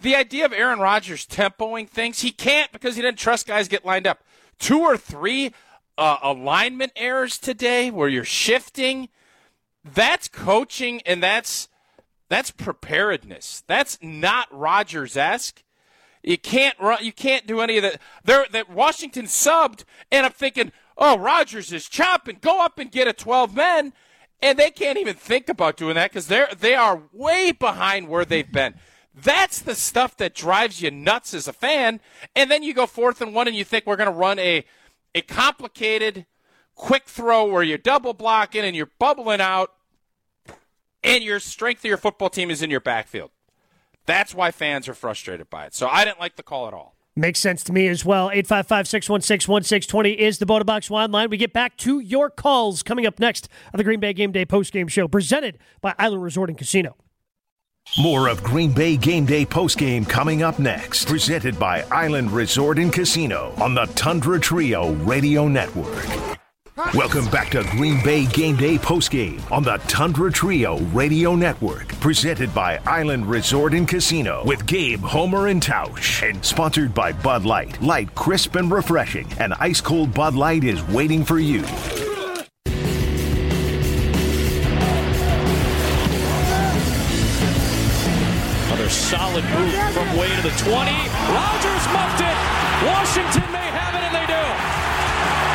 the 0.00 0.14
idea 0.16 0.44
of 0.46 0.52
Aaron 0.54 0.78
Rodgers 0.78 1.26
tempoing 1.26 1.88
things. 1.88 2.20
He 2.22 2.30
can't 2.30 2.72
because 2.72 2.96
he 2.96 3.02
didn't 3.02 3.18
trust 3.18 3.46
guys 3.46 3.68
get 3.68 3.84
lined 3.84 4.06
up. 4.06 4.20
Two 4.58 4.80
or 4.80 4.96
three 4.96 5.52
uh, 5.98 6.16
alignment 6.22 6.92
errors 6.96 7.36
today 7.36 7.90
where 7.90 8.08
you're 8.08 8.24
shifting. 8.24 9.08
That's 9.84 10.28
coaching, 10.28 11.02
and 11.04 11.22
that's 11.22 11.68
that's 12.28 12.50
preparedness. 12.50 13.62
That's 13.66 13.98
not 14.02 14.48
Rodgers 14.50 15.16
esque. 15.16 15.62
You 16.22 16.36
can't 16.36 16.78
run. 16.78 17.04
You 17.04 17.12
can't 17.12 17.46
do 17.46 17.60
any 17.60 17.78
of 17.78 17.82
that. 17.84 18.00
There, 18.24 18.46
that 18.52 18.68
Washington 18.70 19.26
subbed, 19.26 19.84
and 20.10 20.26
I'm 20.26 20.32
thinking, 20.32 20.72
oh, 20.96 21.18
Rodgers 21.18 21.72
is 21.72 21.88
chopping. 21.88 22.38
Go 22.40 22.62
up 22.62 22.78
and 22.78 22.90
get 22.90 23.08
a 23.08 23.12
12 23.12 23.54
men, 23.54 23.92
and 24.42 24.58
they 24.58 24.70
can't 24.70 24.98
even 24.98 25.14
think 25.14 25.48
about 25.48 25.76
doing 25.76 25.94
that 25.94 26.10
because 26.10 26.26
they're 26.28 26.48
they 26.58 26.74
are 26.74 27.02
way 27.12 27.52
behind 27.52 28.08
where 28.08 28.24
they've 28.24 28.50
been. 28.50 28.74
That's 29.14 29.60
the 29.60 29.74
stuff 29.74 30.16
that 30.18 30.34
drives 30.34 30.82
you 30.82 30.90
nuts 30.90 31.34
as 31.34 31.48
a 31.48 31.52
fan. 31.52 32.00
And 32.36 32.50
then 32.50 32.62
you 32.62 32.74
go 32.74 32.86
fourth 32.86 33.20
and 33.20 33.34
one, 33.34 33.48
and 33.48 33.56
you 33.56 33.64
think 33.64 33.86
we're 33.86 33.96
going 33.96 34.10
to 34.10 34.16
run 34.16 34.38
a 34.38 34.64
a 35.14 35.22
complicated, 35.22 36.26
quick 36.74 37.06
throw 37.06 37.46
where 37.46 37.62
you're 37.62 37.78
double 37.78 38.12
blocking 38.12 38.64
and 38.64 38.76
you're 38.76 38.90
bubbling 38.98 39.40
out 39.40 39.72
and 41.02 41.22
your 41.22 41.40
strength 41.40 41.80
of 41.80 41.84
your 41.84 41.96
football 41.96 42.30
team 42.30 42.50
is 42.50 42.62
in 42.62 42.70
your 42.70 42.80
backfield. 42.80 43.30
That's 44.06 44.34
why 44.34 44.50
fans 44.50 44.88
are 44.88 44.94
frustrated 44.94 45.50
by 45.50 45.66
it. 45.66 45.74
So 45.74 45.86
I 45.86 46.04
didn't 46.04 46.20
like 46.20 46.36
the 46.36 46.42
call 46.42 46.66
at 46.66 46.74
all. 46.74 46.94
Makes 47.14 47.40
sense 47.40 47.64
to 47.64 47.72
me 47.72 47.88
as 47.88 48.04
well. 48.04 48.30
855 48.30 48.86
616 48.86 49.52
1620 49.52 50.12
is 50.12 50.38
the 50.38 50.46
Bota 50.46 50.64
Box 50.64 50.88
Wine 50.88 51.10
line. 51.10 51.30
We 51.30 51.36
get 51.36 51.52
back 51.52 51.76
to 51.78 51.98
your 51.98 52.30
calls 52.30 52.84
coming 52.84 53.06
up 53.06 53.18
next 53.18 53.48
on 53.74 53.78
the 53.78 53.84
Green 53.84 53.98
Bay 53.98 54.12
Game 54.12 54.30
Day 54.30 54.46
postgame 54.46 54.88
show 54.88 55.08
presented 55.08 55.58
by 55.80 55.94
Island 55.98 56.22
Resort 56.22 56.48
and 56.48 56.56
Casino. 56.56 56.96
More 57.98 58.28
of 58.28 58.42
Green 58.44 58.72
Bay 58.72 58.96
Game 58.96 59.26
Day 59.26 59.44
postgame 59.44 60.08
coming 60.08 60.42
up 60.42 60.58
next. 60.60 61.08
Presented 61.08 61.58
by 61.58 61.82
Island 61.90 62.30
Resort 62.30 62.78
and 62.78 62.92
Casino 62.92 63.52
on 63.58 63.74
the 63.74 63.86
Tundra 63.96 64.38
Trio 64.38 64.92
Radio 64.92 65.48
Network. 65.48 66.37
Welcome 66.94 67.28
back 67.30 67.50
to 67.50 67.64
Green 67.72 68.00
Bay 68.04 68.24
Game 68.26 68.54
Day 68.54 68.78
postgame 68.78 69.40
on 69.50 69.64
the 69.64 69.78
Tundra 69.88 70.30
Trio 70.30 70.78
Radio 70.92 71.34
Network. 71.34 71.88
Presented 71.98 72.54
by 72.54 72.78
Island 72.86 73.26
Resort 73.26 73.74
and 73.74 73.88
Casino 73.88 74.44
with 74.44 74.64
Gabe, 74.64 75.00
Homer, 75.00 75.48
and 75.48 75.60
Tausch. 75.60 76.22
And 76.22 76.44
sponsored 76.44 76.94
by 76.94 77.10
Bud 77.10 77.44
Light. 77.44 77.82
Light, 77.82 78.14
crisp, 78.14 78.54
and 78.54 78.70
refreshing. 78.70 79.26
An 79.40 79.54
ice 79.54 79.80
cold 79.80 80.14
Bud 80.14 80.36
Light 80.36 80.62
is 80.62 80.80
waiting 80.84 81.24
for 81.24 81.40
you. 81.40 81.64
Another 88.66 88.88
solid 88.88 89.42
move 89.42 89.74
from 89.92 90.16
way 90.16 90.28
to 90.36 90.42
the 90.42 90.54
20. 90.56 90.70
Rodgers 90.70 91.88
muffed 91.92 92.20
it. 92.20 92.86
Washington 92.86 93.57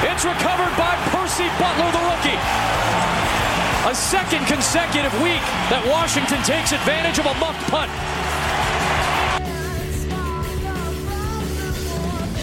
It's 0.05 0.25
recovered 0.25 0.75
by 0.75 0.95
Percy 1.15 1.47
Butler, 1.57 1.89
the 1.91 2.03
rookie. 2.03 2.39
A 3.89 3.95
second 3.95 4.45
consecutive 4.47 5.13
week 5.21 5.41
that 5.71 5.83
Washington 5.87 6.43
takes 6.43 6.73
advantage 6.73 7.19
of 7.19 7.25
a 7.25 7.33
muffed 7.35 7.63
punt. 7.71 7.91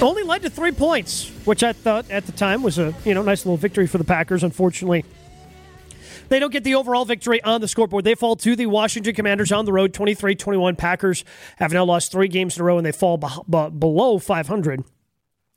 Only 0.02 0.22
led 0.22 0.40
to 0.42 0.50
three 0.50 0.72
points, 0.72 1.28
which 1.44 1.62
I 1.62 1.74
thought 1.74 2.10
at 2.10 2.24
the 2.24 2.32
time 2.32 2.62
was 2.62 2.78
a 2.78 2.94
you 3.04 3.12
know 3.12 3.22
nice 3.22 3.44
little 3.44 3.58
victory 3.58 3.86
for 3.86 3.98
the 3.98 4.04
Packers. 4.04 4.42
Unfortunately, 4.42 5.04
they 6.30 6.38
don't 6.38 6.52
get 6.52 6.64
the 6.64 6.76
overall 6.76 7.04
victory 7.04 7.42
on 7.42 7.60
the 7.60 7.68
scoreboard. 7.68 8.04
They 8.04 8.14
fall 8.14 8.36
to 8.36 8.56
the 8.56 8.66
Washington 8.66 9.14
Commanders 9.14 9.52
on 9.52 9.66
the 9.66 9.72
road, 9.72 9.92
23-21. 9.92 10.78
Packers 10.78 11.24
have 11.56 11.74
now 11.74 11.84
lost 11.84 12.10
three 12.10 12.28
games 12.28 12.56
in 12.56 12.62
a 12.62 12.64
row, 12.64 12.78
and 12.78 12.86
they 12.86 12.92
fall 12.92 13.18
below 13.18 14.18
500 14.18 14.84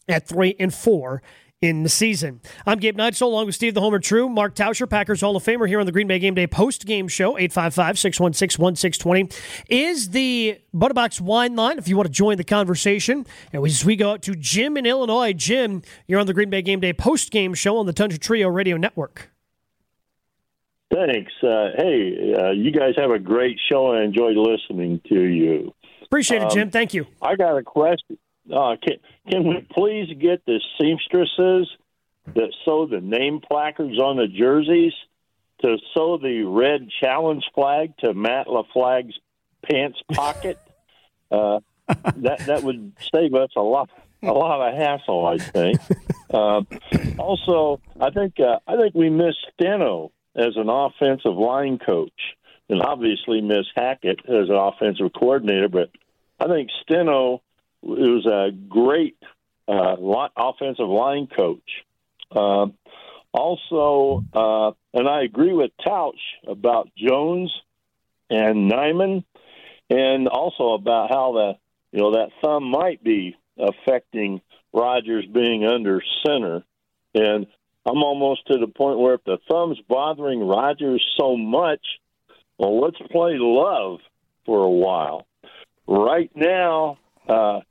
at 0.09 0.27
three 0.27 0.55
and 0.59 0.73
four 0.73 1.21
in 1.63 1.81
the 1.83 1.89
season. 1.89 2.41
I'm 2.65 2.77
Gabe 2.77 2.97
Neitzel, 2.97 3.21
along 3.21 3.45
with 3.45 3.55
Steve 3.55 3.73
the 3.73 3.79
Homer 3.79 3.99
True, 3.99 4.27
Mark 4.27 4.53
Tauscher, 4.53 4.87
Packers 4.87 5.21
Hall 5.21 5.37
of 5.37 5.43
Famer 5.43 5.65
here 5.65 5.79
on 5.79 5.85
the 5.85 5.93
Green 5.93 6.07
Bay 6.07 6.19
Game 6.19 6.35
Day 6.35 6.45
post 6.45 6.85
game 6.85 7.07
show, 7.07 7.35
855-616-1620. 7.35 9.33
Is 9.69 10.09
the 10.09 10.59
Bota 10.73 10.93
Box 10.93 11.21
wine 11.21 11.55
line 11.55 11.77
if 11.77 11.87
you 11.87 11.95
want 11.95 12.07
to 12.07 12.11
join 12.11 12.35
the 12.35 12.43
conversation. 12.43 13.25
And 13.53 13.65
as 13.65 13.85
we 13.85 13.95
go 13.95 14.11
out 14.11 14.21
to 14.23 14.35
Jim 14.35 14.75
in 14.75 14.85
Illinois, 14.85 15.31
Jim, 15.31 15.83
you're 16.05 16.19
on 16.19 16.27
the 16.27 16.33
Green 16.33 16.49
Bay 16.49 16.61
Game 16.61 16.81
Day 16.81 16.91
post 16.91 17.31
game 17.31 17.53
show 17.53 17.77
on 17.77 17.85
the 17.85 17.93
Tundra 17.93 18.19
Trio 18.19 18.49
Radio 18.49 18.75
Network. 18.75 19.31
Thanks. 20.93 21.31
Uh, 21.41 21.69
hey, 21.77 22.33
uh, 22.37 22.51
you 22.51 22.71
guys 22.71 22.95
have 22.97 23.11
a 23.11 23.19
great 23.19 23.57
show. 23.71 23.91
And 23.91 24.01
I 24.01 24.03
enjoyed 24.03 24.35
listening 24.35 24.99
to 25.07 25.21
you. 25.21 25.73
Appreciate 26.03 26.41
it, 26.41 26.45
Um, 26.45 26.51
Jim. 26.51 26.71
Thank 26.71 26.93
you. 26.93 27.07
I 27.21 27.35
got 27.37 27.57
a 27.57 27.63
question. 27.63 28.17
Uh, 28.51 28.75
can, 28.81 28.97
can 29.29 29.47
we 29.47 29.65
please 29.71 30.13
get 30.19 30.45
the 30.45 30.59
seamstresses 30.79 31.69
that 32.33 32.53
sew 32.65 32.87
the 32.87 33.01
name 33.01 33.39
placards 33.39 33.99
on 33.99 34.17
the 34.17 34.27
jerseys 34.27 34.93
to 35.61 35.77
sew 35.93 36.17
the 36.17 36.43
red 36.43 36.87
challenge 37.01 37.43
flag 37.55 37.93
to 37.99 38.13
Matt 38.13 38.47
LaFlag's 38.47 39.17
pants 39.63 39.99
pocket? 40.11 40.57
uh, 41.33 41.59
that 41.87 42.39
that 42.45 42.63
would 42.63 42.93
save 43.13 43.33
us 43.33 43.49
a 43.57 43.61
lot 43.61 43.89
a 44.21 44.31
lot 44.31 44.61
of 44.61 44.75
hassle, 44.75 45.25
I 45.25 45.37
think. 45.37 45.79
Uh, 46.33 46.63
also, 47.19 47.79
I 48.01 48.09
think 48.09 48.39
uh, 48.39 48.57
I 48.65 48.75
think 48.75 48.95
we 48.95 49.11
miss 49.11 49.35
Steno 49.53 50.11
as 50.35 50.55
an 50.55 50.67
offensive 50.67 51.35
line 51.35 51.77
coach, 51.77 52.09
and 52.69 52.81
obviously 52.81 53.39
miss 53.39 53.67
Hackett 53.75 54.21
as 54.27 54.49
an 54.49 54.55
offensive 54.55 55.11
coordinator. 55.13 55.69
But 55.69 55.91
I 56.39 56.47
think 56.47 56.71
Steno 56.81 57.43
was 57.83 58.25
a 58.25 58.51
great 58.51 59.17
uh, 59.67 59.95
offensive 60.35 60.87
line 60.87 61.27
coach. 61.27 61.69
Um 62.31 62.73
also, 63.33 64.23
uh, 64.33 64.71
and 64.93 65.09
I 65.09 65.23
agree 65.23 65.53
with 65.53 65.71
Tausch 65.85 66.13
about 66.47 66.91
Jones 66.95 67.51
and 68.29 68.71
Nijman, 68.71 69.23
and 69.89 70.27
also 70.27 70.73
about 70.73 71.09
how 71.09 71.33
the 71.33 71.53
you 71.91 71.99
know 71.99 72.11
that 72.11 72.29
thumb 72.41 72.69
might 72.69 73.03
be 73.03 73.35
affecting 73.57 74.41
Rodgers 74.71 75.25
being 75.25 75.65
under 75.65 76.01
center. 76.25 76.63
And 77.15 77.47
I'm 77.85 78.03
almost 78.03 78.47
to 78.47 78.57
the 78.57 78.67
point 78.67 78.99
where 78.99 79.15
if 79.15 79.23
the 79.23 79.37
thumb's 79.49 79.79
bothering 79.87 80.39
Rodgers 80.39 81.05
so 81.17 81.35
much, 81.35 81.81
well, 82.57 82.81
let's 82.81 82.97
play 83.11 83.35
Love 83.37 83.99
for 84.45 84.63
a 84.63 84.69
while. 84.69 85.25
Right 85.87 86.31
now, 86.35 86.97
uh, 87.27 87.61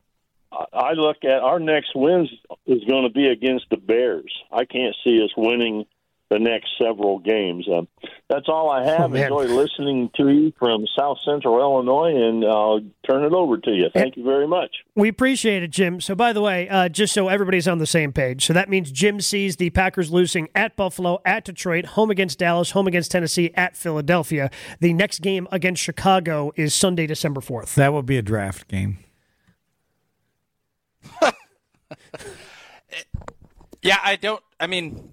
I- 0.53 0.67
I 0.91 0.93
look 0.93 1.25
at 1.25 1.43
our 1.43 1.59
next 1.59 1.95
win 1.95 2.29
is 2.67 2.85
going 2.85 3.05
to 3.05 3.11
be 3.11 3.27
against 3.29 3.67
the 3.71 3.77
Bears. 3.79 4.33
I 4.53 4.65
can't 4.67 4.95
see 5.03 5.23
us 5.25 5.31
winning 5.37 5.87
the 6.31 6.39
next 6.39 6.71
several 6.83 7.19
games. 7.19 7.69
Um, 7.71 7.87
that's 8.31 8.49
all 8.49 8.71
I 8.71 8.85
have. 8.87 9.11
man. 9.11 9.25
Enjoy 9.25 9.45
listening 9.55 10.09
to 10.17 10.31
you 10.31 10.51
from 10.59 10.87
South 10.99 11.19
Central 11.27 11.59
Illinois, 11.61 12.15
and 12.17 12.43
I'll 12.43 12.81
turn 13.07 13.23
it 13.25 13.35
over 13.35 13.59
to 13.59 13.71
you. 13.71 13.91
Thank 13.93 14.17
you 14.17 14.25
very 14.25 14.47
much. 14.49 14.71
We 14.95 15.09
appreciate 15.11 15.63
it, 15.63 15.69
Jim. 15.71 16.01
So, 16.01 16.15
by 16.15 16.33
the 16.33 16.41
way, 16.41 16.71
uh, 16.71 16.89
just 16.89 17.13
so 17.13 17.29
everybody's 17.29 17.69
on 17.69 17.79
the 17.81 17.87
same 17.87 18.13
page, 18.15 18.47
so 18.47 18.55
that 18.55 18.71
means 18.71 18.91
Jim 18.91 19.21
sees 19.21 19.57
the 19.57 19.69
Packers 19.71 20.11
losing 20.11 20.49
at 20.55 20.75
Buffalo, 20.75 21.21
at 21.27 21.45
Detroit, 21.45 21.85
home 21.85 22.11
against 22.11 22.39
Dallas, 22.39 22.71
home 22.71 22.87
against 22.87 23.11
Tennessee, 23.11 23.51
at 23.55 23.77
Philadelphia. 23.77 24.51
The 24.81 24.95
next 24.95 25.19
game 25.21 25.47
against 25.53 25.83
Chicago 25.83 26.51
is 26.57 26.75
Sunday, 26.75 27.07
December 27.07 27.43
4th. 27.43 27.75
That 27.75 27.93
would 27.93 28.07
be 28.07 28.17
a 28.17 28.23
draft 28.23 28.69
game. 28.69 28.99
Yeah, 33.83 33.99
I 34.03 34.15
don't. 34.15 34.41
I 34.61 34.69
mean, 34.69 35.11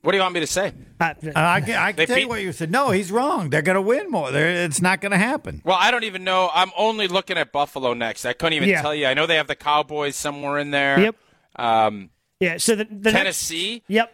what 0.00 0.12
do 0.12 0.16
you 0.16 0.22
want 0.22 0.32
me 0.32 0.40
to 0.40 0.46
say? 0.46 0.72
Uh, 0.98 1.12
I 1.34 1.60
can, 1.60 1.74
I 1.76 1.92
can 1.92 2.06
tell 2.06 2.16
you 2.18 2.26
what 2.28 2.40
you 2.40 2.52
said. 2.52 2.70
No, 2.70 2.90
he's 2.90 3.12
wrong. 3.12 3.50
They're 3.50 3.60
going 3.60 3.74
to 3.74 3.82
win 3.82 4.10
more. 4.10 4.30
They're, 4.30 4.64
it's 4.64 4.80
not 4.80 5.02
going 5.02 5.12
to 5.12 5.18
happen. 5.18 5.60
Well, 5.62 5.76
I 5.78 5.90
don't 5.90 6.04
even 6.04 6.24
know. 6.24 6.48
I'm 6.54 6.70
only 6.74 7.06
looking 7.06 7.36
at 7.36 7.52
Buffalo 7.52 7.92
next. 7.92 8.24
I 8.24 8.32
couldn't 8.32 8.54
even 8.54 8.70
Yeah. 8.70 8.80
tell 8.80 8.94
you. 8.94 9.06
I 9.06 9.12
know 9.14 9.26
they 9.26 9.36
have 9.36 9.46
the 9.46 9.54
Cowboys 9.56 10.16
somewhere 10.16 10.58
in 10.58 10.70
there. 10.70 10.98
Yep. 11.00 11.16
Um, 11.56 12.08
Yeah, 12.40 12.56
so 12.56 12.76
the, 12.76 12.84
the 12.84 12.94
next- 13.12 13.12
Tennessee. 13.16 13.82
yep. 13.88 14.10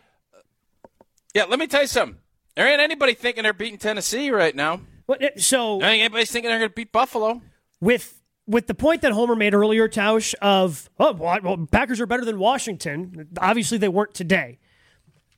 Yeah, 1.34 1.44
let 1.44 1.60
me 1.60 1.68
tell 1.68 1.82
you 1.82 1.86
something. 1.86 2.18
There 2.56 2.66
ain't 2.66 2.80
anybody 2.80 3.14
thinking 3.14 3.44
they're 3.44 3.52
beating 3.52 3.78
Tennessee 3.78 4.32
right 4.32 4.56
now. 4.56 4.80
What- 5.06 5.22
uh, 5.22 5.28
So 5.36 5.76
I 5.76 5.84
think 5.90 6.00
anybody's 6.02 6.32
thinking 6.32 6.50
they're 6.50 6.58
going 6.58 6.70
to 6.70 6.74
beat 6.74 6.90
Buffalo. 6.90 7.42
with 7.80 8.17
with 8.48 8.66
the 8.66 8.74
point 8.74 9.02
that 9.02 9.12
Homer 9.12 9.36
made 9.36 9.54
earlier, 9.54 9.88
Tausch, 9.88 10.34
of 10.40 10.88
oh, 10.98 11.12
well, 11.12 11.38
well, 11.42 11.66
Packers 11.70 12.00
are 12.00 12.06
better 12.06 12.24
than 12.24 12.38
Washington. 12.38 13.28
Obviously, 13.38 13.78
they 13.78 13.88
weren't 13.88 14.14
today, 14.14 14.58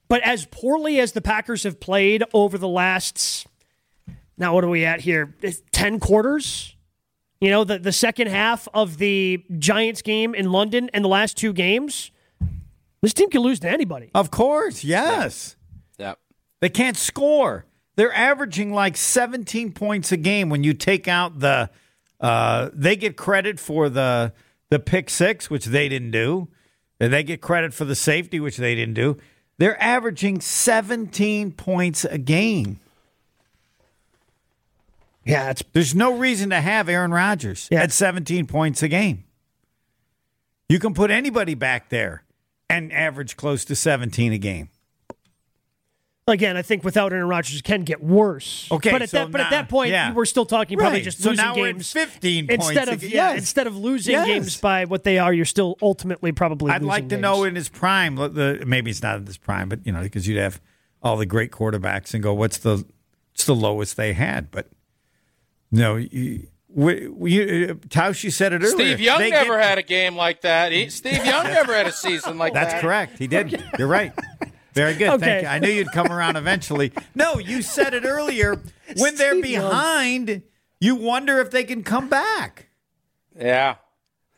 but 0.09 0.23
as 0.23 0.47
poorly 0.47 1.01
as 1.01 1.13
the 1.13 1.21
Packers 1.21 1.65
have 1.65 1.81
played 1.81 2.23
over 2.33 2.57
the 2.57 2.69
last, 2.69 3.47
now 4.39 4.55
what 4.55 4.65
are 4.65 4.69
we 4.69 4.85
at 4.85 5.01
here? 5.01 5.35
Ten 5.73 5.99
quarters. 5.99 6.77
You 7.41 7.51
know, 7.51 7.65
the 7.65 7.79
the 7.79 7.93
second 7.93 8.29
half 8.29 8.69
of 8.73 8.99
the 8.99 9.45
Giants 9.59 10.03
game 10.03 10.35
in 10.35 10.53
London 10.53 10.89
and 10.95 11.05
the 11.05 11.09
last 11.09 11.37
two 11.37 11.53
games, 11.53 12.13
this 13.03 13.13
team 13.13 13.31
can 13.31 13.41
lose 13.41 13.59
to 13.61 13.69
anybody. 13.69 14.11
Of 14.15 14.31
course, 14.31 14.85
yes. 14.85 15.57
Yeah. 15.99 16.15
They 16.61 16.69
can't 16.69 16.97
score. 16.97 17.67
They're 17.97 18.15
averaging 18.15 18.73
like 18.73 18.97
17 18.97 19.73
points 19.73 20.13
a 20.13 20.17
game 20.17 20.49
when 20.49 20.63
you 20.63 20.75
take 20.75 21.09
out 21.09 21.41
the. 21.41 21.71
Uh, 22.21 22.71
they 22.73 22.97
get 22.97 23.17
credit 23.17 23.59
for 23.59 23.89
the 23.89 24.33
the 24.69 24.79
pick 24.79 25.11
six, 25.11 25.49
which 25.51 25.67
they 25.67 25.89
didn't 25.89 26.11
do. 26.13 26.49
And 27.01 27.13
they 27.13 27.23
get 27.23 27.41
credit 27.41 27.73
for 27.73 27.85
the 27.87 27.95
safety, 27.95 28.39
which 28.41 28.59
they 28.59 28.75
didn't 28.75 28.95
do. 28.95 29.17
They're 29.59 29.83
averaging 29.83 30.41
17 30.41 31.53
points 31.53 32.05
a 32.05 32.19
game. 32.19 32.79
Yeah, 35.25 35.51
it's 35.51 35.63
There's 35.73 35.95
no 35.95 36.17
reason 36.17 36.51
to 36.51 36.61
have 36.61 36.89
Aaron 36.89 37.11
Rodgers 37.13 37.69
Yeah. 37.71 37.83
at 37.83 37.93
17 37.93 38.47
points 38.47 38.83
a 38.83 38.89
game. 38.89 39.25
You 40.69 40.79
can 40.79 40.95
put 40.95 41.11
anybody 41.11 41.55
back 41.55 41.89
there 41.89 42.23
and 42.69 42.93
average 42.93 43.37
close 43.37 43.65
to 43.67 43.77
17 43.77 44.33
a 44.33 44.39
game. 44.39 44.69
Again. 46.31 46.57
I 46.57 46.63
think 46.63 46.83
without 46.85 47.13
Aaron 47.13 47.29
Rodgers, 47.29 47.59
it 47.59 47.65
can 47.65 47.83
get 47.83 48.03
worse. 48.03 48.69
Okay, 48.71 48.91
but 48.91 49.03
at 49.03 49.11
so 49.11 49.19
that 49.19 49.31
but 49.33 49.41
at 49.41 49.51
that 49.51 49.69
point, 49.69 49.91
yeah. 49.91 50.13
we're 50.15 50.25
still 50.25 50.47
talking 50.47 50.79
probably 50.79 50.99
Right, 50.99 51.05
just 51.05 51.21
so 51.23 51.31
losing 51.31 51.45
now 51.45 51.55
we're 51.55 51.73
games 51.73 51.93
15 51.93 52.47
points 52.49 52.67
instead 52.69 52.89
of 52.89 53.01
ga- 53.01 53.09
yeah 53.09 53.33
instead 53.35 53.67
of 53.67 53.77
losing 53.77 54.13
Yes. 54.13 54.27
games 54.27 54.61
by 54.61 54.85
what 54.87 55.05
they 55.05 55.19
are. 55.19 55.33
You're 55.33 55.45
still 55.45 55.77
ultimately 55.83 56.33
probably. 56.33 56.71
I'd 56.73 56.83
losing 56.83 56.89
like 56.89 57.03
to 57.05 57.09
games. 57.17 57.23
know 57.23 57.45
in 57.45 57.55
his 57.57 57.69
prime. 57.69 58.17
The, 58.17 58.63
maybe 58.67 58.91
it's 58.91 59.03
not 59.03 59.17
in 59.19 59.27
his 59.27 59.37
prime, 59.39 59.69
but 59.69 59.85
you 59.85 59.93
know, 59.93 60.03
because 60.03 60.27
you'd 60.27 60.39
have 60.39 60.61
all 61.03 61.17
the 61.17 61.27
great 61.27 61.51
quarterbacks 61.51 62.15
and 62.15 62.23
go, 62.23 62.33
"What's 62.35 62.59
the 62.59 62.85
what's 63.33 63.45
the 63.45 63.55
lowest 63.55 63.97
they 63.97 64.13
had?" 64.13 64.51
But 64.51 64.69
no, 65.73 65.97
you, 65.97 66.47
we, 66.73 67.09
we, 67.09 67.69
uh, 67.71 67.75
Tausch, 67.89 68.23
you 68.23 68.31
said 68.31 68.53
it 68.53 68.63
earlier. 68.63 68.71
Steve 68.71 69.01
Young 69.01 69.19
They 69.19 69.31
never 69.31 69.57
get- 69.57 69.65
had 69.65 69.79
a 69.79 69.83
game 69.83 70.15
like 70.17 70.43
that. 70.43 70.73
He, 70.73 70.89
Steve 70.91 71.25
Young 71.25 71.45
never 71.53 71.75
had 71.75 71.87
a 71.87 71.93
season 71.93 72.39
like 72.39 72.53
That's 72.53 72.67
that. 72.67 72.73
That's 72.75 72.83
correct. 72.83 73.19
He 73.19 73.27
did. 73.27 73.63
You're 73.79 73.89
right. 73.89 74.13
Very 74.73 74.95
good. 74.95 75.11
Okay. 75.11 75.25
Thank 75.25 75.43
you. 75.43 75.49
I 75.49 75.59
knew 75.59 75.71
you'd 75.71 75.93
come 75.93 76.13
around 76.13 76.37
eventually. 76.45 76.93
No, 77.15 77.39
you 77.39 77.63
said 77.63 77.95
it 77.95 78.05
earlier. 78.05 78.61
When 78.97 79.17
they're 79.17 79.41
behind, 79.41 80.43
you 80.81 80.95
wonder 80.97 81.39
if 81.41 81.51
they 81.51 81.65
can 81.65 81.83
come 81.83 82.09
back. 82.09 82.69
Yeah. 83.39 83.77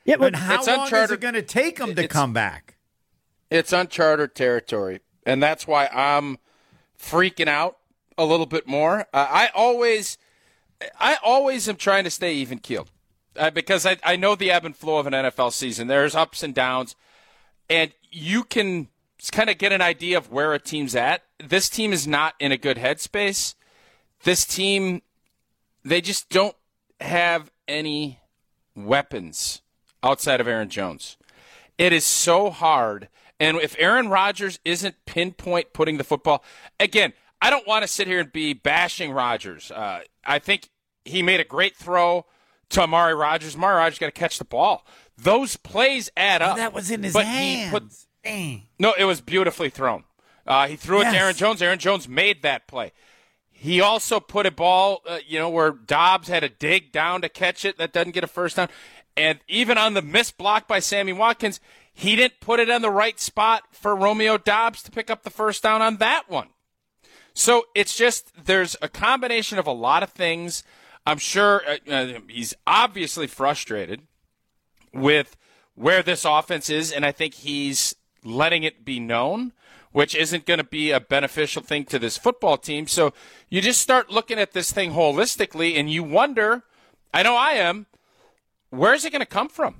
Yeah, 0.04 0.16
but 0.16 0.34
how 0.34 0.56
it's 0.56 0.66
long 0.66 0.78
is 0.78 0.82
uncharted- 0.84 1.14
it 1.14 1.20
going 1.20 1.34
to 1.34 1.42
take 1.42 1.76
them 1.78 1.94
to 1.94 2.02
it's- 2.04 2.12
come 2.12 2.32
back? 2.32 2.76
It's 3.50 3.70
uncharted 3.72 4.34
territory, 4.34 5.00
and 5.26 5.42
that's 5.42 5.66
why 5.66 5.86
I'm 5.88 6.38
freaking 6.98 7.48
out 7.48 7.76
a 8.16 8.24
little 8.24 8.46
bit 8.46 8.66
more. 8.66 9.00
Uh, 9.12 9.26
I 9.28 9.50
always, 9.54 10.16
I 10.98 11.18
always 11.22 11.68
am 11.68 11.76
trying 11.76 12.04
to 12.04 12.10
stay 12.10 12.32
even 12.36 12.58
keeled 12.58 12.90
uh, 13.36 13.50
because 13.50 13.84
I, 13.84 13.98
I 14.02 14.16
know 14.16 14.34
the 14.36 14.50
ebb 14.50 14.64
and 14.64 14.74
flow 14.74 14.96
of 14.96 15.06
an 15.06 15.12
NFL 15.12 15.52
season. 15.52 15.86
There's 15.86 16.14
ups 16.14 16.42
and 16.42 16.54
downs, 16.54 16.96
and 17.68 17.92
you 18.10 18.42
can 18.42 18.88
kind 19.30 19.50
of 19.50 19.58
get 19.58 19.72
an 19.72 19.80
idea 19.80 20.18
of 20.18 20.30
where 20.30 20.52
a 20.52 20.58
team's 20.58 20.94
at. 20.94 21.22
This 21.38 21.68
team 21.68 21.92
is 21.92 22.06
not 22.06 22.34
in 22.40 22.52
a 22.52 22.56
good 22.56 22.76
headspace. 22.76 23.54
This 24.24 24.44
team, 24.44 25.02
they 25.84 26.00
just 26.00 26.28
don't 26.28 26.56
have 27.00 27.50
any 27.68 28.20
weapons 28.74 29.62
outside 30.02 30.40
of 30.40 30.48
Aaron 30.48 30.68
Jones. 30.68 31.16
It 31.78 31.92
is 31.92 32.04
so 32.04 32.50
hard. 32.50 33.08
And 33.40 33.56
if 33.56 33.74
Aaron 33.78 34.08
Rodgers 34.08 34.60
isn't 34.64 34.94
pinpoint 35.06 35.72
putting 35.72 35.98
the 35.98 36.04
football, 36.04 36.44
again, 36.78 37.12
I 37.40 37.50
don't 37.50 37.66
want 37.66 37.82
to 37.82 37.88
sit 37.88 38.06
here 38.06 38.20
and 38.20 38.32
be 38.32 38.52
bashing 38.52 39.10
Rodgers. 39.10 39.70
Uh, 39.70 40.02
I 40.24 40.38
think 40.38 40.68
he 41.04 41.22
made 41.22 41.40
a 41.40 41.44
great 41.44 41.76
throw 41.76 42.26
to 42.70 42.82
Amari 42.82 43.14
Rodgers. 43.14 43.56
Amari 43.56 43.76
Rodgers 43.76 43.98
got 43.98 44.06
to 44.06 44.12
catch 44.12 44.38
the 44.38 44.44
ball. 44.44 44.86
Those 45.18 45.56
plays 45.56 46.10
add 46.16 46.40
up. 46.40 46.56
that 46.56 46.72
was 46.72 46.90
in 46.90 47.02
his 47.02 47.12
but 47.12 47.24
hands. 47.24 47.64
He 47.64 47.70
put, 47.70 47.92
Dang. 48.24 48.68
no, 48.78 48.94
it 48.98 49.04
was 49.04 49.20
beautifully 49.20 49.70
thrown. 49.70 50.04
Uh, 50.46 50.66
he 50.68 50.76
threw 50.76 51.00
it 51.00 51.04
Yes. 51.04 51.14
to 51.14 51.18
Aaron 51.20 51.34
Jones. 51.36 51.62
Aaron 51.62 51.78
Jones 51.78 52.08
made 52.08 52.42
that 52.42 52.66
play. 52.66 52.92
He 53.50 53.80
also 53.80 54.18
put 54.18 54.44
a 54.46 54.50
ball, 54.50 55.02
uh, 55.06 55.18
you 55.26 55.38
know, 55.38 55.48
where 55.48 55.70
Doubs 55.70 56.28
had 56.28 56.40
to 56.40 56.48
dig 56.48 56.90
down 56.90 57.22
to 57.22 57.28
catch 57.28 57.64
it. 57.64 57.78
That 57.78 57.92
doesn't 57.92 58.10
get 58.12 58.24
a 58.24 58.28
first 58.28 58.56
down. 58.56 58.68
And 59.16 59.38
even 59.46 59.78
on 59.78 59.94
the 59.94 60.02
missed 60.02 60.36
block 60.38 60.66
by 60.66 60.80
Sammy 60.80 61.12
Watkins, 61.12 61.60
he 61.92 62.16
didn't 62.16 62.40
put 62.40 62.58
it 62.58 62.70
on 62.70 62.82
the 62.82 62.90
right 62.90 63.20
spot 63.20 63.64
for 63.70 63.94
Romeo 63.94 64.36
Doubs 64.38 64.82
to 64.82 64.90
pick 64.90 65.10
up 65.10 65.22
the 65.22 65.30
first 65.30 65.62
down 65.62 65.80
on 65.82 65.98
that 65.98 66.24
one. 66.28 66.48
So 67.34 67.66
it's 67.74 67.96
just 67.96 68.32
there's 68.46 68.76
a 68.82 68.88
combination 68.88 69.58
of 69.58 69.66
a 69.66 69.72
lot 69.72 70.02
of 70.02 70.10
things. 70.10 70.64
I'm 71.06 71.18
sure 71.18 71.62
uh, 71.68 71.90
uh, 71.92 72.20
he's 72.28 72.54
obviously 72.66 73.26
frustrated 73.26 74.02
with 74.92 75.36
where 75.74 76.02
this 76.02 76.24
offense 76.24 76.68
is, 76.68 76.90
and 76.92 77.04
I 77.06 77.12
think 77.12 77.34
he's 77.34 77.94
letting 78.24 78.62
it 78.62 78.84
be 78.84 79.00
known, 79.00 79.52
which 79.92 80.14
isn't 80.14 80.46
going 80.46 80.58
to 80.58 80.64
be 80.64 80.90
a 80.90 81.00
beneficial 81.00 81.62
thing 81.62 81.84
to 81.86 81.98
this 81.98 82.16
football 82.16 82.56
team. 82.56 82.86
So 82.86 83.12
you 83.48 83.60
just 83.60 83.80
start 83.80 84.10
looking 84.10 84.38
at 84.38 84.52
this 84.52 84.72
thing 84.72 84.92
holistically, 84.92 85.78
and 85.78 85.90
you 85.90 86.02
wonder. 86.02 86.62
I 87.12 87.22
know 87.22 87.36
I 87.36 87.52
am. 87.52 87.86
Where's 88.70 89.04
it 89.04 89.10
going 89.10 89.20
to 89.20 89.26
come 89.26 89.48
from? 89.48 89.76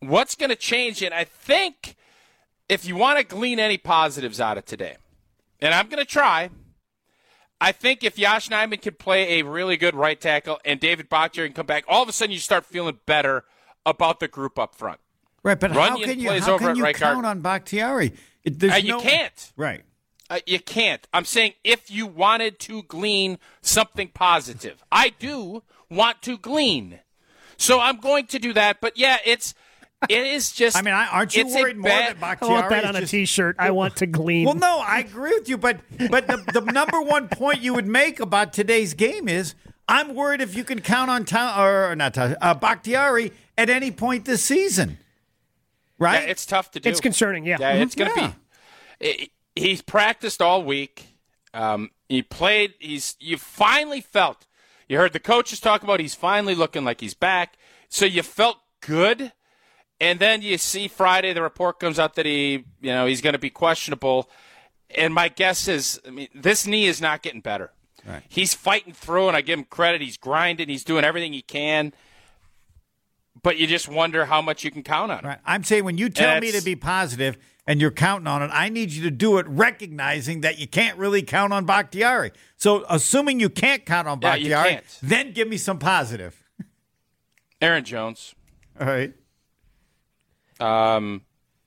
What's 0.00 0.34
going 0.34 0.50
to 0.50 0.56
change? 0.56 1.02
And 1.02 1.12
I 1.12 1.24
think 1.24 1.96
if 2.68 2.86
you 2.86 2.96
want 2.96 3.18
to 3.18 3.24
glean 3.24 3.60
any 3.60 3.76
positives 3.76 4.40
out 4.40 4.56
of 4.56 4.64
today, 4.64 4.96
and 5.60 5.74
I'm 5.74 5.88
going 5.88 6.02
to 6.02 6.10
try. 6.10 6.50
I 7.60 7.70
think 7.70 8.02
if 8.02 8.18
Yosh 8.18 8.48
Nijman 8.48 8.82
can 8.82 8.94
play 8.94 9.38
a 9.38 9.44
really 9.44 9.76
good 9.76 9.94
right 9.94 10.20
tackle 10.20 10.58
and 10.64 10.80
David 10.80 11.08
Bakhtiari 11.08 11.48
can 11.48 11.54
come 11.54 11.66
back, 11.66 11.84
all 11.86 12.02
of 12.02 12.08
a 12.08 12.12
sudden 12.12 12.32
you 12.32 12.40
start 12.40 12.64
feeling 12.64 12.98
better 13.06 13.44
about 13.86 14.18
the 14.18 14.26
group 14.26 14.58
up 14.58 14.74
front. 14.74 14.98
Right, 15.44 15.58
but 15.58 15.72
how 15.72 15.98
can 15.98 16.20
you, 16.20 16.30
how 16.40 16.58
can 16.58 16.76
you 16.76 16.84
count 16.84 16.98
guard. 16.98 17.24
on 17.24 17.40
Bakhtiari? 17.40 18.12
It, 18.44 18.58
there's 18.60 18.74
Uh, 18.74 18.76
you 18.76 18.88
no- 18.92 19.00
can't. 19.00 19.52
Right. 19.56 19.82
Uh, 20.30 20.38
you 20.46 20.60
can't. 20.60 21.06
I'm 21.12 21.24
saying 21.24 21.54
if 21.64 21.90
you 21.90 22.06
wanted 22.06 22.58
to 22.60 22.82
glean 22.84 23.38
something 23.60 24.08
positive, 24.14 24.82
I 24.90 25.10
do 25.10 25.62
want 25.90 26.22
to 26.22 26.38
glean. 26.38 27.00
So 27.58 27.80
I'm 27.80 27.98
going 27.98 28.26
to 28.28 28.38
do 28.38 28.52
that. 28.54 28.80
But 28.80 28.96
yeah, 28.96 29.18
it's 29.26 29.52
it 30.08 30.26
is 30.26 30.50
just. 30.52 30.76
I 30.76 30.82
mean, 30.82 30.94
I- 30.94 31.06
aren't 31.08 31.36
you 31.36 31.46
worried 31.46 31.76
more 31.76 31.90
bad- 31.90 32.20
that 32.20 32.40
I 32.42 32.46
want 32.46 32.68
that 32.70 32.84
on 32.84 32.96
a 32.96 33.00
just- 33.00 33.10
T-shirt. 33.10 33.56
I 33.58 33.72
want 33.72 33.96
to 33.96 34.06
glean. 34.06 34.46
Well, 34.46 34.54
no, 34.54 34.78
I 34.80 35.00
agree 35.00 35.32
with 35.38 35.48
you, 35.48 35.58
but 35.58 35.80
but 36.10 36.26
the, 36.28 36.38
the 36.52 36.60
number 36.72 37.00
one 37.02 37.28
point 37.28 37.60
you 37.60 37.74
would 37.74 37.86
make 37.86 38.18
about 38.20 38.52
today's 38.52 38.94
game 38.94 39.28
is 39.28 39.54
I'm 39.88 40.14
worried 40.14 40.40
if 40.40 40.54
you 40.56 40.64
can 40.64 40.80
count 40.80 41.10
on 41.10 41.24
Ta- 41.24 41.62
or 41.62 41.94
not 41.94 42.14
Ta- 42.14 42.36
uh, 42.40 42.54
Bakhtiari 42.54 43.32
at 43.58 43.68
any 43.68 43.90
point 43.90 44.24
this 44.24 44.42
season. 44.44 44.98
Right? 46.02 46.24
Yeah, 46.24 46.30
it's 46.30 46.44
tough 46.46 46.70
to 46.72 46.80
do. 46.80 46.88
It's 46.90 47.00
concerning, 47.00 47.44
yeah. 47.46 47.56
Yeah, 47.60 47.72
it's 47.74 47.94
going 47.94 48.12
to 48.12 48.20
Yeah. 48.20 48.32
be. 49.00 49.06
he- 49.08 49.32
He's 49.54 49.82
practiced 49.82 50.40
all 50.40 50.62
week. 50.64 51.04
Um, 51.52 51.90
he 52.08 52.22
played. 52.22 52.72
He's. 52.80 53.16
You 53.20 53.36
finally 53.36 54.00
felt. 54.00 54.46
You 54.88 54.96
heard 54.96 55.12
the 55.12 55.20
coaches 55.20 55.60
talk 55.60 55.82
about. 55.82 56.00
He's 56.00 56.14
finally 56.14 56.54
looking 56.54 56.84
like 56.86 57.02
he's 57.02 57.12
back. 57.12 57.58
So 57.90 58.06
you 58.06 58.22
felt 58.22 58.56
good, 58.80 59.32
and 60.00 60.18
then 60.18 60.40
you 60.40 60.56
see 60.56 60.88
Friday 60.88 61.34
the 61.34 61.42
report 61.42 61.78
comes 61.80 61.98
out 61.98 62.14
that 62.14 62.24
he, 62.24 62.64
you 62.80 62.92
know, 62.92 63.04
he's 63.04 63.20
going 63.20 63.34
to 63.34 63.38
be 63.38 63.50
questionable. 63.50 64.30
And 64.96 65.12
my 65.12 65.28
guess 65.28 65.68
is, 65.68 66.00
I 66.06 66.10
mean, 66.10 66.28
this 66.34 66.66
knee 66.66 66.86
is 66.86 67.02
not 67.02 67.20
getting 67.20 67.42
better. 67.42 67.72
Right. 68.06 68.22
He's 68.30 68.54
fighting 68.54 68.94
through, 68.94 69.28
and 69.28 69.36
I 69.36 69.42
give 69.42 69.58
him 69.58 69.66
credit. 69.66 70.00
He's 70.00 70.16
grinding. 70.16 70.70
He's 70.70 70.84
doing 70.84 71.04
everything 71.04 71.34
he 71.34 71.42
can. 71.42 71.92
But 73.42 73.56
you 73.58 73.66
just 73.66 73.88
wonder 73.88 74.24
how 74.26 74.42
much 74.42 74.62
you 74.64 74.70
can 74.70 74.82
count 74.82 75.10
on. 75.12 75.24
Right. 75.24 75.38
I'm 75.44 75.64
saying 75.64 75.84
when 75.84 75.98
you 75.98 76.08
tell 76.10 76.40
me 76.40 76.52
to 76.52 76.62
be 76.62 76.76
positive 76.76 77.36
and 77.66 77.80
you're 77.80 77.90
counting 77.90 78.26
on 78.26 78.42
it, 78.42 78.50
I 78.52 78.68
need 78.68 78.90
you 78.92 79.02
to 79.04 79.10
do 79.10 79.38
it 79.38 79.46
recognizing 79.48 80.42
that 80.42 80.58
you 80.58 80.66
can't 80.68 80.98
really 80.98 81.22
count 81.22 81.52
on 81.52 81.64
Bakhtiari. 81.64 82.32
So, 82.56 82.84
assuming 82.88 83.40
you 83.40 83.48
can't 83.48 83.84
count 83.86 84.06
on 84.06 84.20
Yeah, 84.20 84.34
you 84.34 84.50
Bakhtiari, 84.50 84.70
can't. 84.74 84.98
then 85.02 85.32
give 85.32 85.48
me 85.48 85.56
some 85.56 85.78
positive. 85.78 86.42
Aaron 87.60 87.84
Jones. 87.84 88.34
All 88.78 88.86
right. 88.86 89.12
Um, 90.60 91.22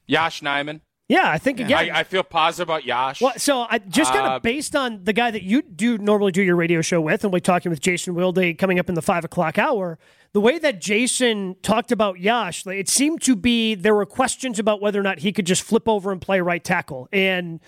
Yosh 0.07 0.41
Nijman. 0.41 0.81
Yeah, 1.07 1.29
I 1.29 1.37
think 1.37 1.59
again. 1.59 1.91
I, 1.91 1.99
I 1.99 2.03
feel 2.03 2.23
positive 2.23 2.67
about 2.67 2.83
Yosh. 2.83 3.21
Well, 3.21 3.33
so 3.37 3.67
I 3.69 3.77
just 3.77 4.11
kind 4.11 4.25
of 4.25 4.31
Uh, 4.33 4.39
based 4.39 4.75
on 4.75 5.03
the 5.03 5.13
guy 5.13 5.29
that 5.29 5.43
you 5.43 5.61
do 5.61 5.99
normally 5.99 6.31
do 6.31 6.41
your 6.41 6.55
radio 6.55 6.81
show 6.81 6.99
with, 6.99 7.23
and 7.23 7.31
we're 7.31 7.39
talking 7.39 7.69
with 7.69 7.79
Jason 7.79 8.15
Wilde 8.15 8.57
coming 8.57 8.79
up 8.79 8.89
in 8.89 8.95
the 8.95 9.03
five 9.03 9.23
o'clock 9.23 9.59
hour. 9.59 9.99
The 10.33 10.41
way 10.41 10.57
that 10.57 10.81
Jason 10.81 11.57
talked 11.61 11.91
about 11.91 12.19
Yosh, 12.19 12.65
like, 12.65 12.77
it 12.77 12.89
seemed 12.89 13.21
to 13.21 13.35
be 13.35 13.75
there 13.75 13.93
were 13.93 14.05
questions 14.05 14.57
about 14.57 14.81
whether 14.81 14.99
or 14.99 15.03
not 15.03 15.19
he 15.19 15.31
could 15.31 15.45
just 15.45 15.61
flip 15.61 15.87
over 15.87 16.11
and 16.11 16.19
play 16.19 16.41
right 16.41 16.63
tackle, 16.63 17.07
and 17.13 17.59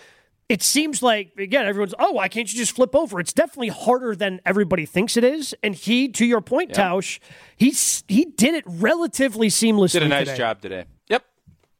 it 0.50 0.64
seems 0.64 1.04
like 1.04 1.32
again 1.38 1.68
everyone's 1.68 1.94
oh 2.00 2.14
why 2.14 2.28
can't 2.30 2.52
you 2.52 2.58
just 2.58 2.76
flip 2.76 2.96
over? 2.96 3.20
It's 3.20 3.34
definitely 3.34 3.68
harder 3.70 4.16
than 4.16 4.42
everybody 4.46 4.88
thinks 4.88 5.16
it 5.16 5.24
is, 5.24 5.54
and 5.62 5.76
he, 5.76 6.08
to 6.10 6.26
your 6.26 6.42
point, 6.42 6.72
Tausch, 6.72 7.20
he's 7.56 8.04
he 8.08 8.26
did 8.26 8.56
it 8.56 8.64
relatively 8.66 9.50
seamlessly. 9.50 9.92
did 9.94 10.04
a 10.04 10.08
nice 10.08 10.26
today. 10.26 10.38
job 10.38 10.60
today. 10.62 10.86
Yep. 11.10 11.24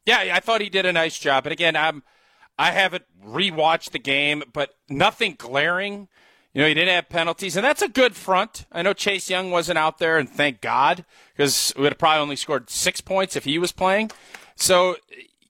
Yeah, 0.08 0.30
I 0.34 0.40
thought 0.40 0.62
he 0.62 0.70
did 0.70 0.86
a 0.86 0.94
nice 0.94 1.20
job. 1.20 1.46
And 1.46 1.52
again, 1.52 1.76
I'm 1.76 2.02
I 2.58 2.72
haven't 2.72 3.04
rewatched 3.24 3.92
the 3.92 4.00
game, 4.00 4.42
but 4.54 4.74
nothing 4.90 5.36
glaring. 5.38 6.08
You 6.54 6.62
know, 6.62 6.68
he 6.70 6.74
didn't 6.74 6.96
have 6.96 7.10
penalties, 7.10 7.58
and 7.58 7.64
that's 7.64 7.82
a 7.82 7.90
good 7.90 8.16
front. 8.16 8.66
I 8.72 8.82
know 8.82 8.94
Chase 8.94 9.30
Young 9.30 9.52
wasn't 9.52 9.78
out 9.78 10.00
there, 10.00 10.18
and 10.18 10.28
thank 10.28 10.62
God, 10.62 11.06
because 11.36 11.74
we 11.76 11.84
would 11.84 11.92
have 11.92 12.00
probably 12.00 12.22
only 12.22 12.36
scored 12.38 12.70
six 12.70 13.02
points 13.02 13.36
if 13.36 13.44
he 13.44 13.60
was 13.60 13.74
playing. 13.74 14.10
So 14.56 14.96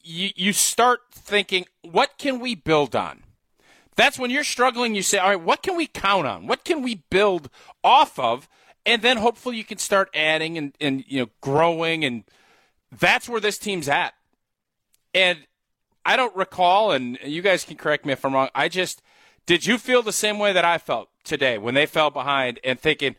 you 0.02 0.32
you 0.36 0.54
start 0.54 1.02
thinking, 1.12 1.66
what 1.84 2.18
can 2.18 2.40
we 2.40 2.56
build 2.56 2.96
on? 2.96 3.24
That's 3.96 4.18
when 4.18 4.32
you're 4.32 4.44
struggling. 4.44 4.96
You 4.96 5.04
say, 5.04 5.20
all 5.20 5.30
right, 5.30 5.40
what 5.42 5.62
can 5.62 5.78
we 5.78 5.86
count 5.86 6.26
on? 6.26 6.48
What 6.48 6.66
can 6.66 6.82
we 6.82 7.04
build 7.12 7.52
off 7.84 8.18
of? 8.18 8.50
And 8.88 9.04
then 9.04 9.18
hopefully 9.18 9.58
you 9.58 9.64
can 9.64 9.78
start 9.78 10.10
adding 10.16 10.58
and, 10.58 10.74
and 10.82 11.04
you 11.08 11.20
know 11.22 11.30
growing, 11.42 12.04
and 12.04 12.24
that's 12.92 13.30
where 13.30 13.40
this 13.40 13.60
team's 13.60 13.88
at. 13.88 14.16
And 15.14 15.40
I 16.06 16.16
don't 16.16 16.36
recall, 16.36 16.92
and 16.92 17.18
you 17.24 17.42
guys 17.42 17.64
can 17.64 17.76
correct 17.76 18.06
me 18.06 18.14
if 18.14 18.24
I'm 18.24 18.34
wrong. 18.34 18.50
I 18.56 18.70
just 18.70 19.02
did 19.46 19.66
you 19.66 19.78
feel 19.78 20.04
the 20.04 20.14
same 20.14 20.40
way 20.40 20.54
that 20.54 20.66
I 20.66 20.78
felt 20.78 21.10
today 21.24 21.58
when 21.58 21.74
they 21.74 21.86
fell 21.86 22.10
behind 22.10 22.60
and 22.64 22.80
thinking 22.80 23.16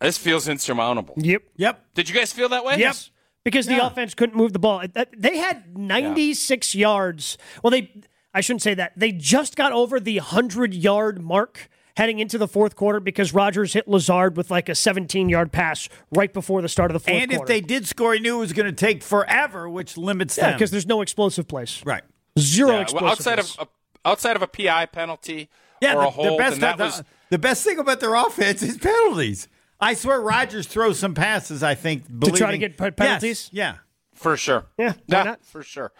this 0.00 0.18
feels 0.18 0.46
insurmountable? 0.48 1.14
Yep. 1.16 1.42
Yep. 1.56 1.84
Did 1.94 2.08
you 2.08 2.14
guys 2.14 2.32
feel 2.32 2.48
that 2.50 2.64
way? 2.64 2.76
Yes. 2.78 3.10
Because 3.44 3.66
the 3.66 3.84
offense 3.84 4.14
couldn't 4.14 4.36
move 4.36 4.52
the 4.52 4.58
ball. 4.58 4.82
They 5.16 5.38
had 5.38 5.78
96 5.78 6.74
yards. 6.74 7.38
Well, 7.62 7.70
they 7.70 7.90
I 8.34 8.40
shouldn't 8.40 8.62
say 8.62 8.74
that. 8.74 8.92
They 8.96 9.10
just 9.10 9.56
got 9.56 9.72
over 9.72 9.98
the 9.98 10.18
100-yard 10.18 11.22
mark 11.22 11.68
heading 11.98 12.20
into 12.20 12.38
the 12.38 12.46
fourth 12.46 12.76
quarter 12.76 13.00
because 13.00 13.34
Rodgers 13.34 13.72
hit 13.72 13.88
Lazard 13.88 14.36
with 14.36 14.52
like 14.52 14.68
a 14.68 14.72
17-yard 14.72 15.50
pass 15.50 15.88
right 16.12 16.32
before 16.32 16.62
the 16.62 16.68
start 16.68 16.92
of 16.92 16.94
the 16.94 17.00
fourth 17.00 17.22
And 17.22 17.32
if 17.32 17.44
they 17.46 17.60
did 17.60 17.88
score, 17.88 18.14
he 18.14 18.20
knew 18.20 18.36
it 18.36 18.38
was 18.38 18.52
going 18.52 18.66
to 18.66 18.72
take 18.72 19.02
forever, 19.02 19.68
which 19.68 19.96
limits 19.96 20.38
yeah, 20.38 20.44
them. 20.44 20.54
because 20.54 20.70
there's 20.70 20.86
no 20.86 21.02
explosive 21.02 21.48
plays. 21.48 21.82
Right. 21.84 22.04
Zero 22.38 22.70
Yeah, 22.70 22.80
explosive 22.82 23.02
well, 23.02 23.10
outside 23.10 23.38
of 23.40 23.56
a, 23.58 24.08
outside 24.08 24.36
of 24.36 24.42
a 24.42 24.46
PI 24.46 24.86
penalty 24.86 25.50
Yeah, 25.82 25.96
or 25.96 26.02
the, 26.02 26.06
a 26.06 26.10
hold, 26.10 26.32
the 26.34 26.36
best 26.36 26.60
that 26.60 26.78
the, 26.78 26.84
was 26.84 27.02
the 27.30 27.38
best 27.38 27.64
thing 27.64 27.80
about 27.80 27.98
their 27.98 28.14
offense 28.14 28.62
is 28.62 28.78
penalties. 28.78 29.48
I 29.80 29.94
swear, 29.94 30.20
Rodgers 30.20 30.68
throws 30.68 31.00
some 31.00 31.14
passes. 31.14 31.64
I 31.64 31.74
think 31.74 32.04
To 32.20 32.30
try 32.30 32.52
to 32.52 32.58
get 32.58 32.76
penalties? 32.76 33.50
Yes, 33.50 33.50
yeah. 33.52 33.74
For 34.14 34.36
sure. 34.36 34.66
Yeah, 34.78 34.92
why 34.92 34.94
yeah, 35.08 35.22
not? 35.24 35.44
for 35.44 35.64
sure. 35.64 35.90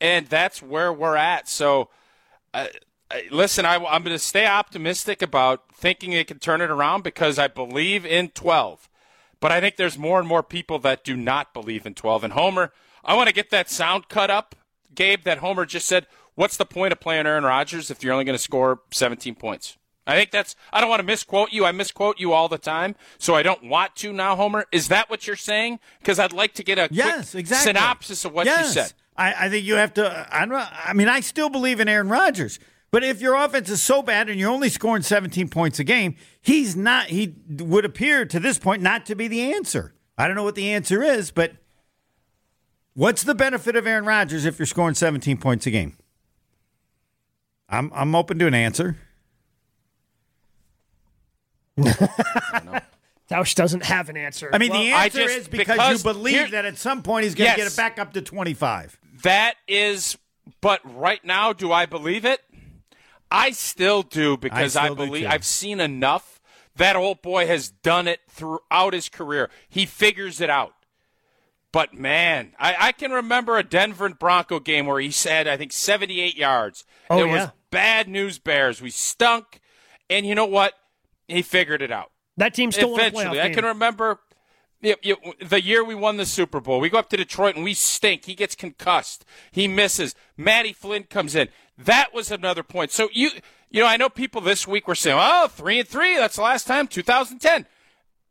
And 0.00 0.26
that's 0.28 0.62
where 0.62 0.90
we're 0.94 1.16
at. 1.16 1.46
So, 1.46 1.90
uh, 2.54 2.68
listen, 3.30 3.64
I, 3.64 3.76
I'm 3.76 4.02
going 4.02 4.14
to 4.14 4.18
stay 4.18 4.46
optimistic 4.46 5.22
about 5.22 5.62
thinking 5.74 6.10
they 6.10 6.24
can 6.24 6.38
turn 6.38 6.60
it 6.60 6.70
around 6.70 7.02
because 7.02 7.38
I 7.38 7.48
believe 7.48 8.06
in 8.06 8.28
12. 8.30 8.88
but 9.40 9.50
I 9.50 9.60
think 9.60 9.76
there's 9.76 9.98
more 9.98 10.18
and 10.18 10.28
more 10.28 10.42
people 10.42 10.78
that 10.80 11.04
do 11.04 11.16
not 11.16 11.52
believe 11.52 11.84
in 11.84 11.94
12. 11.94 12.24
And 12.24 12.32
Homer, 12.32 12.72
I 13.04 13.14
want 13.14 13.28
to 13.28 13.34
get 13.34 13.50
that 13.50 13.68
sound 13.68 14.08
cut 14.08 14.30
up, 14.30 14.54
Gabe, 14.94 15.24
that 15.24 15.38
Homer 15.38 15.66
just 15.66 15.86
said, 15.86 16.06
what's 16.34 16.56
the 16.56 16.64
point 16.64 16.92
of 16.92 17.00
playing 17.00 17.26
Aaron 17.26 17.44
Rodgers 17.44 17.90
if 17.90 18.02
you're 18.02 18.12
only 18.12 18.24
going 18.24 18.38
to 18.38 18.42
score 18.42 18.80
17 18.92 19.34
points? 19.34 19.76
I 20.06 20.16
think 20.16 20.30
that's, 20.30 20.56
I 20.72 20.80
don't 20.80 20.90
want 20.90 21.00
to 21.00 21.06
misquote 21.06 21.52
you. 21.52 21.64
I 21.64 21.72
misquote 21.72 22.18
you 22.18 22.32
all 22.32 22.48
the 22.48 22.58
time, 22.58 22.96
so 23.18 23.34
I 23.34 23.42
don't 23.42 23.64
want 23.64 23.94
to 23.96 24.12
now, 24.12 24.34
Homer. 24.34 24.66
Is 24.72 24.88
that 24.88 25.08
what 25.08 25.26
you're 25.26 25.36
saying? 25.36 25.78
Because 26.00 26.18
I'd 26.18 26.32
like 26.32 26.54
to 26.54 26.64
get 26.64 26.78
a 26.78 26.88
yes, 26.90 27.32
quick 27.32 27.40
exactly. 27.42 27.72
synopsis 27.72 28.24
of 28.24 28.32
what 28.32 28.46
yes. 28.46 28.66
you 28.66 28.82
said. 28.82 28.92
I, 29.16 29.46
I 29.46 29.48
think 29.48 29.64
you 29.64 29.74
have 29.74 29.94
to. 29.94 30.26
I, 30.30 30.46
don't, 30.46 30.54
I 30.54 30.92
mean, 30.92 31.08
I 31.08 31.20
still 31.20 31.50
believe 31.50 31.78
in 31.78 31.88
Aaron 31.88 32.08
Rodgers, 32.08 32.58
but 32.92 33.02
if 33.02 33.20
your 33.20 33.34
offense 33.34 33.68
is 33.68 33.82
so 33.82 34.02
bad 34.02 34.28
and 34.30 34.38
you're 34.38 34.50
only 34.50 34.68
scoring 34.68 35.02
17 35.02 35.48
points 35.48 35.80
a 35.80 35.84
game, 35.84 36.14
he's 36.40 36.76
not. 36.76 37.06
He 37.06 37.34
would 37.48 37.84
appear 37.84 38.24
to 38.26 38.38
this 38.38 38.58
point 38.60 38.82
not 38.82 39.04
to 39.06 39.16
be 39.16 39.26
the 39.26 39.52
answer. 39.52 39.94
I 40.16 40.26
don't 40.28 40.36
know 40.36 40.44
what 40.44 40.54
the 40.54 40.70
answer 40.70 41.02
is, 41.02 41.30
but 41.32 41.54
what's 42.94 43.24
the 43.24 43.34
benefit 43.34 43.74
of 43.74 43.86
Aaron 43.86 44.04
Rodgers 44.04 44.44
if 44.44 44.58
you're 44.58 44.66
scoring 44.66 44.94
17 44.94 45.38
points 45.38 45.66
a 45.66 45.70
game? 45.72 45.96
I'm 47.68 47.90
I'm 47.94 48.14
open 48.14 48.38
to 48.38 48.46
an 48.46 48.54
answer. 48.54 48.96
Tausch 53.30 53.54
doesn't 53.54 53.84
have 53.84 54.10
an 54.10 54.16
answer. 54.18 54.50
I 54.52 54.58
mean, 54.58 54.70
Well, 54.72 54.82
the 54.82 54.90
answer 54.90 55.18
just- 55.22 55.36
is 55.38 55.48
because, 55.48 55.76
because 55.78 56.04
you 56.04 56.12
believe 56.12 56.34
here- 56.34 56.48
that 56.50 56.64
at 56.66 56.76
some 56.76 57.02
point 57.02 57.24
he's 57.24 57.34
going 57.34 57.50
to 57.50 57.56
Yes. 57.58 57.64
get 57.68 57.72
it 57.72 57.76
back 57.76 57.98
up 57.98 58.12
to 58.12 58.20
25. 58.20 58.98
That 59.22 59.54
is, 59.66 60.18
but 60.60 60.80
right 60.84 61.24
now, 61.24 61.52
do 61.54 61.72
I 61.72 61.86
believe 61.86 62.26
it? 62.26 62.42
I 63.32 63.50
still 63.52 64.02
do 64.02 64.36
because 64.36 64.76
I, 64.76 64.88
do, 64.88 64.94
believe. 64.94 65.26
I've 65.26 65.44
seen 65.44 65.80
enough. 65.80 66.40
That 66.76 66.96
old 66.96 67.22
boy 67.22 67.46
has 67.46 67.70
done 67.70 68.06
it 68.06 68.20
throughout 68.28 68.92
his 68.92 69.08
career. 69.08 69.50
He 69.68 69.86
figures 69.86 70.40
it 70.40 70.50
out. 70.50 70.74
But 71.72 71.94
man, 71.94 72.52
I, 72.58 72.76
I 72.78 72.92
can 72.92 73.10
remember 73.10 73.56
a 73.56 73.62
Denver 73.62 74.08
Bronco 74.10 74.60
game 74.60 74.86
where 74.86 75.00
he 75.00 75.10
said, 75.10 75.48
I 75.48 75.56
think 75.56 75.72
78 75.72 76.36
yards. 76.36 76.84
Oh, 77.08 77.18
it 77.18 77.26
was 77.26 77.40
yeah. 77.40 77.50
bad 77.70 78.08
news 78.08 78.38
bears. 78.38 78.82
We 78.82 78.90
stunk. 78.90 79.60
And 80.10 80.26
you 80.26 80.34
know 80.34 80.44
what? 80.44 80.74
He 81.28 81.40
figured 81.40 81.80
it 81.80 81.90
out. 81.90 82.10
that 82.36 82.52
team 82.52 82.70
still 82.70 82.94
Eventually, 82.94 83.40
I 83.40 83.44
game. 83.44 83.54
can 83.54 83.64
remember 83.64 84.20
the 84.82 85.60
year 85.62 85.84
we 85.84 85.94
won 85.94 86.16
the 86.16 86.26
Super 86.26 86.60
Bowl. 86.60 86.80
We 86.80 86.90
go 86.90 86.98
up 86.98 87.08
to 87.10 87.16
Detroit 87.16 87.54
and 87.54 87.64
we 87.64 87.74
stink. 87.74 88.24
He 88.24 88.34
gets 88.34 88.54
concussed. 88.54 89.24
He 89.50 89.68
misses. 89.68 90.14
Matty 90.36 90.72
Flynn 90.72 91.04
comes 91.04 91.34
in. 91.34 91.48
That 91.78 92.12
was 92.12 92.30
another 92.30 92.62
point. 92.62 92.90
So 92.90 93.08
you, 93.12 93.30
you 93.70 93.80
know, 93.80 93.86
I 93.86 93.96
know 93.96 94.08
people 94.08 94.40
this 94.40 94.66
week 94.66 94.86
were 94.88 94.94
saying, 94.94 95.18
"Oh, 95.20 95.48
three 95.48 95.78
and 95.80 95.88
three. 95.88 96.16
That's 96.16 96.36
the 96.36 96.42
last 96.42 96.66
time, 96.66 96.88
2010." 96.88 97.66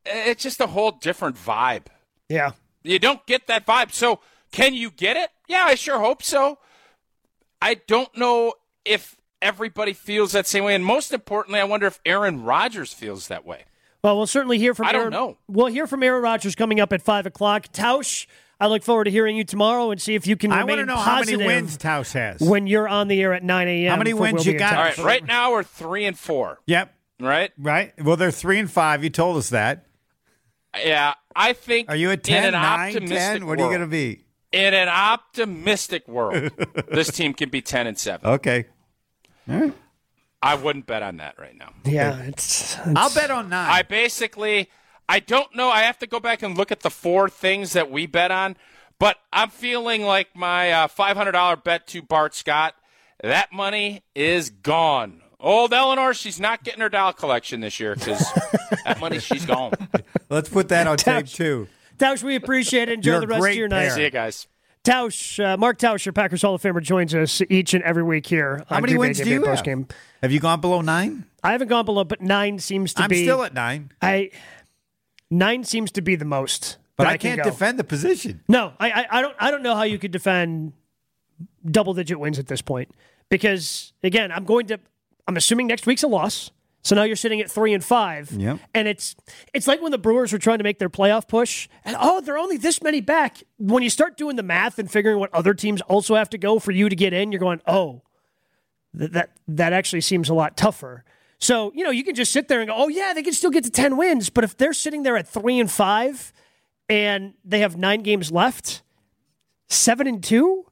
It's 0.05 0.43
just 0.43 0.59
a 0.61 0.67
whole 0.67 0.91
different 0.91 1.35
vibe. 1.35 1.85
yeah. 2.29 2.51
You 2.83 2.97
don't 2.97 3.23
get 3.27 3.45
that 3.45 3.67
vibe. 3.67 3.91
So 3.93 4.21
can 4.51 4.73
you 4.73 4.89
get 4.89 5.15
it? 5.15 5.29
Yeah, 5.47 5.65
I 5.65 5.75
sure 5.75 5.99
hope 5.99 6.23
so. 6.23 6.57
I 7.61 7.75
don't 7.75 8.17
know 8.17 8.53
if 8.83 9.15
everybody 9.39 9.93
feels 9.93 10.31
that 10.31 10.47
same 10.47 10.63
way, 10.63 10.73
and 10.73 10.83
most 10.83 11.13
importantly, 11.13 11.59
I 11.59 11.63
wonder 11.63 11.85
if 11.85 11.99
Aaron 12.05 12.43
Rodgers 12.43 12.91
feels 12.91 13.27
that 13.27 13.45
way. 13.45 13.65
Well, 14.03 14.17
we'll 14.17 14.27
certainly 14.27 14.57
hear 14.57 14.73
from 14.73 14.87
I 14.87 14.91
don't 14.93 15.01
Aaron, 15.01 15.13
know. 15.13 15.37
We'll 15.47 15.67
hear 15.67 15.85
from 15.85 16.01
Aaron 16.01 16.23
Rodgers 16.23 16.55
coming 16.55 16.79
up 16.79 16.91
at 16.91 17.01
5 17.01 17.27
o'clock. 17.27 17.67
Tausch, 17.71 18.25
I 18.59 18.67
look 18.67 18.83
forward 18.83 19.03
to 19.05 19.11
hearing 19.11 19.37
you 19.37 19.43
tomorrow 19.43 19.91
and 19.91 20.01
see 20.01 20.15
if 20.15 20.25
you 20.25 20.35
can 20.35 20.51
I 20.51 20.61
remain 20.61 20.77
want 20.77 20.89
to 20.89 20.95
know 20.95 21.01
how 21.01 21.19
many 21.19 21.37
wins 21.37 21.77
Tausch 21.77 22.13
has. 22.13 22.41
when 22.41 22.65
you're 22.67 22.87
on 22.87 23.07
the 23.07 23.21
air 23.21 23.33
at 23.33 23.43
9 23.43 23.67
a.m. 23.67 23.91
How 23.91 23.97
many 23.97 24.11
for 24.11 24.21
wins 24.21 24.45
Will 24.45 24.53
you 24.53 24.59
got? 24.59 24.73
All 24.75 24.83
right, 24.83 24.97
right 24.97 25.25
now 25.25 25.51
we're 25.51 25.63
three 25.63 26.05
and 26.05 26.17
four. 26.17 26.59
Yep. 26.65 26.93
Right? 27.19 27.51
Right. 27.57 27.93
Well, 28.03 28.17
they're 28.17 28.31
three 28.31 28.57
and 28.57 28.69
five. 28.69 29.03
You 29.03 29.11
told 29.11 29.37
us 29.37 29.49
that. 29.49 29.85
Yeah, 30.83 31.13
I 31.35 31.53
think. 31.53 31.89
Are 31.89 31.95
you 31.95 32.11
at 32.11 32.23
10, 32.23 32.47
in 32.47 32.53
an 32.55 32.61
9, 32.61 33.07
10? 33.07 33.45
What 33.45 33.59
are 33.59 33.63
you 33.63 33.69
going 33.69 33.81
to 33.81 33.87
be? 33.87 34.25
In 34.51 34.73
an 34.73 34.89
optimistic 34.89 36.07
world, 36.07 36.51
this 36.91 37.11
team 37.11 37.33
can 37.33 37.49
be 37.49 37.61
ten 37.61 37.87
and 37.87 37.97
seven. 37.97 38.29
Okay. 38.31 38.65
I 40.43 40.55
wouldn't 40.55 40.87
bet 40.87 41.03
on 41.03 41.17
that 41.17 41.35
right 41.37 41.55
now. 41.55 41.73
Yeah, 41.85 42.19
it's, 42.23 42.77
I'll 42.95 43.13
bet 43.13 43.29
on 43.29 43.49
nine. 43.49 43.69
I 43.69 43.83
basically, 43.83 44.69
I 45.07 45.19
don't 45.19 45.55
know. 45.55 45.69
I 45.69 45.81
have 45.83 45.99
to 45.99 46.07
go 46.07 46.19
back 46.19 46.41
and 46.41 46.57
look 46.57 46.71
at 46.71 46.79
the 46.81 46.89
four 46.89 47.29
things 47.29 47.73
that 47.73 47.91
we 47.91 48.07
bet 48.07 48.31
on, 48.31 48.57
but 48.97 49.17
I'm 49.31 49.49
feeling 49.49 50.03
like 50.03 50.35
my 50.35 50.71
uh, 50.71 50.87
$500 50.87 51.63
bet 51.63 51.87
to 51.87 52.01
Bart 52.01 52.33
Scott. 52.33 52.73
That 53.23 53.53
money 53.53 54.03
is 54.15 54.49
gone. 54.49 55.21
Old 55.39 55.73
Eleanor, 55.73 56.13
she's 56.13 56.39
not 56.39 56.63
getting 56.63 56.81
her 56.81 56.89
doll 56.89 57.13
collection 57.13 57.61
this 57.61 57.79
year 57.79 57.95
because 57.95 58.19
that 58.85 58.99
money, 58.99 59.19
she's 59.19 59.45
gone. 59.45 59.73
Let's 60.29 60.49
put 60.49 60.69
that 60.69 60.87
on 60.87 60.97
tape 60.97 61.25
Tausch. 61.25 61.35
too. 61.35 61.67
Tausch, 61.97 62.23
we 62.23 62.35
appreciate 62.35 62.89
it. 62.89 62.93
Enjoy 62.93 63.11
You're 63.11 63.21
the 63.21 63.27
rest 63.27 63.47
of 63.47 63.55
your 63.55 63.67
night. 63.67 63.77
parent. 63.79 63.95
See 63.95 64.03
you 64.03 64.09
guys. 64.11 64.47
Tausch, 64.83 65.43
uh, 65.43 65.57
Mark 65.57 65.77
Tausch, 65.77 66.05
your 66.05 66.13
Packers 66.13 66.41
Hall 66.41 66.55
of 66.55 66.61
Famer, 66.61 66.81
joins 66.81 67.13
us 67.13 67.41
each 67.49 67.73
and 67.73 67.83
every 67.83 68.01
week 68.03 68.25
here. 68.25 68.63
How 68.67 68.77
on 68.77 68.81
many 68.81 68.93
Green 68.93 69.01
Bay 69.01 69.07
wins 69.09 69.17
do 69.19 69.23
Game 69.25 69.33
you 69.41 69.45
have? 69.45 69.59
Postgame. 69.59 69.91
Have 70.23 70.31
you 70.31 70.39
gone 70.39 70.59
below 70.59 70.81
nine? 70.81 71.25
I 71.43 71.51
haven't 71.51 71.67
gone 71.67 71.85
below, 71.85 72.03
but 72.03 72.21
nine 72.21 72.57
seems 72.59 72.93
to 72.95 73.07
be 73.07 73.19
I'm 73.19 73.23
still 73.25 73.43
at 73.43 73.53
nine, 73.53 73.91
I 74.01 74.31
nine 75.29 75.63
seems 75.63 75.91
to 75.91 76.01
be 76.01 76.15
the 76.15 76.25
most. 76.25 76.77
but 76.97 77.05
I 77.07 77.17
can 77.17 77.35
can't 77.35 77.43
go. 77.45 77.49
defend 77.51 77.77
the 77.79 77.83
position. 77.83 78.41
No, 78.47 78.73
I, 78.79 78.91
I, 78.91 79.07
I 79.11 79.21
don't. 79.21 79.35
I 79.39 79.51
don't 79.51 79.63
know 79.63 79.75
how 79.75 79.83
you 79.83 79.99
could 79.99 80.11
defend 80.11 80.73
double 81.69 81.93
digit 81.93 82.19
wins 82.19 82.39
at 82.39 82.47
this 82.47 82.61
point 82.61 82.89
because 83.29 83.93
again, 84.03 84.31
I'm 84.31 84.45
going 84.45 84.67
to. 84.67 84.79
I'm 85.27 85.37
assuming 85.37 85.67
next 85.67 85.85
week's 85.85 86.03
a 86.03 86.07
loss. 86.07 86.49
So 86.83 86.95
now 86.95 87.03
you're 87.03 87.15
sitting 87.15 87.41
at 87.41 87.51
three 87.51 87.73
and 87.73 87.83
five. 87.83 88.31
Yep. 88.31 88.59
And 88.73 88.87
it's 88.87 89.15
it's 89.53 89.67
like 89.67 89.81
when 89.81 89.91
the 89.91 89.97
Brewers 89.97 90.33
were 90.33 90.39
trying 90.39 90.57
to 90.57 90.63
make 90.63 90.79
their 90.79 90.89
playoff 90.89 91.27
push, 91.27 91.69
and 91.85 91.95
oh, 91.99 92.21
they're 92.21 92.37
only 92.37 92.57
this 92.57 92.81
many 92.81 93.01
back. 93.01 93.43
When 93.57 93.83
you 93.83 93.89
start 93.89 94.17
doing 94.17 94.35
the 94.35 94.43
math 94.43 94.79
and 94.79 94.89
figuring 94.89 95.19
what 95.19 95.33
other 95.33 95.53
teams 95.53 95.81
also 95.81 96.15
have 96.15 96.29
to 96.31 96.37
go 96.37 96.59
for 96.59 96.71
you 96.71 96.89
to 96.89 96.95
get 96.95 97.13
in, 97.13 97.31
you're 97.31 97.39
going, 97.39 97.61
oh, 97.67 98.01
that 98.93 99.13
that, 99.13 99.29
that 99.47 99.73
actually 99.73 100.01
seems 100.01 100.29
a 100.29 100.33
lot 100.33 100.57
tougher. 100.57 101.03
So 101.37 101.71
you 101.75 101.83
know 101.83 101.91
you 101.91 102.03
can 102.03 102.15
just 102.15 102.31
sit 102.31 102.47
there 102.47 102.61
and 102.61 102.69
go, 102.69 102.75
oh 102.75 102.87
yeah, 102.87 103.13
they 103.13 103.23
can 103.23 103.33
still 103.33 103.51
get 103.51 103.63
to 103.65 103.71
ten 103.71 103.95
wins, 103.95 104.29
but 104.29 104.43
if 104.43 104.57
they're 104.57 104.73
sitting 104.73 105.03
there 105.03 105.17
at 105.17 105.27
three 105.27 105.59
and 105.59 105.69
five, 105.69 106.33
and 106.89 107.35
they 107.45 107.59
have 107.59 107.77
nine 107.77 108.01
games 108.01 108.31
left, 108.31 108.81
seven 109.69 110.07
and 110.07 110.23
two. 110.23 110.65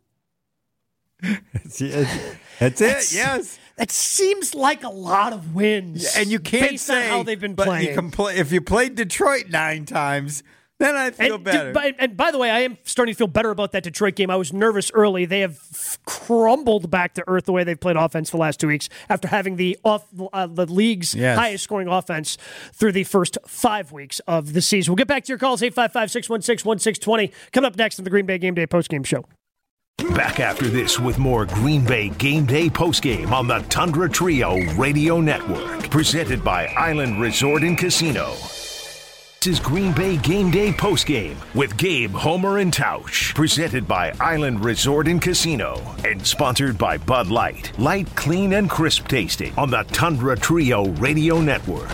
That's. 1.22 1.80
That's 2.60 2.82
it. 2.82 3.14
Yes. 3.14 3.58
That 3.80 3.92
seems 3.92 4.54
like 4.54 4.84
a 4.84 4.90
lot 4.90 5.32
of 5.32 5.56
wins, 5.56 6.14
And 6.18 6.28
you 6.30 6.40
can't 6.40 6.72
based 6.72 6.86
say 6.86 7.06
on 7.06 7.10
how 7.10 7.24
they've 7.24 7.40
been 7.40 7.56
but 7.56 7.66
playing. 7.66 7.96
You 7.98 8.28
if 8.28 8.52
you 8.52 8.60
played 8.60 8.96
Detroit 8.96 9.46
nine 9.50 9.86
times, 9.86 10.44
then 10.80 10.98
I 10.98 11.12
feel 11.12 11.36
and, 11.36 11.44
better. 11.46 11.72
by, 11.72 11.94
and 11.98 12.18
by 12.18 12.32
the 12.32 12.38
way, 12.38 12.52
I 12.52 12.60
am 12.60 12.78
starting 12.84 13.14
to 13.14 13.18
feel 13.18 13.28
better 13.28 13.52
about 13.52 13.72
that 13.72 13.84
Detroit 13.84 14.16
game. 14.16 14.30
I 14.30 14.36
was 14.36 14.52
nervous 14.52 14.92
early. 14.94 15.24
They 15.24 15.40
have 15.40 15.98
crumbled 16.06 16.92
back 16.92 17.14
to 17.14 17.24
earth 17.26 17.46
the 17.46 17.54
way 17.54 17.64
they've 17.64 17.80
played 17.80 17.96
offense 17.96 18.32
the 18.32 18.38
last 18.38 18.60
two 18.60 18.68
weeks 18.68 18.90
after 19.08 19.30
having 19.30 19.56
the 19.56 19.78
off 19.86 20.06
uh, 20.34 20.46
the 20.48 20.66
league's 20.66 21.16
Yes. 21.16 21.38
highest 21.38 21.64
scoring 21.64 21.88
offense 21.88 22.38
through 22.74 22.92
the 22.92 23.06
first 23.06 23.38
five 23.48 23.94
weeks 23.94 24.20
of 24.28 24.52
the 24.52 24.62
season. 24.62 24.92
We'll 24.92 24.98
get 24.98 25.08
back 25.08 25.24
to 25.24 25.30
your 25.30 25.38
calls 25.38 25.64
855 25.64 26.12
616 26.12 26.68
1620. 26.68 27.32
Coming 27.54 27.68
up 27.68 27.78
next 27.78 27.98
in 27.98 28.04
the 28.04 28.10
Green 28.10 28.26
Bay 28.26 28.38
Game 28.38 28.56
Day 28.56 28.68
postgame 28.68 29.06
show. 29.06 29.24
Back 30.08 30.40
after 30.40 30.68
this 30.68 30.98
with 30.98 31.20
more 31.20 31.46
Green 31.46 31.84
Bay 31.84 32.10
Game 32.10 32.46
Day 32.46 32.70
postgame 32.70 33.32
on 33.32 33.48
the 33.48 33.60
Tundra 33.70 34.10
Trio 34.10 34.56
Radio 34.76 35.20
Network. 35.20 35.90
Presented 35.90 36.44
by 36.44 36.68
Island 36.68 37.20
Resort 37.22 37.64
and 37.64 37.78
Casino. 37.78 38.32
This 39.42 39.48
is 39.48 39.60
Green 39.60 39.92
Bay 39.94 40.18
Game 40.18 40.52
Day 40.52 40.72
postgame 40.72 41.36
with 41.54 41.76
Gabe, 41.78 42.12
Homer, 42.12 42.60
and 42.60 42.74
Tausch. 42.74 43.36
Presented 43.36 43.88
by 43.88 44.14
Island 44.20 44.64
Resort 44.64 45.08
and 45.08 45.22
Casino. 45.22 45.82
And 46.06 46.26
sponsored 46.26 46.78
by 46.78 46.98
Bud 46.98 47.28
Light. 47.28 47.78
Light, 47.78 48.08
clean, 48.16 48.54
and 48.54 48.70
crisp 48.70 49.08
tasting 49.08 49.54
on 49.58 49.70
the 49.70 49.84
Tundra 49.84 50.38
Trio 50.38 50.88
Radio 50.94 51.42
Network. 51.42 51.90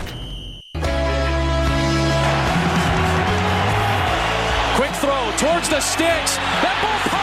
Quick 4.76 4.92
throw 4.94 5.32
towards 5.36 5.68
the 5.68 5.80
sticks. 5.80 6.36
That 6.36 6.78
ball. 7.10 7.15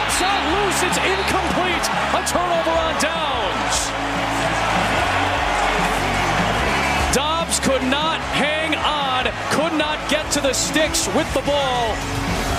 It's 0.86 0.98
incomplete. 0.98 1.86
A 2.12 2.22
turnover 2.28 2.76
on 2.76 2.94
downs. 3.00 3.76
Doubs 7.16 7.60
could 7.62 7.84
not 7.84 8.20
hang 8.36 8.76
on, 8.76 9.32
could 9.52 9.78
not 9.78 9.98
get 10.10 10.30
to 10.32 10.42
the 10.42 10.54
sticks 10.54 11.08
with 11.16 11.32
the 11.34 11.42
ball. 11.42 11.96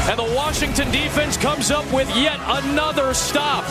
And 0.08 0.18
the 0.18 0.34
Washington 0.34 0.90
defense 0.90 1.36
comes 1.36 1.70
up 1.70 1.84
with 1.92 2.08
yet 2.16 2.40
another 2.46 3.12
stop. 3.12 3.64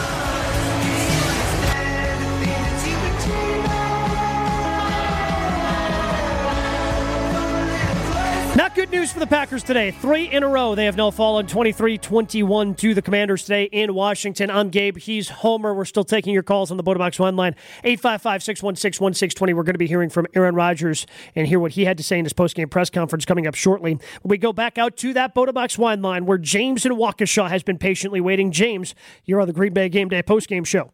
Good 8.75 8.89
news 8.89 9.13
for 9.13 9.19
the 9.19 9.27
Packers 9.27 9.61
today. 9.61 9.91
Three 9.91 10.31
in 10.31 10.41
a 10.41 10.47
row. 10.47 10.73
They 10.73 10.85
have 10.85 10.97
now 10.97 11.11
fallen 11.11 11.45
23 11.45 11.99
21 11.99 12.73
to 12.75 12.95
the 12.95 13.03
Commanders 13.03 13.43
today 13.43 13.65
in 13.65 13.93
Washington. 13.93 14.49
I'm 14.49 14.71
Gabe. 14.71 14.97
He's 14.97 15.29
Homer. 15.29 15.75
We're 15.75 15.85
still 15.85 16.03
taking 16.03 16.33
your 16.33 16.41
calls 16.41 16.71
on 16.71 16.77
the 16.77 16.83
Bota 16.83 16.97
Box 16.97 17.19
One 17.19 17.35
line 17.35 17.55
855 17.83 18.41
616 18.41 19.03
1620. 19.03 19.53
We're 19.53 19.61
going 19.61 19.75
to 19.75 19.77
be 19.77 19.85
hearing 19.85 20.09
from 20.09 20.25
Aaron 20.33 20.55
Rodgers 20.55 21.05
and 21.35 21.45
hear 21.45 21.59
what 21.59 21.73
he 21.73 21.85
had 21.85 21.97
to 21.97 22.03
say 22.03 22.17
in 22.17 22.25
his 22.25 22.33
postgame 22.33 22.67
press 22.67 22.89
conference 22.89 23.25
coming 23.25 23.45
up 23.45 23.53
shortly. 23.53 23.99
We 24.23 24.39
go 24.39 24.51
back 24.51 24.79
out 24.79 24.97
to 24.97 25.13
that 25.13 25.35
Bota 25.35 25.53
Box 25.53 25.77
Wine 25.77 26.01
line 26.01 26.25
where 26.25 26.39
James 26.39 26.83
in 26.83 26.93
Waukesha 26.93 27.49
has 27.49 27.61
been 27.61 27.77
patiently 27.77 28.21
waiting. 28.21 28.51
James, 28.51 28.95
you're 29.23 29.39
on 29.39 29.45
the 29.45 29.53
Green 29.53 29.73
Bay 29.73 29.87
Game 29.87 30.09
Day 30.09 30.23
postgame 30.23 30.65
show. 30.65 30.91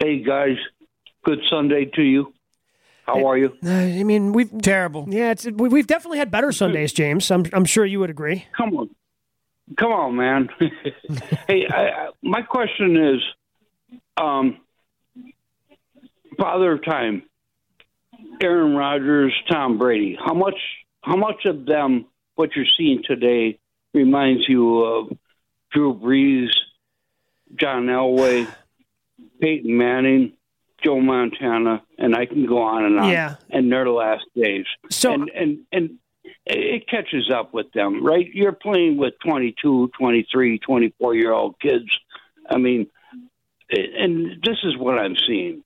Hey, 0.00 0.24
guys. 0.24 0.56
Good 1.24 1.38
Sunday 1.48 1.84
to 1.94 2.02
you. 2.02 2.32
How 3.14 3.26
are 3.26 3.36
you? 3.38 3.56
Uh, 3.64 3.70
I 3.70 4.02
mean, 4.04 4.32
we've 4.32 4.50
terrible. 4.62 5.06
Yeah, 5.08 5.32
it's, 5.32 5.44
we- 5.46 5.68
we've 5.68 5.86
definitely 5.86 6.18
had 6.18 6.30
better 6.30 6.52
Sundays, 6.52 6.92
James. 6.92 7.30
I'm, 7.30 7.44
I'm 7.52 7.64
sure 7.64 7.84
you 7.84 8.00
would 8.00 8.10
agree. 8.10 8.44
Come 8.56 8.76
on. 8.76 8.90
Come 9.76 9.92
on, 9.92 10.16
man. 10.16 10.48
hey, 11.48 11.66
I, 11.68 11.88
I, 11.88 12.08
my 12.22 12.42
question 12.42 12.96
is 13.14 13.20
um, 14.16 14.58
Father 16.38 16.72
of 16.72 16.84
Time, 16.84 17.22
Aaron 18.42 18.74
Rodgers, 18.74 19.32
Tom 19.50 19.78
Brady. 19.78 20.16
How 20.24 20.34
much 20.34 20.56
how 21.02 21.16
much 21.16 21.44
of 21.46 21.66
them 21.66 22.06
what 22.34 22.50
you're 22.56 22.66
seeing 22.76 23.02
today 23.04 23.58
reminds 23.94 24.48
you 24.48 24.80
of 24.82 25.16
Drew 25.72 25.94
Brees, 25.94 26.50
John 27.58 27.86
Elway, 27.86 28.46
Peyton 29.40 29.76
Manning, 29.76 30.32
Joe 30.82 31.00
Montana, 31.00 31.82
and 32.00 32.16
I 32.16 32.26
can 32.26 32.46
go 32.46 32.62
on 32.62 32.84
and 32.84 32.98
on. 32.98 33.10
Yeah. 33.10 33.36
And 33.50 33.70
the 33.70 33.90
last 33.90 34.24
days. 34.34 34.66
So 34.90 35.12
and 35.12 35.30
and 35.34 35.58
and 35.70 35.98
it 36.46 36.88
catches 36.88 37.30
up 37.30 37.54
with 37.54 37.70
them, 37.72 38.04
right? 38.04 38.26
You're 38.32 38.52
playing 38.52 38.96
with 38.96 39.14
22, 39.24 39.90
23, 39.96 40.58
24 40.58 41.14
year 41.14 41.32
old 41.32 41.60
kids. 41.60 41.86
I 42.48 42.56
mean, 42.56 42.88
and 43.70 44.42
this 44.42 44.58
is 44.64 44.76
what 44.76 44.98
I'm 44.98 45.14
seeing. 45.26 45.62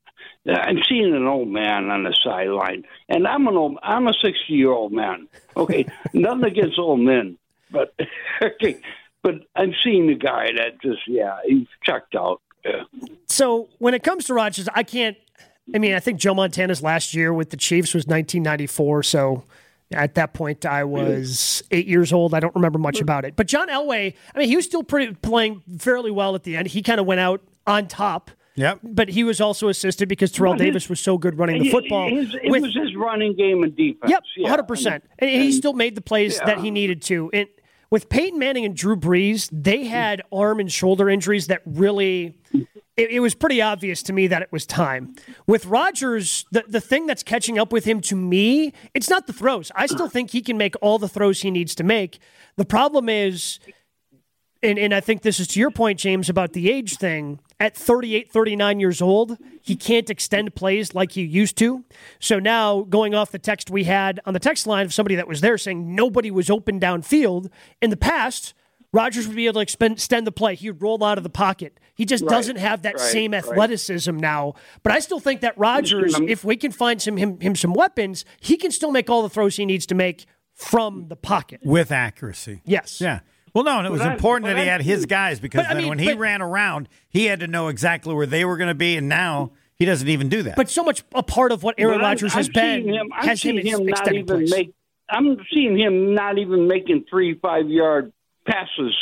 I'm 0.47 0.83
seeing 0.87 1.15
an 1.15 1.27
old 1.27 1.49
man 1.49 1.91
on 1.91 2.03
the 2.03 2.15
sideline, 2.23 2.85
and 3.09 3.27
I'm 3.27 3.47
an 3.47 3.57
old. 3.57 3.79
I'm 3.83 4.07
a 4.09 4.13
60 4.13 4.35
year 4.49 4.73
old 4.73 4.93
man. 4.93 5.29
Okay, 5.57 5.87
nothing 6.13 6.45
against 6.45 6.79
old 6.79 7.01
men, 7.01 7.39
but 7.71 7.95
okay, 8.43 8.79
but 9.23 9.37
I'm 9.57 9.75
seeing 9.83 10.11
a 10.11 10.15
guy 10.15 10.49
that 10.57 10.83
just 10.83 11.01
yeah, 11.07 11.39
he's 11.47 11.67
checked 11.83 12.15
out. 12.15 12.43
Yeah. 12.63 12.83
So 13.27 13.69
when 13.79 13.95
it 13.95 14.03
comes 14.03 14.27
to 14.27 14.35
Rodgers, 14.35 14.69
I 14.75 14.83
can't. 14.83 15.17
I 15.75 15.79
mean, 15.79 15.95
I 15.95 16.01
think 16.01 16.19
Joe 16.21 16.35
Montana's 16.35 16.83
last 16.83 17.15
year 17.15 17.33
with 17.33 17.51
the 17.51 17.57
Chiefs 17.57 17.95
was 17.95 18.07
1994. 18.07 19.03
So 19.05 19.45
at 19.93 20.15
that 20.17 20.35
point, 20.35 20.67
I 20.67 20.85
was 20.85 21.63
eight 21.71 21.87
years 21.87 22.13
old. 22.13 22.35
I 22.35 22.41
don't 22.41 22.55
remember 22.55 22.79
much 22.79 23.01
about 23.01 23.25
it. 23.25 23.37
But 23.37 23.47
John 23.47 23.69
Elway, 23.69 24.15
I 24.35 24.39
mean, 24.39 24.49
he 24.49 24.57
was 24.57 24.65
still 24.67 24.83
pretty 24.83 25.15
playing 25.15 25.63
fairly 25.79 26.11
well 26.11 26.35
at 26.35 26.43
the 26.43 26.57
end. 26.57 26.69
He 26.69 26.83
kind 26.83 27.01
of 27.01 27.07
went 27.07 27.21
out 27.21 27.41
on 27.67 27.87
top. 27.87 28.31
Yep. 28.57 28.81
But 28.85 29.09
he 29.09 29.25
was 29.25 29.41
also 29.41 29.69
assisted 29.69 30.09
because 30.09 30.31
Terrell 30.31 30.53
Well, 30.53 30.59
his- 30.61 30.67
Davis 30.67 30.89
was 30.89 31.01
so 31.01 31.19
good 31.19 31.39
running 31.39 31.63
the 31.63 31.71
football. 31.71 32.09
His, 32.09 32.35
it 32.35 32.51
with- 32.51 32.63
was 32.63 32.75
his 32.75 32.95
running 32.95 33.35
game 33.35 33.63
and 33.65 33.75
defense. 33.75 34.09
Yep, 34.11 34.23
yeah. 34.37 34.49
hundred 34.49 34.69
percent. 34.69 35.03
And 35.19 35.29
he 35.31 35.51
still 35.51 35.73
made 35.73 35.95
the 35.97 36.01
plays 36.03 36.37
Yeah. 36.39 36.47
that 36.47 36.59
he 36.59 36.71
needed 36.71 37.03
to. 37.03 37.31
And 37.33 37.49
with 37.95 38.09
Peyton 38.09 38.41
Manning 38.41 38.65
and 38.65 38.75
Drew 38.75 38.97
Brees, 38.97 39.49
they 39.53 39.85
had 39.85 40.21
arm 40.33 40.59
and 40.59 40.71
shoulder 40.71 41.09
injuries 41.09 41.47
that 41.47 41.63
really. 41.65 42.37
It, 42.97 43.11
it 43.11 43.21
was 43.21 43.37
pretty 43.37 43.63
obvious 43.63 44.03
to 44.05 44.13
me 44.13 44.27
that 44.27 44.43
it 44.43 44.51
was 44.51 44.67
time. 44.67 45.15
With 45.47 45.65
Rodgers, 45.67 46.45
the, 46.51 46.65
the 46.67 46.81
thing 46.81 47.07
that's 47.07 47.23
catching 47.23 47.57
up 47.57 47.73
with 47.73 47.85
him 47.85 48.01
to 48.03 48.17
me, 48.17 48.73
it's 48.95 49.09
not 49.09 49.29
the 49.29 49.33
throws. 49.33 49.71
I 49.77 49.87
still 49.87 50.09
think 50.09 50.31
he 50.31 50.43
can 50.43 50.59
make 50.59 50.75
all 50.81 50.99
the 50.99 51.09
throws 51.09 51.43
he 51.43 51.53
needs 51.53 51.77
to 51.77 51.85
make. 51.85 52.19
The 52.57 52.65
problem 52.65 53.09
is, 53.09 53.61
and, 54.61 54.77
and 54.77 54.93
I 54.93 54.99
think 54.99 55.23
this 55.23 55.39
is 55.39 55.47
to 55.49 55.61
your 55.61 55.71
point, 55.71 56.01
James, 56.01 56.29
about 56.29 56.53
the 56.53 56.73
age 56.73 56.97
thing. 56.97 57.39
At 57.61 57.77
38, 57.77 58.31
39 58.33 58.81
years 58.81 59.01
old, 59.01 59.39
he 59.63 59.77
can't 59.77 60.11
extend 60.11 60.55
plays 60.55 60.95
like 60.95 61.13
he 61.13 61.23
used 61.23 61.57
to. 61.59 61.85
So 62.19 62.39
now, 62.39 62.83
going 62.83 63.15
off 63.15 63.31
the 63.31 63.39
text 63.39 63.71
we 63.71 63.85
had 63.85 64.21
on 64.27 64.35
the 64.35 64.41
text 64.41 64.67
line 64.67 64.85
of 64.85 64.93
somebody 64.93 65.15
that 65.15 65.29
was 65.29 65.41
there 65.41 65.57
saying 65.57 65.95
nobody 65.95 66.31
was 66.31 66.51
open 66.51 66.81
downfield, 66.81 67.49
in 67.81 67.91
the 67.91 67.97
past, 67.97 68.55
Rodgers 68.93 69.27
would 69.27 69.37
be 69.37 69.47
able 69.47 69.55
to 69.55 69.61
extend 69.61 69.93
extend 69.95 70.27
the 70.27 70.33
play. 70.33 70.55
He'd 70.57 70.83
roll 70.83 71.03
out 71.05 71.17
of 71.19 71.25
the 71.25 71.31
pocket. 71.31 71.79
He 71.95 72.05
just 72.05 72.25
Right, 72.25 72.31
doesn't 72.31 72.57
have 72.57 72.83
that 72.83 72.95
right, 72.95 73.01
same 73.01 73.33
right. 73.33 73.39
athleticism 73.45 74.17
now. 74.17 74.55
But 74.83 74.93
I 74.93 74.99
still 74.99 75.21
think 75.21 75.41
that 75.43 75.57
Rodgers, 75.57 76.19
if 76.27 76.45
we 76.45 76.57
can 76.57 76.73
find 76.73 77.01
some 77.01 77.17
him, 77.17 77.39
him 77.41 77.55
some 77.57 77.73
weapons, 77.73 78.25
he 78.41 78.57
can 78.57 78.71
still 78.73 78.91
make 78.91 79.09
all 79.09 79.23
the 79.23 79.29
throws 79.29 79.57
he 79.57 79.65
needs 79.65 79.87
to 79.87 79.95
make 79.95 80.27
from 80.55 81.09
the 81.09 81.17
pocket. 81.17 81.61
with 81.65 81.91
accuracy. 81.93 82.63
Yes. 82.65 83.01
Yeah. 83.01 83.21
Well, 83.55 83.65
no, 83.65 83.79
and 83.79 83.87
it 83.87 83.91
was 83.91 84.03
But 84.03 84.13
important 84.13 84.45
but 84.47 84.55
that 84.55 84.63
he 84.63 84.69
I- 84.69 84.73
had 84.73 84.83
his 84.83 85.07
guys 85.07 85.39
because 85.41 85.63
But, 85.63 85.71
I 85.71 85.75
then 85.75 85.83
mean, 85.85 85.89
when 85.91 85.99
he 86.01 86.09
but- 86.09 86.19
ran 86.19 86.43
around, 86.43 86.89
he 87.09 87.27
had 87.27 87.41
to 87.41 87.47
know 87.47 87.69
exactly 87.69 88.13
where 88.15 88.27
they 88.27 88.45
were 88.45 88.57
going 88.57 88.69
to 88.69 88.75
be, 88.75 88.97
and 88.97 89.09
now 89.09 89.53
he 89.77 89.85
doesn't 89.85 90.09
even 90.09 90.29
do 90.29 90.43
that. 90.43 90.57
But 90.57 90.69
so 90.69 90.83
much 90.83 91.05
a 91.15 91.23
part 91.23 91.53
of 91.53 91.63
what 91.63 91.77
Aaron 91.79 91.95
But 91.99 92.05
I'm- 92.05 92.11
Rodgers 92.11 92.33
I'm 92.35 92.39
has 92.39 92.49
been 92.49 92.89
him, 92.89 93.13
I'm 93.13 93.27
has 93.29 93.43
him, 93.43 93.57
seeing 93.63 93.67
him 93.67 93.87
not 93.87 94.13
even 94.13 94.27
plays. 94.27 94.51
make. 94.51 94.73
I'm 95.09 95.37
seeing 95.53 95.79
him 95.79 96.15
not 96.15 96.39
even 96.39 96.67
making 96.67 97.05
three, 97.09 97.35
five 97.35 97.69
yard 97.69 98.13
passes 98.47 98.95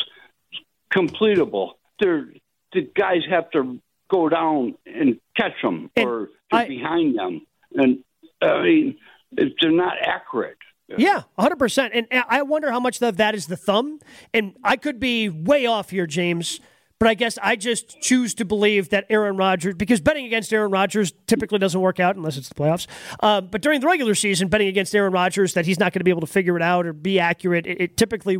completable. 0.94 1.72
They're 2.00 2.28
the 2.72 2.82
guys 2.94 3.20
have 3.30 3.50
to 3.52 3.80
go 4.10 4.28
down 4.28 4.74
and 4.86 5.18
catch 5.36 5.52
them, 5.62 5.90
And 5.96 6.08
or 6.08 6.28
they're 6.50 6.60
I- 6.60 6.68
behind 6.68 7.18
them, 7.18 7.46
and 7.74 7.98
I 8.40 8.62
mean 8.62 8.96
if 9.36 9.52
they're 9.60 9.70
not 9.70 9.96
accurate. 10.00 10.58
Yeah, 10.98 11.22
100%. 11.38 11.90
And 11.92 12.06
I 12.28 12.42
wonder 12.42 12.70
how 12.70 12.80
much 12.80 13.00
of 13.02 13.16
that 13.16 13.34
is 13.34 13.46
the 13.46 13.56
thumb. 13.56 13.98
And 14.32 14.56
I 14.64 14.76
could 14.76 14.98
be 15.00 15.28
way 15.28 15.66
off 15.66 15.90
here, 15.90 16.06
James, 16.06 16.60
but 16.98 17.08
I 17.08 17.14
guess 17.14 17.38
I 17.42 17.56
just 17.56 18.00
choose 18.00 18.34
to 18.34 18.44
believe 18.44 18.90
that 18.90 19.06
Aaron 19.10 19.36
Rodgers, 19.36 19.74
because 19.74 20.00
betting 20.00 20.24
against 20.24 20.52
Aaron 20.52 20.70
Rodgers 20.70 21.12
typically 21.26 21.58
doesn't 21.58 21.80
work 21.80 21.98
out 21.98 22.14
unless 22.16 22.36
it's 22.36 22.48
the 22.48 22.54
playoffs. 22.54 22.86
Uh, 23.20 23.40
but 23.40 23.60
during 23.60 23.80
the 23.80 23.86
regular 23.88 24.14
season, 24.14 24.48
betting 24.48 24.68
against 24.68 24.94
Aaron 24.94 25.12
Rodgers 25.12 25.54
that 25.54 25.66
he's 25.66 25.80
not 25.80 25.92
going 25.92 26.00
to 26.00 26.04
be 26.04 26.10
able 26.10 26.20
to 26.20 26.26
figure 26.28 26.56
it 26.56 26.62
out 26.62 26.86
or 26.86 26.92
be 26.92 27.18
accurate, 27.18 27.66
it, 27.66 27.80
it 27.80 27.96
typically 27.96 28.38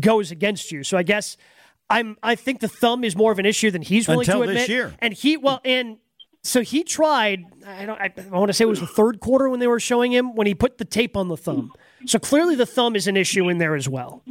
goes 0.00 0.30
against 0.30 0.72
you. 0.72 0.82
So 0.82 0.96
I 0.96 1.02
guess 1.02 1.36
I'm 1.90 2.16
I 2.22 2.34
think 2.34 2.60
the 2.60 2.68
thumb 2.68 3.04
is 3.04 3.14
more 3.14 3.30
of 3.32 3.38
an 3.38 3.46
issue 3.46 3.70
than 3.70 3.82
he's 3.82 4.08
willing 4.08 4.26
Until 4.26 4.40
to 4.40 4.46
this 4.46 4.64
admit. 4.64 4.68
year. 4.70 4.94
And 4.98 5.12
he 5.12 5.36
well 5.36 5.60
and 5.64 5.98
so 6.42 6.62
he 6.62 6.82
tried. 6.84 7.44
I 7.66 7.86
don't. 7.86 8.00
I, 8.00 8.12
I 8.16 8.36
want 8.38 8.48
to 8.48 8.52
say 8.52 8.64
it 8.64 8.68
was 8.68 8.80
the 8.80 8.86
third 8.86 9.20
quarter 9.20 9.48
when 9.48 9.60
they 9.60 9.66
were 9.66 9.80
showing 9.80 10.12
him 10.12 10.34
when 10.34 10.46
he 10.46 10.54
put 10.54 10.78
the 10.78 10.84
tape 10.84 11.16
on 11.16 11.28
the 11.28 11.36
thumb. 11.36 11.72
So 12.06 12.18
clearly 12.18 12.56
the 12.56 12.66
thumb 12.66 12.96
is 12.96 13.06
an 13.06 13.16
issue 13.16 13.48
in 13.48 13.58
there 13.58 13.74
as 13.76 13.88
well. 13.88 14.22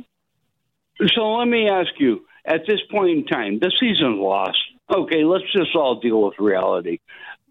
So 1.16 1.32
let 1.34 1.48
me 1.48 1.68
ask 1.70 1.90
you: 2.00 2.26
at 2.46 2.62
this 2.68 2.80
point 2.92 3.10
in 3.10 3.26
time, 3.26 3.60
the 3.60 3.72
season's 3.80 4.20
lost. 4.20 4.58
Okay, 4.94 5.24
let's 5.24 5.46
just 5.54 5.76
all 5.76 6.00
deal 6.00 6.22
with 6.24 6.34
reality. 6.38 7.00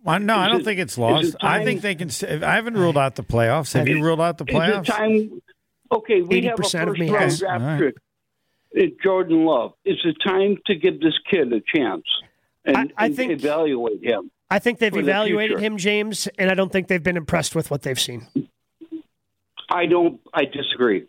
Well, 0.05 0.21
no, 0.21 0.37
I 0.37 0.49
don't 0.49 0.61
it- 0.61 0.65
think 0.65 0.79
it's 0.81 0.97
lost. 0.99 1.29
it 1.31 1.37
I 1.41 1.65
think 1.65 1.81
they 1.81 1.95
can. 1.95 2.09
s- 2.09 2.23
I 2.23 2.55
haven't 2.55 2.75
ruled 2.75 2.99
out 2.99 3.17
the 3.17 3.23
playoffs. 3.25 3.73
Have 3.75 3.89
you 3.89 4.03
ruled 4.03 4.21
out 4.21 4.39
the 4.39 4.45
Is 4.47 4.55
playoffs? 4.55 4.83
it 4.83 4.87
time? 4.87 5.43
Okay, 5.93 6.23
we 6.23 6.43
have 6.43 6.59
a 6.59 6.63
80% 6.63 6.83
of 6.83 6.89
first 6.89 7.01
me 7.01 7.11
round 7.11 7.25
has. 7.25 7.39
draft 7.41 7.63
All 7.63 7.69
right. 7.69 7.81
pick. 7.81 7.95
It's 8.73 8.97
Jordan 9.03 9.45
Love. 9.45 9.73
Is 9.85 9.97
it 10.05 10.17
time 10.25 10.57
to 10.67 10.75
give 10.77 11.01
this 11.01 11.19
kid 11.29 11.53
a 11.53 11.61
chance 11.77 12.05
and, 12.65 12.77
I- 12.77 12.83
I 12.97 13.07
and 13.07 13.17
think- 13.17 13.33
evaluate 13.33 14.03
him? 14.05 14.31
I 14.51 14.59
think 14.59 14.79
they've 14.79 14.93
For 14.93 15.01
the 15.03 15.11
evaluated 15.11 15.61
him, 15.61 15.77
James, 15.77 16.29
and 16.39 16.51
I 16.51 16.55
don't 16.55 16.73
think 16.73 16.89
they've 16.89 17.03
been 17.03 17.17
impressed 17.17 17.55
with 17.55 17.71
what 17.71 17.83
they've 17.83 18.01
seen. 18.01 18.27
I 19.69 19.87
don't. 19.87 20.21
I 20.35 20.45
disagree. 20.45 21.07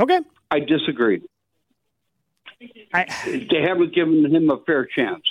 Okay. 0.00 0.20
I 0.50 0.60
disagree. 0.60 1.22
I, 2.92 3.06
They 3.24 3.62
haven't 3.62 3.94
given 3.94 4.24
him 4.24 4.50
a 4.50 4.58
fair 4.66 4.84
chance. 4.84 5.22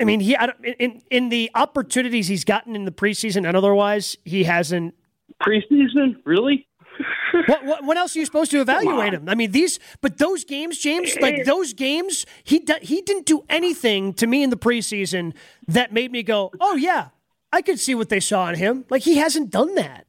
I 0.00 0.04
mean, 0.04 0.20
he 0.20 0.34
I 0.36 0.46
don't, 0.46 0.64
in 0.64 1.02
in 1.10 1.28
the 1.28 1.50
opportunities 1.54 2.26
he's 2.28 2.44
gotten 2.44 2.74
in 2.74 2.86
the 2.86 2.92
preseason 2.92 3.46
and 3.46 3.56
otherwise, 3.56 4.16
he 4.24 4.44
hasn't. 4.44 4.94
Preseason, 5.40 6.16
really? 6.24 6.66
What, 7.46 7.84
what, 7.84 7.96
else 7.96 8.14
are 8.14 8.18
you 8.18 8.26
supposed 8.26 8.50
to 8.50 8.60
evaluate 8.60 9.14
him? 9.14 9.28
I 9.28 9.34
mean, 9.34 9.52
these, 9.52 9.78
but 10.00 10.18
those 10.18 10.44
games, 10.44 10.78
James, 10.78 11.16
like 11.20 11.44
those 11.44 11.72
games, 11.72 12.26
he 12.44 12.64
he 12.82 13.00
didn't 13.00 13.26
do 13.26 13.44
anything 13.48 14.12
to 14.14 14.26
me 14.26 14.42
in 14.42 14.50
the 14.50 14.56
preseason 14.56 15.34
that 15.66 15.92
made 15.92 16.12
me 16.12 16.22
go, 16.22 16.50
oh 16.60 16.76
yeah, 16.76 17.08
I 17.52 17.62
could 17.62 17.80
see 17.80 17.94
what 17.94 18.08
they 18.08 18.20
saw 18.20 18.48
in 18.48 18.56
him. 18.56 18.84
Like 18.90 19.02
he 19.02 19.16
hasn't 19.16 19.50
done 19.50 19.74
that. 19.76 20.06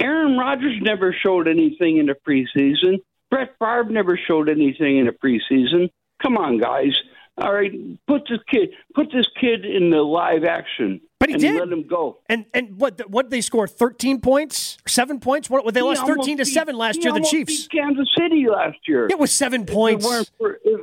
Aaron 0.00 0.36
Rodgers 0.36 0.78
never 0.82 1.14
showed 1.22 1.46
anything 1.46 1.98
in 1.98 2.06
the 2.06 2.16
preseason. 2.26 3.00
Brett 3.30 3.54
Favre 3.58 3.84
never 3.84 4.18
showed 4.28 4.48
anything 4.48 4.98
in 4.98 5.06
the 5.06 5.12
preseason. 5.12 5.90
Come 6.22 6.36
on, 6.36 6.58
guys. 6.58 6.92
All 7.38 7.52
right, 7.52 7.72
put 8.06 8.22
this 8.28 8.40
kid, 8.50 8.70
put 8.94 9.10
this 9.10 9.26
kid 9.40 9.64
in 9.64 9.90
the 9.90 10.02
live 10.02 10.44
action, 10.44 11.00
But 11.22 11.28
he 11.28 11.34
and 11.34 11.40
did. 11.42 11.54
let 11.60 11.68
him 11.72 11.86
go. 11.86 12.18
And 12.28 12.46
and 12.52 12.80
what 12.80 13.00
what 13.08 13.30
they 13.30 13.40
score? 13.40 13.68
Thirteen 13.68 14.20
points, 14.20 14.76
seven 14.88 15.20
points. 15.20 15.48
What 15.48 15.72
they 15.72 15.78
He 15.78 15.86
lost 15.86 16.04
thirteen 16.04 16.36
to 16.38 16.44
beat- 16.44 16.52
seven 16.52 16.76
last 16.76 16.96
he 16.96 17.02
year. 17.04 17.12
The 17.12 17.20
Chiefs. 17.20 17.68
Kansas 17.68 18.08
City 18.18 18.46
last 18.50 18.78
year. 18.88 19.06
It 19.08 19.20
was 19.20 19.30
seven 19.30 19.60
If 19.62 19.68
points. 19.68 20.04
it 20.04 20.08
weren't 20.08 20.30
for, 20.36 20.58
if, 20.64 20.80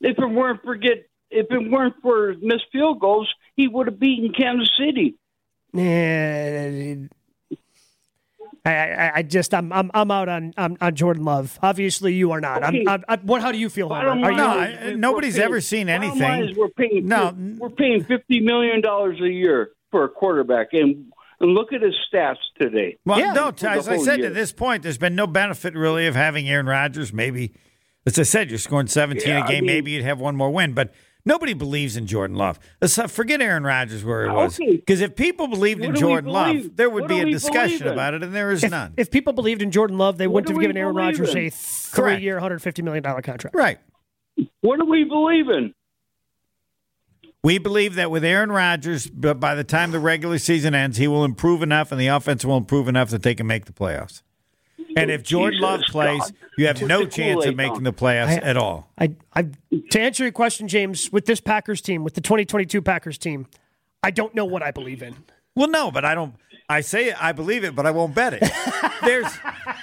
if 0.00 0.18
it 0.18 0.26
weren't 0.30 0.62
for 0.62 0.76
get, 0.76 1.10
if 1.30 1.46
it 1.50 1.70
weren't 1.70 1.94
for 2.00 2.34
missed 2.40 2.64
field 2.72 3.00
goals, 3.00 3.28
he 3.54 3.68
would 3.68 3.86
have 3.86 4.00
beaten 4.00 4.32
Kansas 4.32 4.70
City. 4.78 5.14
Yeah. 5.74 6.94
I, 8.66 8.70
I, 8.72 9.12
I 9.16 9.22
just 9.22 9.52
I'm 9.52 9.72
I'm 9.72 9.90
I'm 9.92 10.10
out 10.10 10.28
on, 10.28 10.54
on 10.56 10.78
on 10.80 10.94
Jordan 10.94 11.24
Love. 11.24 11.58
Obviously, 11.62 12.14
you 12.14 12.32
are 12.32 12.40
not. 12.40 12.62
Okay. 12.64 12.84
I'm, 12.86 12.88
I'm, 12.88 13.04
I'm, 13.08 13.26
what? 13.26 13.42
How 13.42 13.52
do 13.52 13.58
you 13.58 13.68
feel? 13.68 13.88
Bottom 13.90 14.22
Homer? 14.22 14.26
Are 14.42 14.68
you? 14.68 14.74
is 14.74 14.92
I- 14.92 14.94
nobody's 14.94 15.34
paying- 15.34 15.44
ever 15.44 15.60
seen 15.60 15.88
anything. 15.88 16.54
we're 16.56 16.68
paying 16.70 17.06
No. 17.06 17.34
we're 17.58 17.68
paying 17.70 18.02
fifty 18.04 18.40
million 18.40 18.80
dollars 18.80 19.20
a 19.20 19.28
year 19.28 19.70
for 19.90 20.04
a 20.04 20.08
quarterback, 20.08 20.68
and 20.72 21.12
and 21.40 21.50
look 21.52 21.72
at 21.74 21.82
his 21.82 21.94
stats 22.12 22.36
today. 22.58 22.96
Well, 23.04 23.18
Yeah. 23.18 23.32
no, 23.32 23.48
as 23.48 23.88
I 23.88 23.98
said, 23.98 24.20
year. 24.20 24.28
to 24.28 24.34
this 24.34 24.52
point, 24.52 24.82
there's 24.82 24.98
been 24.98 25.14
no 25.14 25.26
benefit 25.26 25.74
really 25.74 26.06
of 26.06 26.14
having 26.14 26.48
Aaron 26.48 26.66
Rodgers. 26.66 27.12
Maybe, 27.12 27.52
as 28.06 28.18
I 28.18 28.22
said, 28.22 28.48
you're 28.50 28.58
scoring 28.58 28.86
17 28.86 29.28
Yeah, 29.28 29.40
a 29.40 29.42
I 29.44 29.48
game. 29.48 29.66
mean- 29.66 29.74
maybe 29.74 29.90
you'd 29.90 30.04
have 30.04 30.20
one 30.20 30.36
more 30.36 30.50
win, 30.50 30.72
but 30.72 30.94
nobody 31.24 31.54
believes 31.54 31.96
in 31.96 32.06
Jordan 32.06 32.36
Love. 32.36 32.58
Forget 33.08 33.40
Aaron 33.40 33.64
Rodgers 33.64 34.04
where 34.04 34.26
it 34.26 34.32
was. 34.32 34.56
Because 34.58 35.00
if 35.00 35.16
people 35.16 35.46
believed 35.48 35.80
in 35.82 35.92
What 35.92 35.98
do 36.00 36.06
we 36.06 36.12
Jordan 36.12 36.30
Love, 36.30 36.76
there 36.76 36.90
would 36.90 37.02
What 37.02 37.08
be 37.08 37.20
a 37.20 37.24
discussion 37.26 37.86
about 37.88 38.14
it, 38.14 38.22
and 38.22 38.34
there 38.34 38.50
is 38.50 38.64
If, 38.64 38.70
none. 38.70 38.94
if 38.96 39.10
people 39.10 39.32
believed 39.32 39.62
in 39.62 39.70
Jordan 39.70 39.98
Love, 39.98 40.18
they 40.18 40.26
What 40.26 40.34
wouldn't 40.44 40.56
have 40.56 40.60
given 40.60 40.76
Aaron 40.76 40.94
Rodgers 40.96 41.34
in? 41.34 41.46
a 41.46 41.50
three-year, 41.50 42.34
150 42.34 42.82
million 42.82 43.02
dollar 43.02 43.22
contract. 43.22 43.54
right. 43.56 43.78
What 44.62 44.78
do 44.80 44.84
we 44.86 45.04
believe 45.04 45.48
in? 45.48 45.74
We 47.42 47.58
believe 47.58 47.94
that 47.96 48.10
with 48.10 48.24
Aaron 48.24 48.50
Rodgers, 48.50 49.06
but 49.06 49.38
by 49.38 49.54
the 49.54 49.64
time 49.64 49.90
the 49.90 49.98
regular 49.98 50.38
season 50.38 50.74
ends, 50.74 50.96
he 50.96 51.06
will 51.06 51.24
improve 51.26 51.62
enough, 51.62 51.92
and 51.92 52.00
the 52.00 52.06
offense 52.06 52.42
will 52.44 52.56
improve 52.56 52.88
enough 52.88 53.10
that 53.10 53.22
they 53.22 53.34
can 53.34 53.46
make 53.46 53.66
the 53.66 53.72
playoffs. 53.72 54.22
And 54.96 55.10
if 55.10 55.22
Jordan 55.22 55.58
Jesus 55.58 55.62
Love 55.62 55.80
plays, 55.88 56.20
God. 56.20 56.32
you 56.58 56.66
have 56.66 56.76
Just 56.76 56.88
no 56.88 57.06
chance 57.06 57.44
of 57.44 57.56
making 57.56 57.74
fountain. 57.74 57.84
the 57.84 57.92
playoffs 57.92 58.28
I- 58.42 58.46
at 58.48 58.56
all. 58.56 58.90
I, 58.98 59.12
I, 59.34 59.48
to 59.90 60.00
answer 60.00 60.22
your 60.24 60.32
question, 60.32 60.68
James, 60.68 61.10
with 61.12 61.26
this 61.26 61.40
Packers 61.40 61.80
team, 61.80 62.04
with 62.04 62.14
the 62.14 62.20
2022 62.20 62.80
Packers 62.82 63.18
team, 63.18 63.46
I 64.02 64.10
don't 64.10 64.34
know 64.34 64.44
what 64.44 64.62
I 64.62 64.70
believe 64.70 65.02
in. 65.02 65.16
Well, 65.56 65.68
no, 65.68 65.90
but 65.90 66.04
I 66.04 66.14
don't. 66.14 66.34
I 66.68 66.80
say 66.80 67.08
it, 67.10 67.22
I 67.22 67.32
believe 67.32 67.62
it, 67.64 67.74
but 67.76 67.84
I 67.86 67.90
won't 67.90 68.14
bet 68.14 68.34
it. 68.34 68.42
there's, 69.04 69.26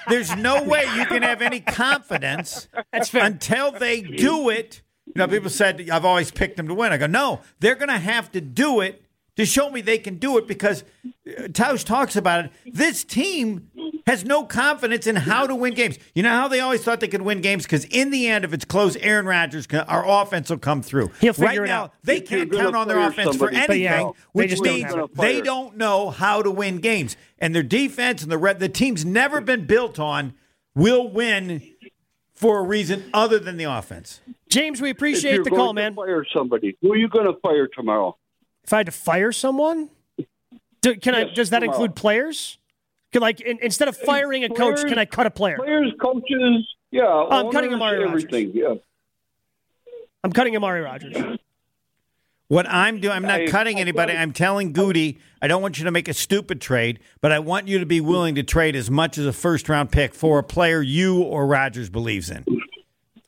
there's 0.10 0.36
no 0.36 0.64
way 0.64 0.84
you 0.96 1.06
can 1.06 1.22
have 1.22 1.42
any 1.42 1.60
confidence 1.60 2.68
That's 2.92 3.10
fair. 3.10 3.24
until 3.26 3.72
they 3.72 4.02
do 4.02 4.50
it. 4.50 4.82
You 5.06 5.14
know, 5.16 5.28
people 5.28 5.50
said 5.50 5.90
I've 5.90 6.06
always 6.06 6.32
picked 6.32 6.58
them 6.58 6.68
to 6.70 6.74
win. 6.74 6.92
I 6.92 6.98
go, 6.98 7.06
no, 7.08 7.42
they're 7.60 7.76
going 7.76 7.90
to 7.90 7.98
have 8.00 8.32
to 8.32 8.42
do 8.42 8.80
it 8.82 9.04
to 9.42 9.46
show 9.46 9.70
me 9.70 9.82
they 9.82 9.98
can 9.98 10.16
do 10.18 10.38
it 10.38 10.48
because 10.48 10.84
uh, 11.06 11.48
Tausch 11.50 11.84
talks 11.84 12.16
about 12.16 12.46
it. 12.46 12.52
This 12.66 13.04
team 13.04 13.70
has 14.08 14.24
no 14.26 14.44
confidence 14.46 15.08
in 15.08 15.16
how 15.16 15.46
to 15.48 15.56
win 15.56 15.74
games. 15.74 15.98
You 16.16 16.24
know 16.24 16.30
how 16.30 16.48
they 16.48 16.60
always 16.60 16.84
thought 16.84 17.00
they 17.00 17.08
could 17.08 17.22
win 17.22 17.42
games 17.42 17.64
because 17.64 17.86
in 17.86 18.10
the 18.12 18.28
end, 18.28 18.46
if 18.46 18.54
it's 18.54 18.66
close, 18.66 18.96
Aaron 18.98 19.26
Rodgers, 19.26 19.68
can, 19.68 19.82
our 19.82 20.04
offense 20.08 20.50
will 20.50 20.58
come 20.58 20.82
through. 20.82 21.10
He'll 21.20 21.34
figure 21.34 21.62
right 21.62 21.70
it 21.70 21.72
now, 21.72 21.84
out. 21.86 21.94
they 22.04 22.22
can't 22.22 22.52
count 22.52 22.76
on 22.76 22.88
their 22.88 23.00
offense 23.00 23.36
for 23.36 23.52
somebody- 23.52 23.68
But 23.68 23.80
yeah, 23.80 23.94
anything, 23.96 24.14
they 24.14 24.20
which 24.34 24.50
just 24.52 24.64
don't 24.64 24.74
means 24.74 24.94
they 25.16 25.42
don't 25.42 25.78
know 25.78 26.10
how 26.10 26.42
to 26.42 26.50
win 26.52 26.78
games. 26.78 27.18
And 27.40 27.54
their 27.56 27.64
defense 27.64 28.24
and 28.24 28.32
the 28.32 28.38
re- 28.38 28.54
the 28.54 28.70
team's 28.70 29.04
never 29.06 29.42
been 29.42 29.66
built 29.66 30.00
on 30.00 30.34
will 30.76 31.10
win 31.10 31.62
for 32.34 32.60
a 32.60 32.64
reason 32.64 33.04
other 33.14 33.38
than 33.40 33.58
the 33.58 33.66
offense. 33.66 34.22
James, 34.50 34.82
we 34.82 34.90
If 34.90 34.98
appreciate 34.98 35.36
you're 35.36 35.44
the 35.44 35.50
going 35.52 35.60
call, 35.60 35.68
to 35.70 35.74
man. 35.76 35.96
Fire 35.96 36.26
somebody. 36.34 36.76
Who 36.82 36.92
are 36.92 36.98
you 36.98 37.08
going 37.08 37.26
to 37.26 37.40
fire 37.42 37.68
tomorrow? 37.68 38.18
If 38.64 38.74
I 38.74 38.78
had 38.78 38.86
to 38.86 38.92
fire 38.92 39.32
someone, 39.32 39.90
do, 40.82 40.96
can 40.96 41.16
I? 41.16 41.24
Does 41.34 41.50
that 41.50 41.60
tomorrow. 41.60 41.76
include 41.78 41.96
players? 41.96 42.58
Can, 43.12 43.22
like 43.22 43.42
in, 43.42 43.60
instead 43.62 43.88
of 43.88 43.98
firing 43.98 44.44
a 44.44 44.50
coach, 44.50 44.82
can 44.88 44.98
I 44.98 45.06
cut 45.06 45.26
a 45.26 45.32
player? 45.32 45.58
Players, 45.58 45.92
coaches, 46.02 46.68
yeah, 46.92 47.04
I'm 47.06 47.46
owners, 47.48 47.54
cutting 47.54 47.74
Amari 47.74 48.00
Rodgers. 48.00 48.24
everything. 48.26 48.52
Yeah. 48.54 48.76
I'm 50.24 50.32
cutting 50.32 50.56
Amari 50.56 50.82
Rodgers. 50.82 51.16
What 52.48 52.68
I'm 52.68 53.00
doing, 53.00 53.14
I'm 53.14 53.24
not 53.24 53.42
I- 53.42 53.48
cutting 53.48 53.78
I- 53.78 53.82
anybody. 53.82 54.14
I'm 54.14 54.34
telling 54.34 54.74
Gutey, 54.74 55.18
I 55.42 55.48
don't 55.48 55.62
want 55.62 55.78
you 55.80 55.86
to 55.86 55.92
make 55.92 56.08
a 56.08 56.14
stupid 56.14 56.62
trade, 56.62 57.00
but 57.22 57.32
I 57.32 57.40
want 57.40 57.68
you 57.68 57.80
to 57.80 57.86
be 57.86 58.02
willing 58.02 58.36
to 58.36 58.44
trade 58.44 58.76
as 58.76 58.92
much 58.92 59.18
as 59.18 59.26
a 59.26 59.34
first 59.34 59.68
round 59.70 59.92
pick 59.92 60.14
for 60.14 60.38
a 60.40 60.44
player 60.44 60.82
you 60.82 61.22
or 61.22 61.48
Rodgers 61.48 61.90
believes 61.90 62.30
in. 62.30 62.46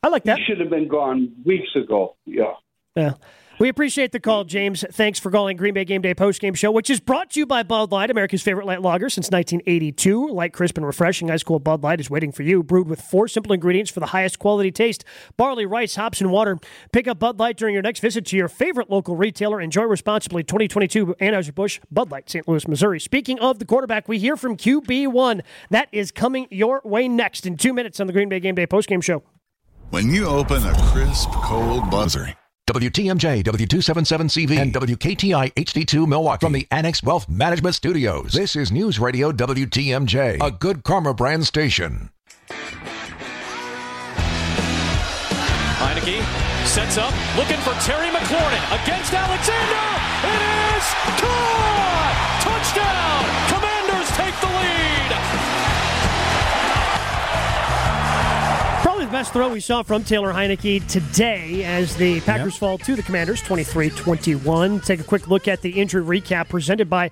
I 0.04 0.10
like 0.10 0.26
that. 0.26 0.40
He 0.40 0.46
should 0.46 0.60
have 0.60 0.70
been 0.70 0.88
gone 0.90 1.32
weeks 1.46 1.70
ago. 1.76 2.16
Yeah. 2.26 2.54
Yeah. 2.96 3.14
We 3.64 3.70
appreciate 3.70 4.12
the 4.12 4.20
call, 4.20 4.44
James. 4.44 4.84
Thanks 4.92 5.20
for 5.20 5.32
calling 5.32 5.56
Green 5.56 5.74
Bay 5.74 5.86
Game 5.86 6.02
Day 6.02 6.14
Post 6.14 6.42
Game 6.42 6.54
show, 6.54 6.70
which 6.70 6.90
is 6.90 7.00
brought 7.00 7.30
to 7.30 7.40
you 7.40 7.46
by 7.46 7.64
Bud 7.64 7.94
Light, 7.94 8.12
America's 8.12 8.42
favorite 8.42 8.66
light 8.66 8.82
lager 8.82 9.10
since 9.10 9.32
1982. 9.32 10.28
Light, 10.28 10.52
crisp, 10.52 10.76
and 10.76 10.86
refreshing 10.86 11.32
ice 11.32 11.44
cold 11.44 11.64
Bud 11.64 11.82
Light 11.82 12.02
is 12.02 12.10
waiting 12.10 12.34
for 12.34 12.44
you. 12.44 12.62
Brewed 12.62 12.90
with 12.90 13.00
four 13.00 13.30
simple 13.30 13.54
ingredients 13.54 13.90
for 13.90 14.02
the 14.02 14.08
highest 14.08 14.38
quality 14.38 14.70
taste 14.70 15.06
barley, 15.38 15.66
rice, 15.66 15.96
hops, 15.96 16.20
and 16.20 16.30
water. 16.30 16.60
Pick 16.92 17.08
up 17.08 17.20
Bud 17.20 17.40
Light 17.40 17.56
during 17.56 17.72
your 17.72 17.82
next 17.82 18.02
visit 18.02 18.26
to 18.26 18.36
your 18.36 18.50
favorite 18.50 18.90
local 18.90 19.16
retailer. 19.16 19.62
Enjoy 19.62 19.84
responsibly 19.84 20.44
2022 20.44 21.16
Anheuser-Busch 21.22 21.80
Bud 21.90 22.12
Light, 22.12 22.30
St. 22.30 22.46
Louis, 22.46 22.68
Missouri. 22.68 23.00
Speaking 23.00 23.40
of 23.40 23.60
the 23.60 23.66
quarterback, 23.66 24.10
we 24.10 24.20
hear 24.20 24.36
from 24.36 24.58
QB1. 24.58 25.40
That 25.70 25.88
is 25.94 26.12
coming 26.12 26.50
your 26.52 26.82
way 26.84 27.08
next 27.08 27.46
in 27.46 27.56
two 27.56 27.74
minutes 27.74 28.02
on 28.02 28.08
the 28.08 28.14
Green 28.14 28.28
Bay 28.28 28.42
Game 28.42 28.56
Day 28.56 28.68
Post 28.68 28.90
Game 28.90 29.00
show. 29.00 29.24
When 29.92 30.10
you 30.10 30.28
open 30.28 30.66
a 30.66 30.74
crisp, 30.92 31.30
cold 31.32 31.90
buzzer, 31.90 32.34
WTMJ, 32.68 33.44
W277CV, 33.44 34.58
and 34.58 34.74
WKTI 34.74 35.52
HD2 35.54 36.08
Milwaukee 36.08 36.46
from 36.46 36.54
the 36.54 36.66
Annex 36.72 37.04
Wealth 37.04 37.28
Management 37.28 37.76
Studios. 37.76 38.32
This 38.32 38.56
is 38.56 38.72
News 38.72 39.00
Radio 39.00 39.34
WTMJ, 39.34 40.42
a 40.42 40.50
good 40.50 40.86
karma 40.86 41.14
brand 41.14 41.46
station. 41.46 42.10
Heinicke 45.76 46.24
sets 46.66 46.98
up, 46.98 47.14
looking 47.36 47.60
for 47.60 47.74
Terry 47.84 48.08
McLaurin 48.08 48.82
against 48.82 49.12
Alexander. 49.12 49.84
It 50.24 50.78
is 50.78 50.86
caught! 51.20 52.40
Touchdown! 52.44 53.53
Best 59.14 59.32
throw 59.32 59.50
we 59.50 59.60
saw 59.60 59.84
from 59.84 60.04
Taylor 60.04 60.34
Heinicke 60.34 60.88
today 60.88 61.64
as 61.66 61.96
the 61.98 62.20
Packers 62.22 62.58
fall 62.58 62.80
to 62.80 62.96
the 62.96 63.04
Commanders 63.04 63.44
23 63.44 63.92
21. 63.92 64.80
Take 64.80 65.02
a 65.02 65.04
quick 65.04 65.28
look 65.28 65.48
at 65.48 65.62
the 65.62 65.80
injury 65.80 66.02
recap 66.20 66.50
presented 66.50 66.90
by 66.90 67.12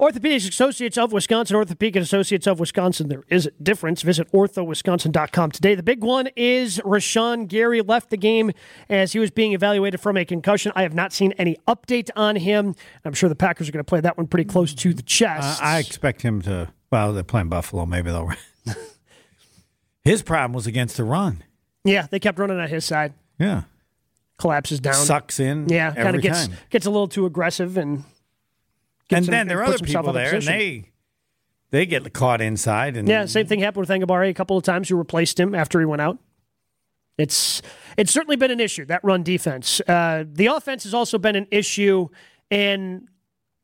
Orthopedic 0.00 0.48
Associates 0.48 0.96
of 0.96 1.12
Wisconsin, 1.12 1.56
Orthopedic 1.56 2.00
Associates 2.00 2.46
of 2.46 2.58
Wisconsin. 2.58 3.08
There 3.10 3.24
is 3.28 3.44
a 3.44 3.50
difference. 3.62 4.00
Visit 4.00 4.32
orthowisconsin.com 4.32 5.50
today. 5.50 5.74
The 5.74 5.82
big 5.82 6.02
one 6.02 6.28
is 6.36 6.78
Rashan 6.78 7.48
Gary 7.48 7.82
left 7.82 8.08
the 8.08 8.16
game 8.16 8.52
as 8.88 9.12
he 9.12 9.18
was 9.18 9.30
being 9.30 9.52
evaluated 9.52 10.00
from 10.00 10.16
a 10.16 10.24
concussion. 10.24 10.72
I 10.74 10.82
have 10.84 10.94
not 10.94 11.12
seen 11.12 11.32
any 11.32 11.58
update 11.68 12.08
on 12.16 12.36
him. 12.36 12.74
I'm 13.04 13.12
sure 13.12 13.28
the 13.28 13.36
Packers 13.36 13.68
are 13.68 13.72
going 13.72 13.84
to 13.84 13.88
play 13.88 14.00
that 14.00 14.16
one 14.16 14.26
pretty 14.26 14.48
close 14.48 14.72
to 14.72 14.94
the 14.94 15.02
Uh, 15.02 15.06
chest. 15.06 15.62
I 15.62 15.80
expect 15.80 16.22
him 16.22 16.40
to. 16.42 16.72
Well, 16.90 17.12
they're 17.12 17.22
playing 17.22 17.50
Buffalo. 17.50 17.84
Maybe 17.84 18.10
they'll. 18.10 18.30
His 20.04 20.22
problem 20.22 20.52
was 20.52 20.66
against 20.66 20.96
the 20.96 21.04
run. 21.04 21.44
yeah, 21.84 22.06
they 22.10 22.18
kept 22.18 22.38
running 22.38 22.58
on 22.58 22.68
his 22.68 22.84
side. 22.84 23.14
Yeah, 23.38 23.62
Collapses 24.38 24.80
down. 24.80 24.94
sucks 24.94 25.38
in. 25.40 25.68
Yeah, 25.68 25.94
kind 25.94 26.16
of 26.16 26.22
gets 26.22 26.46
time. 26.48 26.56
gets 26.70 26.86
a 26.86 26.90
little 26.90 27.08
too 27.08 27.26
aggressive 27.26 27.76
and 27.76 28.04
And 29.10 29.24
him- 29.26 29.30
then 29.30 29.48
there 29.48 29.60
are 29.60 29.64
other 29.64 29.78
people 29.78 30.12
there, 30.12 30.34
and 30.34 30.42
they 30.42 30.90
they 31.70 31.86
get 31.86 32.12
caught 32.12 32.40
inside. 32.40 32.96
And 32.96 33.08
yeah, 33.08 33.26
same 33.26 33.46
thing 33.46 33.60
happened 33.60 33.86
with 33.86 33.90
Enagbare 33.90 34.28
a 34.28 34.34
couple 34.34 34.56
of 34.56 34.62
times. 34.64 34.88
Who 34.88 34.96
replaced 34.96 35.38
him 35.38 35.54
after 35.54 35.78
he 35.80 35.86
went 35.86 36.02
out? 36.02 36.18
It's 37.18 37.62
it's 37.96 38.10
certainly 38.12 38.36
been 38.36 38.50
an 38.50 38.60
issue 38.60 38.84
that 38.86 39.04
run 39.04 39.22
defense. 39.22 39.80
Uh, 39.86 40.24
the 40.26 40.46
offense 40.46 40.82
has 40.84 40.94
also 40.94 41.18
been 41.18 41.36
an 41.36 41.46
issue, 41.50 42.08
and 42.50 43.06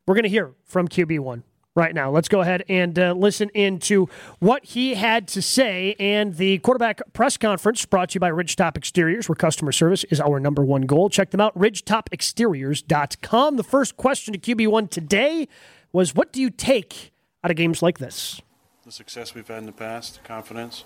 we're 0.07 0.15
going 0.15 0.23
to 0.25 0.29
hear 0.29 0.53
from 0.67 0.87
QB 0.87 1.19
one 1.21 1.43
right 1.79 1.95
now. 1.95 2.11
Let's 2.11 2.29
go 2.29 2.43
ahead 2.43 2.65
and 2.69 2.99
uh, 2.99 3.15
listen 3.15 3.49
into 3.55 4.09
what 4.41 4.65
he 4.67 4.95
had 4.95 5.27
to 5.29 5.41
say 5.41 5.97
and 5.99 6.37
the 6.37 6.59
quarterback 6.59 7.01
press 7.15 7.39
conference 7.39 7.87
brought 7.87 8.11
to 8.11 8.17
you 8.17 8.21
by 8.21 8.31
Ridgetop 8.31 8.77
Exteriors, 8.77 9.29
where 9.29 9.37
customer 9.37 9.73
service 9.73 10.05
is 10.05 10.21
our 10.21 10.39
number 10.39 10.63
one 10.63 10.83
goal. 10.83 11.09
Check 11.09 11.31
them 11.31 11.41
out, 11.41 11.57
ridgetopexteriors.com. 11.59 13.57
The 13.57 13.65
first 13.65 13.97
question 13.97 14.35
to 14.35 14.39
QB1 14.39 14.91
today 14.91 15.49
was 15.93 16.15
what 16.15 16.33
do 16.33 16.43
you 16.43 16.51
take 16.51 17.13
out 17.43 17.51
of 17.51 17.57
games 17.57 17.81
like 17.81 17.99
this? 17.99 18.43
the 18.89 18.93
success 18.93 19.35
we've 19.35 19.47
had 19.47 19.59
in 19.59 19.67
the 19.67 19.73
past, 19.73 20.25
confidence, 20.25 20.83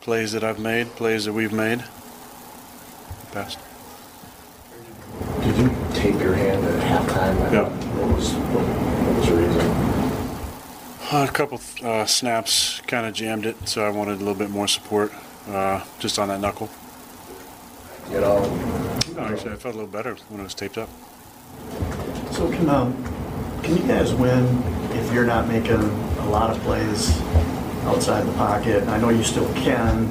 plays 0.00 0.32
that 0.32 0.42
I've 0.42 0.58
made, 0.58 0.86
plays 0.96 1.26
that 1.26 1.34
we've 1.34 1.52
made. 1.52 1.84
Past. 3.30 3.58
Did 5.42 5.54
you 5.58 5.70
tape 5.92 6.18
your 6.18 6.32
hand 6.32 6.64
at 6.64 6.82
halftime? 6.82 7.52
Yeah. 7.52 7.68
What 7.68 8.16
was, 8.16 8.32
what, 8.32 8.64
what 8.64 9.16
was 9.18 9.28
the 9.28 9.36
reason? 9.36 9.99
Uh, 11.12 11.26
a 11.28 11.32
couple 11.32 11.60
uh, 11.82 12.06
snaps 12.06 12.80
kind 12.86 13.04
of 13.04 13.12
jammed 13.12 13.44
it, 13.44 13.68
so 13.68 13.84
I 13.84 13.90
wanted 13.90 14.14
a 14.14 14.18
little 14.18 14.36
bit 14.36 14.48
more 14.48 14.68
support 14.68 15.12
uh, 15.48 15.84
just 15.98 16.20
on 16.20 16.28
that 16.28 16.40
knuckle. 16.40 16.70
You 18.12 18.20
know, 18.20 18.38
No, 19.16 19.22
actually, 19.22 19.50
I 19.50 19.56
felt 19.56 19.74
a 19.74 19.78
little 19.78 19.90
better 19.90 20.14
when 20.28 20.38
it 20.38 20.44
was 20.44 20.54
taped 20.54 20.78
up. 20.78 20.88
So 22.30 22.48
can 22.52 22.68
um, 22.68 22.94
can 23.64 23.76
you 23.76 23.82
guys 23.88 24.14
win 24.14 24.62
if 24.92 25.12
you're 25.12 25.26
not 25.26 25.48
making 25.48 25.80
a 25.80 26.30
lot 26.30 26.56
of 26.56 26.62
plays 26.62 27.10
outside 27.86 28.24
the 28.24 28.32
pocket? 28.34 28.84
I 28.84 28.96
know 29.00 29.08
you 29.08 29.24
still 29.24 29.52
can, 29.54 30.08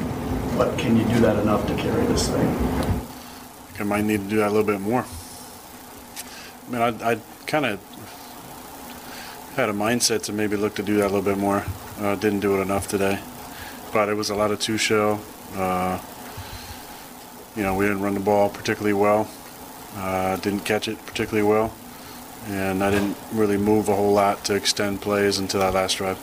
but 0.58 0.78
can 0.78 0.98
you 0.98 1.06
do 1.06 1.22
that 1.22 1.40
enough 1.40 1.66
to 1.68 1.76
carry 1.76 2.06
this 2.08 2.28
thing? 2.28 2.48
I 3.78 3.80
I 3.80 3.84
might 3.84 4.04
need 4.04 4.20
to 4.24 4.28
do 4.28 4.36
that 4.38 4.50
a 4.50 4.54
little 4.54 4.68
bit 4.68 4.82
more. 4.82 5.06
I 6.68 6.72
mean, 6.72 6.82
I, 6.82 7.12
I 7.12 7.20
kind 7.48 7.66
of 7.66 7.80
had 9.60 9.70
a 9.70 9.74
mindset 9.74 10.24
to 10.24 10.32
maybe 10.32 10.56
look 10.56 10.76
to 10.76 10.84
do 10.84 10.96
that 10.96 11.04
a 11.04 11.12
little 11.14 11.22
bit 11.22 11.38
more. 11.38 11.66
Uh, 12.00 12.16
didn't 12.16 12.40
do 12.40 12.58
it 12.58 12.62
enough 12.62 12.88
today, 12.88 13.20
but 13.92 14.08
it 14.08 14.14
was 14.14 14.30
a 14.30 14.36
lot 14.36 14.52
of 14.52 14.60
two 14.60 14.78
show. 14.78 15.20
Uh, 15.54 16.00
you 17.58 17.64
know, 17.64 17.76
we 17.76 17.86
didn't 17.86 18.02
run 18.02 18.14
the 18.14 18.22
ball 18.22 18.50
particularly 18.50 18.94
well. 18.94 19.30
Uh, 19.98 20.38
didn't 20.38 20.62
catch 20.62 20.88
it 20.88 21.04
particularly 21.06 21.48
well, 21.48 21.74
and 22.48 22.82
I 22.82 22.90
didn't 22.90 23.18
really 23.34 23.58
move 23.58 23.90
a 23.90 23.96
whole 23.96 24.14
lot 24.14 24.46
to 24.46 24.56
extend 24.56 25.02
plays 25.02 25.40
until 25.40 25.60
that 25.60 25.74
last 25.74 25.98
drive. 25.98 26.18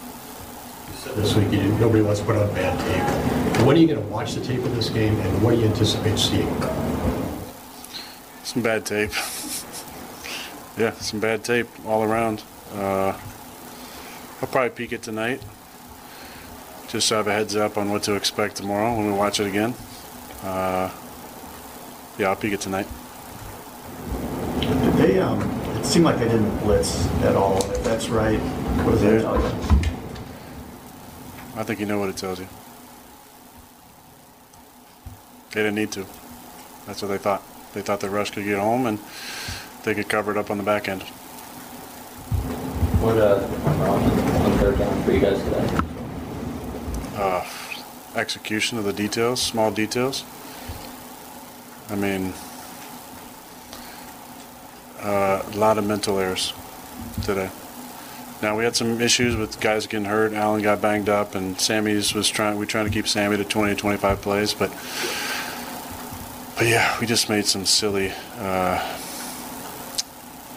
This 1.15 1.35
week, 1.35 1.53
you 1.53 1.59
didn't, 1.59 1.79
nobody 1.79 2.03
wants 2.03 2.21
to 2.21 2.27
put 2.27 2.37
on 2.37 2.49
bad 2.55 2.79
tape. 2.81 3.67
When 3.67 3.77
are 3.77 3.81
you 3.81 3.87
going 3.87 4.01
to 4.01 4.07
watch 4.07 4.35
the 4.35 4.41
tape 4.43 4.61
of 4.61 4.75
this 4.75 4.89
game, 4.89 5.15
and 5.21 5.43
what 5.43 5.55
do 5.55 5.61
you 5.61 5.67
anticipate 5.67 6.19
seeing? 6.19 6.49
Some 8.45 8.63
bad 8.63 8.87
tape. 8.87 9.11
yeah, 10.79 10.93
some 10.93 11.21
bad 11.21 11.45
tape 11.45 11.69
all 11.85 12.03
around. 12.03 12.43
Uh, 12.77 13.17
I'll 14.43 14.49
probably 14.49 14.69
peek 14.69 14.93
it 14.93 15.03
tonight, 15.03 15.41
just 16.89 17.09
so 17.09 17.17
I 17.17 17.19
have 17.19 17.27
a 17.27 17.33
heads 17.33 17.57
up 17.57 17.79
on 17.79 17.91
what 17.91 18.03
to 18.03 18.15
expect 18.15 18.57
tomorrow 18.57 18.95
when 18.95 19.07
we 19.07 19.13
watch 19.13 19.41
it 19.41 19.47
again. 19.47 19.75
Uh, 20.43 20.91
yeah, 22.19 22.29
I'll 22.29 22.37
peek 22.37 22.53
it 22.53 22.61
tonight. 22.61 22.87
Did 24.61 24.93
they, 24.95 25.19
um, 25.19 25.41
it 25.79 25.87
seemed 25.87 26.05
like 26.05 26.19
they 26.19 26.29
didn't 26.29 26.55
blitz 26.59 27.07
at 27.23 27.35
all. 27.35 27.57
If 27.73 27.83
that's 27.83 28.11
right, 28.11 28.39
what 28.39 28.93
does 28.93 29.01
that 29.01 29.23
tell 29.23 29.41
you? 29.41 29.49
I 31.57 31.63
think 31.63 31.81
you 31.81 31.87
know 31.87 31.99
what 31.99 32.11
it 32.11 32.19
tells 32.19 32.39
you. 32.39 32.49
They 35.53 35.63
didn't 35.63 35.77
need 35.77 35.93
to. 35.93 36.05
That's 36.85 37.01
what 37.01 37.09
they 37.09 37.17
thought. 37.17 37.43
They 37.73 37.81
thought 37.81 38.01
the 38.01 38.11
rush 38.11 38.31
could 38.31 38.45
get 38.45 38.59
home 38.59 38.85
and 38.85 38.99
they 39.85 39.95
could 39.95 40.11
cover 40.11 40.31
it 40.31 40.37
up 40.37 40.51
on 40.51 40.59
the 40.59 40.63
back 40.63 40.89
end. 40.89 41.03
What 43.01 43.19
uh, 43.19 43.47
went 43.65 43.79
wrong 43.81 44.03
on 44.03 44.59
third 44.59 44.79
down 44.79 45.03
for 45.05 45.13
you 45.13 45.21
guys 45.21 45.43
today? 45.43 45.81
uh, 47.17 47.45
execution 48.15 48.79
of 48.79 48.85
the 48.85 48.93
details, 48.93 49.41
small 49.41 49.71
details. 49.71 50.25
I 51.89 51.95
mean, 51.95 52.33
uh, 55.01 55.43
a 55.47 55.57
lot 55.57 55.79
of 55.79 55.87
mental 55.87 56.19
errors 56.19 56.53
today. 57.23 57.51
Now 58.43 58.57
we 58.57 58.65
had 58.65 58.77
some 58.77 59.01
issues 59.01 59.37
with 59.37 59.61
guys 59.61 59.87
getting 59.87 60.07
hurt. 60.07 60.33
Allen 60.35 60.63
got 60.63 60.83
banged 60.83 61.09
up, 61.09 61.35
and 61.35 61.59
Sammy's 61.61 62.15
was 62.15 62.29
trying. 62.29 62.59
We 62.59 62.67
trying 62.67 62.85
to 62.87 62.91
keep 62.91 63.09
Sammy 63.09 63.37
to 63.37 63.45
20 63.45 63.75
to 63.75 63.81
25 63.81 64.21
plays, 64.21 64.53
but 64.53 64.71
but 66.57 66.67
yeah, 66.67 66.99
we 67.01 67.07
just 67.07 67.29
made 67.29 67.47
some 67.47 67.65
silly 67.65 68.13
uh, 68.39 68.99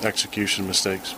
execution 0.02 0.68
mistakes. 0.68 1.16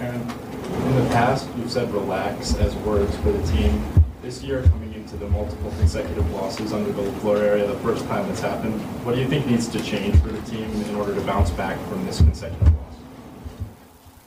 In 0.00 0.94
the 0.94 1.08
past, 1.10 1.48
you've 1.56 1.70
said 1.70 1.92
relax 1.92 2.54
as 2.54 2.74
words 2.76 3.16
for 3.16 3.32
the 3.32 3.46
team. 3.52 3.84
This 4.22 4.42
year, 4.42 4.62
coming 4.62 4.94
into 4.94 5.16
the 5.16 5.28
multiple 5.28 5.70
consecutive 5.78 6.30
losses 6.32 6.72
under 6.72 6.92
the 6.92 7.02
LaFleur 7.02 7.40
area, 7.40 7.66
the 7.66 7.78
first 7.80 8.06
time 8.06 8.28
that's 8.28 8.40
happened, 8.40 8.80
what 9.04 9.16
do 9.16 9.20
you 9.20 9.26
think 9.26 9.46
needs 9.46 9.66
to 9.68 9.82
change 9.82 10.14
for 10.20 10.28
the 10.28 10.40
team 10.42 10.70
in 10.70 10.94
order 10.94 11.14
to 11.14 11.20
bounce 11.22 11.50
back 11.50 11.78
from 11.88 12.06
this 12.06 12.18
consecutive 12.18 12.72
loss? 12.74 12.94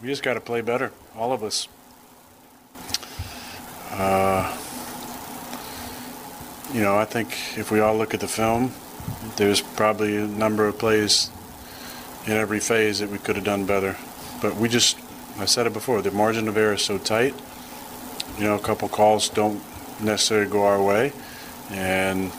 We 0.02 0.07
just 0.07 0.23
got 0.23 0.34
to 0.34 0.41
play 0.41 0.61
better, 0.61 0.91
all 1.15 1.31
of 1.31 1.43
us. 1.43 1.68
Uh, 3.91 4.57
you 6.73 6.81
know, 6.81 6.98
I 6.98 7.06
think 7.06 7.57
if 7.57 7.72
we 7.72 7.80
all 7.80 7.95
look 7.95 8.14
at 8.14 8.19
the 8.19 8.27
film, 8.27 8.73
there's 9.38 9.61
probably 9.61 10.18
a 10.18 10.27
number 10.27 10.68
of 10.68 10.77
plays 10.77 11.30
in 12.26 12.34
every 12.34 12.60
phase 12.60 12.99
that 12.99 13.10
we 13.10 13.18
could 13.19 13.35
have 13.35 13.45
done 13.45 13.65
better. 13.65 13.98
But 14.41 14.56
we 14.56 14.68
just, 14.68 14.98
I 15.38 15.45
said 15.45 15.68
it 15.68 15.74
before, 15.74 16.02
the 16.02 16.12
margin 16.12 16.48
of 16.48 16.58
error 16.58 16.74
is 16.74 16.84
so 16.84 16.98
tight. 16.98 17.34
You 18.38 18.45
know, 18.45 18.56
a 18.56 18.60
couple 18.60 18.90
calls 18.90 19.30
don't 19.30 19.62
necessarily 20.02 20.49
go 20.49 20.64
our 20.64 20.82
way, 20.82 21.14
and 21.70 22.32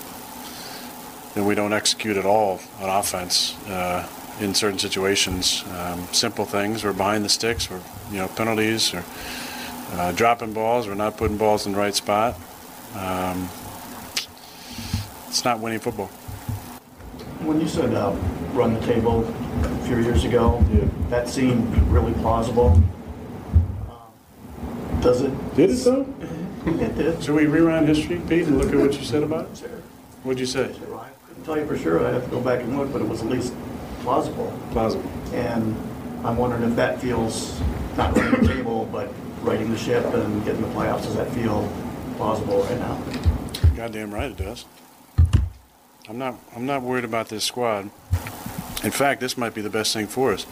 then 1.35 1.47
we 1.47 1.55
don't 1.55 1.73
execute 1.73 2.17
at 2.17 2.25
all 2.27 2.61
on 2.81 2.89
offense. 2.89 3.57
Uh, 3.67 4.09
in 4.41 4.55
certain 4.55 4.79
situations. 4.79 5.65
Um, 5.77 6.07
simple 6.13 6.45
things. 6.45 6.85
We're 6.85 6.93
behind 6.93 7.25
the 7.25 7.29
sticks. 7.29 7.71
We're 7.71 7.81
you 8.11 8.19
know 8.19 8.29
penalties 8.29 8.95
or 8.95 9.05
uh, 9.93 10.13
dropping 10.13 10.53
balls. 10.53 10.87
We're 10.87 10.95
not 10.95 11.17
putting 11.17 11.37
balls 11.37 11.67
in 11.67 11.73
the 11.73 11.79
right 11.79 11.95
spot. 11.95 12.35
Um, 12.95 13.49
it's 15.29 15.45
not 15.45 15.61
winning 15.61 15.81
football. 15.81 16.09
When 17.41 17.61
you 17.61 17.69
said 17.69 17.95
uh, 17.95 18.13
run 18.53 18.75
the 18.75 18.81
table 18.87 19.25
a 19.63 19.87
few 19.87 19.99
years 19.99 20.25
ago, 20.25 20.63
that 21.09 21.29
seemed 21.29 21.75
really 21.89 22.13
plausible. 22.15 22.81
Um, 23.89 25.01
Does 25.01 25.23
it? 25.23 25.55
Did 25.57 25.71
it 25.71 25.85
though? 25.85 26.07
It 26.65 26.95
did. 26.97 27.25
Should 27.25 27.35
we 27.35 27.47
rewind 27.47 27.89
history, 27.89 28.21
Pete, 28.29 28.47
and 28.47 28.57
look 28.57 28.73
at 28.73 28.79
what 28.79 28.95
you 28.95 29.03
said 29.03 29.25
about 29.25 29.47
it? 29.47 29.69
What'd 30.23 30.39
you 30.39 30.47
say? 30.47 30.67
I 30.67 31.09
couldn't 31.27 31.45
tell 31.45 31.59
you 31.59 31.67
for 31.67 31.77
sure. 31.77 32.07
I'd 32.07 32.15
have 32.15 32.25
to 32.25 32.31
go 32.31 32.41
back 32.41 32.61
and 32.61 32.79
look, 32.79 32.93
but 32.93 33.03
it 33.03 33.09
was 33.09 33.21
at 33.21 33.29
least 33.29 33.53
plausible. 34.03 34.57
Plausible. 34.71 35.11
And 35.33 35.77
I'm 36.25 36.37
wondering 36.37 36.63
if 36.63 36.77
that 36.77 37.01
feels 37.01 37.61
not 37.97 38.17
running 38.17 38.43
the 38.43 38.55
table, 38.55 38.89
but 38.93 39.13
righting 39.43 39.73
the 39.73 39.77
ship 39.77 40.05
and 40.15 40.45
getting 40.45 40.63
the 40.63 40.69
playoffs. 40.69 41.03
Does 41.03 41.17
that 41.17 41.29
feel 41.33 41.69
plausible 42.17 42.63
right 42.63 42.79
now? 42.79 43.03
Goddamn 43.75 44.15
right 44.15 44.31
it 44.31 44.37
does. 44.37 44.65
I'm 46.09 46.19
not. 46.19 46.37
I'm 46.55 46.65
not 46.67 46.83
worried 46.83 47.05
about 47.05 47.29
this 47.29 47.43
squad. 47.43 47.91
In 48.83 48.91
fact, 48.91 49.21
this 49.21 49.39
might 49.39 49.55
be 49.55 49.61
the 49.61 49.71
best 49.71 49.93
thing 49.93 50.09
for 50.09 50.33
us 50.33 50.47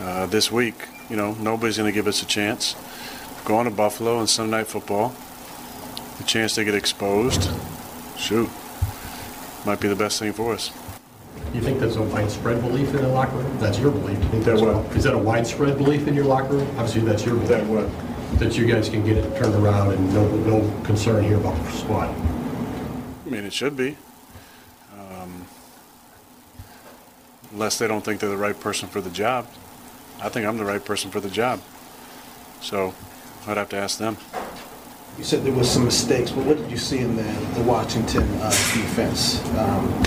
uh, 0.00 0.26
this 0.26 0.52
week. 0.52 0.74
You 1.08 1.16
know, 1.16 1.32
nobody's 1.34 1.78
going 1.78 1.90
to 1.90 1.94
give 1.94 2.06
us 2.06 2.22
a 2.22 2.26
chance. 2.26 2.76
Going 3.44 3.64
to 3.64 3.70
Buffalo 3.70 4.18
and 4.18 4.28
Sunday 4.28 4.58
Night 4.58 4.66
Football, 4.66 5.14
the 6.18 6.24
chance 6.24 6.54
to 6.56 6.64
get 6.64 6.74
exposed. 6.74 7.50
Shoot, 8.18 8.50
might 9.64 9.80
be 9.80 9.88
the 9.88 9.96
best 9.96 10.18
thing 10.18 10.32
for 10.32 10.52
us. 10.52 10.70
You 11.54 11.62
think 11.62 11.80
there's 11.80 11.96
a 11.96 12.02
widespread 12.02 12.60
belief 12.60 12.90
in 12.90 12.96
the 12.96 13.08
locker 13.08 13.36
room? 13.36 13.58
That's 13.58 13.78
your 13.78 13.90
belief. 13.90 14.22
You 14.22 14.28
think 14.28 14.44
that's 14.44 14.60
what? 14.60 14.84
Is 14.94 15.04
that 15.04 15.14
a 15.14 15.18
widespread 15.18 15.78
belief 15.78 16.06
in 16.06 16.14
your 16.14 16.26
locker 16.26 16.54
room? 16.54 16.68
Obviously, 16.72 17.00
that's 17.02 17.24
your 17.24 17.36
belief. 17.36 17.48
That 17.48 17.64
what? 17.64 18.38
That 18.38 18.58
you 18.58 18.66
guys 18.66 18.90
can 18.90 19.06
get 19.06 19.16
it 19.16 19.38
turned 19.38 19.54
around 19.54 19.92
and 19.92 20.12
no, 20.12 20.28
no 20.28 20.82
concern 20.84 21.24
here 21.24 21.38
about 21.38 21.56
the 21.64 21.72
squad. 21.72 22.08
I 22.10 23.30
mean, 23.30 23.44
it 23.44 23.54
should 23.54 23.76
be. 23.76 23.96
Um, 24.92 25.46
unless 27.52 27.78
they 27.78 27.86
don't 27.86 28.04
think 28.04 28.20
they're 28.20 28.30
the 28.30 28.36
right 28.36 28.58
person 28.58 28.88
for 28.88 29.00
the 29.00 29.10
job. 29.10 29.46
I 30.20 30.28
think 30.28 30.46
I'm 30.46 30.58
the 30.58 30.64
right 30.64 30.84
person 30.84 31.10
for 31.10 31.20
the 31.20 31.30
job. 31.30 31.60
So 32.60 32.94
I'd 33.46 33.56
have 33.56 33.68
to 33.70 33.76
ask 33.76 33.98
them. 33.98 34.16
You 35.16 35.24
said 35.24 35.44
there 35.44 35.52
was 35.52 35.70
some 35.70 35.84
mistakes, 35.84 36.30
but 36.30 36.44
what 36.44 36.56
did 36.56 36.70
you 36.70 36.76
see 36.76 36.98
in 36.98 37.16
the, 37.16 37.22
the 37.54 37.62
Washington 37.62 38.22
uh, 38.40 38.50
defense? 38.50 39.44
Um, 39.56 40.02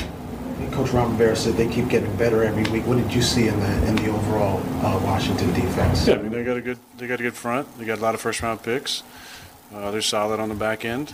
Coach 0.72 0.92
Ron 0.92 1.12
Rivera 1.12 1.36
said 1.36 1.56
they 1.56 1.68
keep 1.68 1.90
getting 1.90 2.16
better 2.16 2.44
every 2.44 2.64
week. 2.72 2.88
What 2.88 2.98
did 2.98 3.14
you 3.14 3.22
see 3.22 3.48
in 3.50 3.60
the 3.60 3.88
in 3.88 3.96
the 3.98 4.10
overall 4.10 4.60
uh, 4.86 5.00
Washington 5.04 5.52
defense? 5.54 6.08
Yeah, 6.08 6.16
I 6.16 6.22
mean 6.22 6.32
they 6.32 6.44
got 6.44 6.56
a 6.56 6.62
good 6.62 6.80
they 6.98 7.08
got 7.08 7.20
a 7.20 7.24
good 7.24 7.36
front. 7.36 7.78
They 7.78 7.84
got 7.84 8.00
a 8.00 8.02
lot 8.02 8.16
of 8.16 8.22
first 8.22 8.42
round 8.42 8.64
picks. 8.64 9.04
Uh, 9.74 9.92
they're 9.92 10.02
solid 10.02 10.40
on 10.40 10.50
the 10.50 10.56
back 10.56 10.86
end, 10.86 11.14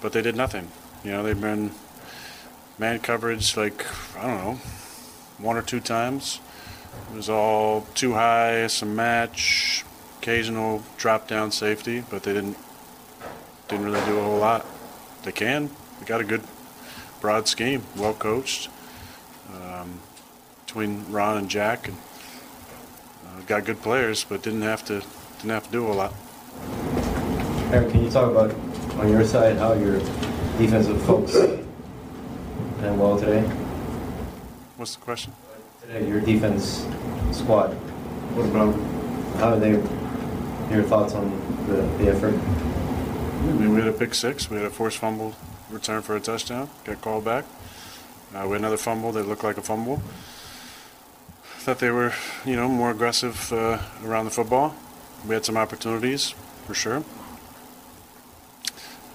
but 0.00 0.12
they 0.12 0.22
did 0.22 0.34
nothing. 0.34 0.68
You 1.04 1.12
know, 1.12 1.22
they've 1.22 1.40
been 1.40 1.70
man 2.78 2.98
coverage 2.98 3.56
like 3.56 3.86
I 4.18 4.26
don't 4.26 4.38
know, 4.38 4.60
one 5.38 5.56
or 5.56 5.62
two 5.62 5.80
times. 5.80 6.40
It 7.10 7.16
was 7.16 7.28
all 7.28 7.82
too 7.94 8.14
high, 8.14 8.66
some 8.68 8.96
match, 8.96 9.84
occasional 10.18 10.82
drop 10.96 11.28
down 11.28 11.50
safety, 11.52 12.02
but 12.10 12.22
they 12.22 12.32
didn't 12.32 12.56
didn't 13.68 13.84
really 13.84 14.04
do 14.06 14.18
a 14.18 14.22
whole 14.22 14.38
lot. 14.38 14.64
They 15.24 15.32
can. 15.32 15.70
They 15.98 16.06
got 16.06 16.20
a 16.20 16.24
good 16.24 16.42
broad 17.20 17.48
scheme, 17.48 17.82
well 17.96 18.14
coached. 18.14 18.68
Um, 19.52 20.00
between 20.64 21.10
Ron 21.10 21.38
and 21.38 21.48
Jack, 21.48 21.88
and 21.88 21.96
uh, 23.26 23.40
got 23.46 23.64
good 23.64 23.80
players, 23.82 24.24
but 24.24 24.42
didn't 24.42 24.62
have 24.62 24.84
to 24.86 25.02
didn't 25.36 25.50
have 25.50 25.66
to 25.66 25.72
do 25.72 25.86
a 25.86 25.92
lot. 25.92 26.14
Aaron, 27.72 27.90
can 27.90 28.04
you 28.04 28.10
talk 28.10 28.30
about 28.30 28.52
on 28.98 29.10
your 29.10 29.24
side 29.24 29.56
how 29.56 29.72
your 29.74 29.98
defensive 30.58 31.00
folks 31.02 31.32
did 31.32 31.66
well 32.80 33.18
today? 33.18 33.65
What's 34.76 34.94
the 34.94 35.00
question? 35.00 35.32
Today, 35.80 36.06
your 36.06 36.20
defense 36.20 36.86
squad. 37.32 37.72
What 38.34 38.44
about 38.44 38.74
how 39.40 39.58
did 39.58 39.62
they? 39.62 40.74
Your 40.74 40.82
thoughts 40.82 41.14
on 41.14 41.30
the, 41.66 41.76
the 41.96 42.10
effort? 42.10 42.34
I 42.34 43.52
mean, 43.52 43.74
we 43.74 43.80
had 43.80 43.88
a 43.88 43.92
pick 43.92 44.12
six. 44.12 44.50
We 44.50 44.58
had 44.58 44.66
a 44.66 44.70
forced 44.70 44.98
fumble 44.98 45.34
return 45.70 46.02
for 46.02 46.14
a 46.14 46.20
touchdown. 46.20 46.68
Got 46.84 47.00
called 47.00 47.24
back. 47.24 47.46
Uh, 48.34 48.42
we 48.44 48.50
had 48.50 48.60
another 48.60 48.76
fumble 48.76 49.12
that 49.12 49.26
looked 49.26 49.44
like 49.44 49.56
a 49.56 49.62
fumble. 49.62 50.02
Thought 51.60 51.78
they 51.78 51.90
were, 51.90 52.12
you 52.44 52.56
know, 52.56 52.68
more 52.68 52.90
aggressive 52.90 53.50
uh, 53.54 53.78
around 54.04 54.26
the 54.26 54.30
football. 54.30 54.74
We 55.26 55.34
had 55.34 55.46
some 55.46 55.56
opportunities, 55.56 56.34
for 56.66 56.74
sure. 56.74 57.02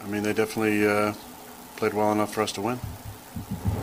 I 0.03 0.07
mean, 0.07 0.23
they 0.23 0.33
definitely 0.33 0.87
uh, 0.87 1.13
played 1.75 1.93
well 1.93 2.11
enough 2.11 2.33
for 2.33 2.41
us 2.41 2.51
to 2.53 2.61
win. 2.61 2.79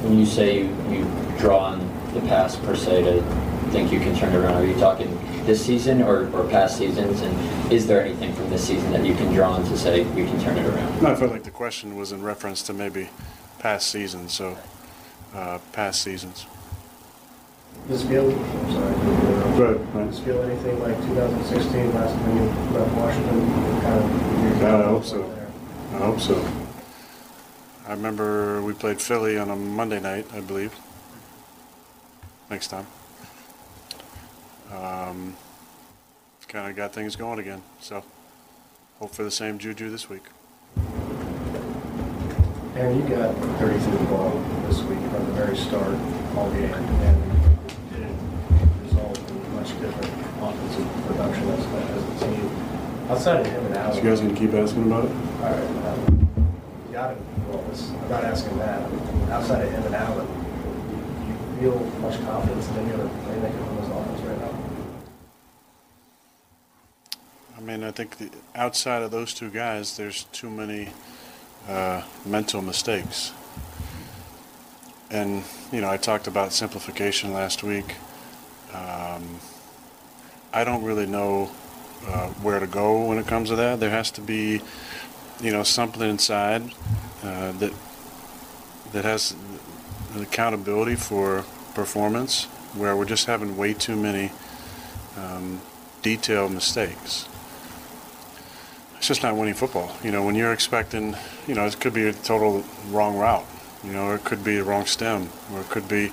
When 0.03 0.19
you 0.19 0.27
say 0.27 0.59
you, 0.59 0.77
you 0.91 1.05
draw 1.39 1.59
on 1.59 2.13
the 2.15 2.21
past 2.21 2.63
per 2.63 2.75
se 2.77 3.03
to 3.03 3.23
think 3.71 3.93
you 3.93 4.01
can 4.01 4.17
turn 4.17 4.35
it 4.35 4.39
around, 4.39 4.55
are 4.55 4.67
you 4.67 4.79
talking 4.79 5.19
this 5.45 5.65
season 5.65 6.03
or, 6.03 6.31
or 6.35 6.49
past 6.49 6.79
seasons? 6.79 7.21
And 7.21 7.73
is 7.73 7.87
there 7.87 8.03
anything 8.03 8.33
from 8.35 8.49
this 8.51 8.67
season 8.67 8.91
that 8.93 9.05
you 9.05 9.15
can 9.15 9.33
draw 9.33 9.53
on 9.53 9.65
to 9.65 9.77
say 9.77 10.05
we 10.05 10.25
can 10.25 10.41
turn 10.41 10.57
it 10.57 10.67
around? 10.67 11.03
No, 11.03 11.11
I 11.11 11.15
felt 11.15 11.33
like 11.33 11.45
the 11.45 11.51
question 11.51 11.97
was 11.97 12.13
in 12.13 12.23
reference 12.23 12.63
to 12.65 12.73
maybe 12.73 13.11
past 13.59 13.91
seasons, 13.91 14.33
so 14.33 14.57
uh, 15.35 15.59
past 15.73 16.03
seasons. 16.03 16.47
Does 17.89 18.05
it 18.05 18.09
feel, 18.09 18.31
I'm 18.31 18.73
sorry. 18.73 18.95
Go. 19.59 19.79
Does 19.79 20.19
it 20.19 20.25
feel 20.25 20.43
anything 20.43 20.81
like 20.81 20.97
2016 20.97 21.95
last 21.95 22.15
time 22.15 22.37
you 22.37 22.79
left 22.79 22.95
Washington? 22.95 23.81
Kind 23.81 24.65
of. 24.65 24.65
I 24.65 24.85
hope 24.85 25.05
so. 25.05 25.49
I 25.93 25.97
hope 25.99 26.21
so. 26.21 26.68
I 27.89 27.93
remember 27.93 28.61
we 28.61 28.75
played 28.75 29.01
Philly 29.01 29.39
on 29.39 29.49
a 29.51 29.57
Monday 29.57 29.99
night, 29.99 30.27
I 30.35 30.41
believe. 30.41 30.79
Next 32.51 32.69
time. 32.69 32.87
Um, 34.71 35.35
kind 36.49 36.69
of 36.71 36.77
got 36.77 36.93
things 36.93 37.17
going 37.17 37.39
again. 37.39 37.63
So 37.81 38.05
hope 38.99 39.15
for 39.15 39.23
the 39.23 39.31
same 39.31 39.59
juju 39.59 39.89
this 39.89 40.11
week. 40.11 40.25
And 42.77 42.95
you 42.97 43.09
got 43.17 43.35
30 43.59 43.79
through 43.81 43.99
the 43.99 44.05
ball 44.05 44.31
this 44.69 44.81
week 44.83 44.99
from 45.11 45.25
the 45.27 45.33
very 45.33 45.57
start, 45.57 45.97
all 46.37 46.51
game, 46.53 46.73
and 46.73 47.33
it 47.71 47.91
didn't 47.91 48.85
result 48.85 49.19
in 49.19 49.55
much 49.55 49.69
different 49.81 50.13
offensive 50.43 51.07
production 51.07 51.49
as, 51.49 51.65
as 51.67 52.23
a 52.23 52.27
team. 52.27 52.51
Outside 53.11 53.41
of 53.41 53.47
him 53.47 53.65
and 53.67 53.75
So 53.75 53.81
Allen. 53.81 53.97
you 53.97 54.03
guys 54.11 54.21
gonna 54.21 54.35
keep 54.35 54.53
asking 54.55 54.85
about 54.85 55.07
it? 55.07 55.11
All 55.11 55.51
right. 55.51 55.87
um, 55.89 56.28
got 56.99 57.17
I'm 57.17 58.09
not 58.11 58.25
asking 58.25 58.59
that. 58.59 58.91
Outside 59.31 59.65
of 59.67 59.71
him 59.71 59.85
and 59.85 59.95
Allen, 59.95 60.27
do 60.27 61.65
you 61.65 61.73
feel 61.73 61.79
much 62.01 62.21
confidence 62.23 62.69
in 62.71 62.77
any 62.77 62.93
other 62.93 63.05
playmaker 63.05 63.69
on 63.69 63.77
this 63.77 63.89
offense 63.89 64.21
right 64.23 64.39
now? 64.41 64.59
I 67.57 67.61
mean, 67.61 67.85
I 67.85 67.91
think 67.93 68.17
the, 68.19 68.31
outside 68.55 69.03
of 69.03 69.11
those 69.11 69.33
two 69.33 69.51
guys, 69.51 69.97
there's 69.97 70.25
too 70.25 70.51
many 70.51 70.89
uh, 71.69 72.03
mental 72.27 72.63
mistakes. 72.63 73.33
And, 75.11 75.45
you 75.73 75.81
know, 75.81 75.91
I 75.91 75.97
talked 75.97 76.27
about 76.27 76.53
simplification 76.53 77.33
last 77.33 77.63
week. 77.63 77.95
Um, 78.75 79.41
I 80.53 80.65
don't 80.65 80.83
really 80.83 81.07
know 81.07 81.51
uh, 82.07 82.29
where 82.43 82.59
to 82.59 82.67
go 82.67 83.05
when 83.07 83.19
it 83.19 83.27
comes 83.27 83.49
to 83.51 83.57
that. 83.57 83.81
There 83.81 83.91
has 83.91 84.11
to 84.13 84.21
be, 84.21 84.63
you 85.41 85.53
know, 85.53 85.63
something 85.63 86.03
inside 86.03 86.63
uh, 87.23 87.53
that 87.53 87.73
that 88.93 89.05
has 89.05 89.35
an 90.15 90.23
accountability 90.23 90.95
for 90.95 91.45
performance 91.75 92.45
where 92.75 92.97
we're 92.97 93.05
just 93.05 93.27
having 93.27 93.57
way 93.57 93.75
too 93.75 93.97
many 93.97 94.33
um, 95.17 95.61
detailed 96.03 96.53
mistakes 96.53 97.29
it's 98.99 99.07
just 99.07 99.23
not 99.23 99.37
winning 99.37 99.55
football. 99.55 99.91
You 100.03 100.11
know, 100.11 100.25
when 100.25 100.35
you're 100.35 100.53
expecting, 100.53 101.17
you 101.47 101.55
know, 101.55 101.65
it 101.65 101.79
could 101.81 101.95
be 101.95 102.09
a 102.09 102.13
total 102.13 102.65
wrong 102.91 103.17
route. 103.17 103.47
You 103.85 103.93
know, 103.93 104.13
it 104.13 104.25
could 104.25 104.43
be 104.43 104.59
a 104.59 104.65
wrong 104.65 104.87
stem, 104.87 105.29
or 105.53 105.61
it 105.61 105.69
could 105.69 105.89
be 105.89 106.11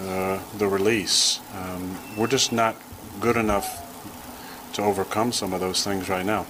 uh, 0.00 0.40
the 0.58 0.66
release. 0.66 1.38
Um, 1.54 1.96
we're 2.16 2.26
just 2.26 2.52
not 2.52 2.74
good 3.20 3.36
enough 3.36 3.84
to 4.74 4.82
overcome 4.82 5.30
some 5.30 5.52
of 5.52 5.60
those 5.60 5.84
things 5.84 6.08
right 6.08 6.26
now. 6.26 6.44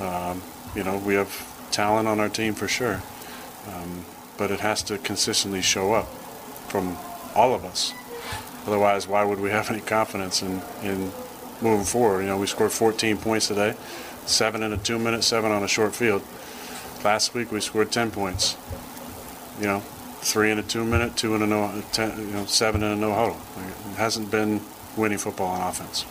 Um, 0.00 0.42
you 0.74 0.84
know, 0.84 0.98
we 0.98 1.14
have 1.14 1.46
talent 1.70 2.08
on 2.08 2.20
our 2.20 2.28
team 2.28 2.54
for 2.54 2.68
sure, 2.68 3.02
um, 3.68 4.04
but 4.36 4.50
it 4.50 4.60
has 4.60 4.82
to 4.84 4.98
consistently 4.98 5.62
show 5.62 5.92
up 5.92 6.06
from 6.68 6.96
all 7.34 7.54
of 7.54 7.64
us. 7.64 7.92
Otherwise, 8.66 9.06
why 9.06 9.24
would 9.24 9.40
we 9.40 9.50
have 9.58 9.70
any 9.70 9.80
confidence 9.80 10.42
in, 10.42 10.62
in 10.82 11.12
moving 11.60 11.84
forward? 11.84 12.22
You 12.22 12.28
know, 12.28 12.38
we 12.38 12.46
scored 12.46 12.72
14 12.72 13.16
points 13.18 13.48
today 13.48 13.74
seven 14.28 14.62
in 14.62 14.72
a 14.72 14.76
two 14.76 14.98
minute, 14.98 15.24
seven 15.24 15.50
on 15.50 15.62
a 15.62 15.68
short 15.68 15.94
field. 15.94 16.22
Last 17.04 17.34
week 17.34 17.50
we 17.50 17.60
scored 17.60 17.90
10 17.90 18.10
points. 18.10 18.56
You 19.60 19.66
know, 19.66 19.80
three 20.20 20.50
in 20.50 20.58
a 20.58 20.62
two 20.62 20.84
minute, 20.84 21.16
two 21.16 21.34
in 21.34 21.42
a 21.42 21.46
no, 21.46 21.82
ten, 21.92 22.16
you 22.18 22.32
know, 22.32 22.44
seven 22.46 22.82
in 22.82 22.92
a 22.92 22.96
no 22.96 23.12
huddle. 23.12 23.36
It 23.56 23.96
hasn't 23.96 24.30
been 24.30 24.60
winning 24.96 25.18
football 25.18 25.48
on 25.48 25.68
offense. 25.68 26.04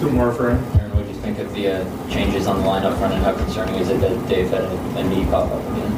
Two 0.00 0.10
more 0.10 0.32
for 0.32 0.50
him. 0.56 0.87
Think 1.28 1.40
of 1.40 1.52
the 1.52 1.68
uh, 1.68 2.08
changes 2.08 2.46
on 2.46 2.56
the 2.56 2.62
lineup 2.62 2.96
front 2.96 3.12
and 3.12 3.22
how 3.22 3.36
concerning 3.36 3.74
is 3.74 3.90
it 3.90 4.00
that 4.00 4.28
Dave 4.30 4.48
had 4.48 4.62
a, 4.62 4.98
a 4.98 5.04
knee 5.04 5.26
pop 5.26 5.52
up 5.52 5.62
again? 5.72 5.92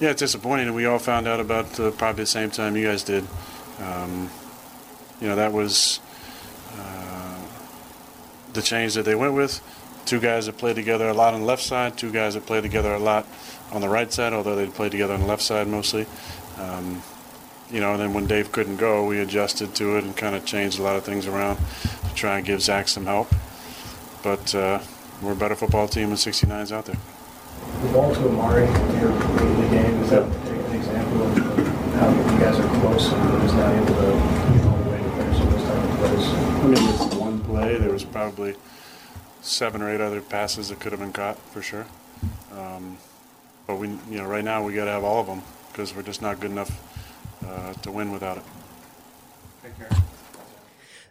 Yeah, 0.00 0.10
it's 0.10 0.20
disappointing, 0.20 0.66
and 0.66 0.76
we 0.76 0.84
all 0.84 0.98
found 0.98 1.26
out 1.26 1.40
about 1.40 1.80
uh, 1.80 1.90
probably 1.92 2.24
the 2.24 2.26
same 2.26 2.50
time 2.50 2.76
you 2.76 2.86
guys 2.86 3.02
did. 3.02 3.24
Um, 3.80 4.28
you 5.18 5.28
know, 5.28 5.36
that 5.36 5.50
was 5.50 6.00
uh, 6.76 7.40
the 8.52 8.60
change 8.60 8.92
that 8.96 9.06
they 9.06 9.14
went 9.14 9.32
with. 9.32 9.62
Two 10.04 10.20
guys 10.20 10.44
that 10.44 10.58
played 10.58 10.76
together 10.76 11.08
a 11.08 11.14
lot 11.14 11.32
on 11.32 11.40
the 11.40 11.46
left 11.46 11.62
side, 11.62 11.96
two 11.96 12.12
guys 12.12 12.34
that 12.34 12.44
played 12.44 12.64
together 12.64 12.92
a 12.92 12.98
lot 12.98 13.26
on 13.72 13.80
the 13.80 13.88
right 13.88 14.12
side, 14.12 14.34
although 14.34 14.56
they 14.56 14.66
played 14.66 14.92
together 14.92 15.14
on 15.14 15.20
the 15.20 15.26
left 15.26 15.40
side 15.40 15.68
mostly. 15.68 16.04
Um, 16.58 17.02
you 17.70 17.80
know, 17.80 17.92
and 17.92 18.00
then 18.02 18.12
when 18.12 18.26
Dave 18.26 18.52
couldn't 18.52 18.76
go, 18.76 19.06
we 19.06 19.20
adjusted 19.20 19.74
to 19.76 19.96
it 19.96 20.04
and 20.04 20.14
kind 20.14 20.36
of 20.36 20.44
changed 20.44 20.78
a 20.78 20.82
lot 20.82 20.96
of 20.96 21.04
things 21.04 21.26
around 21.26 21.56
to 21.56 22.14
try 22.14 22.36
and 22.36 22.46
give 22.46 22.60
Zach 22.60 22.88
some 22.88 23.06
help. 23.06 23.32
But 24.26 24.52
uh, 24.56 24.80
we're 25.22 25.34
a 25.34 25.36
better 25.36 25.54
football 25.54 25.86
team 25.86 26.08
when 26.08 26.16
69's 26.16 26.72
out 26.72 26.86
there. 26.86 26.96
The 27.82 27.92
ball 27.92 28.12
to 28.12 28.28
Amari 28.28 28.66
here 28.66 29.08
late 29.08 29.40
in 29.42 29.60
the 29.60 29.68
game, 29.68 30.02
is 30.02 30.10
that 30.10 30.24
an 30.24 30.74
example 30.74 31.22
of 31.22 31.38
how 31.94 32.08
you 32.10 32.40
guys 32.40 32.58
are 32.58 32.80
close 32.80 33.12
and 33.12 33.22
you're 33.22 33.54
not 33.54 33.72
able 33.72 33.86
to 33.86 34.52
get 34.52 34.66
all 34.66 34.78
the 34.78 34.90
way 34.90 34.98
to 34.98 35.10
finish 35.10 35.38
those 35.38 35.62
type 35.62 35.84
of 35.84 35.98
plays? 35.98 36.26
I 36.26 36.66
mean, 36.66 36.88
it's 36.92 37.14
one 37.14 37.38
play. 37.44 37.78
There 37.78 37.92
was 37.92 38.02
probably 38.02 38.56
seven 39.42 39.80
or 39.80 39.94
eight 39.94 40.00
other 40.00 40.20
passes 40.20 40.70
that 40.70 40.80
could 40.80 40.90
have 40.90 41.00
been 41.00 41.12
caught 41.12 41.38
for 41.52 41.62
sure. 41.62 41.86
Um, 42.50 42.98
but 43.68 43.76
we, 43.76 43.90
you 44.10 44.18
know, 44.18 44.26
right 44.26 44.42
now 44.42 44.64
we 44.64 44.74
got 44.74 44.86
to 44.86 44.90
have 44.90 45.04
all 45.04 45.20
of 45.20 45.28
them 45.28 45.42
because 45.70 45.94
we're 45.94 46.02
just 46.02 46.20
not 46.20 46.40
good 46.40 46.50
enough 46.50 46.72
uh, 47.46 47.74
to 47.74 47.92
win 47.92 48.10
without 48.10 48.38
it. 48.38 48.42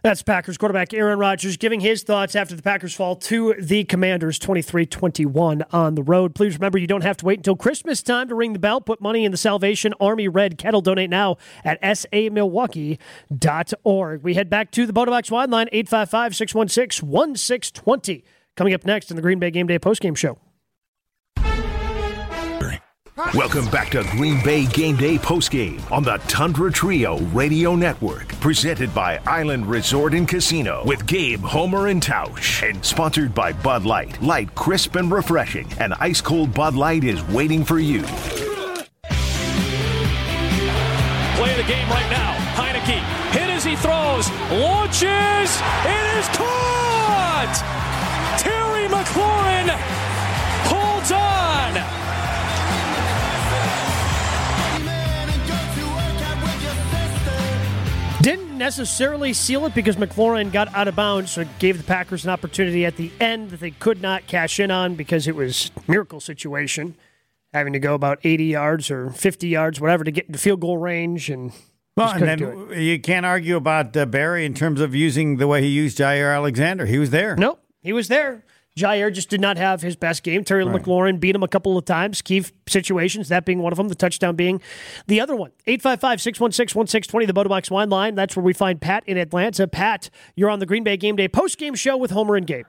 That's 0.06 0.22
Packers 0.22 0.56
quarterback 0.56 0.94
Aaron 0.94 1.18
Rodgers 1.18 1.56
giving 1.56 1.80
his 1.80 2.04
thoughts 2.04 2.36
after 2.36 2.54
the 2.54 2.62
Packers 2.62 2.94
fall 2.94 3.16
to 3.16 3.56
the 3.58 3.82
Commanders 3.82 4.38
23 4.38 4.86
21 4.86 5.64
on 5.72 5.96
the 5.96 6.02
road. 6.04 6.32
Please 6.32 6.54
remember 6.54 6.78
you 6.78 6.86
don't 6.86 7.02
have 7.02 7.16
to 7.16 7.24
wait 7.24 7.40
until 7.40 7.56
Christmas 7.56 8.04
time 8.04 8.28
to 8.28 8.36
ring 8.36 8.52
the 8.52 8.60
bell. 8.60 8.80
Put 8.80 9.00
money 9.00 9.24
in 9.24 9.32
the 9.32 9.36
Salvation 9.36 9.92
Army 9.98 10.28
Red 10.28 10.58
Kettle. 10.58 10.80
Donate 10.80 11.10
now 11.10 11.38
at 11.64 11.82
samilwaukee.org. 11.82 14.22
We 14.22 14.34
head 14.34 14.48
back 14.48 14.70
to 14.70 14.86
the 14.86 14.92
Bota 14.92 15.10
Box 15.10 15.28
Wine 15.28 15.50
Line 15.50 15.66
855 15.72 16.36
616 16.36 17.08
1620. 17.08 18.24
Coming 18.56 18.74
up 18.74 18.84
next 18.84 19.10
in 19.10 19.16
the 19.16 19.22
Green 19.22 19.40
Bay 19.40 19.50
Game 19.50 19.66
Day 19.66 19.80
postgame 19.80 20.16
show. 20.16 20.38
Welcome 23.16 23.64
back 23.70 23.88
to 23.92 24.02
Green 24.10 24.44
Bay 24.44 24.66
Game 24.66 24.96
Day 24.96 25.16
Postgame 25.16 25.80
on 25.90 26.02
the 26.02 26.18
Tundra 26.28 26.70
Trio 26.70 27.16
Radio 27.28 27.74
Network. 27.74 28.28
Presented 28.40 28.94
by 28.94 29.18
Island 29.26 29.64
Resort 29.64 30.12
and 30.12 30.28
Casino 30.28 30.82
with 30.84 31.06
Gabe, 31.06 31.40
Homer, 31.40 31.86
and 31.86 32.02
Tausch. 32.02 32.62
And 32.68 32.84
sponsored 32.84 33.34
by 33.34 33.54
Bud 33.54 33.86
Light. 33.86 34.20
Light, 34.20 34.54
crisp, 34.54 34.96
and 34.96 35.10
refreshing. 35.10 35.66
An 35.80 35.94
ice 35.94 36.20
cold 36.20 36.52
Bud 36.52 36.74
Light 36.74 37.04
is 37.04 37.22
waiting 37.28 37.64
for 37.64 37.78
you. 37.78 38.02
Play 38.02 38.10
of 41.52 41.56
the 41.56 41.64
game 41.66 41.88
right 41.88 42.10
now. 42.10 42.36
Heinicke 42.54 43.00
hit 43.32 43.48
as 43.48 43.64
he 43.64 43.76
throws, 43.76 44.28
launches, 44.60 45.62
it 45.86 46.18
is 46.18 46.28
caught! 46.36 47.64
Terry 48.38 48.88
McLaurin 48.88 49.70
Didn't 58.26 58.58
necessarily 58.58 59.32
seal 59.32 59.66
it 59.66 59.74
because 59.76 59.94
McLaurin 59.94 60.50
got 60.50 60.74
out 60.74 60.88
of 60.88 60.96
bounds, 60.96 61.30
so 61.30 61.42
it 61.42 61.58
gave 61.60 61.78
the 61.78 61.84
Packers 61.84 62.24
an 62.24 62.30
opportunity 62.30 62.84
at 62.84 62.96
the 62.96 63.12
end 63.20 63.50
that 63.50 63.60
they 63.60 63.70
could 63.70 64.02
not 64.02 64.26
cash 64.26 64.58
in 64.58 64.72
on 64.72 64.96
because 64.96 65.28
it 65.28 65.36
was 65.36 65.70
miracle 65.86 66.18
situation, 66.18 66.96
having 67.52 67.72
to 67.72 67.78
go 67.78 67.94
about 67.94 68.18
80 68.24 68.46
yards 68.46 68.90
or 68.90 69.10
50 69.10 69.46
yards, 69.46 69.80
whatever, 69.80 70.02
to 70.02 70.10
get 70.10 70.26
into 70.26 70.40
field 70.40 70.58
goal 70.58 70.76
range 70.76 71.30
and. 71.30 71.52
Well, 71.96 72.10
and 72.10 72.18
couldn't 72.18 72.38
do 72.40 72.62
it. 72.62 72.68
then 72.70 72.82
you 72.82 72.98
can't 72.98 73.24
argue 73.24 73.54
about 73.54 73.96
uh, 73.96 74.06
Barry 74.06 74.44
in 74.44 74.54
terms 74.54 74.80
of 74.80 74.92
using 74.92 75.36
the 75.36 75.46
way 75.46 75.62
he 75.62 75.68
used 75.68 75.96
Jaire 75.96 76.34
Alexander. 76.34 76.84
He 76.84 76.98
was 76.98 77.10
there. 77.10 77.36
Nope, 77.36 77.62
he 77.80 77.92
was 77.92 78.08
there. 78.08 78.42
Jaire 78.76 79.10
just 79.12 79.30
did 79.30 79.40
not 79.40 79.56
have 79.56 79.80
his 79.80 79.96
best 79.96 80.22
game. 80.22 80.44
Terry 80.44 80.64
Right. 80.64 80.82
McLaurin 80.82 81.18
beat 81.18 81.34
him 81.34 81.42
a 81.42 81.48
couple 81.48 81.78
of 81.78 81.86
times, 81.86 82.20
key 82.20 82.44
situations, 82.68 83.28
that 83.30 83.46
being 83.46 83.60
one 83.60 83.72
of 83.72 83.78
them, 83.78 83.88
the 83.88 83.94
touchdown 83.94 84.36
being 84.36 84.60
the 85.06 85.20
other 85.20 85.34
one. 85.34 85.50
855 85.66 86.20
616 86.20 86.78
1620, 86.78 87.26
the 87.26 87.32
Bota 87.32 87.48
Box 87.48 87.70
Wine 87.70 87.88
Line. 87.88 88.14
That's 88.14 88.36
where 88.36 88.44
we 88.44 88.52
find 88.52 88.80
Pat 88.80 89.02
in 89.06 89.16
Atlanta. 89.16 89.66
Pat, 89.66 90.10
you're 90.34 90.50
on 90.50 90.58
the 90.58 90.66
Green 90.66 90.84
Bay 90.84 90.98
Game 90.98 91.16
Day 91.16 91.26
post 91.28 91.58
game 91.58 91.74
show 91.74 91.96
with 91.96 92.10
Homer 92.10 92.36
and 92.36 92.46
Gabe. 92.46 92.66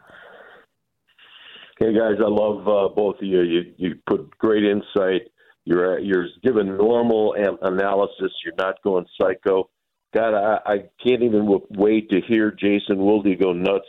Hey 1.79 1.93
guys, 1.93 2.15
I 2.19 2.27
love 2.29 2.67
uh, 2.67 2.88
both 2.95 3.17
of 3.17 3.23
you. 3.23 3.41
You 3.41 3.73
you 3.77 3.95
put 4.07 4.35
great 4.39 4.63
insight. 4.63 5.23
You're 5.65 5.97
uh, 5.97 5.99
you're 5.99 6.27
giving 6.41 6.77
normal 6.77 7.35
analysis. 7.61 8.31
You're 8.45 8.55
not 8.57 8.81
going 8.81 9.05
psycho. 9.21 9.69
God, 10.15 10.34
I, 10.34 10.59
I 10.65 10.77
can't 11.03 11.21
even 11.21 11.41
w- 11.41 11.67
wait 11.71 12.09
to 12.09 12.21
hear 12.21 12.49
Jason 12.51 12.97
Wilde 12.97 13.38
go 13.39 13.51
nuts 13.51 13.85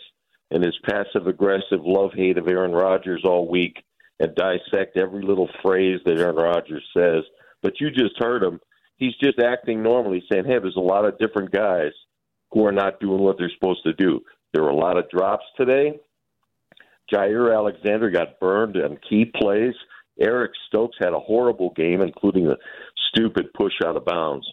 and 0.50 0.64
his 0.64 0.78
passive 0.88 1.26
aggressive 1.26 1.80
love 1.82 2.10
hate 2.14 2.38
of 2.38 2.48
Aaron 2.48 2.72
Rodgers 2.72 3.22
all 3.24 3.48
week 3.48 3.82
and 4.20 4.34
dissect 4.34 4.96
every 4.96 5.22
little 5.22 5.48
phrase 5.62 6.00
that 6.04 6.18
Aaron 6.18 6.36
Rodgers 6.36 6.84
says. 6.96 7.24
But 7.62 7.80
you 7.80 7.90
just 7.90 8.18
heard 8.18 8.42
him. 8.42 8.60
He's 8.96 9.14
just 9.22 9.38
acting 9.38 9.82
normally, 9.82 10.24
saying, 10.30 10.44
hey, 10.44 10.58
there's 10.58 10.76
a 10.76 10.80
lot 10.80 11.04
of 11.04 11.18
different 11.18 11.52
guys 11.52 11.92
who 12.50 12.66
are 12.66 12.72
not 12.72 13.00
doing 13.00 13.20
what 13.20 13.36
they're 13.38 13.52
supposed 13.54 13.84
to 13.84 13.92
do. 13.92 14.20
There 14.52 14.62
were 14.62 14.70
a 14.70 14.76
lot 14.76 14.98
of 14.98 15.10
drops 15.10 15.44
today. 15.56 16.00
Jaire 17.12 17.54
Alexander 17.54 18.10
got 18.10 18.40
burned 18.40 18.76
on 18.76 18.98
key 19.08 19.24
plays. 19.24 19.74
Eric 20.20 20.52
Stokes 20.66 20.96
had 20.98 21.12
a 21.12 21.20
horrible 21.20 21.72
game, 21.76 22.00
including 22.00 22.48
a 22.48 22.56
stupid 23.10 23.52
push 23.54 23.74
out 23.84 23.96
of 23.96 24.04
bounds. 24.04 24.46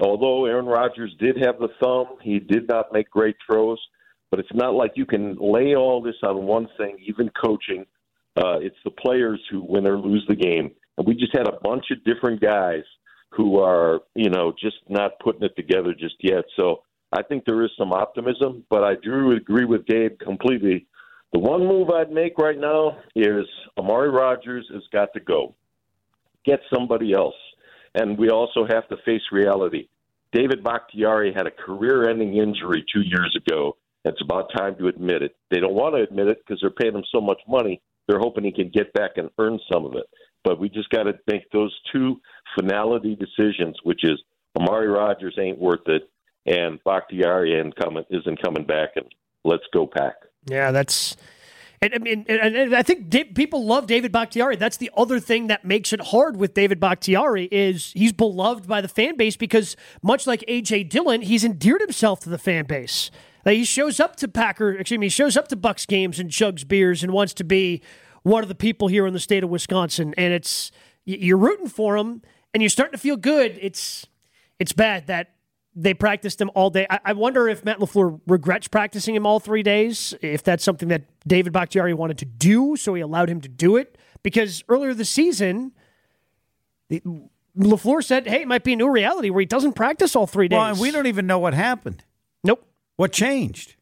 Although 0.00 0.46
Aaron 0.46 0.66
Rodgers 0.66 1.14
did 1.18 1.36
have 1.38 1.58
the 1.58 1.68
thumb, 1.80 2.18
he 2.22 2.38
did 2.38 2.68
not 2.68 2.92
make 2.92 3.08
great 3.08 3.36
throws. 3.46 3.78
But 4.30 4.40
it's 4.40 4.54
not 4.54 4.74
like 4.74 4.92
you 4.96 5.06
can 5.06 5.36
lay 5.40 5.74
all 5.76 6.02
this 6.02 6.16
on 6.22 6.46
one 6.46 6.68
thing, 6.76 6.98
even 7.06 7.30
coaching. 7.42 7.86
Uh, 8.36 8.58
it's 8.60 8.76
the 8.84 8.90
players 8.90 9.40
who 9.50 9.62
win 9.62 9.86
or 9.86 9.98
lose 9.98 10.24
the 10.28 10.34
game. 10.34 10.72
And 10.98 11.06
we 11.06 11.14
just 11.14 11.36
had 11.36 11.48
a 11.48 11.58
bunch 11.62 11.86
of 11.90 12.04
different 12.04 12.40
guys 12.40 12.82
who 13.30 13.58
are, 13.58 14.00
you 14.14 14.30
know, 14.30 14.52
just 14.58 14.76
not 14.88 15.18
putting 15.20 15.42
it 15.42 15.54
together 15.56 15.94
just 15.94 16.16
yet. 16.20 16.44
So 16.58 16.82
I 17.12 17.22
think 17.22 17.44
there 17.44 17.62
is 17.62 17.70
some 17.78 17.92
optimism, 17.92 18.64
but 18.68 18.82
I 18.82 18.94
do 19.02 19.32
agree 19.32 19.64
with 19.64 19.86
Gabe 19.86 20.18
completely. 20.18 20.86
The 21.32 21.38
one 21.38 21.66
move 21.66 21.90
I'd 21.90 22.10
make 22.10 22.38
right 22.38 22.58
now 22.58 22.98
is 23.14 23.44
Amari 23.78 24.10
Rodgers 24.10 24.66
has 24.72 24.82
got 24.92 25.12
to 25.14 25.20
go. 25.20 25.54
Get 26.44 26.60
somebody 26.72 27.12
else. 27.12 27.34
And 27.94 28.18
we 28.18 28.30
also 28.30 28.66
have 28.68 28.88
to 28.88 28.96
face 29.04 29.22
reality. 29.32 29.88
David 30.32 30.62
Bakhtiari 30.62 31.32
had 31.34 31.46
a 31.46 31.50
career 31.50 32.08
ending 32.08 32.36
injury 32.36 32.84
two 32.92 33.02
years 33.02 33.36
ago. 33.46 33.76
It's 34.06 34.22
about 34.22 34.50
time 34.56 34.76
to 34.78 34.86
admit 34.86 35.22
it. 35.22 35.34
They 35.50 35.58
don't 35.58 35.74
want 35.74 35.96
to 35.96 36.02
admit 36.02 36.28
it 36.28 36.38
because 36.38 36.60
they're 36.60 36.70
paying 36.70 36.94
him 36.94 37.04
so 37.12 37.20
much 37.20 37.40
money. 37.48 37.82
They're 38.06 38.20
hoping 38.20 38.44
he 38.44 38.52
can 38.52 38.70
get 38.72 38.92
back 38.92 39.12
and 39.16 39.30
earn 39.38 39.58
some 39.72 39.84
of 39.84 39.94
it. 39.94 40.04
But 40.44 40.60
we 40.60 40.68
just 40.68 40.90
got 40.90 41.04
to 41.04 41.14
make 41.26 41.50
those 41.50 41.76
two 41.92 42.20
finality 42.56 43.16
decisions, 43.16 43.76
which 43.82 44.04
is 44.04 44.22
Amari 44.56 44.86
Rodgers 44.86 45.36
ain't 45.40 45.58
worth 45.58 45.86
it, 45.86 46.08
and 46.46 46.78
Bakhtiari 46.84 47.58
ain't 47.58 47.74
coming, 47.74 48.04
isn't 48.08 48.40
coming 48.42 48.64
back, 48.64 48.90
and 48.94 49.06
let's 49.44 49.64
go 49.74 49.88
pack. 49.88 50.14
Yeah, 50.46 50.70
that's. 50.70 51.16
And, 51.82 51.92
I 51.92 51.98
mean, 51.98 52.24
and, 52.28 52.56
and 52.56 52.76
I 52.76 52.84
think 52.84 53.10
people 53.34 53.66
love 53.66 53.88
David 53.88 54.12
Bakhtiari. 54.12 54.54
That's 54.54 54.76
the 54.76 54.90
other 54.96 55.18
thing 55.18 55.48
that 55.48 55.64
makes 55.64 55.92
it 55.92 56.00
hard 56.00 56.36
with 56.36 56.54
David 56.54 56.78
Bakhtiari 56.78 57.48
is 57.50 57.92
he's 57.92 58.12
beloved 58.12 58.68
by 58.68 58.80
the 58.80 58.88
fan 58.88 59.16
base 59.16 59.36
because 59.36 59.76
much 60.00 60.28
like 60.28 60.44
AJ 60.48 60.88
Dillon, 60.88 61.22
he's 61.22 61.44
endeared 61.44 61.80
himself 61.80 62.20
to 62.20 62.30
the 62.30 62.38
fan 62.38 62.66
base. 62.66 63.10
Like 63.46 63.56
he 63.56 63.64
shows 63.64 64.00
up 64.00 64.16
to 64.16 64.28
Packer, 64.28 64.72
excuse 64.72 64.98
me, 64.98 65.06
he 65.06 65.10
shows 65.10 65.36
up 65.36 65.46
to 65.48 65.56
Bucks 65.56 65.86
games 65.86 66.18
and 66.18 66.30
chugs 66.30 66.66
beers 66.66 67.04
and 67.04 67.12
wants 67.12 67.32
to 67.34 67.44
be 67.44 67.80
one 68.24 68.42
of 68.42 68.48
the 68.48 68.56
people 68.56 68.88
here 68.88 69.06
in 69.06 69.14
the 69.14 69.20
state 69.20 69.44
of 69.44 69.50
Wisconsin. 69.50 70.12
And 70.18 70.34
it's 70.34 70.72
you're 71.04 71.38
rooting 71.38 71.68
for 71.68 71.96
him 71.96 72.22
and 72.52 72.60
you're 72.60 72.70
starting 72.70 72.92
to 72.92 72.98
feel 72.98 73.16
good. 73.16 73.56
It's 73.62 74.04
it's 74.58 74.72
bad 74.72 75.06
that 75.06 75.36
they 75.76 75.94
practiced 75.94 76.40
him 76.40 76.50
all 76.54 76.70
day. 76.70 76.86
I, 76.90 76.98
I 77.04 77.12
wonder 77.12 77.46
if 77.48 77.64
Matt 77.64 77.78
LaFleur 77.78 78.20
regrets 78.26 78.66
practicing 78.66 79.14
him 79.14 79.26
all 79.26 79.38
three 79.38 79.62
days, 79.62 80.14
if 80.22 80.42
that's 80.42 80.64
something 80.64 80.88
that 80.88 81.02
David 81.28 81.52
Bakhtiari 81.52 81.94
wanted 81.94 82.18
to 82.18 82.24
do, 82.24 82.76
so 82.76 82.94
he 82.94 83.02
allowed 83.02 83.28
him 83.28 83.40
to 83.42 83.48
do 83.48 83.76
it. 83.76 83.96
Because 84.22 84.64
earlier 84.68 84.94
this 84.94 85.10
season, 85.10 85.72
the, 86.88 87.02
LaFleur 87.58 88.02
said, 88.02 88.26
hey, 88.26 88.40
it 88.40 88.48
might 88.48 88.64
be 88.64 88.72
a 88.72 88.76
new 88.76 88.90
reality 88.90 89.28
where 89.28 89.40
he 89.40 89.46
doesn't 89.46 89.74
practice 89.74 90.16
all 90.16 90.26
three 90.26 90.48
days. 90.48 90.56
Well, 90.56 90.66
and 90.70 90.80
we 90.80 90.90
don't 90.90 91.06
even 91.06 91.26
know 91.26 91.38
what 91.38 91.52
happened. 91.52 92.02
Nope. 92.96 93.04
What 93.04 93.12
changed? 93.12 93.76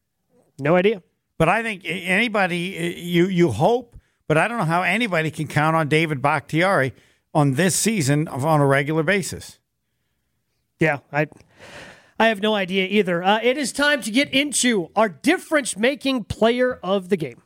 No 0.59 0.77
idea. 0.77 1.03
But 1.39 1.49
I 1.49 1.63
think 1.63 1.83
anybody, 1.85 3.03
you 3.03 3.27
you 3.27 3.51
hope, 3.51 3.97
but 4.29 4.39
I 4.39 4.49
don't 4.49 4.59
know 4.59 4.65
how 4.65 4.83
anybody 4.83 5.31
can 5.31 5.49
count 5.49 5.77
on 5.77 5.89
David 5.89 6.23
Bakhtiari 6.23 6.95
on 7.33 7.55
this 7.55 7.75
season 7.75 8.29
on 8.29 8.61
a 8.61 8.67
regular 8.67 9.03
basis. 9.03 9.59
Yeah, 10.79 10.99
I 11.13 11.27
I 12.19 12.29
have 12.29 12.41
no 12.41 12.55
idea 12.55 12.87
either. 12.89 13.23
Uh, 13.23 13.41
it 13.43 13.59
is 13.59 13.73
time 13.73 14.01
to 14.03 14.11
get 14.11 14.33
into 14.33 14.91
our 14.95 15.09
difference 15.09 15.77
making 15.77 16.25
player 16.25 16.79
of 16.83 17.09
the 17.09 17.17
game. 17.17 17.43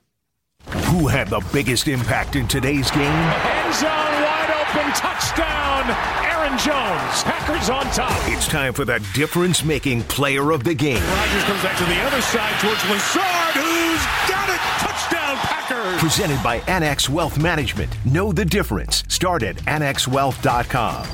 Who 0.69 1.07
had 1.09 1.28
the 1.28 1.40
biggest 1.53 1.89
impact 1.89 2.36
in 2.36 2.47
today's 2.47 2.90
game? 2.90 3.03
End 3.03 3.74
zone 3.74 3.89
wide 3.90 4.27
open 4.69 4.90
touchdown. 4.93 5.85
Aaron 6.24 6.59
Jones. 6.59 7.23
Packers 7.23 7.70
on 7.70 7.85
top. 7.86 8.12
It's 8.28 8.47
time 8.47 8.73
for 8.73 8.85
the 8.85 8.99
difference 9.15 9.65
making 9.65 10.03
player 10.05 10.51
of 10.53 10.65
the 10.65 10.74
game. 10.74 11.03
Rodgers 11.03 11.45
comes 11.45 11.62
back 11.62 11.78
to 11.78 11.85
the 11.85 12.01
other 12.03 12.20
side 12.20 12.61
towards 12.61 12.82
Lazard, 12.89 13.55
who's 13.55 14.05
got 14.28 14.49
it. 14.49 14.61
Touchdown, 14.78 15.36
Packers. 15.36 16.01
Presented 16.01 16.43
by 16.43 16.57
Annex 16.69 17.09
Wealth 17.09 17.39
Management. 17.39 17.90
Know 18.05 18.32
the 18.32 18.45
difference. 18.45 19.05
Start 19.09 19.43
at 19.43 19.57
annexwealth.com. 19.57 21.05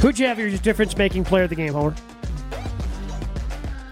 Who'd 0.00 0.18
you 0.18 0.26
have 0.26 0.38
your 0.38 0.50
difference 0.58 0.96
making 0.96 1.24
player 1.24 1.44
of 1.44 1.50
the 1.50 1.56
game, 1.56 1.72
Homer? 1.72 1.94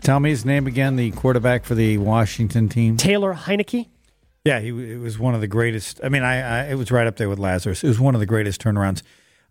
Tell 0.03 0.21
me 0.21 0.31
his 0.31 0.45
name 0.45 0.67
again, 0.67 0.97
the 0.97 1.11
quarterback 1.13 1.65
for 1.65 1.75
the 1.75 1.97
Washington 1.97 2.69
team. 2.69 2.99
Taylor 2.99 3.35
Heinicke. 3.35 3.89
Yeah, 4.45 4.61
he 4.61 4.69
it 4.69 5.01
was 5.01 5.19
one 5.19 5.35
of 5.35 5.41
the 5.41 5.49
greatest. 5.49 6.01
I 6.05 6.09
mean, 6.09 6.23
I, 6.23 6.63
I 6.63 6.65
it 6.71 6.75
was 6.75 6.91
right 6.91 7.07
up 7.07 7.17
there 7.17 7.29
with 7.29 7.39
Lazarus. 7.39 7.83
It 7.83 7.89
was 7.89 7.99
one 7.99 8.15
of 8.15 8.21
the 8.21 8.27
greatest 8.27 8.61
turnarounds 8.63 9.03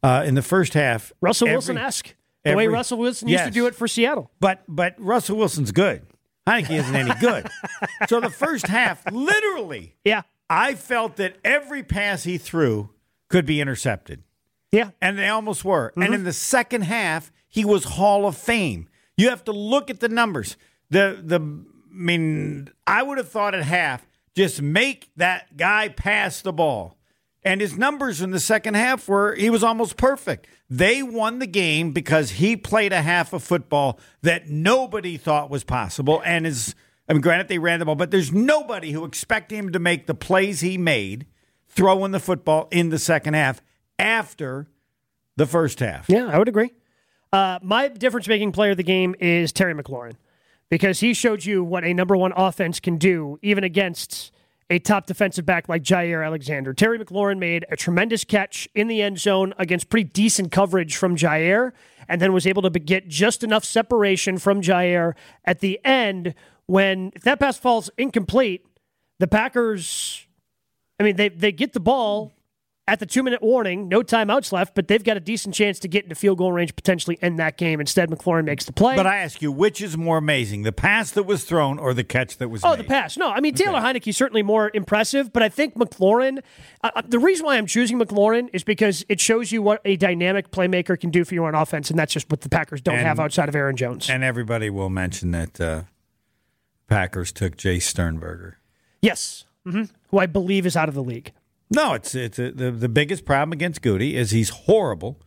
uh, 0.03 0.23
in 0.25 0.35
the 0.35 0.41
first 0.41 0.73
half. 0.73 1.11
Russell 1.21 1.47
Wilson 1.47 1.77
esque. 1.77 2.15
The 2.43 2.55
way 2.55 2.67
Russell 2.67 2.97
Wilson 2.97 3.27
used 3.27 3.45
to 3.45 3.51
do 3.51 3.67
it 3.67 3.75
for 3.75 3.87
Seattle. 3.87 4.29
But 4.39 4.63
but 4.67 4.95
Russell 4.99 5.37
Wilson's 5.37 5.71
good. 5.71 6.05
I 6.45 6.57
think 6.57 6.67
he 6.67 6.75
isn't 6.75 6.95
any 6.95 7.13
good. 7.21 7.47
so 8.09 8.19
the 8.19 8.29
first 8.29 8.67
half, 8.67 9.09
literally, 9.11 9.95
yeah, 10.03 10.23
I 10.49 10.75
felt 10.75 11.15
that 11.15 11.37
every 11.43 11.83
pass 11.83 12.23
he 12.23 12.37
threw 12.37 12.89
could 13.29 13.45
be 13.45 13.61
intercepted. 13.61 14.23
Yeah, 14.71 14.91
and 15.01 15.17
they 15.17 15.29
almost 15.29 15.63
were. 15.63 15.91
Mm-hmm. 15.91 16.01
And 16.01 16.13
in 16.13 16.23
the 16.23 16.33
second 16.33 16.81
half, 16.81 17.31
he 17.47 17.63
was 17.63 17.83
Hall 17.83 18.27
of 18.27 18.35
Fame. 18.35 18.89
You 19.15 19.29
have 19.29 19.43
to 19.45 19.51
look 19.51 19.89
at 19.89 20.01
the 20.01 20.09
numbers. 20.09 20.57
The 20.89 21.19
the 21.23 21.39
I 21.39 21.95
mean, 21.95 22.69
I 22.85 23.03
would 23.03 23.17
have 23.17 23.29
thought 23.29 23.55
at 23.55 23.63
half, 23.63 24.05
just 24.35 24.61
make 24.61 25.10
that 25.15 25.57
guy 25.57 25.89
pass 25.89 26.41
the 26.41 26.53
ball. 26.53 26.97
And 27.45 27.60
his 27.60 27.77
numbers 27.77 28.22
in 28.22 28.31
the 28.31 28.39
second 28.39 28.76
half 28.76 29.07
were 29.07 29.35
he 29.35 29.49
was 29.49 29.64
almost 29.64 29.97
perfect. 29.97 30.47
They 30.69 31.03
won 31.03 31.39
the 31.39 31.47
game 31.47 31.91
because 31.91 32.31
he 32.31 32.55
played 32.55 32.93
a 32.93 33.01
half 33.01 33.34
of 33.34 33.43
football 33.43 33.99
that 34.22 34.49
nobody 34.49 35.18
thought 35.18 35.49
was 35.49 35.64
possible. 35.64 36.22
And 36.26 36.47
is 36.47 36.73
I 37.07 37.14
mean, 37.14 37.22
granted 37.22 37.49
they 37.49 37.60
ran 37.60 37.80
the 37.80 37.85
ball, 37.85 37.95
but 37.95 38.11
there's 38.11 38.31
nobody 38.31 38.91
who 38.91 39.03
expected 39.03 39.55
him 39.55 39.72
to 39.73 39.80
make 39.80 40.07
the 40.07 40.15
plays 40.15 40.61
he 40.61 40.77
made 40.77 41.26
throwing 41.68 42.11
the 42.11 42.19
football 42.19 42.69
in 42.72 42.89
the 42.89 42.99
second 42.99 43.34
half 43.34 43.61
after 43.99 44.68
the 45.35 45.45
first 45.45 45.80
half. 45.80 46.10
Yeah, 46.10 46.27
I 46.27 46.38
would 46.38 46.47
agree. 46.47 46.72
Uh, 47.31 47.60
my 47.61 47.88
difference 47.88 48.27
making 48.27 48.51
player 48.51 48.72
of 48.72 48.77
the 48.77 48.84
game 48.84 49.15
is 49.19 49.51
Terry 49.51 49.73
McLaurin 49.73 50.14
because 50.69 50.99
he 50.99 51.14
showed 51.14 51.45
you 51.45 51.64
what 51.64 51.84
a 51.84 51.94
number 51.94 52.18
one 52.18 52.34
offense 52.35 52.80
can 52.80 52.98
do, 52.98 53.38
even 53.41 53.64
against 53.64 54.31
a 54.69 54.80
top 54.80 55.06
defensive 55.06 55.45
back 55.45 55.69
like 55.69 55.84
Jaire 55.84 56.26
Alexander. 56.26 56.73
Terry 56.73 56.98
McLaurin 56.98 57.38
made 57.38 57.65
a 57.69 57.76
tremendous 57.76 58.23
catch 58.23 58.68
in 58.73 58.88
the 58.88 59.02
end 59.02 59.19
zone 59.19 59.53
against 59.57 59.90
pretty 59.90 60.10
decent 60.10 60.52
coverage 60.52 60.95
from 60.95 61.15
Jaire, 61.15 61.73
and 62.07 62.22
then 62.22 62.34
was 62.34 62.48
able 62.48 62.61
to 62.64 62.69
get 62.72 63.07
just 63.07 63.44
enough 63.44 63.64
separation 63.64 64.38
from 64.38 64.61
Jaire 64.61 65.14
at 65.45 65.60
the 65.60 65.80
end 65.85 66.34
when, 66.65 67.11
if 67.15 67.23
that 67.23 67.40
pass 67.40 67.57
falls 67.57 67.90
incomplete, 67.98 68.65
the 69.19 69.27
Packers, 69.27 70.26
I 70.99 71.03
mean, 71.03 71.18
they, 71.18 71.30
they 71.30 71.52
get 71.52 71.73
the 71.73 71.80
ball 71.80 72.34
at 72.85 72.99
the 72.99 73.05
two 73.05 73.23
minute 73.23 73.41
warning, 73.41 73.88
no 73.88 74.01
timeouts 74.01 74.51
left, 74.51 74.76
but 74.76 74.89
they've 74.89 75.03
got 75.03 75.15
a 75.15 75.22
decent 75.22 75.55
chance 75.55 75.80
to 75.80 75.88
get 75.88 76.03
into 76.03 76.15
field 76.15 76.38
goal 76.38 76.51
range, 76.51 76.76
potentially 76.76 77.18
end 77.22 77.39
that 77.39 77.57
game. 77.57 77.80
Instead, 77.80 78.10
McLaurin 78.10 78.43
makes 78.43 78.65
the 78.65 78.73
play. 78.73 78.95
But 78.95 79.07
I 79.07 79.18
ask 79.18 79.41
you, 79.41 79.51
which 79.51 79.81
is 79.81 79.97
more 79.97 80.18
amazing, 80.18 80.64
the 80.64 80.73
pass 80.73 81.11
that 81.11 81.23
was 81.23 81.45
thrown 81.45 81.80
or 81.80 81.93
the 81.93 82.03
catch 82.03 82.38
that 82.38 82.49
was 82.49 82.64
oh, 82.64 82.72
made? 82.72 82.80
the 82.80 82.84
pass. 82.84 83.15
No, 83.18 83.30
I 83.30 83.39
mean, 83.39 83.53
Taylor 83.53 83.77
okay. 83.77 83.99
Heinicke 83.99 84.14
certainly 84.14 84.43
more 84.43 84.69
impressive, 84.73 85.31
but 85.31 85.41
I 85.41 85.49
think 85.49 85.76
McLaurin, 85.76 86.41
uh, 86.84 87.01
the 87.07 87.19
reason 87.19 87.45
why 87.45 87.55
I'm 87.55 87.68
choosing 87.68 87.99
McLaurin 87.99 88.49
is 88.51 88.65
because 88.65 89.05
it 89.07 89.22
shows 89.22 89.51
you 89.51 89.61
what 89.61 89.80
a 89.85 89.95
dynamic 89.95 90.51
playmaker 90.51 90.99
can 90.99 91.10
do 91.10 91.23
for 91.23 91.35
you 91.35 91.45
on 91.45 91.55
offense, 91.55 91.89
and 91.89 91.97
that's 91.97 92.14
just 92.14 92.30
what 92.30 92.41
the 92.41 92.49
Packers 92.49 92.81
don't 92.81 92.95
and, 92.95 93.07
have 93.07 93.19
outside 93.19 93.47
of 93.47 93.55
Aaron 93.55 93.77
Jones. 93.77 94.10
And 94.10 94.26
everybody 94.26 94.69
will 94.69 94.89
mention 94.89 95.31
that 95.31 95.61
uh, 95.61 95.84
Packers 96.88 97.31
took 97.31 97.55
Jace 97.55 97.84
Sternberger. 97.84 98.57
Yes, 99.01 99.45
mm-hmm. 99.65 99.84
who 100.10 100.18
I 100.19 100.26
believe 100.26 100.65
is 100.65 100.76
out 100.76 100.89
of 100.89 100.95
the 100.95 101.03
league. 101.03 101.31
No, 101.73 101.93
it's 101.93 102.13
it's 102.13 102.39
a, 102.39 102.51
the 102.51 102.71
the 102.71 102.89
biggest 102.89 103.25
problem 103.25 103.51
against 103.51 103.81
Gutey 103.81 104.13
is 104.13 104.31
he's 104.31 104.49
horrible 104.49 105.21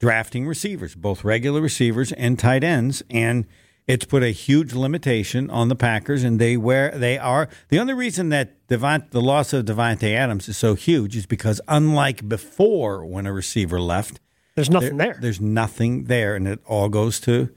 drafting 0.00 0.46
receivers, 0.46 0.94
both 0.94 1.24
regular 1.24 1.60
receivers 1.60 2.12
and 2.12 2.38
tight 2.38 2.64
ends, 2.64 3.02
and 3.08 3.46
it's 3.86 4.04
put 4.04 4.22
a 4.22 4.30
huge 4.30 4.72
limitation 4.72 5.48
on 5.50 5.68
the 5.68 5.76
Packers. 5.76 6.24
And 6.24 6.40
they 6.40 6.56
where 6.56 6.90
they 6.90 7.16
are 7.18 7.48
the 7.68 7.78
only 7.78 7.94
reason 7.94 8.30
that 8.30 8.66
Devont, 8.68 9.10
the 9.10 9.22
loss 9.22 9.52
of 9.52 9.66
Davante 9.66 10.14
Adams 10.14 10.48
is 10.48 10.56
so 10.56 10.74
huge 10.74 11.16
is 11.16 11.26
because 11.26 11.60
unlike 11.68 12.28
before 12.28 13.04
when 13.06 13.26
a 13.26 13.32
receiver 13.32 13.80
left, 13.80 14.20
There's 14.56 14.70
nothing 14.70 14.96
there. 14.96 15.16
There's 15.20 15.40
nothing 15.40 16.04
there, 16.04 16.34
and 16.34 16.48
it 16.48 16.60
all 16.66 16.88
goes 16.88 17.20
to 17.20 17.50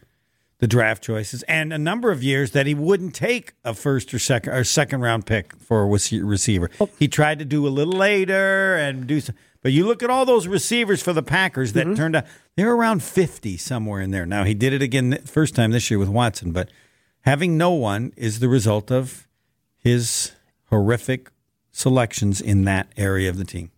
the 0.60 0.68
draft 0.68 1.04
choices 1.04 1.44
and 1.44 1.72
a 1.72 1.78
number 1.78 2.12
of 2.12 2.24
years 2.24 2.52
that 2.52 2.66
he 2.66 2.74
wouldn't 2.74 3.14
take 3.14 3.54
a 3.64 3.74
first 3.74 4.14
or 4.14 4.20
second 4.20 4.54
or 4.54 4.64
second 4.64 5.02
round 5.02 5.26
pick 5.26 5.56
for 5.58 5.84
a 5.84 5.88
rece- 5.88 6.28
receiver. 6.28 6.70
Oh. 6.80 6.90
He 6.98 7.08
tried 7.08 7.40
to 7.40 7.46
do 7.46 7.68
a 7.68 7.70
little 7.70 7.94
later 7.94 8.76
and 8.76 9.06
do 9.06 9.22
some, 9.22 9.36
but 9.62 9.72
you 9.72 9.86
look 9.86 10.02
at 10.02 10.10
all 10.10 10.26
those 10.26 10.48
receivers 10.48 11.02
for 11.02 11.14
the 11.14 11.24
Packers 11.24 11.74
that 11.74 11.86
mm-hmm. 11.86 11.96
turned 11.96 12.16
out 12.16 12.26
they're 12.56 12.74
around 12.74 13.04
50 13.04 13.58
somewhere 13.58 14.02
in 14.02 14.12
there. 14.12 14.26
Now 14.26 14.44
he 14.44 14.54
did 14.54 14.74
it 14.74 14.82
again 14.82 15.12
the 15.12 15.18
first 15.20 15.56
time 15.56 15.72
this 15.72 15.92
year 15.92 16.00
with 16.00 16.10
Watson, 16.10 16.52
but 16.52 16.70
having 17.22 17.58
no 17.58 17.72
one 17.72 18.14
is 18.18 18.40
the 18.40 18.50
result 18.50 18.92
of 18.92 19.28
his 19.78 20.32
horrific 20.70 21.30
selections 21.72 22.42
in 22.42 22.64
that 22.64 22.92
area 22.98 23.30
of 23.30 23.38
the 23.38 23.46
team. 23.46 23.72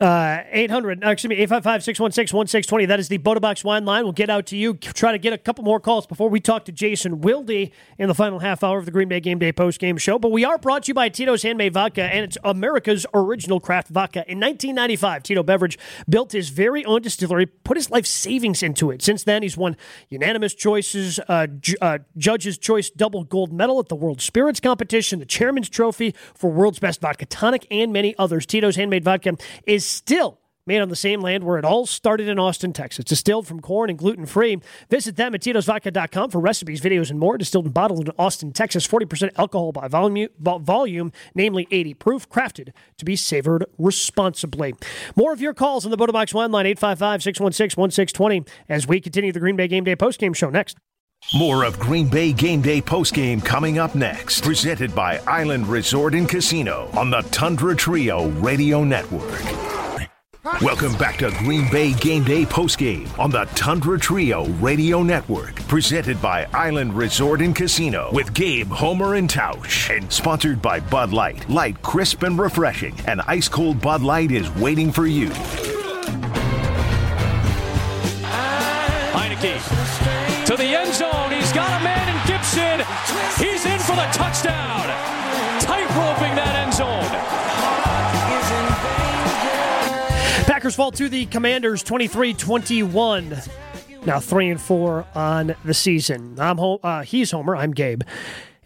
Uh, 0.00 0.44
800, 0.50 1.04
excuse 1.04 1.28
me, 1.28 1.36
855 1.36 1.84
616 1.84 2.34
1620. 2.34 2.86
That 2.86 3.00
is 3.00 3.08
the 3.08 3.18
Bota 3.18 3.38
Box 3.38 3.62
wine 3.62 3.84
line. 3.84 4.04
We'll 4.04 4.14
get 4.14 4.30
out 4.30 4.46
to 4.46 4.56
you. 4.56 4.72
Try 4.72 5.12
to 5.12 5.18
get 5.18 5.34
a 5.34 5.38
couple 5.38 5.62
more 5.62 5.78
calls 5.78 6.06
before 6.06 6.30
we 6.30 6.40
talk 6.40 6.64
to 6.64 6.72
Jason 6.72 7.20
Wilde 7.20 7.50
in 7.50 8.08
the 8.08 8.14
final 8.14 8.38
half 8.38 8.64
hour 8.64 8.78
of 8.78 8.86
the 8.86 8.92
Green 8.92 9.08
Bay 9.08 9.20
Game 9.20 9.38
Day 9.38 9.52
post 9.52 9.78
game 9.78 9.98
show. 9.98 10.18
But 10.18 10.32
we 10.32 10.42
are 10.42 10.56
brought 10.56 10.84
to 10.84 10.88
you 10.88 10.94
by 10.94 11.10
Tito's 11.10 11.42
Handmade 11.42 11.74
Vodka, 11.74 12.04
and 12.04 12.24
it's 12.24 12.38
America's 12.42 13.04
original 13.12 13.60
craft 13.60 13.88
vodka. 13.88 14.20
In 14.20 14.40
1995, 14.40 15.22
Tito 15.22 15.42
Beveridge 15.42 15.78
built 16.08 16.32
his 16.32 16.48
very 16.48 16.82
own 16.86 17.02
distillery, 17.02 17.44
put 17.44 17.76
his 17.76 17.90
life 17.90 18.06
savings 18.06 18.62
into 18.62 18.90
it. 18.90 19.02
Since 19.02 19.24
then, 19.24 19.42
he's 19.42 19.58
won 19.58 19.76
unanimous 20.08 20.54
choices, 20.54 21.20
uh, 21.28 21.46
ju- 21.46 21.76
uh, 21.82 21.98
Judge's 22.16 22.56
Choice 22.56 22.88
double 22.88 23.24
gold 23.24 23.52
medal 23.52 23.78
at 23.78 23.88
the 23.88 23.96
World 23.96 24.22
Spirits 24.22 24.60
Competition, 24.60 25.18
the 25.18 25.26
Chairman's 25.26 25.68
Trophy 25.68 26.14
for 26.34 26.50
World's 26.50 26.78
Best 26.78 27.02
Vodka 27.02 27.26
Tonic, 27.26 27.66
and 27.70 27.92
many 27.92 28.14
others. 28.16 28.46
Tito's 28.46 28.76
Handmade 28.76 29.04
Vodka 29.04 29.36
is 29.66 29.89
still 29.90 30.40
made 30.66 30.80
on 30.80 30.88
the 30.88 30.96
same 30.96 31.20
land 31.20 31.42
where 31.42 31.58
it 31.58 31.64
all 31.64 31.84
started 31.84 32.28
in 32.28 32.38
Austin, 32.38 32.72
Texas. 32.72 33.04
Distilled 33.04 33.46
from 33.46 33.60
corn 33.60 33.90
and 33.90 33.98
gluten 33.98 34.24
free. 34.26 34.60
Visit 34.88 35.16
them 35.16 35.34
at 35.34 35.40
Tito'sVodka.com 35.40 36.30
for 36.30 36.38
recipes, 36.38 36.80
videos, 36.80 37.10
and 37.10 37.18
more. 37.18 37.36
Distilled 37.36 37.64
and 37.64 37.74
bottled 37.74 38.08
in 38.08 38.14
Austin, 38.18 38.52
Texas. 38.52 38.86
40% 38.86 39.30
alcohol 39.36 39.72
by 39.72 39.88
volume, 39.88 40.28
vol- 40.38 40.60
volume, 40.60 41.12
namely 41.34 41.66
80 41.70 41.94
proof, 41.94 42.28
crafted 42.28 42.72
to 42.98 43.04
be 43.04 43.16
savored 43.16 43.64
responsibly. 43.78 44.74
More 45.16 45.32
of 45.32 45.40
your 45.40 45.54
calls 45.54 45.84
on 45.84 45.90
the 45.90 45.96
Bota 45.96 46.12
Box 46.12 46.32
Wine 46.32 46.52
Line, 46.52 46.66
855 46.66 47.22
616 47.22 47.80
1620, 47.80 48.44
as 48.68 48.86
we 48.86 49.00
continue 49.00 49.32
the 49.32 49.40
Green 49.40 49.56
Bay 49.56 49.66
Game 49.66 49.84
Day 49.84 49.96
postgame 49.96 50.36
show 50.36 50.50
next. 50.50 50.76
More 51.34 51.62
of 51.64 51.78
Green 51.78 52.08
Bay 52.08 52.32
Game 52.32 52.60
Day 52.60 52.80
postgame 52.80 53.44
coming 53.44 53.78
up 53.78 53.94
next. 53.94 54.42
Presented 54.42 54.92
by 54.96 55.18
Island 55.28 55.68
Resort 55.68 56.14
and 56.14 56.28
Casino 56.28 56.90
on 56.96 57.08
the 57.10 57.20
Tundra 57.30 57.76
Trio 57.76 58.28
Radio 58.40 58.82
Network. 58.82 59.40
Welcome 60.60 60.94
back 60.94 61.18
to 61.18 61.30
Green 61.38 61.70
Bay 61.70 61.92
Game 61.92 62.24
Day 62.24 62.44
postgame 62.44 63.16
on 63.16 63.30
the 63.30 63.44
Tundra 63.54 63.96
Trio 63.96 64.46
Radio 64.54 65.04
Network. 65.04 65.54
Presented 65.68 66.20
by 66.20 66.46
Island 66.52 66.94
Resort 66.94 67.42
and 67.42 67.54
Casino 67.54 68.10
with 68.12 68.34
Gabe, 68.34 68.68
Homer, 68.68 69.14
and 69.14 69.30
Tausch. 69.30 69.96
And 69.96 70.10
sponsored 70.12 70.60
by 70.60 70.80
Bud 70.80 71.12
Light. 71.12 71.48
Light, 71.48 71.80
crisp, 71.82 72.24
and 72.24 72.40
refreshing. 72.40 72.98
An 73.06 73.20
ice 73.28 73.48
cold 73.48 73.80
Bud 73.80 74.02
Light 74.02 74.32
is 74.32 74.50
waiting 74.56 74.90
for 74.90 75.06
you. 75.06 75.28
Heinicke 79.12 79.89
the 80.60 80.76
end 80.76 80.92
zone. 80.92 81.30
He's 81.30 81.52
got 81.52 81.80
a 81.80 81.82
man 81.82 82.06
in 82.06 82.26
Gibson. 82.26 82.84
He's 83.42 83.64
in 83.64 83.78
for 83.78 83.96
the 83.96 84.06
touchdown. 84.12 84.86
Tight 85.58 85.88
roping 85.96 86.34
that 86.36 86.54
end 86.54 86.74
zone. 86.74 87.08
Packers 90.44 90.74
fall 90.74 90.92
to 90.92 91.08
the 91.08 91.24
Commanders 91.26 91.82
23 91.82 92.34
21. 92.34 93.36
Now 94.04 94.20
3 94.20 94.50
and 94.50 94.60
4 94.60 95.06
on 95.14 95.56
the 95.64 95.72
season. 95.72 96.38
I'm 96.38 96.58
Ho- 96.58 96.80
uh, 96.82 97.02
He's 97.04 97.30
Homer. 97.30 97.56
I'm 97.56 97.72
Gabe. 97.72 98.02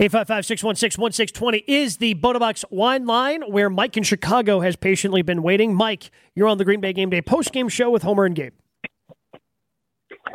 855 0.00 0.46
616 0.46 1.00
1620 1.00 1.58
is 1.72 1.98
the 1.98 2.14
Bota 2.14 2.40
Box 2.40 2.64
wine 2.70 3.06
line 3.06 3.42
where 3.42 3.70
Mike 3.70 3.96
in 3.96 4.02
Chicago 4.02 4.58
has 4.58 4.74
patiently 4.74 5.22
been 5.22 5.44
waiting. 5.44 5.72
Mike, 5.72 6.10
you're 6.34 6.48
on 6.48 6.58
the 6.58 6.64
Green 6.64 6.80
Bay 6.80 6.92
Game 6.92 7.10
Day 7.10 7.22
post 7.22 7.52
game 7.52 7.68
show 7.68 7.88
with 7.90 8.02
Homer 8.02 8.24
and 8.24 8.34
Gabe. 8.34 8.52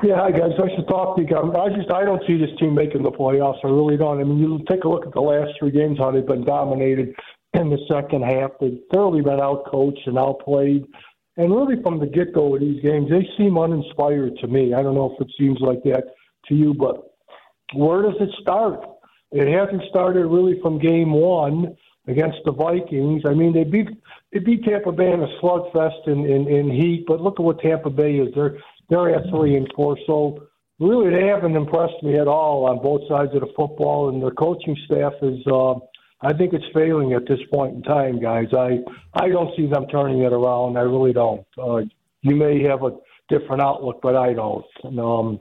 Yeah, 0.01 0.15
hi 0.15 0.31
guys. 0.31 0.51
Nice 0.57 0.75
to 0.77 0.83
talk 0.83 1.17
to 1.17 1.23
you. 1.23 1.35
Um, 1.35 1.53
I 1.57 1.67
just 1.75 1.91
I 1.91 2.05
don't 2.05 2.21
see 2.25 2.37
this 2.37 2.55
team 2.57 2.73
making 2.73 3.03
the 3.03 3.11
playoffs. 3.11 3.59
I 3.65 3.67
really 3.67 3.97
don't. 3.97 4.21
I 4.21 4.23
mean, 4.23 4.37
you 4.37 4.63
take 4.69 4.85
a 4.85 4.87
look 4.87 5.05
at 5.05 5.13
the 5.13 5.19
last 5.19 5.51
three 5.59 5.71
games, 5.71 5.97
how 5.97 6.11
they've 6.11 6.25
been 6.25 6.45
dominated 6.45 7.13
in 7.53 7.69
the 7.69 7.79
second 7.91 8.23
half. 8.23 8.51
They've 8.61 8.79
thoroughly 8.93 9.21
been 9.21 9.39
outcoached 9.39 10.07
and 10.07 10.17
outplayed. 10.17 10.85
And 11.35 11.53
really, 11.53 11.81
from 11.81 11.99
the 11.99 12.05
get 12.05 12.33
go 12.33 12.55
of 12.55 12.61
these 12.61 12.81
games, 12.81 13.09
they 13.09 13.27
seem 13.37 13.57
uninspired 13.57 14.37
to 14.37 14.47
me. 14.47 14.73
I 14.73 14.81
don't 14.81 14.95
know 14.95 15.13
if 15.13 15.27
it 15.27 15.33
seems 15.37 15.59
like 15.59 15.83
that 15.83 16.03
to 16.47 16.55
you, 16.55 16.73
but 16.73 17.15
where 17.73 18.01
does 18.01 18.15
it 18.21 18.29
start? 18.41 18.79
It 19.33 19.47
hasn't 19.53 19.83
started 19.89 20.27
really 20.27 20.61
from 20.61 20.79
game 20.79 21.11
one 21.11 21.75
against 22.07 22.37
the 22.45 22.53
Vikings. 22.53 23.23
I 23.27 23.33
mean, 23.33 23.53
they 23.53 23.65
beat 23.65 23.89
they 24.31 24.39
beat 24.39 24.63
Tampa 24.63 24.93
Bay 24.93 25.11
in 25.11 25.21
a 25.21 25.27
slugfest 25.41 26.07
in, 26.07 26.25
in, 26.25 26.47
in 26.47 26.71
heat, 26.71 27.03
but 27.05 27.19
look 27.19 27.37
at 27.37 27.43
what 27.43 27.59
Tampa 27.59 27.89
Bay 27.89 28.15
is. 28.15 28.33
They're 28.33 28.57
they're 28.89 29.23
three 29.29 29.55
and 29.55 29.71
four. 29.75 29.97
So 30.07 30.47
really, 30.79 31.11
they 31.11 31.27
haven't 31.27 31.55
impressed 31.55 32.01
me 32.03 32.17
at 32.17 32.27
all 32.27 32.65
on 32.65 32.81
both 32.81 33.01
sides 33.07 33.31
of 33.33 33.41
the 33.41 33.53
football, 33.55 34.09
and 34.09 34.21
their 34.21 34.31
coaching 34.31 34.77
staff 34.85 35.13
is. 35.21 35.39
Uh, 35.47 35.75
I 36.21 36.33
think 36.33 36.51
it's 36.53 36.65
failing 36.73 37.13
at 37.13 37.25
this 37.27 37.39
point 37.51 37.75
in 37.75 37.81
time, 37.83 38.19
guys. 38.19 38.47
I 38.53 38.79
I 39.13 39.29
don't 39.29 39.55
see 39.55 39.67
them 39.67 39.87
turning 39.87 40.21
it 40.23 40.33
around. 40.33 40.77
I 40.77 40.81
really 40.81 41.13
don't. 41.13 41.45
Uh, 41.57 41.81
you 42.21 42.35
may 42.35 42.61
have 42.63 42.83
a 42.83 42.97
different 43.29 43.61
outlook, 43.61 43.99
but 44.01 44.15
I 44.15 44.33
don't. 44.33 44.65
And, 44.83 44.99
um, 44.99 45.39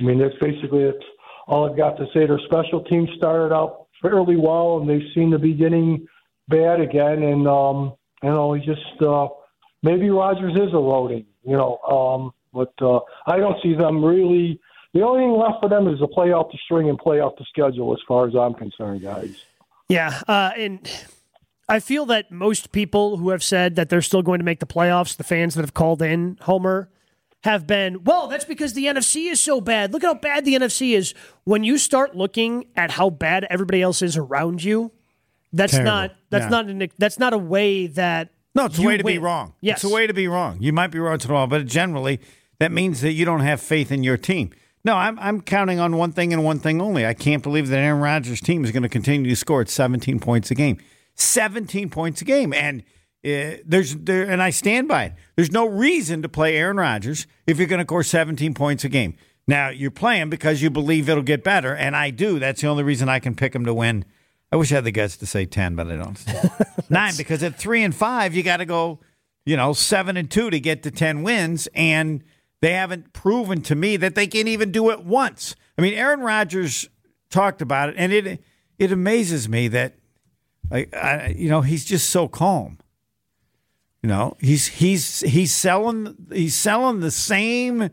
I 0.00 0.02
mean, 0.02 0.18
that's 0.18 0.34
basically 0.40 0.82
it's 0.82 1.04
all 1.46 1.70
I've 1.70 1.76
got 1.76 1.96
to 1.98 2.06
say. 2.12 2.26
Their 2.26 2.40
special 2.46 2.82
teams 2.84 3.08
started 3.16 3.54
out 3.54 3.86
fairly 4.02 4.36
well, 4.36 4.78
and 4.78 4.88
they 4.88 5.00
seem 5.14 5.30
to 5.30 5.38
be 5.38 5.54
getting 5.54 6.06
bad 6.48 6.80
again. 6.80 7.22
And 7.22 7.46
um, 7.46 7.94
you 8.22 8.30
know, 8.30 8.54
he 8.54 8.64
just 8.64 9.02
uh, 9.02 9.28
maybe 9.82 10.10
Rodgers 10.10 10.54
is 10.54 10.72
eroding. 10.72 11.26
You 11.44 11.56
know, 11.56 11.78
um, 11.78 12.32
but 12.52 12.72
uh, 12.82 13.00
I 13.26 13.36
don't 13.38 13.56
see 13.62 13.74
them 13.74 14.04
really. 14.04 14.60
The 14.94 15.02
only 15.02 15.20
thing 15.22 15.32
left 15.38 15.60
for 15.62 15.68
them 15.68 15.86
is 15.88 15.98
to 16.00 16.08
play 16.08 16.32
out 16.32 16.50
the 16.50 16.58
string 16.64 16.88
and 16.88 16.98
play 16.98 17.20
out 17.20 17.36
the 17.38 17.44
schedule, 17.48 17.92
as 17.92 18.00
far 18.08 18.26
as 18.26 18.34
I'm 18.34 18.54
concerned, 18.54 19.02
guys. 19.02 19.36
Yeah, 19.88 20.20
uh, 20.26 20.50
and 20.56 20.88
I 21.68 21.78
feel 21.80 22.06
that 22.06 22.32
most 22.32 22.72
people 22.72 23.16
who 23.16 23.30
have 23.30 23.42
said 23.44 23.76
that 23.76 23.88
they're 23.88 24.02
still 24.02 24.22
going 24.22 24.40
to 24.40 24.44
make 24.44 24.58
the 24.60 24.66
playoffs, 24.66 25.16
the 25.16 25.24
fans 25.24 25.54
that 25.54 25.62
have 25.62 25.74
called 25.74 26.02
in 26.02 26.38
Homer, 26.42 26.90
have 27.44 27.66
been, 27.66 28.04
well, 28.04 28.26
that's 28.28 28.44
because 28.44 28.74
the 28.74 28.84
NFC 28.86 29.30
is 29.30 29.40
so 29.40 29.60
bad. 29.60 29.92
Look 29.92 30.02
how 30.02 30.14
bad 30.14 30.44
the 30.44 30.54
NFC 30.54 30.94
is. 30.94 31.14
When 31.44 31.64
you 31.64 31.78
start 31.78 32.16
looking 32.16 32.66
at 32.76 32.90
how 32.90 33.10
bad 33.10 33.46
everybody 33.48 33.80
else 33.82 34.02
is 34.02 34.16
around 34.16 34.62
you, 34.62 34.92
that's 35.52 35.72
Terrible. 35.72 35.90
not 35.90 36.10
that's 36.30 36.44
Yeah. 36.44 36.48
not 36.48 36.66
an, 36.66 36.88
that's 36.98 37.18
not 37.18 37.32
a 37.32 37.38
way 37.38 37.86
that 37.88 38.28
No, 38.54 38.66
it's 38.66 38.78
a 38.78 38.82
way 38.82 38.96
to 38.96 39.04
be 39.04 39.18
wrong. 39.18 39.54
Yes, 39.60 39.82
It's 39.82 39.90
a 39.90 39.94
way 39.94 40.06
to 40.06 40.12
be 40.14 40.28
wrong. 40.28 40.58
You 40.60 40.72
might 40.72 40.88
be 40.90 40.98
wrong 40.98 41.18
to 41.18 41.34
all, 41.34 41.46
but 41.46 41.64
generally 41.66 42.20
that 42.60 42.70
means 42.70 43.00
that 43.00 43.12
you 43.12 43.24
don't 43.24 43.40
have 43.40 43.60
faith 43.60 43.90
in 43.90 44.04
your 44.04 44.16
team. 44.16 44.50
No, 44.84 44.94
I'm 44.94 45.18
I'm 45.18 45.40
counting 45.40 45.80
on 45.80 45.96
one 45.96 46.12
thing 46.12 46.32
and 46.32 46.44
one 46.44 46.58
thing 46.58 46.80
only. 46.80 47.04
I 47.04 47.14
can't 47.14 47.42
believe 47.42 47.68
that 47.68 47.78
Aaron 47.78 48.00
Rodgers' 48.00 48.40
team 48.40 48.64
is 48.64 48.70
going 48.70 48.82
to 48.84 48.88
continue 48.88 49.28
to 49.28 49.36
score 49.36 49.60
at 49.60 49.68
17 49.68 50.20
points 50.20 50.50
a 50.50 50.54
game. 50.54 50.78
17 51.16 51.90
points 51.90 52.22
a 52.22 52.24
game, 52.24 52.54
and 52.54 52.82
uh, 53.24 53.60
there's 53.66 53.96
there, 53.96 54.22
and 54.22 54.42
I 54.42 54.50
stand 54.50 54.88
by 54.88 55.04
it. 55.04 55.14
There's 55.36 55.50
no 55.50 55.66
reason 55.66 56.22
to 56.22 56.28
play 56.28 56.56
Aaron 56.56 56.78
Rodgers 56.78 57.26
if 57.46 57.58
you're 57.58 57.66
going 57.66 57.80
to 57.80 57.86
score 57.86 58.02
17 58.02 58.54
points 58.54 58.84
a 58.84 58.88
game. 58.88 59.16
Now 59.46 59.68
you're 59.68 59.90
playing 59.90 60.30
because 60.30 60.62
you 60.62 60.70
believe 60.70 61.08
it'll 61.08 61.22
get 61.22 61.42
better, 61.42 61.74
and 61.74 61.96
I 61.96 62.10
do. 62.10 62.38
That's 62.38 62.60
the 62.60 62.68
only 62.68 62.84
reason 62.84 63.08
I 63.08 63.18
can 63.18 63.34
pick 63.34 63.54
him 63.54 63.64
to 63.66 63.74
win. 63.74 64.04
I 64.52 64.56
wish 64.56 64.72
I 64.72 64.76
had 64.76 64.84
the 64.84 64.92
guts 64.92 65.16
to 65.18 65.26
say 65.26 65.44
10, 65.46 65.76
but 65.76 65.88
I 65.88 65.96
don't. 65.96 66.24
Nine, 66.90 67.14
because 67.16 67.42
at 67.42 67.56
three 67.56 67.84
and 67.84 67.94
five, 67.94 68.34
you 68.34 68.42
got 68.42 68.58
to 68.58 68.64
go, 68.64 68.98
you 69.44 69.56
know, 69.56 69.72
seven 69.72 70.16
and 70.16 70.30
two 70.30 70.50
to 70.50 70.58
get 70.58 70.82
to 70.84 70.90
10 70.90 71.22
wins. 71.22 71.68
And 71.74 72.24
they 72.60 72.72
haven't 72.72 73.12
proven 73.12 73.62
to 73.62 73.74
me 73.74 73.96
that 73.96 74.14
they 74.14 74.26
can 74.26 74.46
even 74.48 74.70
do 74.70 74.90
it 74.90 75.04
once. 75.04 75.54
I 75.78 75.82
mean, 75.82 75.94
Aaron 75.94 76.20
Rodgers 76.20 76.88
talked 77.30 77.62
about 77.62 77.90
it, 77.90 77.94
and 77.98 78.12
it 78.12 78.42
it 78.78 78.92
amazes 78.92 79.48
me 79.48 79.68
that, 79.68 79.94
like, 80.70 80.94
I, 80.94 81.34
you 81.36 81.48
know, 81.48 81.60
he's 81.60 81.84
just 81.84 82.10
so 82.10 82.28
calm. 82.28 82.78
You 84.02 84.08
know, 84.08 84.36
he's 84.40 84.66
he's 84.66 85.20
he's 85.20 85.54
selling 85.54 86.16
he's 86.32 86.54
selling 86.54 87.00
the 87.00 87.10
same 87.10 87.90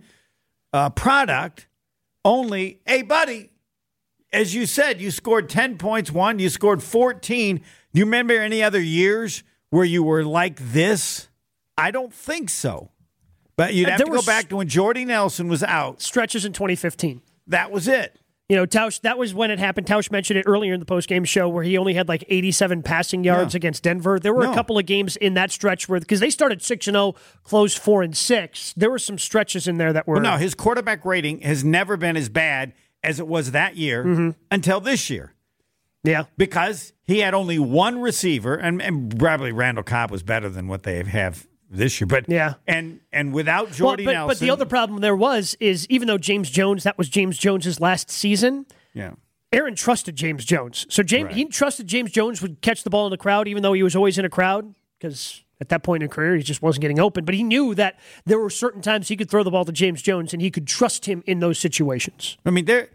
uh, 0.73 0.89
product, 0.89 1.67
only, 2.23 2.81
hey, 2.85 3.01
buddy, 3.01 3.51
as 4.33 4.53
you 4.53 4.65
said, 4.65 5.01
you 5.01 5.11
scored 5.11 5.49
10 5.49 5.77
points 5.77 6.11
one, 6.11 6.39
you 6.39 6.49
scored 6.49 6.83
14. 6.83 7.57
Do 7.57 7.63
you 7.93 8.05
remember 8.05 8.33
any 8.33 8.61
other 8.61 8.81
years 8.81 9.43
where 9.69 9.85
you 9.85 10.03
were 10.03 10.23
like 10.23 10.59
this? 10.59 11.29
I 11.77 11.91
don't 11.91 12.13
think 12.13 12.49
so. 12.49 12.91
But 13.57 13.73
you'd 13.73 13.89
have 13.89 13.97
there 13.97 14.05
to 14.05 14.11
go 14.13 14.21
back 14.21 14.49
to 14.49 14.57
when 14.57 14.67
Jordy 14.67 15.03
Nelson 15.03 15.47
was 15.47 15.63
out. 15.63 16.01
Stretches 16.01 16.45
in 16.45 16.53
2015. 16.53 17.21
That 17.47 17.71
was 17.71 17.87
it. 17.87 18.19
You 18.49 18.55
know, 18.55 18.65
Tausch, 18.65 19.01
that 19.01 19.17
was 19.17 19.33
when 19.33 19.51
it 19.51 19.59
happened. 19.59 19.87
Tausch 19.87 20.09
mentioned 20.09 20.39
it 20.39 20.43
earlier 20.47 20.73
in 20.73 20.79
the 20.79 20.85
postgame 20.85 21.27
show 21.27 21.49
where 21.49 21.65
he 21.65 21.77
only 21.77 21.95
had 21.95 22.07
like 22.07 22.23
87 22.29 22.81
passing 22.81 23.25
yards 23.25 23.53
No. 23.53 23.57
against 23.57 23.83
Denver. 23.83 24.19
There 24.19 24.33
were 24.33 24.43
No. 24.43 24.51
a 24.51 24.55
couple 24.55 24.77
of 24.77 24.85
games 24.85 25.17
in 25.17 25.33
that 25.33 25.51
stretch 25.51 25.89
where, 25.89 25.99
because 25.99 26.21
they 26.21 26.29
started 26.29 26.61
6 26.61 26.87
and 26.87 26.95
0, 26.95 27.15
closed 27.43 27.77
4 27.77 28.03
and 28.03 28.15
6. 28.15 28.73
There 28.77 28.89
were 28.89 28.99
some 28.99 29.17
stretches 29.17 29.67
in 29.67 29.77
there 29.77 29.91
that 29.91 30.07
were. 30.07 30.13
Well, 30.13 30.23
no, 30.23 30.37
his 30.37 30.53
quarterback 30.55 31.03
rating 31.03 31.41
has 31.41 31.65
never 31.65 31.97
been 31.97 32.15
as 32.15 32.29
bad 32.29 32.73
as 33.03 33.19
it 33.19 33.27
was 33.27 33.51
that 33.51 33.75
year 33.75 34.33
until 34.49 34.79
this 34.79 35.09
year. 35.09 35.33
Mm-hmm. 36.05 36.09
Yeah. 36.09 36.23
Because 36.37 36.93
he 37.03 37.19
had 37.19 37.33
only 37.33 37.59
one 37.59 37.99
receiver, 37.99 38.55
and, 38.55 38.81
and 38.81 39.19
probably 39.19 39.51
Randall 39.51 39.83
Cobb 39.83 40.09
was 40.09 40.23
better 40.23 40.47
than 40.47 40.67
what 40.69 40.83
they 40.83 41.03
have 41.03 41.45
this 41.69 41.99
year. 41.99 42.07
But 42.07 42.25
Yeah. 42.27 42.55
and 42.67 42.99
and 43.11 43.33
without 43.33 43.65
Well, 43.65 43.73
Jordy 43.73 44.05
but, 44.05 44.13
Nelson, 44.13 44.27
but 44.27 44.39
the 44.39 44.49
other 44.49 44.65
problem 44.65 45.01
there 45.01 45.15
was 45.15 45.55
is 45.59 45.85
even 45.89 46.07
though 46.07 46.17
James 46.17 46.49
Jones, 46.49 46.83
that 46.83 46.97
was 46.97 47.09
James 47.09 47.37
Jones's 47.37 47.79
last 47.79 48.09
season, 48.09 48.65
yeah, 48.93 49.11
Aaron 49.51 49.75
trusted 49.75 50.15
James 50.15 50.45
Jones. 50.45 50.85
So 50.89 51.03
James, 51.03 51.33
he 51.33 51.45
trusted 51.45 51.87
James 51.87 52.11
Jones 52.11 52.41
would 52.41 52.61
catch 52.61 52.83
the 52.83 52.89
ball 52.89 53.05
in 53.07 53.11
the 53.11 53.17
crowd, 53.17 53.47
even 53.47 53.63
though 53.63 53.73
he 53.73 53.83
was 53.83 53.95
always 53.95 54.17
in 54.17 54.25
a 54.25 54.29
crowd, 54.29 54.73
because 54.99 55.43
at 55.59 55.69
that 55.69 55.83
point 55.83 56.03
in 56.03 56.09
career 56.09 56.35
he 56.35 56.43
just 56.43 56.61
wasn't 56.61 56.81
getting 56.81 56.99
open. 56.99 57.25
But 57.25 57.33
he 57.33 57.43
knew 57.43 57.73
that 57.75 57.97
there 58.25 58.39
were 58.39 58.49
certain 58.49 58.81
times 58.81 59.07
he 59.07 59.17
could 59.17 59.29
throw 59.29 59.43
the 59.43 59.51
ball 59.51 59.65
to 59.65 59.71
James 59.71 60.01
Jones, 60.01 60.33
and 60.33 60.41
he 60.41 60.51
could 60.51 60.67
trust 60.67 61.05
him 61.05 61.23
in 61.25 61.39
those 61.39 61.57
situations. 61.59 62.37
I 62.45 62.49
mean, 62.51 62.65
they're 62.65 62.89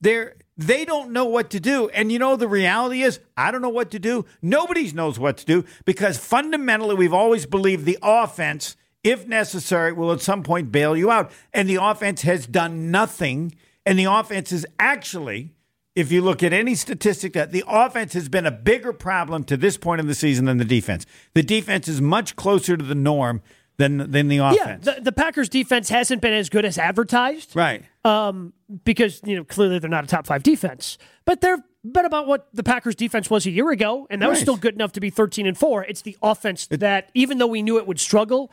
they're 0.00 0.36
they 0.58 0.84
don't 0.84 1.12
know 1.12 1.24
what 1.24 1.50
to 1.50 1.60
do. 1.60 1.88
And 1.90 2.10
you 2.10 2.18
know 2.18 2.34
the 2.34 2.48
reality 2.48 3.02
is, 3.02 3.20
I 3.36 3.52
don't 3.52 3.62
know 3.62 3.68
what 3.68 3.92
to 3.92 4.00
do. 4.00 4.26
Nobody 4.42 4.90
knows 4.90 5.18
what 5.18 5.36
to 5.38 5.46
do 5.46 5.64
because 5.84 6.18
fundamentally 6.18 6.96
we've 6.96 7.14
always 7.14 7.46
believed 7.46 7.84
the 7.84 7.96
offense, 8.02 8.76
if 9.04 9.26
necessary, 9.26 9.92
will 9.92 10.10
at 10.12 10.20
some 10.20 10.42
point 10.42 10.72
bail 10.72 10.96
you 10.96 11.12
out. 11.12 11.30
And 11.54 11.68
the 11.68 11.76
offense 11.76 12.22
has 12.22 12.46
done 12.46 12.90
nothing. 12.90 13.54
And 13.86 13.96
the 13.96 14.06
offense 14.06 14.50
is 14.50 14.66
actually, 14.80 15.54
if 15.94 16.10
you 16.10 16.22
look 16.22 16.42
at 16.42 16.52
any 16.52 16.74
statistic, 16.74 17.34
that 17.34 17.52
the 17.52 17.62
offense 17.68 18.12
has 18.14 18.28
been 18.28 18.44
a 18.44 18.50
bigger 18.50 18.92
problem 18.92 19.44
to 19.44 19.56
this 19.56 19.76
point 19.76 20.00
in 20.00 20.08
the 20.08 20.14
season 20.14 20.46
than 20.46 20.58
the 20.58 20.64
defense. 20.64 21.06
The 21.34 21.44
defense 21.44 21.86
is 21.86 22.00
much 22.00 22.34
closer 22.34 22.76
to 22.76 22.84
the 22.84 22.96
norm 22.96 23.42
than 23.78 24.10
than 24.10 24.26
the 24.26 24.38
offense. 24.38 24.86
Yeah, 24.86 24.94
the, 24.94 25.00
the 25.00 25.12
Packers 25.12 25.48
defense 25.48 25.88
hasn't 25.88 26.20
been 26.20 26.32
as 26.34 26.48
good 26.48 26.64
as 26.64 26.78
advertised. 26.78 27.54
Right. 27.54 27.84
Um, 28.08 28.54
because 28.84 29.20
you 29.24 29.36
know 29.36 29.44
clearly 29.44 29.78
they're 29.78 29.90
not 29.90 30.04
a 30.04 30.06
top 30.06 30.26
five 30.26 30.42
defense, 30.42 30.96
but 31.26 31.42
they're 31.42 31.62
been 31.84 32.06
about 32.06 32.26
what 32.26 32.48
the 32.54 32.62
Packers 32.62 32.94
defense 32.94 33.28
was 33.28 33.44
a 33.44 33.50
year 33.50 33.70
ago, 33.70 34.06
and 34.08 34.22
that 34.22 34.30
was 34.30 34.40
still 34.40 34.56
good 34.56 34.74
enough 34.74 34.92
to 34.92 35.00
be 35.00 35.10
thirteen 35.10 35.46
and 35.46 35.58
four. 35.58 35.84
It's 35.84 36.00
the 36.02 36.16
offense 36.22 36.66
that, 36.68 37.10
even 37.12 37.36
though 37.36 37.46
we 37.46 37.60
knew 37.60 37.76
it 37.76 37.86
would 37.86 38.00
struggle, 38.00 38.50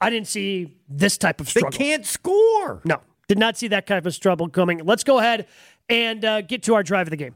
I 0.00 0.10
didn't 0.10 0.26
see 0.26 0.76
this 0.88 1.16
type 1.16 1.40
of 1.40 1.48
struggle. 1.48 1.70
They 1.70 1.76
can't 1.76 2.04
score. 2.04 2.80
No, 2.84 3.00
did 3.28 3.38
not 3.38 3.56
see 3.56 3.68
that 3.68 3.86
type 3.86 4.04
of 4.04 4.14
struggle 4.14 4.48
coming. 4.48 4.80
Let's 4.84 5.04
go 5.04 5.18
ahead 5.20 5.46
and 5.88 6.24
uh, 6.24 6.40
get 6.40 6.64
to 6.64 6.74
our 6.74 6.82
drive 6.82 7.06
of 7.06 7.10
the 7.10 7.16
game. 7.16 7.34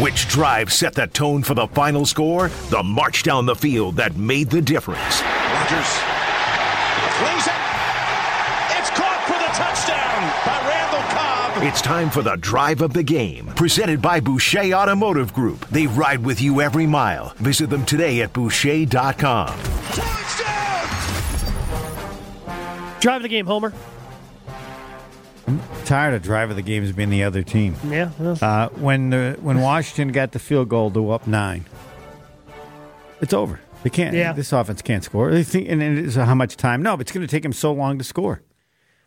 Which 0.00 0.28
drive 0.28 0.72
set 0.72 0.94
the 0.94 1.08
tone 1.08 1.42
for 1.42 1.54
the 1.54 1.66
final 1.66 2.06
score? 2.06 2.48
The 2.68 2.82
march 2.82 3.24
down 3.24 3.44
the 3.44 3.56
field 3.56 3.96
that 3.96 4.16
made 4.16 4.50
the 4.50 4.62
difference. 4.62 5.22
Rodgers 5.22 6.19
It's 11.62 11.82
time 11.82 12.08
for 12.10 12.22
the 12.22 12.36
drive 12.36 12.80
of 12.80 12.94
the 12.94 13.02
game, 13.02 13.46
presented 13.48 14.00
by 14.00 14.18
Boucher 14.20 14.72
Automotive 14.72 15.34
Group. 15.34 15.68
They 15.68 15.86
ride 15.86 16.24
with 16.24 16.40
you 16.40 16.60
every 16.62 16.86
mile. 16.86 17.34
Visit 17.36 17.68
them 17.68 17.84
today 17.84 18.22
at 18.22 18.32
Boucher.com. 18.32 19.48
Drive 23.00 23.16
of 23.16 23.22
the 23.22 23.28
game, 23.28 23.46
Homer. 23.46 23.72
I'm 25.46 25.60
tired 25.84 26.14
of 26.14 26.22
drive 26.22 26.48
of 26.50 26.56
the 26.56 26.62
games 26.62 26.92
being 26.92 27.10
the 27.10 27.24
other 27.24 27.42
team. 27.42 27.74
Yeah. 27.86 28.10
well, 28.18 28.38
Uh, 28.40 28.68
when 28.70 29.10
the, 29.10 29.36
when 29.40 29.60
Washington 29.62 30.12
got 30.12 30.32
the 30.32 30.38
field 30.38 30.68
goal 30.70 30.90
to 30.92 31.10
up 31.10 31.26
nine, 31.26 31.66
it's 33.20 33.34
over. 33.34 33.60
They 33.82 33.90
can't. 33.90 34.14
Yeah. 34.14 34.32
This 34.32 34.52
offense 34.52 34.80
can't 34.82 35.04
score. 35.04 35.30
They 35.30 35.42
think, 35.42 35.68
and 35.68 35.82
it 35.82 35.98
is 35.98 36.14
how 36.14 36.34
much 36.34 36.56
time? 36.56 36.82
No, 36.82 36.96
but 36.96 37.02
it's 37.02 37.12
going 37.12 37.26
to 37.26 37.30
take 37.30 37.42
them 37.42 37.52
so 37.52 37.72
long 37.72 37.98
to 37.98 38.04
score. 38.04 38.40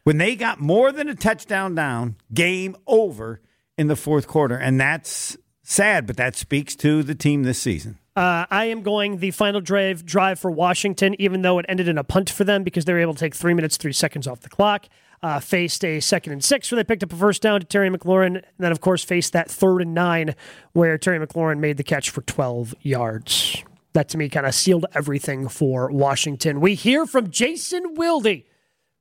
When 0.04 0.18
they 0.18 0.36
got 0.36 0.60
more 0.60 0.92
than 0.92 1.08
a 1.08 1.16
touchdown 1.16 1.76
down, 1.76 2.18
game 2.34 2.76
over 2.88 3.40
in 3.78 3.88
the 3.88 3.96
fourth 3.96 4.28
quarter, 4.28 4.56
and 4.56 4.80
that's 4.80 5.38
sad. 5.64 6.06
But 6.06 6.18
that 6.18 6.36
speaks 6.36 6.76
to 6.78 7.04
the 7.04 7.16
team 7.16 7.44
this 7.44 7.60
season. 7.60 8.00
Uh, 8.16 8.46
I 8.52 8.66
am 8.66 8.84
going 8.84 9.18
the 9.18 9.32
final 9.32 9.62
drive 9.62 10.06
drive 10.06 10.40
for 10.40 10.52
Washington, 10.52 11.16
even 11.20 11.42
though 11.42 11.58
it 11.58 11.66
ended 11.70 11.88
in 11.88 11.98
a 11.98 12.04
punt 12.04 12.30
for 12.30 12.44
them 12.44 12.64
because 12.64 12.86
they 12.86 12.94
were 12.94 13.00
able 13.00 13.14
to 13.14 13.20
take 13.20 13.34
three 13.34 13.54
minutes, 13.54 13.78
three 13.78 13.94
seconds 13.94 14.28
off 14.28 14.42
the 14.42 14.50
clock. 14.50 14.88
Uh, 15.24 15.40
faced 15.40 15.86
a 15.86 16.02
second 16.02 16.34
and 16.34 16.44
six 16.44 16.70
where 16.70 16.76
they 16.76 16.84
picked 16.84 17.02
up 17.02 17.14
a 17.14 17.16
first 17.16 17.42
down 17.42 17.62
to 17.62 17.66
Terry 17.66 17.90
McLaurin, 17.90 18.36
and 18.36 18.46
then 18.60 18.74
of 18.74 18.82
course 18.82 19.06
faced 19.06 19.32
that 19.32 19.50
third 19.50 19.82
and 19.82 19.94
nine 19.94 20.36
where 20.74 20.98
Terry 20.98 21.26
McLaurin 21.26 21.60
made 21.60 21.78
the 21.78 21.84
catch 21.84 22.10
for 22.10 22.22
12 22.24 22.76
yards. 22.82 23.64
That 23.94 24.10
to 24.10 24.18
me 24.18 24.28
kind 24.28 24.46
of 24.46 24.54
sealed 24.54 24.86
everything 24.94 25.48
for 25.48 25.90
Washington. 25.90 26.60
We 26.60 26.76
hear 26.76 27.06
from 27.06 27.32
Jason 27.32 27.94
Wilde 27.96 28.44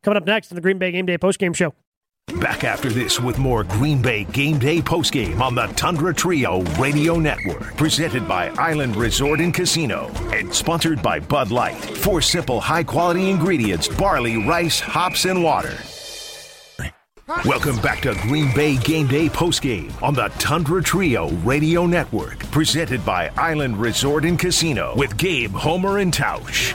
coming 0.03 0.17
up 0.17 0.27
next 0.27 0.51
on 0.51 0.57
the 0.57 0.61
Green 0.61 0.79
Bay 0.79 0.91
Game 0.93 1.07
Day 1.07 1.19
postgame 1.19 1.55
show. 1.55 1.75
Back 2.41 2.65
after 2.65 2.89
this 2.89 3.21
with 3.21 3.39
more 3.39 3.65
Green 3.65 4.01
Bay 4.01 4.25
Game 4.25 4.59
Day 4.59 4.81
postgame 4.81 5.41
on 5.41 5.55
the 5.55 5.67
Tundra 5.69 6.15
Trio 6.15 6.63
Radio 6.81 7.19
Network. 7.19 7.77
Presented 7.77 8.27
by 8.27 8.49
Island 8.51 8.97
Resort 8.97 9.41
and 9.41 9.53
Casino 9.53 10.09
and 10.33 10.53
sponsored 10.55 11.03
by 11.03 11.19
Bud 11.21 11.51
Light. 11.51 11.77
Four 11.77 12.21
simple, 12.23 12.61
high 12.61 12.85
quality 12.85 13.29
ingredients 13.29 13.89
barley, 13.89 14.37
rice, 14.37 14.81
hops, 14.81 15.25
and 15.25 15.43
water. 15.43 15.77
Welcome 17.45 17.77
back 17.79 18.01
to 18.03 18.15
Green 18.23 18.55
Bay 18.55 18.77
Game 18.77 19.09
Day 19.09 19.29
postgame 19.29 19.91
on 20.03 20.15
the 20.15 20.29
Tundra 20.39 20.83
Trio 20.83 21.31
Radio 21.45 21.87
Network. 21.87 22.39
Presented 22.51 23.05
by 23.05 23.31
Island 23.37 23.77
Resort 23.79 24.25
and 24.25 24.39
Casino 24.39 24.95
with 24.97 25.17
Gabe, 25.17 25.53
Homer, 25.53 25.99
and 25.99 26.13
Tausch. 26.13 26.73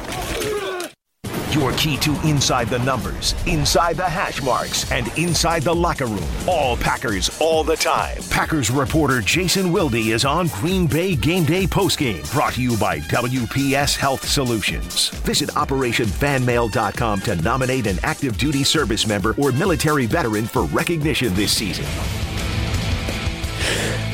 Your 1.58 1.72
key 1.72 1.98
to 1.98 2.12
inside 2.22 2.68
the 2.68 2.78
numbers, 2.78 3.34
inside 3.48 3.98
the 3.98 4.08
hash 4.08 4.44
marks, 4.44 4.92
and 4.92 5.08
inside 5.18 5.64
the 5.64 5.74
locker 5.74 6.06
room. 6.06 6.24
All 6.48 6.78
Packers, 6.78 7.36
all 7.42 7.64
the 7.64 7.76
time. 7.76 8.18
Packers 8.30 8.70
reporter 8.70 9.22
Jason 9.22 9.72
Wilde 9.72 9.96
is 9.96 10.24
on 10.24 10.50
Green 10.50 10.86
Bay 10.86 11.16
Game 11.16 11.46
Day 11.46 11.66
postgame, 11.66 12.32
brought 12.32 12.54
to 12.54 12.62
you 12.62 12.78
by 12.78 13.00
WPS 13.00 13.98
Health 13.98 14.24
Solutions. 14.24 15.10
Visit 15.26 15.50
OperationFanMail.com 15.50 17.22
to 17.22 17.36
nominate 17.38 17.88
an 17.88 17.98
active 18.04 18.38
duty 18.38 18.64
service 18.64 19.08
member 19.08 19.34
or 19.40 19.52
military 19.52 20.06
veteran 20.06 20.46
for 20.46 20.66
recognition 20.66 21.34
this 21.34 21.52
season. 21.52 21.86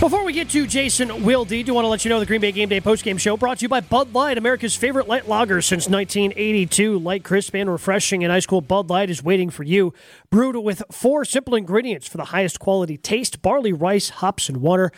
Before 0.03 0.25
we 0.25 0.33
get 0.33 0.49
to 0.49 0.67
Jason 0.67 1.23
Wilde, 1.23 1.47
do 1.47 1.73
want 1.73 1.85
to 1.85 1.89
let 1.89 2.03
you 2.03 2.09
know 2.09 2.19
the 2.19 2.25
Green 2.25 2.41
Bay 2.41 2.51
Game 2.51 2.67
Day 2.67 2.81
postgame 2.81 3.17
show 3.17 3.37
brought 3.37 3.59
to 3.59 3.61
you 3.63 3.69
by 3.69 3.79
Bud 3.79 4.13
Light, 4.13 4.37
America's 4.37 4.75
favorite 4.75 5.07
light 5.07 5.29
lager 5.29 5.61
since 5.61 5.87
1982. 5.87 6.99
Light, 6.99 7.23
crisp, 7.23 7.55
and 7.55 7.71
refreshing, 7.71 8.21
and 8.21 8.33
ice 8.33 8.45
cold 8.45 8.67
Bud 8.67 8.89
Light 8.89 9.09
is 9.09 9.23
waiting 9.23 9.49
for 9.49 9.63
you. 9.63 9.93
Brewed 10.29 10.57
with 10.57 10.83
four 10.91 11.23
simple 11.23 11.55
ingredients 11.55 12.05
for 12.05 12.17
the 12.17 12.25
highest 12.25 12.59
quality 12.59 12.97
taste 12.97 13.41
barley, 13.41 13.71
rice, 13.71 14.09
hops, 14.09 14.49
and 14.49 14.57
water. 14.57 14.91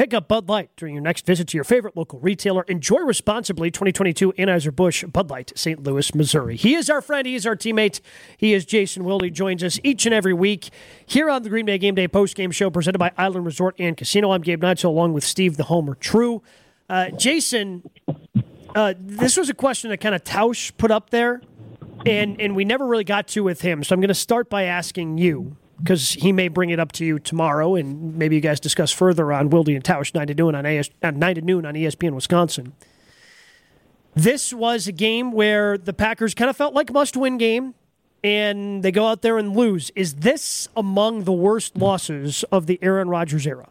Pick 0.00 0.14
up 0.14 0.28
Bud 0.28 0.48
Light 0.48 0.70
during 0.76 0.94
your 0.94 1.02
next 1.02 1.26
visit 1.26 1.46
to 1.48 1.58
your 1.58 1.64
favorite 1.64 1.94
local 1.94 2.18
retailer. 2.20 2.62
Enjoy 2.62 3.00
responsibly 3.00 3.70
2022 3.70 4.32
Anheuser-Busch 4.32 5.04
Bud 5.04 5.28
Light, 5.28 5.52
St. 5.54 5.82
Louis, 5.82 6.14
Missouri. 6.14 6.56
He 6.56 6.74
is 6.74 6.88
our 6.88 7.02
friend. 7.02 7.26
He 7.26 7.34
is 7.34 7.44
our 7.46 7.54
teammate. 7.54 8.00
He 8.38 8.54
is 8.54 8.64
Jason 8.64 9.04
Wilde. 9.04 9.24
He 9.24 9.30
joins 9.30 9.62
us 9.62 9.78
each 9.84 10.06
and 10.06 10.14
every 10.14 10.32
week 10.32 10.70
here 11.04 11.28
on 11.28 11.42
the 11.42 11.50
Green 11.50 11.66
Bay 11.66 11.76
Game 11.76 11.94
Day 11.94 12.08
postgame 12.08 12.50
show 12.50 12.70
presented 12.70 12.98
by 12.98 13.12
Island 13.18 13.44
Resort 13.44 13.74
and 13.78 13.94
Casino. 13.94 14.30
I'm 14.30 14.40
Gabe 14.40 14.62
Neitzel 14.62 14.84
along 14.86 15.12
with 15.12 15.22
Steve 15.22 15.58
the 15.58 15.64
Homer 15.64 15.96
True. 15.96 16.42
Uh, 16.88 17.10
Jason, 17.10 17.82
uh, 18.74 18.94
this 18.98 19.36
was 19.36 19.50
a 19.50 19.54
question 19.54 19.90
that 19.90 19.98
kind 19.98 20.14
of 20.14 20.24
Tausch 20.24 20.74
put 20.78 20.90
up 20.90 21.10
there, 21.10 21.42
and, 22.06 22.40
and 22.40 22.56
we 22.56 22.64
never 22.64 22.86
really 22.86 23.04
got 23.04 23.28
to 23.28 23.44
with 23.44 23.60
him. 23.60 23.84
So 23.84 23.94
I'm 23.94 24.00
going 24.00 24.08
to 24.08 24.14
start 24.14 24.48
by 24.48 24.62
asking 24.62 25.18
you 25.18 25.58
because 25.82 26.12
he 26.12 26.32
may 26.32 26.48
bring 26.48 26.70
it 26.70 26.78
up 26.78 26.92
to 26.92 27.04
you 27.04 27.18
tomorrow, 27.18 27.74
and 27.74 28.16
maybe 28.16 28.36
you 28.36 28.40
guys 28.40 28.60
discuss 28.60 28.92
further 28.92 29.32
on 29.32 29.50
Wilde 29.50 29.70
and 29.70 29.84
Tausch 29.84 30.14
nine 30.14 30.26
to 30.28 30.34
noon 30.34 30.54
on 30.54 30.66
AS, 30.66 30.90
uh, 31.02 31.10
nine 31.10 31.34
to 31.36 31.40
noon 31.40 31.66
on 31.66 31.74
ESPN 31.74 32.14
Wisconsin. 32.14 32.72
This 34.14 34.52
was 34.52 34.88
a 34.88 34.92
game 34.92 35.32
where 35.32 35.78
the 35.78 35.92
Packers 35.92 36.34
kind 36.34 36.50
of 36.50 36.56
felt 36.56 36.74
like 36.74 36.92
must-win 36.92 37.38
game, 37.38 37.74
and 38.24 38.82
they 38.82 38.90
go 38.90 39.06
out 39.06 39.22
there 39.22 39.38
and 39.38 39.56
lose. 39.56 39.90
Is 39.94 40.16
this 40.16 40.68
among 40.76 41.24
the 41.24 41.32
worst 41.32 41.76
losses 41.76 42.44
of 42.50 42.66
the 42.66 42.78
Aaron 42.82 43.08
Rodgers 43.08 43.46
era? 43.46 43.68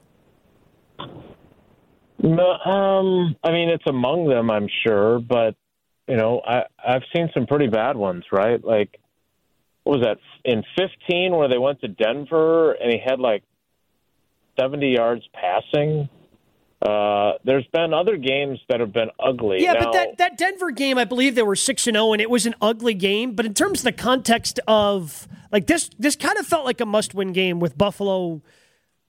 No, 2.22 2.52
um, 2.52 3.36
I 3.44 3.52
mean 3.52 3.70
it's 3.70 3.86
among 3.88 4.28
them, 4.28 4.50
I'm 4.50 4.68
sure, 4.84 5.20
but 5.20 5.56
you 6.08 6.18
know, 6.18 6.42
I 6.46 6.64
I've 6.86 7.04
seen 7.16 7.30
some 7.34 7.46
pretty 7.46 7.68
bad 7.68 7.96
ones, 7.96 8.26
right? 8.32 8.64
Like, 8.64 9.00
what 9.90 10.00
was 10.00 10.06
that 10.08 10.20
in 10.46 10.64
15 10.78 11.36
where 11.36 11.48
they 11.48 11.58
went 11.58 11.82
to 11.82 11.88
Denver 11.88 12.74
and 12.74 12.92
he 12.92 13.00
had 13.04 13.20
like 13.20 13.44
70 14.60 14.88
yards 14.88 15.24
passing? 15.34 16.10
Uh, 16.80 17.34
there's 17.44 17.66
been 17.74 17.92
other 17.92 18.16
games 18.16 18.60
that 18.70 18.80
have 18.80 18.94
been 18.94 19.10
ugly. 19.20 19.64
Yeah, 19.64 19.74
Now- 19.74 19.86
but 19.86 19.94
that, 19.94 20.18
that 20.20 20.38
Denver 20.38 20.70
game, 20.72 20.98
I 21.00 21.06
believe 21.06 21.34
they 21.34 21.42
were 21.42 21.56
six 21.56 21.88
and 21.88 21.96
zero, 21.96 22.14
and 22.14 22.22
it 22.22 22.30
was 22.30 22.46
an 22.46 22.54
ugly 22.62 22.94
game. 22.94 23.34
But 23.34 23.48
in 23.48 23.54
terms 23.56 23.80
of 23.80 23.84
the 23.86 23.92
context 23.92 24.60
of 24.68 25.28
like 25.52 25.66
this, 25.66 25.90
this 25.98 26.16
kind 26.16 26.38
of 26.38 26.46
felt 26.46 26.66
like 26.66 26.80
a 26.80 26.86
must-win 26.86 27.34
game 27.34 27.60
with 27.60 27.78
Buffalo 27.78 28.42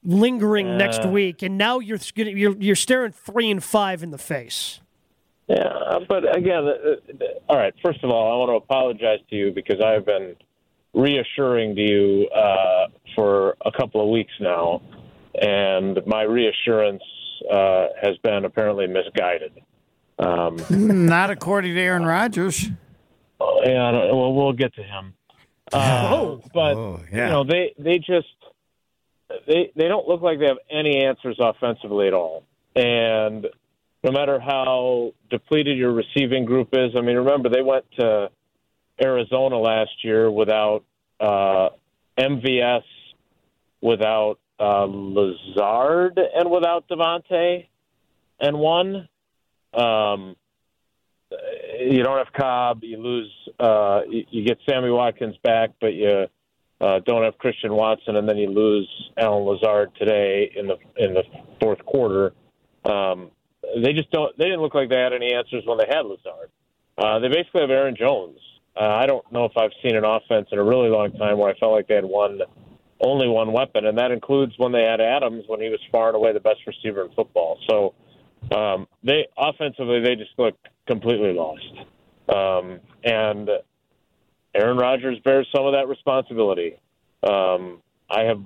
lingering 0.02 0.78
next 0.78 1.04
week, 1.04 1.42
and 1.42 1.58
now 1.58 1.78
you're 1.78 1.98
you're 2.16 2.56
you're 2.56 2.74
staring 2.74 3.12
three 3.12 3.50
and 3.50 3.62
five 3.62 4.02
in 4.02 4.10
the 4.10 4.18
face. 4.18 4.80
Yeah, 5.46 5.98
but 6.08 6.36
again, 6.36 6.64
uh, 6.66 6.70
uh, 6.70 7.24
all 7.48 7.56
right. 7.56 7.74
First 7.84 8.02
of 8.02 8.10
all, 8.10 8.32
I 8.32 8.36
want 8.36 8.50
to 8.50 8.54
apologize 8.54 9.20
to 9.28 9.36
you 9.36 9.52
because 9.52 9.80
I've 9.80 10.06
been 10.06 10.34
reassuring 10.94 11.74
to 11.76 11.80
you 11.82 12.28
uh, 12.28 12.86
for 13.14 13.56
a 13.64 13.70
couple 13.72 14.02
of 14.02 14.08
weeks 14.08 14.32
now, 14.40 14.82
and 15.40 15.98
my 16.06 16.22
reassurance 16.22 17.02
uh, 17.50 17.86
has 18.00 18.16
been 18.22 18.44
apparently 18.44 18.86
misguided. 18.86 19.52
Um, 20.18 20.58
Not 20.70 21.30
according 21.30 21.74
to 21.74 21.80
Aaron 21.80 22.04
Rodgers. 22.04 22.68
yeah, 23.40 24.12
well, 24.12 24.34
we'll 24.34 24.52
get 24.52 24.74
to 24.74 24.82
him. 24.82 25.14
Uh, 25.72 26.38
but 26.52 26.74
yeah. 27.12 27.26
you 27.26 27.30
know, 27.30 27.44
they 27.44 27.72
they 27.78 27.98
just 27.98 28.26
they 29.46 29.70
they 29.76 29.86
don't 29.86 30.08
look 30.08 30.20
like 30.20 30.40
they 30.40 30.46
have 30.46 30.58
any 30.68 31.04
answers 31.04 31.36
offensively 31.38 32.08
at 32.08 32.12
all. 32.12 32.42
And 32.74 33.46
no 34.02 34.10
matter 34.10 34.40
how 34.40 35.12
depleted 35.30 35.78
your 35.78 35.92
receiving 35.92 36.44
group 36.44 36.70
is, 36.72 36.90
I 36.96 37.02
mean, 37.02 37.16
remember 37.16 37.48
they 37.50 37.62
went 37.62 37.84
to 38.00 38.30
Arizona 39.02 39.58
last 39.58 40.04
year 40.04 40.30
without 40.30 40.84
uh, 41.18 41.70
MVS, 42.18 42.82
without 43.80 44.38
uh, 44.58 44.86
Lazard, 44.88 46.18
and 46.34 46.50
without 46.50 46.88
Davante, 46.88 47.66
and 48.40 48.58
one. 48.58 49.08
Um, 49.72 50.36
you 51.78 52.02
don't 52.02 52.18
have 52.18 52.32
Cobb. 52.32 52.82
You 52.82 52.98
lose. 52.98 53.30
Uh, 53.58 54.00
you, 54.08 54.24
you 54.30 54.44
get 54.44 54.58
Sammy 54.68 54.90
Watkins 54.90 55.36
back, 55.42 55.70
but 55.80 55.94
you 55.94 56.26
uh, 56.80 56.98
don't 57.04 57.24
have 57.24 57.38
Christian 57.38 57.74
Watson, 57.74 58.16
and 58.16 58.28
then 58.28 58.36
you 58.36 58.48
lose 58.48 58.88
Allen 59.16 59.44
Lazard 59.44 59.90
today 59.98 60.50
in 60.56 60.66
the 60.66 60.76
in 60.96 61.14
the 61.14 61.22
fourth 61.60 61.84
quarter. 61.84 62.32
Um, 62.84 63.30
they 63.82 63.92
just 63.92 64.10
don't. 64.10 64.36
They 64.38 64.44
didn't 64.44 64.62
look 64.62 64.74
like 64.74 64.88
they 64.88 64.96
had 64.96 65.12
any 65.12 65.32
answers 65.34 65.62
when 65.66 65.78
they 65.78 65.86
had 65.88 66.06
Lazard. 66.06 66.50
Uh, 66.98 67.18
they 67.20 67.28
basically 67.28 67.60
have 67.62 67.70
Aaron 67.70 67.96
Jones. 67.96 68.38
Uh, 68.80 68.88
I 68.88 69.04
don't 69.04 69.30
know 69.30 69.44
if 69.44 69.52
I've 69.58 69.72
seen 69.82 69.94
an 69.94 70.04
offense 70.04 70.48
in 70.50 70.58
a 70.58 70.64
really 70.64 70.88
long 70.88 71.12
time 71.12 71.36
where 71.36 71.50
I 71.50 71.58
felt 71.58 71.72
like 71.72 71.86
they 71.86 71.96
had 71.96 72.04
one, 72.04 72.40
only 73.02 73.28
one 73.28 73.52
weapon, 73.52 73.84
and 73.84 73.98
that 73.98 74.10
includes 74.10 74.54
when 74.56 74.72
they 74.72 74.84
had 74.84 75.02
Adams 75.02 75.44
when 75.48 75.60
he 75.60 75.68
was 75.68 75.80
far 75.92 76.08
and 76.08 76.16
away 76.16 76.32
the 76.32 76.40
best 76.40 76.60
receiver 76.66 77.04
in 77.04 77.12
football. 77.12 77.58
So 77.68 77.94
um, 78.56 78.88
they 79.04 79.26
offensively 79.36 80.00
they 80.00 80.14
just 80.14 80.30
looked 80.38 80.66
completely 80.86 81.34
lost. 81.34 81.74
Um, 82.34 82.80
and 83.04 83.50
Aaron 84.54 84.78
Rodgers 84.78 85.18
bears 85.24 85.46
some 85.54 85.66
of 85.66 85.74
that 85.74 85.86
responsibility. 85.86 86.76
Um, 87.22 87.82
I 88.08 88.22
have 88.22 88.40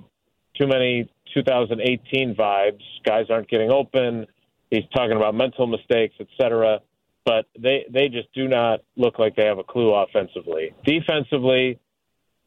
too 0.59 0.67
many 0.67 1.09
2018 1.33 2.35
vibes. 2.35 2.81
Guys 3.05 3.27
aren't 3.29 3.49
getting 3.49 3.71
open. 3.71 4.27
He's 4.69 4.83
talking 4.93 5.15
about 5.15 5.33
mental 5.33 5.65
mistakes, 5.65 6.15
etc. 6.19 6.81
But 7.25 7.45
they 7.57 7.85
they 7.91 8.07
just 8.09 8.31
do 8.33 8.47
not 8.47 8.81
look 8.95 9.17
like 9.17 9.35
they 9.35 9.45
have 9.45 9.57
a 9.57 9.63
clue 9.63 9.93
offensively. 9.93 10.73
Defensively, 10.85 11.79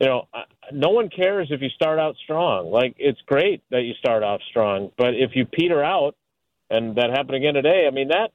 you 0.00 0.06
know, 0.06 0.28
no 0.72 0.90
one 0.90 1.08
cares 1.08 1.48
if 1.50 1.60
you 1.60 1.68
start 1.70 1.98
out 1.98 2.14
strong. 2.22 2.70
Like 2.70 2.94
it's 2.98 3.20
great 3.26 3.62
that 3.70 3.82
you 3.82 3.94
start 3.94 4.22
off 4.22 4.40
strong, 4.48 4.92
but 4.96 5.14
if 5.14 5.32
you 5.34 5.46
peter 5.46 5.82
out, 5.82 6.14
and 6.70 6.96
that 6.96 7.10
happened 7.10 7.36
again 7.36 7.54
today. 7.54 7.86
I 7.86 7.90
mean 7.90 8.08
that 8.08 8.30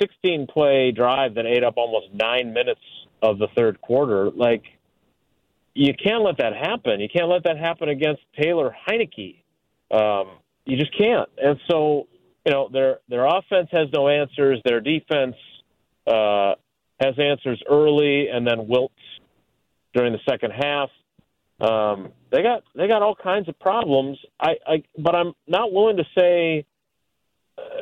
16 0.00 0.46
play 0.46 0.92
drive 0.92 1.34
that 1.34 1.46
ate 1.46 1.64
up 1.64 1.74
almost 1.76 2.06
nine 2.14 2.52
minutes 2.52 2.80
of 3.22 3.38
the 3.38 3.48
third 3.56 3.80
quarter. 3.80 4.30
Like 4.30 4.62
you 5.74 5.94
can't 5.94 6.22
let 6.22 6.38
that 6.38 6.54
happen. 6.54 7.00
You 7.00 7.08
can't 7.08 7.28
let 7.28 7.44
that 7.44 7.58
happen 7.58 7.88
against 7.88 8.22
Taylor 8.40 8.74
Heinicke. 8.86 9.42
Um, 9.90 10.28
you 10.64 10.76
just 10.76 10.96
can't. 10.96 11.28
And 11.42 11.58
so, 11.68 12.06
you 12.44 12.52
know, 12.52 12.68
their 12.72 12.98
their 13.08 13.26
offense 13.26 13.68
has 13.72 13.88
no 13.92 14.08
answers. 14.08 14.60
Their 14.64 14.80
defense 14.80 15.36
uh, 16.06 16.54
has 17.00 17.14
answers 17.18 17.62
early 17.68 18.28
and 18.28 18.46
then 18.46 18.68
wilts 18.68 18.94
during 19.94 20.12
the 20.12 20.20
second 20.28 20.52
half. 20.52 20.90
Um, 21.60 22.12
they 22.30 22.42
got 22.42 22.62
they 22.74 22.88
got 22.88 23.02
all 23.02 23.14
kinds 23.14 23.48
of 23.48 23.58
problems. 23.58 24.18
I, 24.40 24.52
I 24.66 24.82
but 24.98 25.14
I'm 25.14 25.34
not 25.46 25.72
willing 25.72 25.98
to 25.98 26.04
say, 26.16 26.64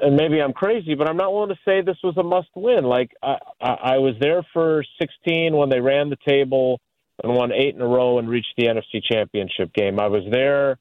and 0.02 0.16
maybe 0.16 0.40
I'm 0.40 0.52
crazy, 0.52 0.94
but 0.94 1.08
I'm 1.08 1.16
not 1.16 1.32
willing 1.32 1.50
to 1.50 1.58
say 1.64 1.82
this 1.82 1.98
was 2.02 2.16
a 2.16 2.22
must 2.22 2.48
win. 2.54 2.84
Like 2.84 3.12
I, 3.22 3.36
I, 3.60 3.70
I 3.70 3.98
was 3.98 4.14
there 4.20 4.44
for 4.52 4.84
16 5.00 5.54
when 5.54 5.68
they 5.68 5.80
ran 5.80 6.10
the 6.10 6.18
table 6.26 6.80
and 7.22 7.34
won 7.34 7.52
eight 7.52 7.74
in 7.74 7.80
a 7.80 7.86
row 7.86 8.18
and 8.18 8.28
reached 8.28 8.54
the 8.56 8.66
NFC 8.66 9.02
Championship 9.02 9.72
game. 9.72 10.00
I 10.00 10.08
was 10.08 10.24
there 10.30 10.78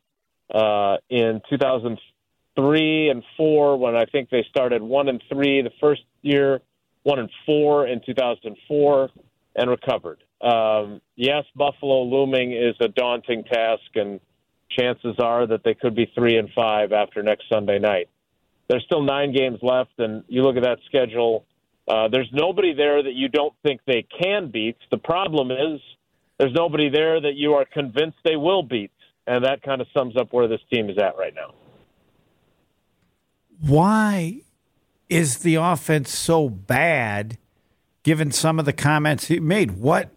uh, 0.54 0.98
in 1.10 1.42
2003 1.50 3.10
and 3.10 3.24
four 3.36 3.78
when 3.78 3.96
I 3.96 4.06
think 4.06 4.30
they 4.30 4.46
started 4.50 4.82
one 4.82 5.08
and 5.08 5.22
three 5.32 5.62
the 5.62 5.72
first 5.80 6.02
year, 6.22 6.62
one 7.08 7.20
and 7.20 7.30
four 7.46 7.88
in 7.88 8.02
2004, 8.06 9.10
and 9.56 9.70
recovered. 9.70 10.22
Um, 10.42 11.00
yes, 11.16 11.46
Buffalo 11.56 12.04
looming 12.04 12.52
is 12.52 12.76
a 12.82 12.90
daunting 12.90 13.46
task, 13.46 13.96
and 13.96 14.20
chances 14.78 15.16
are 15.18 15.48
that 15.48 15.64
they 15.64 15.74
could 15.74 15.96
be 15.96 16.12
three 16.14 16.38
and 16.38 16.50
five 16.54 16.92
after 16.92 17.24
next 17.24 17.46
Sunday 17.50 17.80
night. 17.80 18.10
There's 18.68 18.84
still 18.84 19.02
nine 19.02 19.32
games 19.34 19.60
left, 19.62 19.98
and 20.00 20.26
you 20.28 20.44
look 20.44 20.58
at 20.58 20.64
that 20.64 20.80
schedule. 20.86 21.46
Uh, 21.88 22.10
there's 22.10 22.30
nobody 22.34 22.74
there 22.74 23.02
that 23.02 23.14
you 23.14 23.30
don't 23.30 23.54
think 23.64 23.80
they 23.88 24.06
can 24.22 24.52
beat. 24.52 24.76
The 24.92 24.98
problem 24.98 25.50
is 25.50 25.80
there's 26.38 26.54
nobody 26.54 26.90
there 26.90 27.22
that 27.22 27.36
you 27.36 27.54
are 27.54 27.64
convinced 27.64 28.18
they 28.26 28.36
will 28.36 28.64
beat, 28.64 28.92
and 29.26 29.46
that 29.46 29.64
kind 29.64 29.80
of 29.80 29.88
sums 29.94 30.18
up 30.18 30.34
where 30.34 30.50
this 30.50 30.60
team 30.72 30.90
is 30.90 30.98
at 30.98 31.18
right 31.18 31.34
now. 31.34 31.54
Why 33.62 34.42
is 35.10 35.40
the 35.40 35.56
offense 35.56 36.16
so 36.16 36.50
bad 36.50 37.38
given 38.04 38.32
some 38.32 38.60
of 38.60 38.66
the 38.66 38.74
comments 38.74 39.28
he 39.28 39.40
made? 39.40 39.72
What 39.72 40.10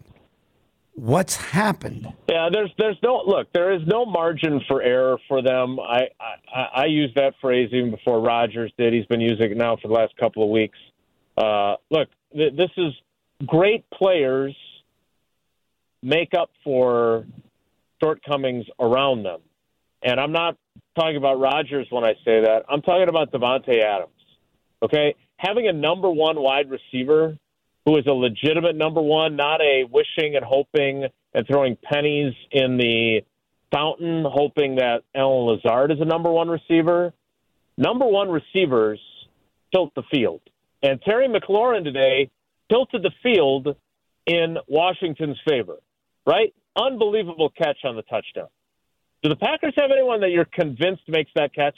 what's 0.93 1.35
happened? 1.35 2.07
Yeah, 2.29 2.49
there's 2.51 2.71
there's 2.77 2.97
no 3.03 3.23
look. 3.25 3.51
There 3.53 3.73
is 3.73 3.81
no 3.85 4.05
margin 4.05 4.61
for 4.67 4.81
error 4.81 5.17
for 5.27 5.41
them. 5.41 5.79
I 5.79 6.07
I, 6.53 6.83
I 6.83 6.85
used 6.85 7.15
that 7.15 7.33
phrase 7.41 7.69
even 7.73 7.91
before 7.91 8.21
Rodgers 8.21 8.71
did. 8.77 8.93
He's 8.93 9.05
been 9.05 9.21
using 9.21 9.51
it 9.51 9.57
now 9.57 9.77
for 9.77 9.87
the 9.87 9.93
last 9.93 10.15
couple 10.17 10.43
of 10.43 10.49
weeks. 10.49 10.77
Uh, 11.37 11.75
look, 11.89 12.09
th- 12.33 12.53
this 12.55 12.71
is 12.77 12.93
great 13.45 13.89
players 13.89 14.55
make 16.03 16.33
up 16.33 16.49
for 16.63 17.25
shortcomings 18.01 18.65
around 18.79 19.23
them, 19.23 19.39
and 20.03 20.19
I'm 20.19 20.31
not 20.31 20.57
talking 20.95 21.17
about 21.17 21.39
Rodgers 21.39 21.87
when 21.89 22.03
I 22.03 22.13
say 22.25 22.41
that. 22.41 22.63
I'm 22.69 22.81
talking 22.81 23.07
about 23.07 23.31
Davante 23.31 23.81
Adams. 23.81 24.11
Okay, 24.83 25.15
having 25.37 25.67
a 25.67 25.73
number 25.73 26.09
one 26.09 26.39
wide 26.41 26.69
receiver 26.69 27.37
who 27.85 27.97
is 27.97 28.05
a 28.07 28.11
legitimate 28.11 28.75
number 28.75 29.01
one, 29.01 29.35
not 29.35 29.61
a 29.61 29.83
wishing 29.83 30.35
and 30.35 30.45
hoping 30.45 31.05
and 31.33 31.47
throwing 31.47 31.77
pennies 31.81 32.33
in 32.51 32.77
the 32.77 33.21
fountain, 33.71 34.25
hoping 34.27 34.75
that 34.75 35.03
Allen 35.15 35.45
Lazard 35.45 35.91
is 35.91 35.99
a 36.01 36.05
number 36.05 36.31
one 36.31 36.49
receiver. 36.49 37.13
Number 37.77 38.05
one 38.05 38.29
receivers 38.29 38.99
tilt 39.73 39.93
the 39.95 40.03
field. 40.11 40.41
And 40.83 41.01
Terry 41.01 41.27
McLaurin 41.27 41.83
today 41.83 42.29
tilted 42.69 43.03
the 43.03 43.11
field 43.23 43.75
in 44.25 44.57
Washington's 44.67 45.39
favor, 45.47 45.77
right? 46.25 46.53
Unbelievable 46.75 47.51
catch 47.57 47.77
on 47.83 47.95
the 47.95 48.01
touchdown. 48.03 48.47
Do 49.23 49.29
the 49.29 49.35
Packers 49.35 49.73
have 49.77 49.91
anyone 49.91 50.21
that 50.21 50.31
you're 50.31 50.45
convinced 50.45 51.03
makes 51.07 51.31
that 51.35 51.53
catch? 51.53 51.77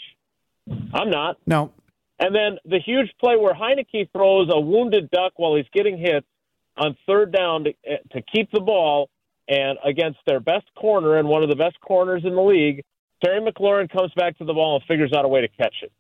I'm 0.93 1.09
not. 1.09 1.38
No. 1.45 1.71
And 2.19 2.34
then 2.34 2.57
the 2.65 2.80
huge 2.80 3.11
play 3.19 3.35
where 3.35 3.53
Heinicke 3.53 4.11
throws 4.11 4.49
a 4.52 4.60
wounded 4.60 5.10
duck 5.10 5.34
while 5.38 5.56
he's 5.56 5.65
getting 5.73 5.98
hit 5.98 6.26
on 6.77 6.95
third 7.06 7.31
down 7.31 7.65
to, 7.65 7.73
to 8.14 8.22
keep 8.34 8.52
the 8.52 8.60
ball, 8.60 9.10
and 9.48 9.77
against 9.84 10.19
their 10.26 10.40
best 10.40 10.65
corner 10.76 11.18
and 11.18 11.27
one 11.27 11.44
of 11.44 11.49
the 11.49 11.56
best 11.56 11.80
corners 11.81 12.23
in 12.26 12.34
the 12.34 12.41
league, 12.41 12.84
Terry 13.23 13.41
McLaurin 13.41 13.90
comes 13.90 14.11
back 14.14 14.38
to 14.38 14.45
the 14.45 14.53
ball 14.53 14.76
and 14.76 14.85
figures 14.85 15.11
out 15.14 15.26
a 15.26 15.27
way 15.27 15.41
to 15.41 15.48
catch 15.48 15.76
it. 15.81 15.91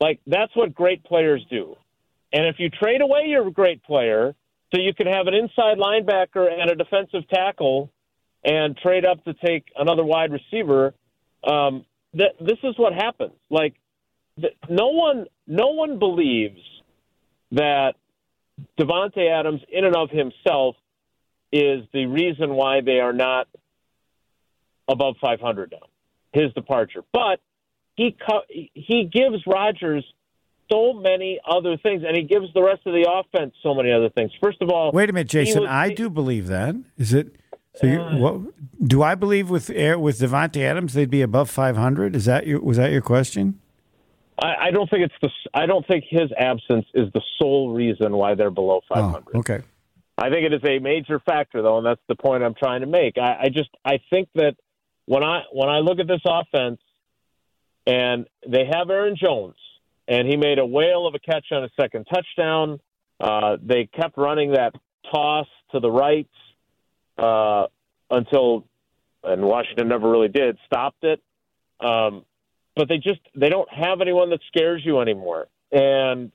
Like 0.00 0.20
that's 0.26 0.54
what 0.54 0.74
great 0.74 1.04
players 1.04 1.44
do. 1.50 1.76
And 2.32 2.46
if 2.46 2.56
you 2.58 2.70
trade 2.70 3.00
away 3.00 3.26
your 3.26 3.50
great 3.50 3.82
player 3.82 4.34
so 4.74 4.80
you 4.80 4.94
can 4.94 5.06
have 5.06 5.26
an 5.26 5.34
inside 5.34 5.78
linebacker 5.78 6.50
and 6.50 6.70
a 6.70 6.74
defensive 6.74 7.28
tackle 7.28 7.90
and 8.44 8.76
trade 8.76 9.04
up 9.04 9.24
to 9.24 9.34
take 9.34 9.64
another 9.76 10.04
wide 10.04 10.32
receiver, 10.32 10.94
um, 11.44 11.84
th- 12.16 12.34
this 12.40 12.58
is 12.62 12.74
what 12.76 12.92
happens. 12.92 13.34
Like 13.50 13.74
no 14.68 14.88
one, 14.88 15.26
no 15.46 15.68
one 15.68 15.98
believes 15.98 16.60
that 17.52 17.94
Davante 18.78 19.28
Adams, 19.30 19.60
in 19.70 19.84
and 19.84 19.96
of 19.96 20.10
himself, 20.10 20.76
is 21.52 21.84
the 21.92 22.06
reason 22.06 22.54
why 22.54 22.80
they 22.80 23.00
are 23.00 23.12
not 23.12 23.46
above 24.88 25.16
500 25.20 25.72
now. 25.72 25.86
His 26.32 26.50
departure, 26.54 27.02
but 27.12 27.40
he 27.94 28.16
he 28.72 29.04
gives 29.12 29.46
Rodgers 29.46 30.02
so 30.72 30.94
many 30.94 31.38
other 31.46 31.76
things, 31.76 32.02
and 32.06 32.16
he 32.16 32.22
gives 32.22 32.46
the 32.54 32.62
rest 32.62 32.80
of 32.86 32.94
the 32.94 33.06
offense 33.06 33.54
so 33.62 33.74
many 33.74 33.92
other 33.92 34.08
things. 34.08 34.30
First 34.42 34.62
of 34.62 34.70
all, 34.70 34.92
Wait 34.92 35.10
a 35.10 35.12
minute, 35.12 35.28
Jason. 35.28 35.60
was- 35.62 35.70
I 35.70 35.92
do 35.92 36.08
believe 36.08 36.46
that. 36.46 36.74
Is 36.96 37.12
it 37.12 37.36
So, 37.74 37.86
you, 37.86 38.00
uh. 38.00 38.16
what, 38.16 38.40
do 38.88 39.02
I 39.02 39.14
believe 39.14 39.50
with 39.50 39.68
with 39.68 40.18
Davante 40.20 40.62
Adams 40.62 40.94
they'd 40.94 41.10
be 41.10 41.20
above 41.20 41.50
500? 41.50 42.16
Is 42.16 42.24
that 42.24 42.46
your 42.46 42.62
was 42.62 42.78
that 42.78 42.90
your 42.92 43.02
question? 43.02 43.60
I, 44.42 44.66
I 44.66 44.70
don't 44.72 44.90
think 44.90 45.04
it's 45.04 45.14
the. 45.22 45.30
I 45.54 45.66
don't 45.66 45.86
think 45.86 46.04
his 46.08 46.30
absence 46.36 46.86
is 46.94 47.12
the 47.12 47.22
sole 47.38 47.72
reason 47.72 48.12
why 48.12 48.34
they're 48.34 48.50
below 48.50 48.80
500. 48.88 49.24
Oh, 49.34 49.38
okay. 49.38 49.60
I 50.18 50.30
think 50.30 50.44
it 50.46 50.52
is 50.52 50.60
a 50.64 50.78
major 50.78 51.20
factor, 51.20 51.62
though, 51.62 51.78
and 51.78 51.86
that's 51.86 52.00
the 52.08 52.16
point 52.16 52.42
I'm 52.42 52.54
trying 52.54 52.80
to 52.80 52.86
make. 52.86 53.18
I, 53.18 53.44
I 53.44 53.48
just 53.48 53.70
I 53.84 54.00
think 54.10 54.28
that 54.34 54.56
when 55.06 55.22
I 55.22 55.42
when 55.52 55.68
I 55.68 55.78
look 55.78 56.00
at 56.00 56.08
this 56.08 56.20
offense, 56.26 56.80
and 57.86 58.26
they 58.46 58.64
have 58.70 58.90
Aaron 58.90 59.16
Jones, 59.16 59.56
and 60.08 60.28
he 60.28 60.36
made 60.36 60.58
a 60.58 60.66
whale 60.66 61.06
of 61.06 61.14
a 61.14 61.18
catch 61.18 61.46
on 61.52 61.64
a 61.64 61.70
second 61.80 62.06
touchdown. 62.12 62.80
Uh, 63.20 63.56
they 63.62 63.86
kept 63.86 64.18
running 64.18 64.52
that 64.52 64.74
toss 65.12 65.46
to 65.70 65.78
the 65.78 65.90
right 65.90 66.28
uh, 67.18 67.66
until, 68.10 68.64
and 69.22 69.42
Washington 69.42 69.88
never 69.88 70.10
really 70.10 70.28
did, 70.28 70.58
stopped 70.66 71.04
it. 71.04 71.22
Um, 71.80 72.24
but 72.76 72.88
they 72.88 72.96
just 72.96 73.20
they 73.34 73.48
don't 73.48 73.68
have 73.72 74.00
anyone 74.00 74.30
that 74.30 74.40
scares 74.48 74.82
you 74.84 75.00
anymore. 75.00 75.48
And 75.70 76.32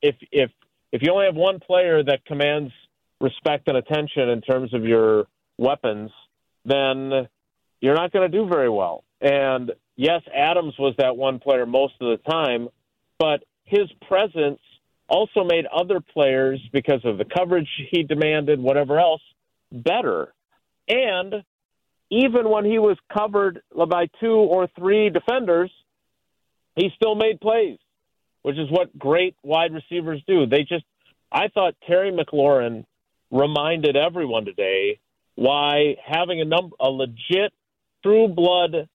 if 0.00 0.16
if 0.30 0.50
if 0.92 1.02
you 1.02 1.12
only 1.12 1.26
have 1.26 1.36
one 1.36 1.60
player 1.60 2.02
that 2.02 2.24
commands 2.24 2.72
respect 3.20 3.68
and 3.68 3.76
attention 3.76 4.28
in 4.28 4.40
terms 4.40 4.74
of 4.74 4.84
your 4.84 5.26
weapons, 5.58 6.10
then 6.64 7.28
you're 7.80 7.94
not 7.94 8.12
going 8.12 8.30
to 8.30 8.36
do 8.36 8.48
very 8.48 8.68
well. 8.68 9.04
And 9.20 9.72
yes, 9.96 10.22
Adams 10.34 10.74
was 10.78 10.94
that 10.98 11.16
one 11.16 11.38
player 11.38 11.66
most 11.66 11.94
of 12.00 12.08
the 12.10 12.30
time, 12.30 12.68
but 13.18 13.44
his 13.64 13.88
presence 14.08 14.60
also 15.08 15.44
made 15.44 15.66
other 15.66 16.00
players, 16.00 16.60
because 16.72 17.00
of 17.04 17.18
the 17.18 17.24
coverage 17.24 17.68
he 17.90 18.02
demanded, 18.02 18.58
whatever 18.58 18.98
else, 18.98 19.20
better. 19.70 20.32
And 20.88 21.44
even 22.12 22.50
when 22.50 22.66
he 22.66 22.78
was 22.78 22.98
covered 23.10 23.62
by 23.74 24.06
two 24.20 24.34
or 24.34 24.68
three 24.78 25.08
defenders, 25.08 25.70
he 26.76 26.90
still 26.94 27.14
made 27.14 27.40
plays, 27.40 27.78
which 28.42 28.58
is 28.58 28.70
what 28.70 28.96
great 28.98 29.34
wide 29.42 29.72
receivers 29.72 30.22
do. 30.28 30.44
They 30.44 30.60
just, 30.60 30.84
I 31.32 31.48
thought 31.48 31.74
Terry 31.86 32.12
McLaurin 32.12 32.84
reminded 33.30 33.96
everyone 33.96 34.44
today 34.44 35.00
why 35.36 35.96
having 36.06 36.42
a 36.42 36.84
a 36.84 36.90
legit, 36.90 37.54
true 38.02 38.28
blood, 38.28 38.90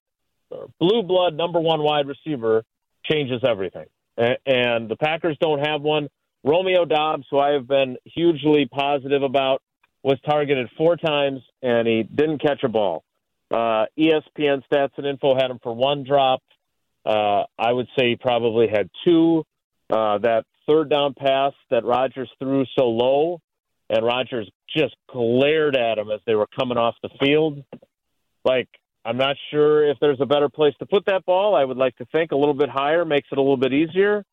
blue 0.79 1.01
blood 1.01 1.33
number 1.33 1.59
one 1.59 1.81
wide 1.81 2.05
receiver 2.05 2.63
changes 3.03 3.41
everything. 3.43 3.87
And 4.15 4.89
the 4.89 4.95
Packers 4.95 5.37
don't 5.41 5.65
have 5.65 5.81
one. 5.81 6.09
Romeo 6.43 6.85
Doubs, 6.85 7.25
who 7.31 7.39
I 7.39 7.53
have 7.53 7.67
been 7.67 7.97
hugely 8.05 8.67
positive 8.67 9.23
about, 9.23 9.63
was 10.03 10.19
targeted 10.23 10.69
four 10.77 10.97
times 10.97 11.41
and 11.63 11.87
he 11.87 12.03
didn't 12.03 12.43
catch 12.43 12.63
a 12.63 12.69
ball. 12.69 13.03
Uh, 13.49 13.85
ESPN 13.97 14.61
stats 14.71 14.91
and 14.97 15.05
info 15.05 15.35
had 15.35 15.49
him 15.49 15.59
for 15.63 15.73
one 15.73 16.03
drop. 16.03 16.41
Uh, 17.05 17.43
I 17.57 17.71
would 17.71 17.87
say 17.97 18.09
he 18.09 18.15
probably 18.17 18.67
had 18.67 18.89
two. 19.05 19.45
Uh, 19.89 20.17
that 20.19 20.43
third 20.67 20.89
down 20.89 21.13
pass 21.13 21.53
that 21.71 21.85
Rodgers 21.85 22.29
threw 22.39 22.65
so 22.77 22.87
low, 22.87 23.39
and 23.89 24.05
Rodgers 24.05 24.49
just 24.75 24.95
glared 25.09 25.77
at 25.77 25.97
him 25.97 26.11
as 26.11 26.19
they 26.25 26.35
were 26.35 26.47
coming 26.59 26.77
off 26.77 26.95
the 27.01 27.09
field. 27.21 27.63
Like, 28.43 28.67
I'm 29.05 29.17
not 29.17 29.37
sure 29.51 29.89
if 29.89 29.97
there's 30.01 30.19
a 30.19 30.25
better 30.25 30.49
place 30.49 30.73
to 30.79 30.85
put 30.85 31.05
that 31.05 31.25
ball. 31.25 31.55
I 31.55 31.63
would 31.63 31.77
like 31.77 31.95
to 31.97 32.05
think 32.11 32.31
a 32.31 32.35
little 32.35 32.53
bit 32.53 32.69
higher 32.69 33.05
makes 33.05 33.29
it 33.31 33.37
a 33.37 33.41
little 33.41 33.55
bit 33.55 33.71
easier, 33.71 34.25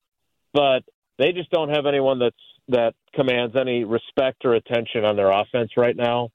but 0.52 0.80
they 1.18 1.30
just 1.30 1.50
don't 1.50 1.70
have 1.70 1.86
anyone 1.86 2.18
that's 2.18 2.36
that 2.68 2.94
commands 3.14 3.54
any 3.56 3.84
respect 3.84 4.44
or 4.44 4.54
attention 4.54 5.04
on 5.04 5.16
their 5.16 5.30
offense 5.30 5.72
right 5.76 5.96
now. 5.96 6.30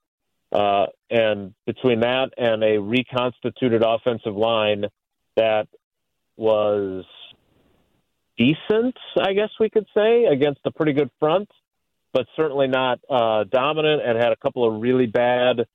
Uh, 0.52 0.86
and 1.10 1.54
between 1.66 2.00
that 2.00 2.30
and 2.36 2.62
a 2.64 2.78
reconstituted 2.78 3.82
offensive 3.86 4.34
line 4.34 4.86
that 5.36 5.68
was 6.36 7.04
decent, 8.36 8.96
I 9.18 9.32
guess 9.32 9.50
we 9.60 9.70
could 9.70 9.86
say, 9.94 10.24
against 10.24 10.60
a 10.64 10.70
pretty 10.70 10.92
good 10.92 11.10
front, 11.20 11.48
but 12.12 12.26
certainly 12.36 12.66
not 12.66 13.00
uh, 13.08 13.44
dominant 13.44 14.02
and 14.04 14.16
had 14.16 14.32
a 14.32 14.36
couple 14.36 14.66
of 14.66 14.80
really 14.80 15.06
bad 15.06 15.66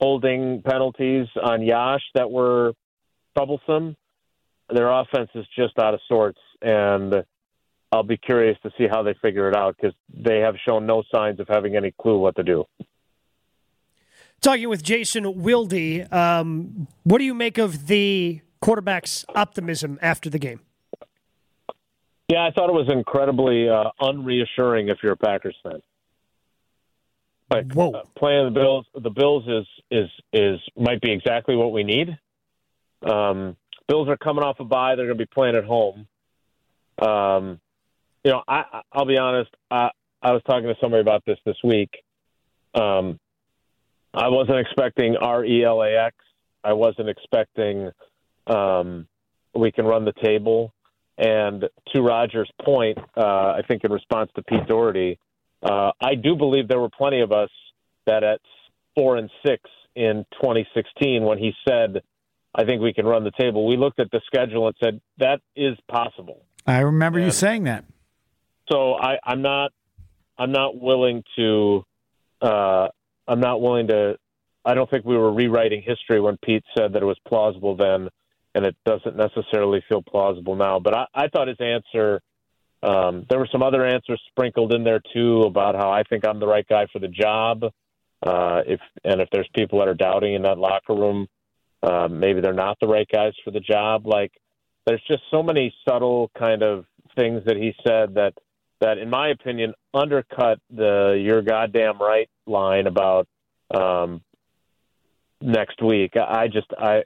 holding 0.00 0.62
penalties 0.62 1.26
on 1.40 1.62
Yosh 1.62 2.02
that 2.14 2.30
were 2.30 2.72
troublesome. 3.36 3.96
Their 4.68 4.90
offense 4.90 5.30
is 5.34 5.46
just 5.56 5.78
out 5.78 5.94
of 5.94 6.00
sorts, 6.08 6.40
and 6.60 7.24
I'll 7.92 8.02
be 8.02 8.16
curious 8.16 8.58
to 8.62 8.70
see 8.76 8.86
how 8.90 9.02
they 9.02 9.14
figure 9.22 9.48
it 9.48 9.54
out 9.54 9.76
because 9.76 9.94
they 10.12 10.40
have 10.40 10.56
shown 10.66 10.86
no 10.86 11.04
signs 11.14 11.38
of 11.38 11.46
having 11.48 11.76
any 11.76 11.92
clue 11.92 12.18
what 12.18 12.34
to 12.36 12.42
do. 12.42 12.64
Talking 14.44 14.68
with 14.68 14.82
Jason 14.82 15.40
Wilde, 15.40 16.12
um, 16.12 16.86
what 17.04 17.16
do 17.16 17.24
you 17.24 17.32
make 17.32 17.56
of 17.56 17.86
the 17.86 18.42
quarterback's 18.60 19.24
optimism 19.34 19.98
after 20.02 20.28
the 20.28 20.38
game? 20.38 20.60
Yeah, 22.28 22.44
I 22.44 22.50
thought 22.50 22.68
it 22.68 22.74
was 22.74 22.90
incredibly 22.92 23.70
uh, 23.70 23.84
unreassuring 24.02 24.90
if 24.90 24.98
you're 25.02 25.12
a 25.12 25.16
Packers 25.16 25.56
fan. 25.62 25.80
Like 27.50 27.72
Whoa. 27.72 27.92
Uh, 27.92 28.02
playing 28.18 28.44
the 28.44 28.50
Bills, 28.50 28.84
the 28.94 29.08
Bills 29.08 29.44
is 29.48 29.66
is 29.90 30.10
is 30.34 30.60
might 30.76 31.00
be 31.00 31.10
exactly 31.10 31.56
what 31.56 31.72
we 31.72 31.82
need. 31.82 32.18
Um, 33.02 33.56
Bills 33.88 34.10
are 34.10 34.18
coming 34.18 34.44
off 34.44 34.60
a 34.60 34.64
bye; 34.64 34.94
they're 34.94 35.06
going 35.06 35.16
to 35.16 35.24
be 35.24 35.30
playing 35.32 35.56
at 35.56 35.64
home. 35.64 36.06
Um, 37.00 37.60
you 38.22 38.32
know, 38.32 38.42
I 38.46 38.82
I'll 38.92 39.06
be 39.06 39.16
honest. 39.16 39.50
I 39.70 39.88
I 40.20 40.32
was 40.32 40.42
talking 40.46 40.68
to 40.68 40.76
somebody 40.82 41.00
about 41.00 41.24
this 41.24 41.38
this 41.46 41.56
week. 41.64 42.04
Um, 42.74 43.18
I 44.14 44.28
wasn't 44.28 44.58
expecting 44.58 45.16
R 45.16 45.44
E 45.44 45.64
L 45.64 45.82
A 45.82 46.06
X. 46.06 46.16
I 46.62 46.72
wasn't 46.72 47.08
expecting 47.08 47.90
um, 48.46 49.06
we 49.54 49.72
can 49.72 49.84
run 49.84 50.04
the 50.04 50.12
table. 50.22 50.72
And 51.16 51.64
to 51.94 52.02
Roger's 52.02 52.50
point, 52.64 52.98
uh, 53.16 53.20
I 53.20 53.60
think 53.68 53.84
in 53.84 53.92
response 53.92 54.30
to 54.34 54.42
Pete 54.42 54.66
Dougherty, 54.66 55.18
uh, 55.62 55.92
I 56.00 56.14
do 56.16 56.34
believe 56.34 56.66
there 56.68 56.80
were 56.80 56.90
plenty 56.90 57.20
of 57.20 57.30
us 57.32 57.50
that 58.06 58.24
at 58.24 58.40
four 58.96 59.16
and 59.16 59.30
six 59.46 59.62
in 59.94 60.24
2016, 60.40 61.22
when 61.22 61.38
he 61.38 61.52
said, 61.66 62.02
"I 62.54 62.64
think 62.64 62.82
we 62.82 62.92
can 62.92 63.06
run 63.06 63.24
the 63.24 63.30
table," 63.38 63.66
we 63.66 63.76
looked 63.76 64.00
at 64.00 64.10
the 64.10 64.20
schedule 64.26 64.66
and 64.66 64.76
said 64.82 65.00
that 65.18 65.40
is 65.54 65.76
possible. 65.88 66.42
I 66.66 66.80
remember 66.80 67.20
you 67.20 67.30
saying 67.30 67.64
that. 67.64 67.84
So 68.70 68.94
I, 68.94 69.18
I'm 69.24 69.42
not, 69.42 69.72
I'm 70.38 70.50
not 70.52 70.80
willing 70.80 71.22
to, 71.36 71.84
uh, 72.40 72.88
I'm 73.26 73.40
not 73.40 73.60
willing 73.60 73.88
to. 73.88 74.16
I 74.64 74.74
don't 74.74 74.88
think 74.90 75.04
we 75.04 75.16
were 75.16 75.32
rewriting 75.32 75.82
history 75.82 76.20
when 76.20 76.38
Pete 76.38 76.64
said 76.76 76.94
that 76.94 77.02
it 77.02 77.06
was 77.06 77.18
plausible 77.28 77.76
then, 77.76 78.08
and 78.54 78.64
it 78.64 78.76
doesn't 78.84 79.16
necessarily 79.16 79.82
feel 79.88 80.02
plausible 80.02 80.56
now. 80.56 80.78
But 80.78 80.94
I, 80.94 81.06
I 81.14 81.28
thought 81.28 81.48
his 81.48 81.60
answer. 81.60 82.20
Um, 82.82 83.24
there 83.30 83.38
were 83.38 83.48
some 83.50 83.62
other 83.62 83.86
answers 83.86 84.20
sprinkled 84.28 84.74
in 84.74 84.84
there 84.84 85.00
too 85.14 85.42
about 85.42 85.74
how 85.74 85.90
I 85.90 86.02
think 86.02 86.26
I'm 86.26 86.38
the 86.38 86.46
right 86.46 86.66
guy 86.68 86.86
for 86.92 86.98
the 86.98 87.08
job. 87.08 87.64
Uh, 88.22 88.62
if 88.66 88.80
and 89.04 89.20
if 89.20 89.28
there's 89.32 89.48
people 89.54 89.78
that 89.78 89.88
are 89.88 89.94
doubting 89.94 90.34
in 90.34 90.42
that 90.42 90.58
locker 90.58 90.94
room, 90.94 91.26
uh, 91.82 92.08
maybe 92.08 92.40
they're 92.40 92.52
not 92.52 92.78
the 92.80 92.86
right 92.86 93.08
guys 93.10 93.32
for 93.42 93.50
the 93.50 93.60
job. 93.60 94.06
Like 94.06 94.32
there's 94.86 95.02
just 95.08 95.22
so 95.30 95.42
many 95.42 95.74
subtle 95.88 96.30
kind 96.38 96.62
of 96.62 96.84
things 97.16 97.42
that 97.46 97.56
he 97.56 97.74
said 97.86 98.14
that 98.14 98.34
that 98.84 98.98
in 98.98 99.08
my 99.10 99.28
opinion 99.28 99.74
undercut 99.92 100.58
the 100.70 101.18
"you're 101.20 101.42
goddamn 101.42 101.98
right" 101.98 102.28
line 102.46 102.86
about 102.86 103.26
um, 103.74 104.20
next 105.40 105.82
week. 105.82 106.12
I 106.16 106.48
just 106.48 106.68
I 106.78 107.02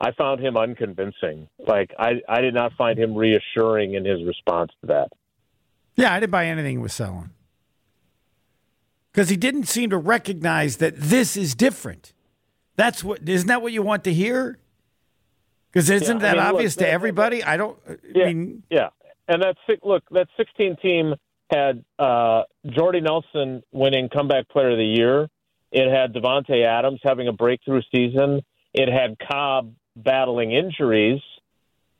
I 0.00 0.12
found 0.12 0.40
him 0.40 0.56
unconvincing. 0.56 1.48
Like 1.66 1.90
I 1.98 2.20
I 2.28 2.40
did 2.40 2.54
not 2.54 2.72
find 2.74 2.98
him 2.98 3.14
reassuring 3.14 3.94
in 3.94 4.04
his 4.04 4.22
response 4.24 4.70
to 4.82 4.86
that. 4.88 5.08
Yeah, 5.96 6.12
I 6.14 6.20
didn't 6.20 6.32
buy 6.32 6.46
anything 6.46 6.72
he 6.72 6.78
was 6.78 6.94
selling 6.94 7.30
because 9.12 9.28
he 9.28 9.36
didn't 9.36 9.64
seem 9.68 9.90
to 9.90 9.98
recognize 9.98 10.78
that 10.78 10.94
this 10.96 11.36
is 11.36 11.54
different. 11.54 12.12
That's 12.76 13.04
what 13.04 13.28
isn't 13.28 13.48
that 13.48 13.62
what 13.62 13.72
you 13.72 13.82
want 13.82 14.04
to 14.04 14.12
hear? 14.12 14.58
Because 15.70 15.88
isn't 15.88 16.20
Yeah, 16.20 16.26
I 16.28 16.30
that 16.30 16.36
mean, 16.36 16.44
look, 16.46 16.54
obvious 16.54 16.76
to 16.76 16.88
everybody? 16.88 17.42
I 17.42 17.56
don't. 17.56 17.78
I 17.88 17.96
Yeah, 18.14 18.26
mean, 18.26 18.62
yeah. 18.70 18.88
And 19.32 19.42
that 19.42 19.56
look 19.82 20.02
that 20.10 20.28
16 20.36 20.76
team 20.82 21.14
had 21.50 21.82
uh, 21.98 22.42
Jordy 22.66 23.00
Nelson 23.00 23.62
winning 23.72 24.10
comeback 24.10 24.46
player 24.50 24.72
of 24.72 24.76
the 24.76 24.84
year. 24.84 25.28
It 25.70 25.90
had 25.90 26.12
Davante 26.12 26.66
Adams 26.66 27.00
having 27.02 27.28
a 27.28 27.32
breakthrough 27.32 27.80
season. 27.94 28.42
It 28.74 28.92
had 28.92 29.16
Cobb 29.18 29.72
battling 29.96 30.52
injuries. 30.52 31.22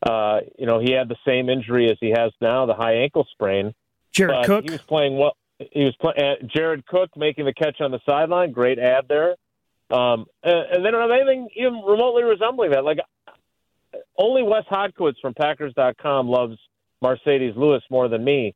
Uh, 0.02 0.40
you 0.58 0.66
know, 0.66 0.78
he 0.78 0.92
had 0.92 1.08
the 1.08 1.16
same 1.26 1.48
injury 1.48 1.90
as 1.90 1.96
he 2.00 2.10
has 2.10 2.32
now, 2.42 2.66
the 2.66 2.74
high 2.74 2.96
ankle 2.96 3.26
sprain. 3.32 3.72
Jared 4.12 4.34
But 4.34 4.46
Cook. 4.46 4.64
He 4.64 4.70
was 4.70 4.82
playing 4.82 5.16
well. 5.16 5.34
He 5.58 5.84
was 5.84 5.96
playing. 5.96 6.18
Uh, 6.18 6.46
Jared 6.54 6.84
Cook 6.84 7.16
making 7.16 7.46
the 7.46 7.54
catch 7.54 7.80
on 7.80 7.92
the 7.92 8.00
sideline. 8.04 8.52
Great 8.52 8.78
ad 8.78 9.06
there. 9.08 9.36
Um, 9.90 10.26
and, 10.42 10.66
and 10.70 10.84
they 10.84 10.90
don't 10.90 11.00
have 11.00 11.18
anything 11.18 11.48
even 11.56 11.80
remotely 11.80 12.24
resembling 12.24 12.72
that. 12.72 12.84
Like 12.84 12.98
only 14.18 14.42
Wes 14.42 14.64
Hodkiewicz 14.70 15.14
from 15.22 15.32
Packers.com 15.32 16.28
loves 16.28 16.58
Marcedes 17.02 17.56
Lewis 17.56 17.82
more 17.90 18.08
than 18.08 18.24
me. 18.24 18.54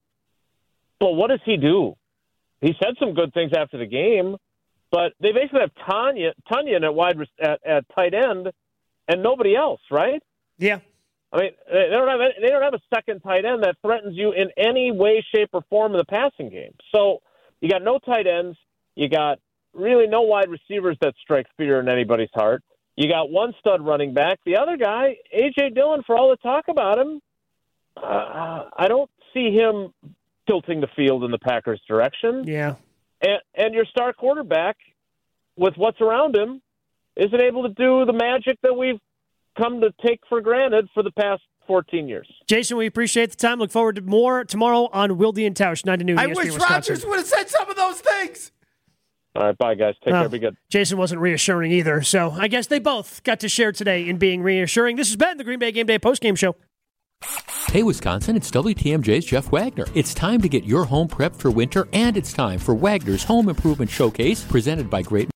But 1.01 1.13
what 1.13 1.29
does 1.29 1.41
he 1.45 1.57
do? 1.57 1.95
He 2.61 2.75
said 2.83 2.95
some 2.99 3.15
good 3.15 3.35
things 3.35 3.53
after 3.57 3.79
the 3.79 3.87
game, 3.87 4.37
but 4.91 5.13
they 5.21 5.33
basically 5.33 5.61
have 5.61 5.73
Tanya 5.87 6.33
Tonyan 6.51 6.85
at 6.85 6.95
wide 6.95 7.19
at, 7.41 7.61
at 7.67 7.85
tight 7.95 8.15
end, 8.15 8.51
and 9.09 9.23
nobody 9.23 9.55
else, 9.55 9.81
right? 9.91 10.23
Yeah. 10.59 10.79
I 11.33 11.39
mean, 11.39 11.51
they 11.71 11.89
don't 11.91 12.09
have 12.09 12.21
any, 12.21 12.35
they 12.41 12.49
don't 12.49 12.63
have 12.63 12.75
a 12.75 12.95
second 12.95 13.21
tight 13.21 13.45
end 13.45 13.63
that 13.65 13.77
threatens 13.83 14.17
you 14.17 14.33
in 14.33 14.51
any 14.57 14.91
way, 14.93 15.25
shape, 15.35 15.51
or 15.53 15.63
form 15.69 15.93
in 15.93 15.99
the 15.99 16.05
passing 16.05 16.49
game. 16.49 16.75
So 16.95 17.21
you 17.61 17.69
got 17.69 17.83
no 17.83 17.99
tight 17.99 18.27
ends. 18.27 18.57
You 18.95 19.09
got 19.09 19.39
really 19.75 20.07
no 20.07 20.23
wide 20.23 20.49
receivers 20.49 20.97
that 21.03 21.15
strike 21.21 21.47
fear 21.59 21.81
in 21.81 21.89
anybody's 21.89 22.31
heart. 22.35 22.63
You 22.97 23.09
got 23.09 23.31
one 23.31 23.53
stud 23.61 23.85
running 23.85 24.15
back. 24.15 24.39
The 24.47 24.57
other 24.57 24.79
guy, 24.79 25.17
AJ 25.37 25.75
Dillon, 25.75 26.03
for 26.07 26.17
all 26.17 26.31
the 26.31 26.37
talk 26.37 26.69
about 26.69 26.99
him, 26.99 27.21
uh, 27.97 28.65
I 28.77 28.89
don't 28.89 29.11
see 29.33 29.51
him 29.53 29.93
tilting 30.47 30.81
the 30.81 30.89
field 30.97 31.25
in 31.25 31.31
the 31.31 31.39
Packers' 31.39 31.81
direction. 31.89 32.45
Yeah. 32.47 32.75
And, 33.21 33.39
and 33.55 33.75
your 33.75 33.85
star 33.87 34.13
quarterback, 34.13 34.77
with 35.57 35.75
what's 35.77 36.01
around 36.01 36.37
him, 36.37 36.61
isn't 37.17 37.41
able 37.41 37.63
to 37.63 37.71
do 37.71 38.05
the 38.05 38.13
magic 38.13 38.59
that 38.63 38.75
we've 38.77 39.01
come 39.59 39.81
to 39.81 39.91
take 40.07 40.21
for 40.29 40.41
granted 40.41 40.89
for 40.93 41.03
the 41.03 41.11
past 41.13 41.43
14 41.67 42.07
years. 42.09 42.29
Jason, 42.47 42.77
we 42.77 42.87
appreciate 42.87 43.31
the 43.31 43.37
time. 43.37 43.59
Look 43.59 43.71
forward 43.71 43.97
to 43.97 44.03
more 44.03 44.45
tomorrow 44.45 44.89
on 44.93 45.17
Wilde 45.17 45.39
and 45.39 45.57
Tausch, 45.57 45.85
9 45.85 45.99
to 45.99 46.05
noon. 46.05 46.19
I 46.19 46.27
ESPN 46.27 46.37
wish 46.37 46.47
Wisconsin. 46.53 46.93
Rodgers 46.93 47.07
would 47.07 47.17
have 47.19 47.27
said 47.27 47.49
some 47.49 47.69
of 47.69 47.77
those 47.77 48.01
things. 48.01 48.53
All 49.35 49.45
right, 49.45 49.59
bye, 49.59 49.75
guys. 49.75 49.95
Take 50.05 50.13
Well, 50.13 50.23
care. 50.23 50.29
Be 50.31 50.39
good. 50.39 50.57
Jason 50.71 50.97
wasn't 50.97 51.21
reassuring 51.21 51.73
either, 51.73 52.03
so 52.03 52.31
I 52.31 52.49
guess 52.49 52.69
they 52.69 52.79
both 52.79 53.23
got 53.23 53.41
to 53.41 53.49
share 53.49 53.73
today 53.73 54.09
in 54.09 54.17
being 54.17 54.43
reassuring. 54.43 54.97
This 54.97 55.09
has 55.09 55.17
been 55.17 55.37
the 55.37 55.45
Green 55.45 55.59
Bay 55.59 55.73
Game 55.73 55.87
Day 55.87 55.99
postgame 55.99 56.39
show. 56.39 56.57
Hey, 57.73 57.83
Wisconsin, 57.83 58.37
it's 58.37 58.51
WTMJ's 58.53 59.27
Jeff 59.27 59.51
Wagner. 59.51 59.87
It's 59.93 60.15
time 60.15 60.41
to 60.41 60.49
get 60.49 60.65
your 60.65 60.85
home 60.85 61.09
prepped 61.09 61.37
for 61.37 61.51
winter, 61.51 61.89
and 61.93 62.17
it's 62.17 62.33
time 62.33 62.61
for 62.61 62.75
Wagner's 62.75 63.25
Home 63.25 63.49
Improvement 63.49 63.91
Showcase 63.91 64.45
presented 64.45 64.89
by 64.89 65.03
Great 65.03 65.25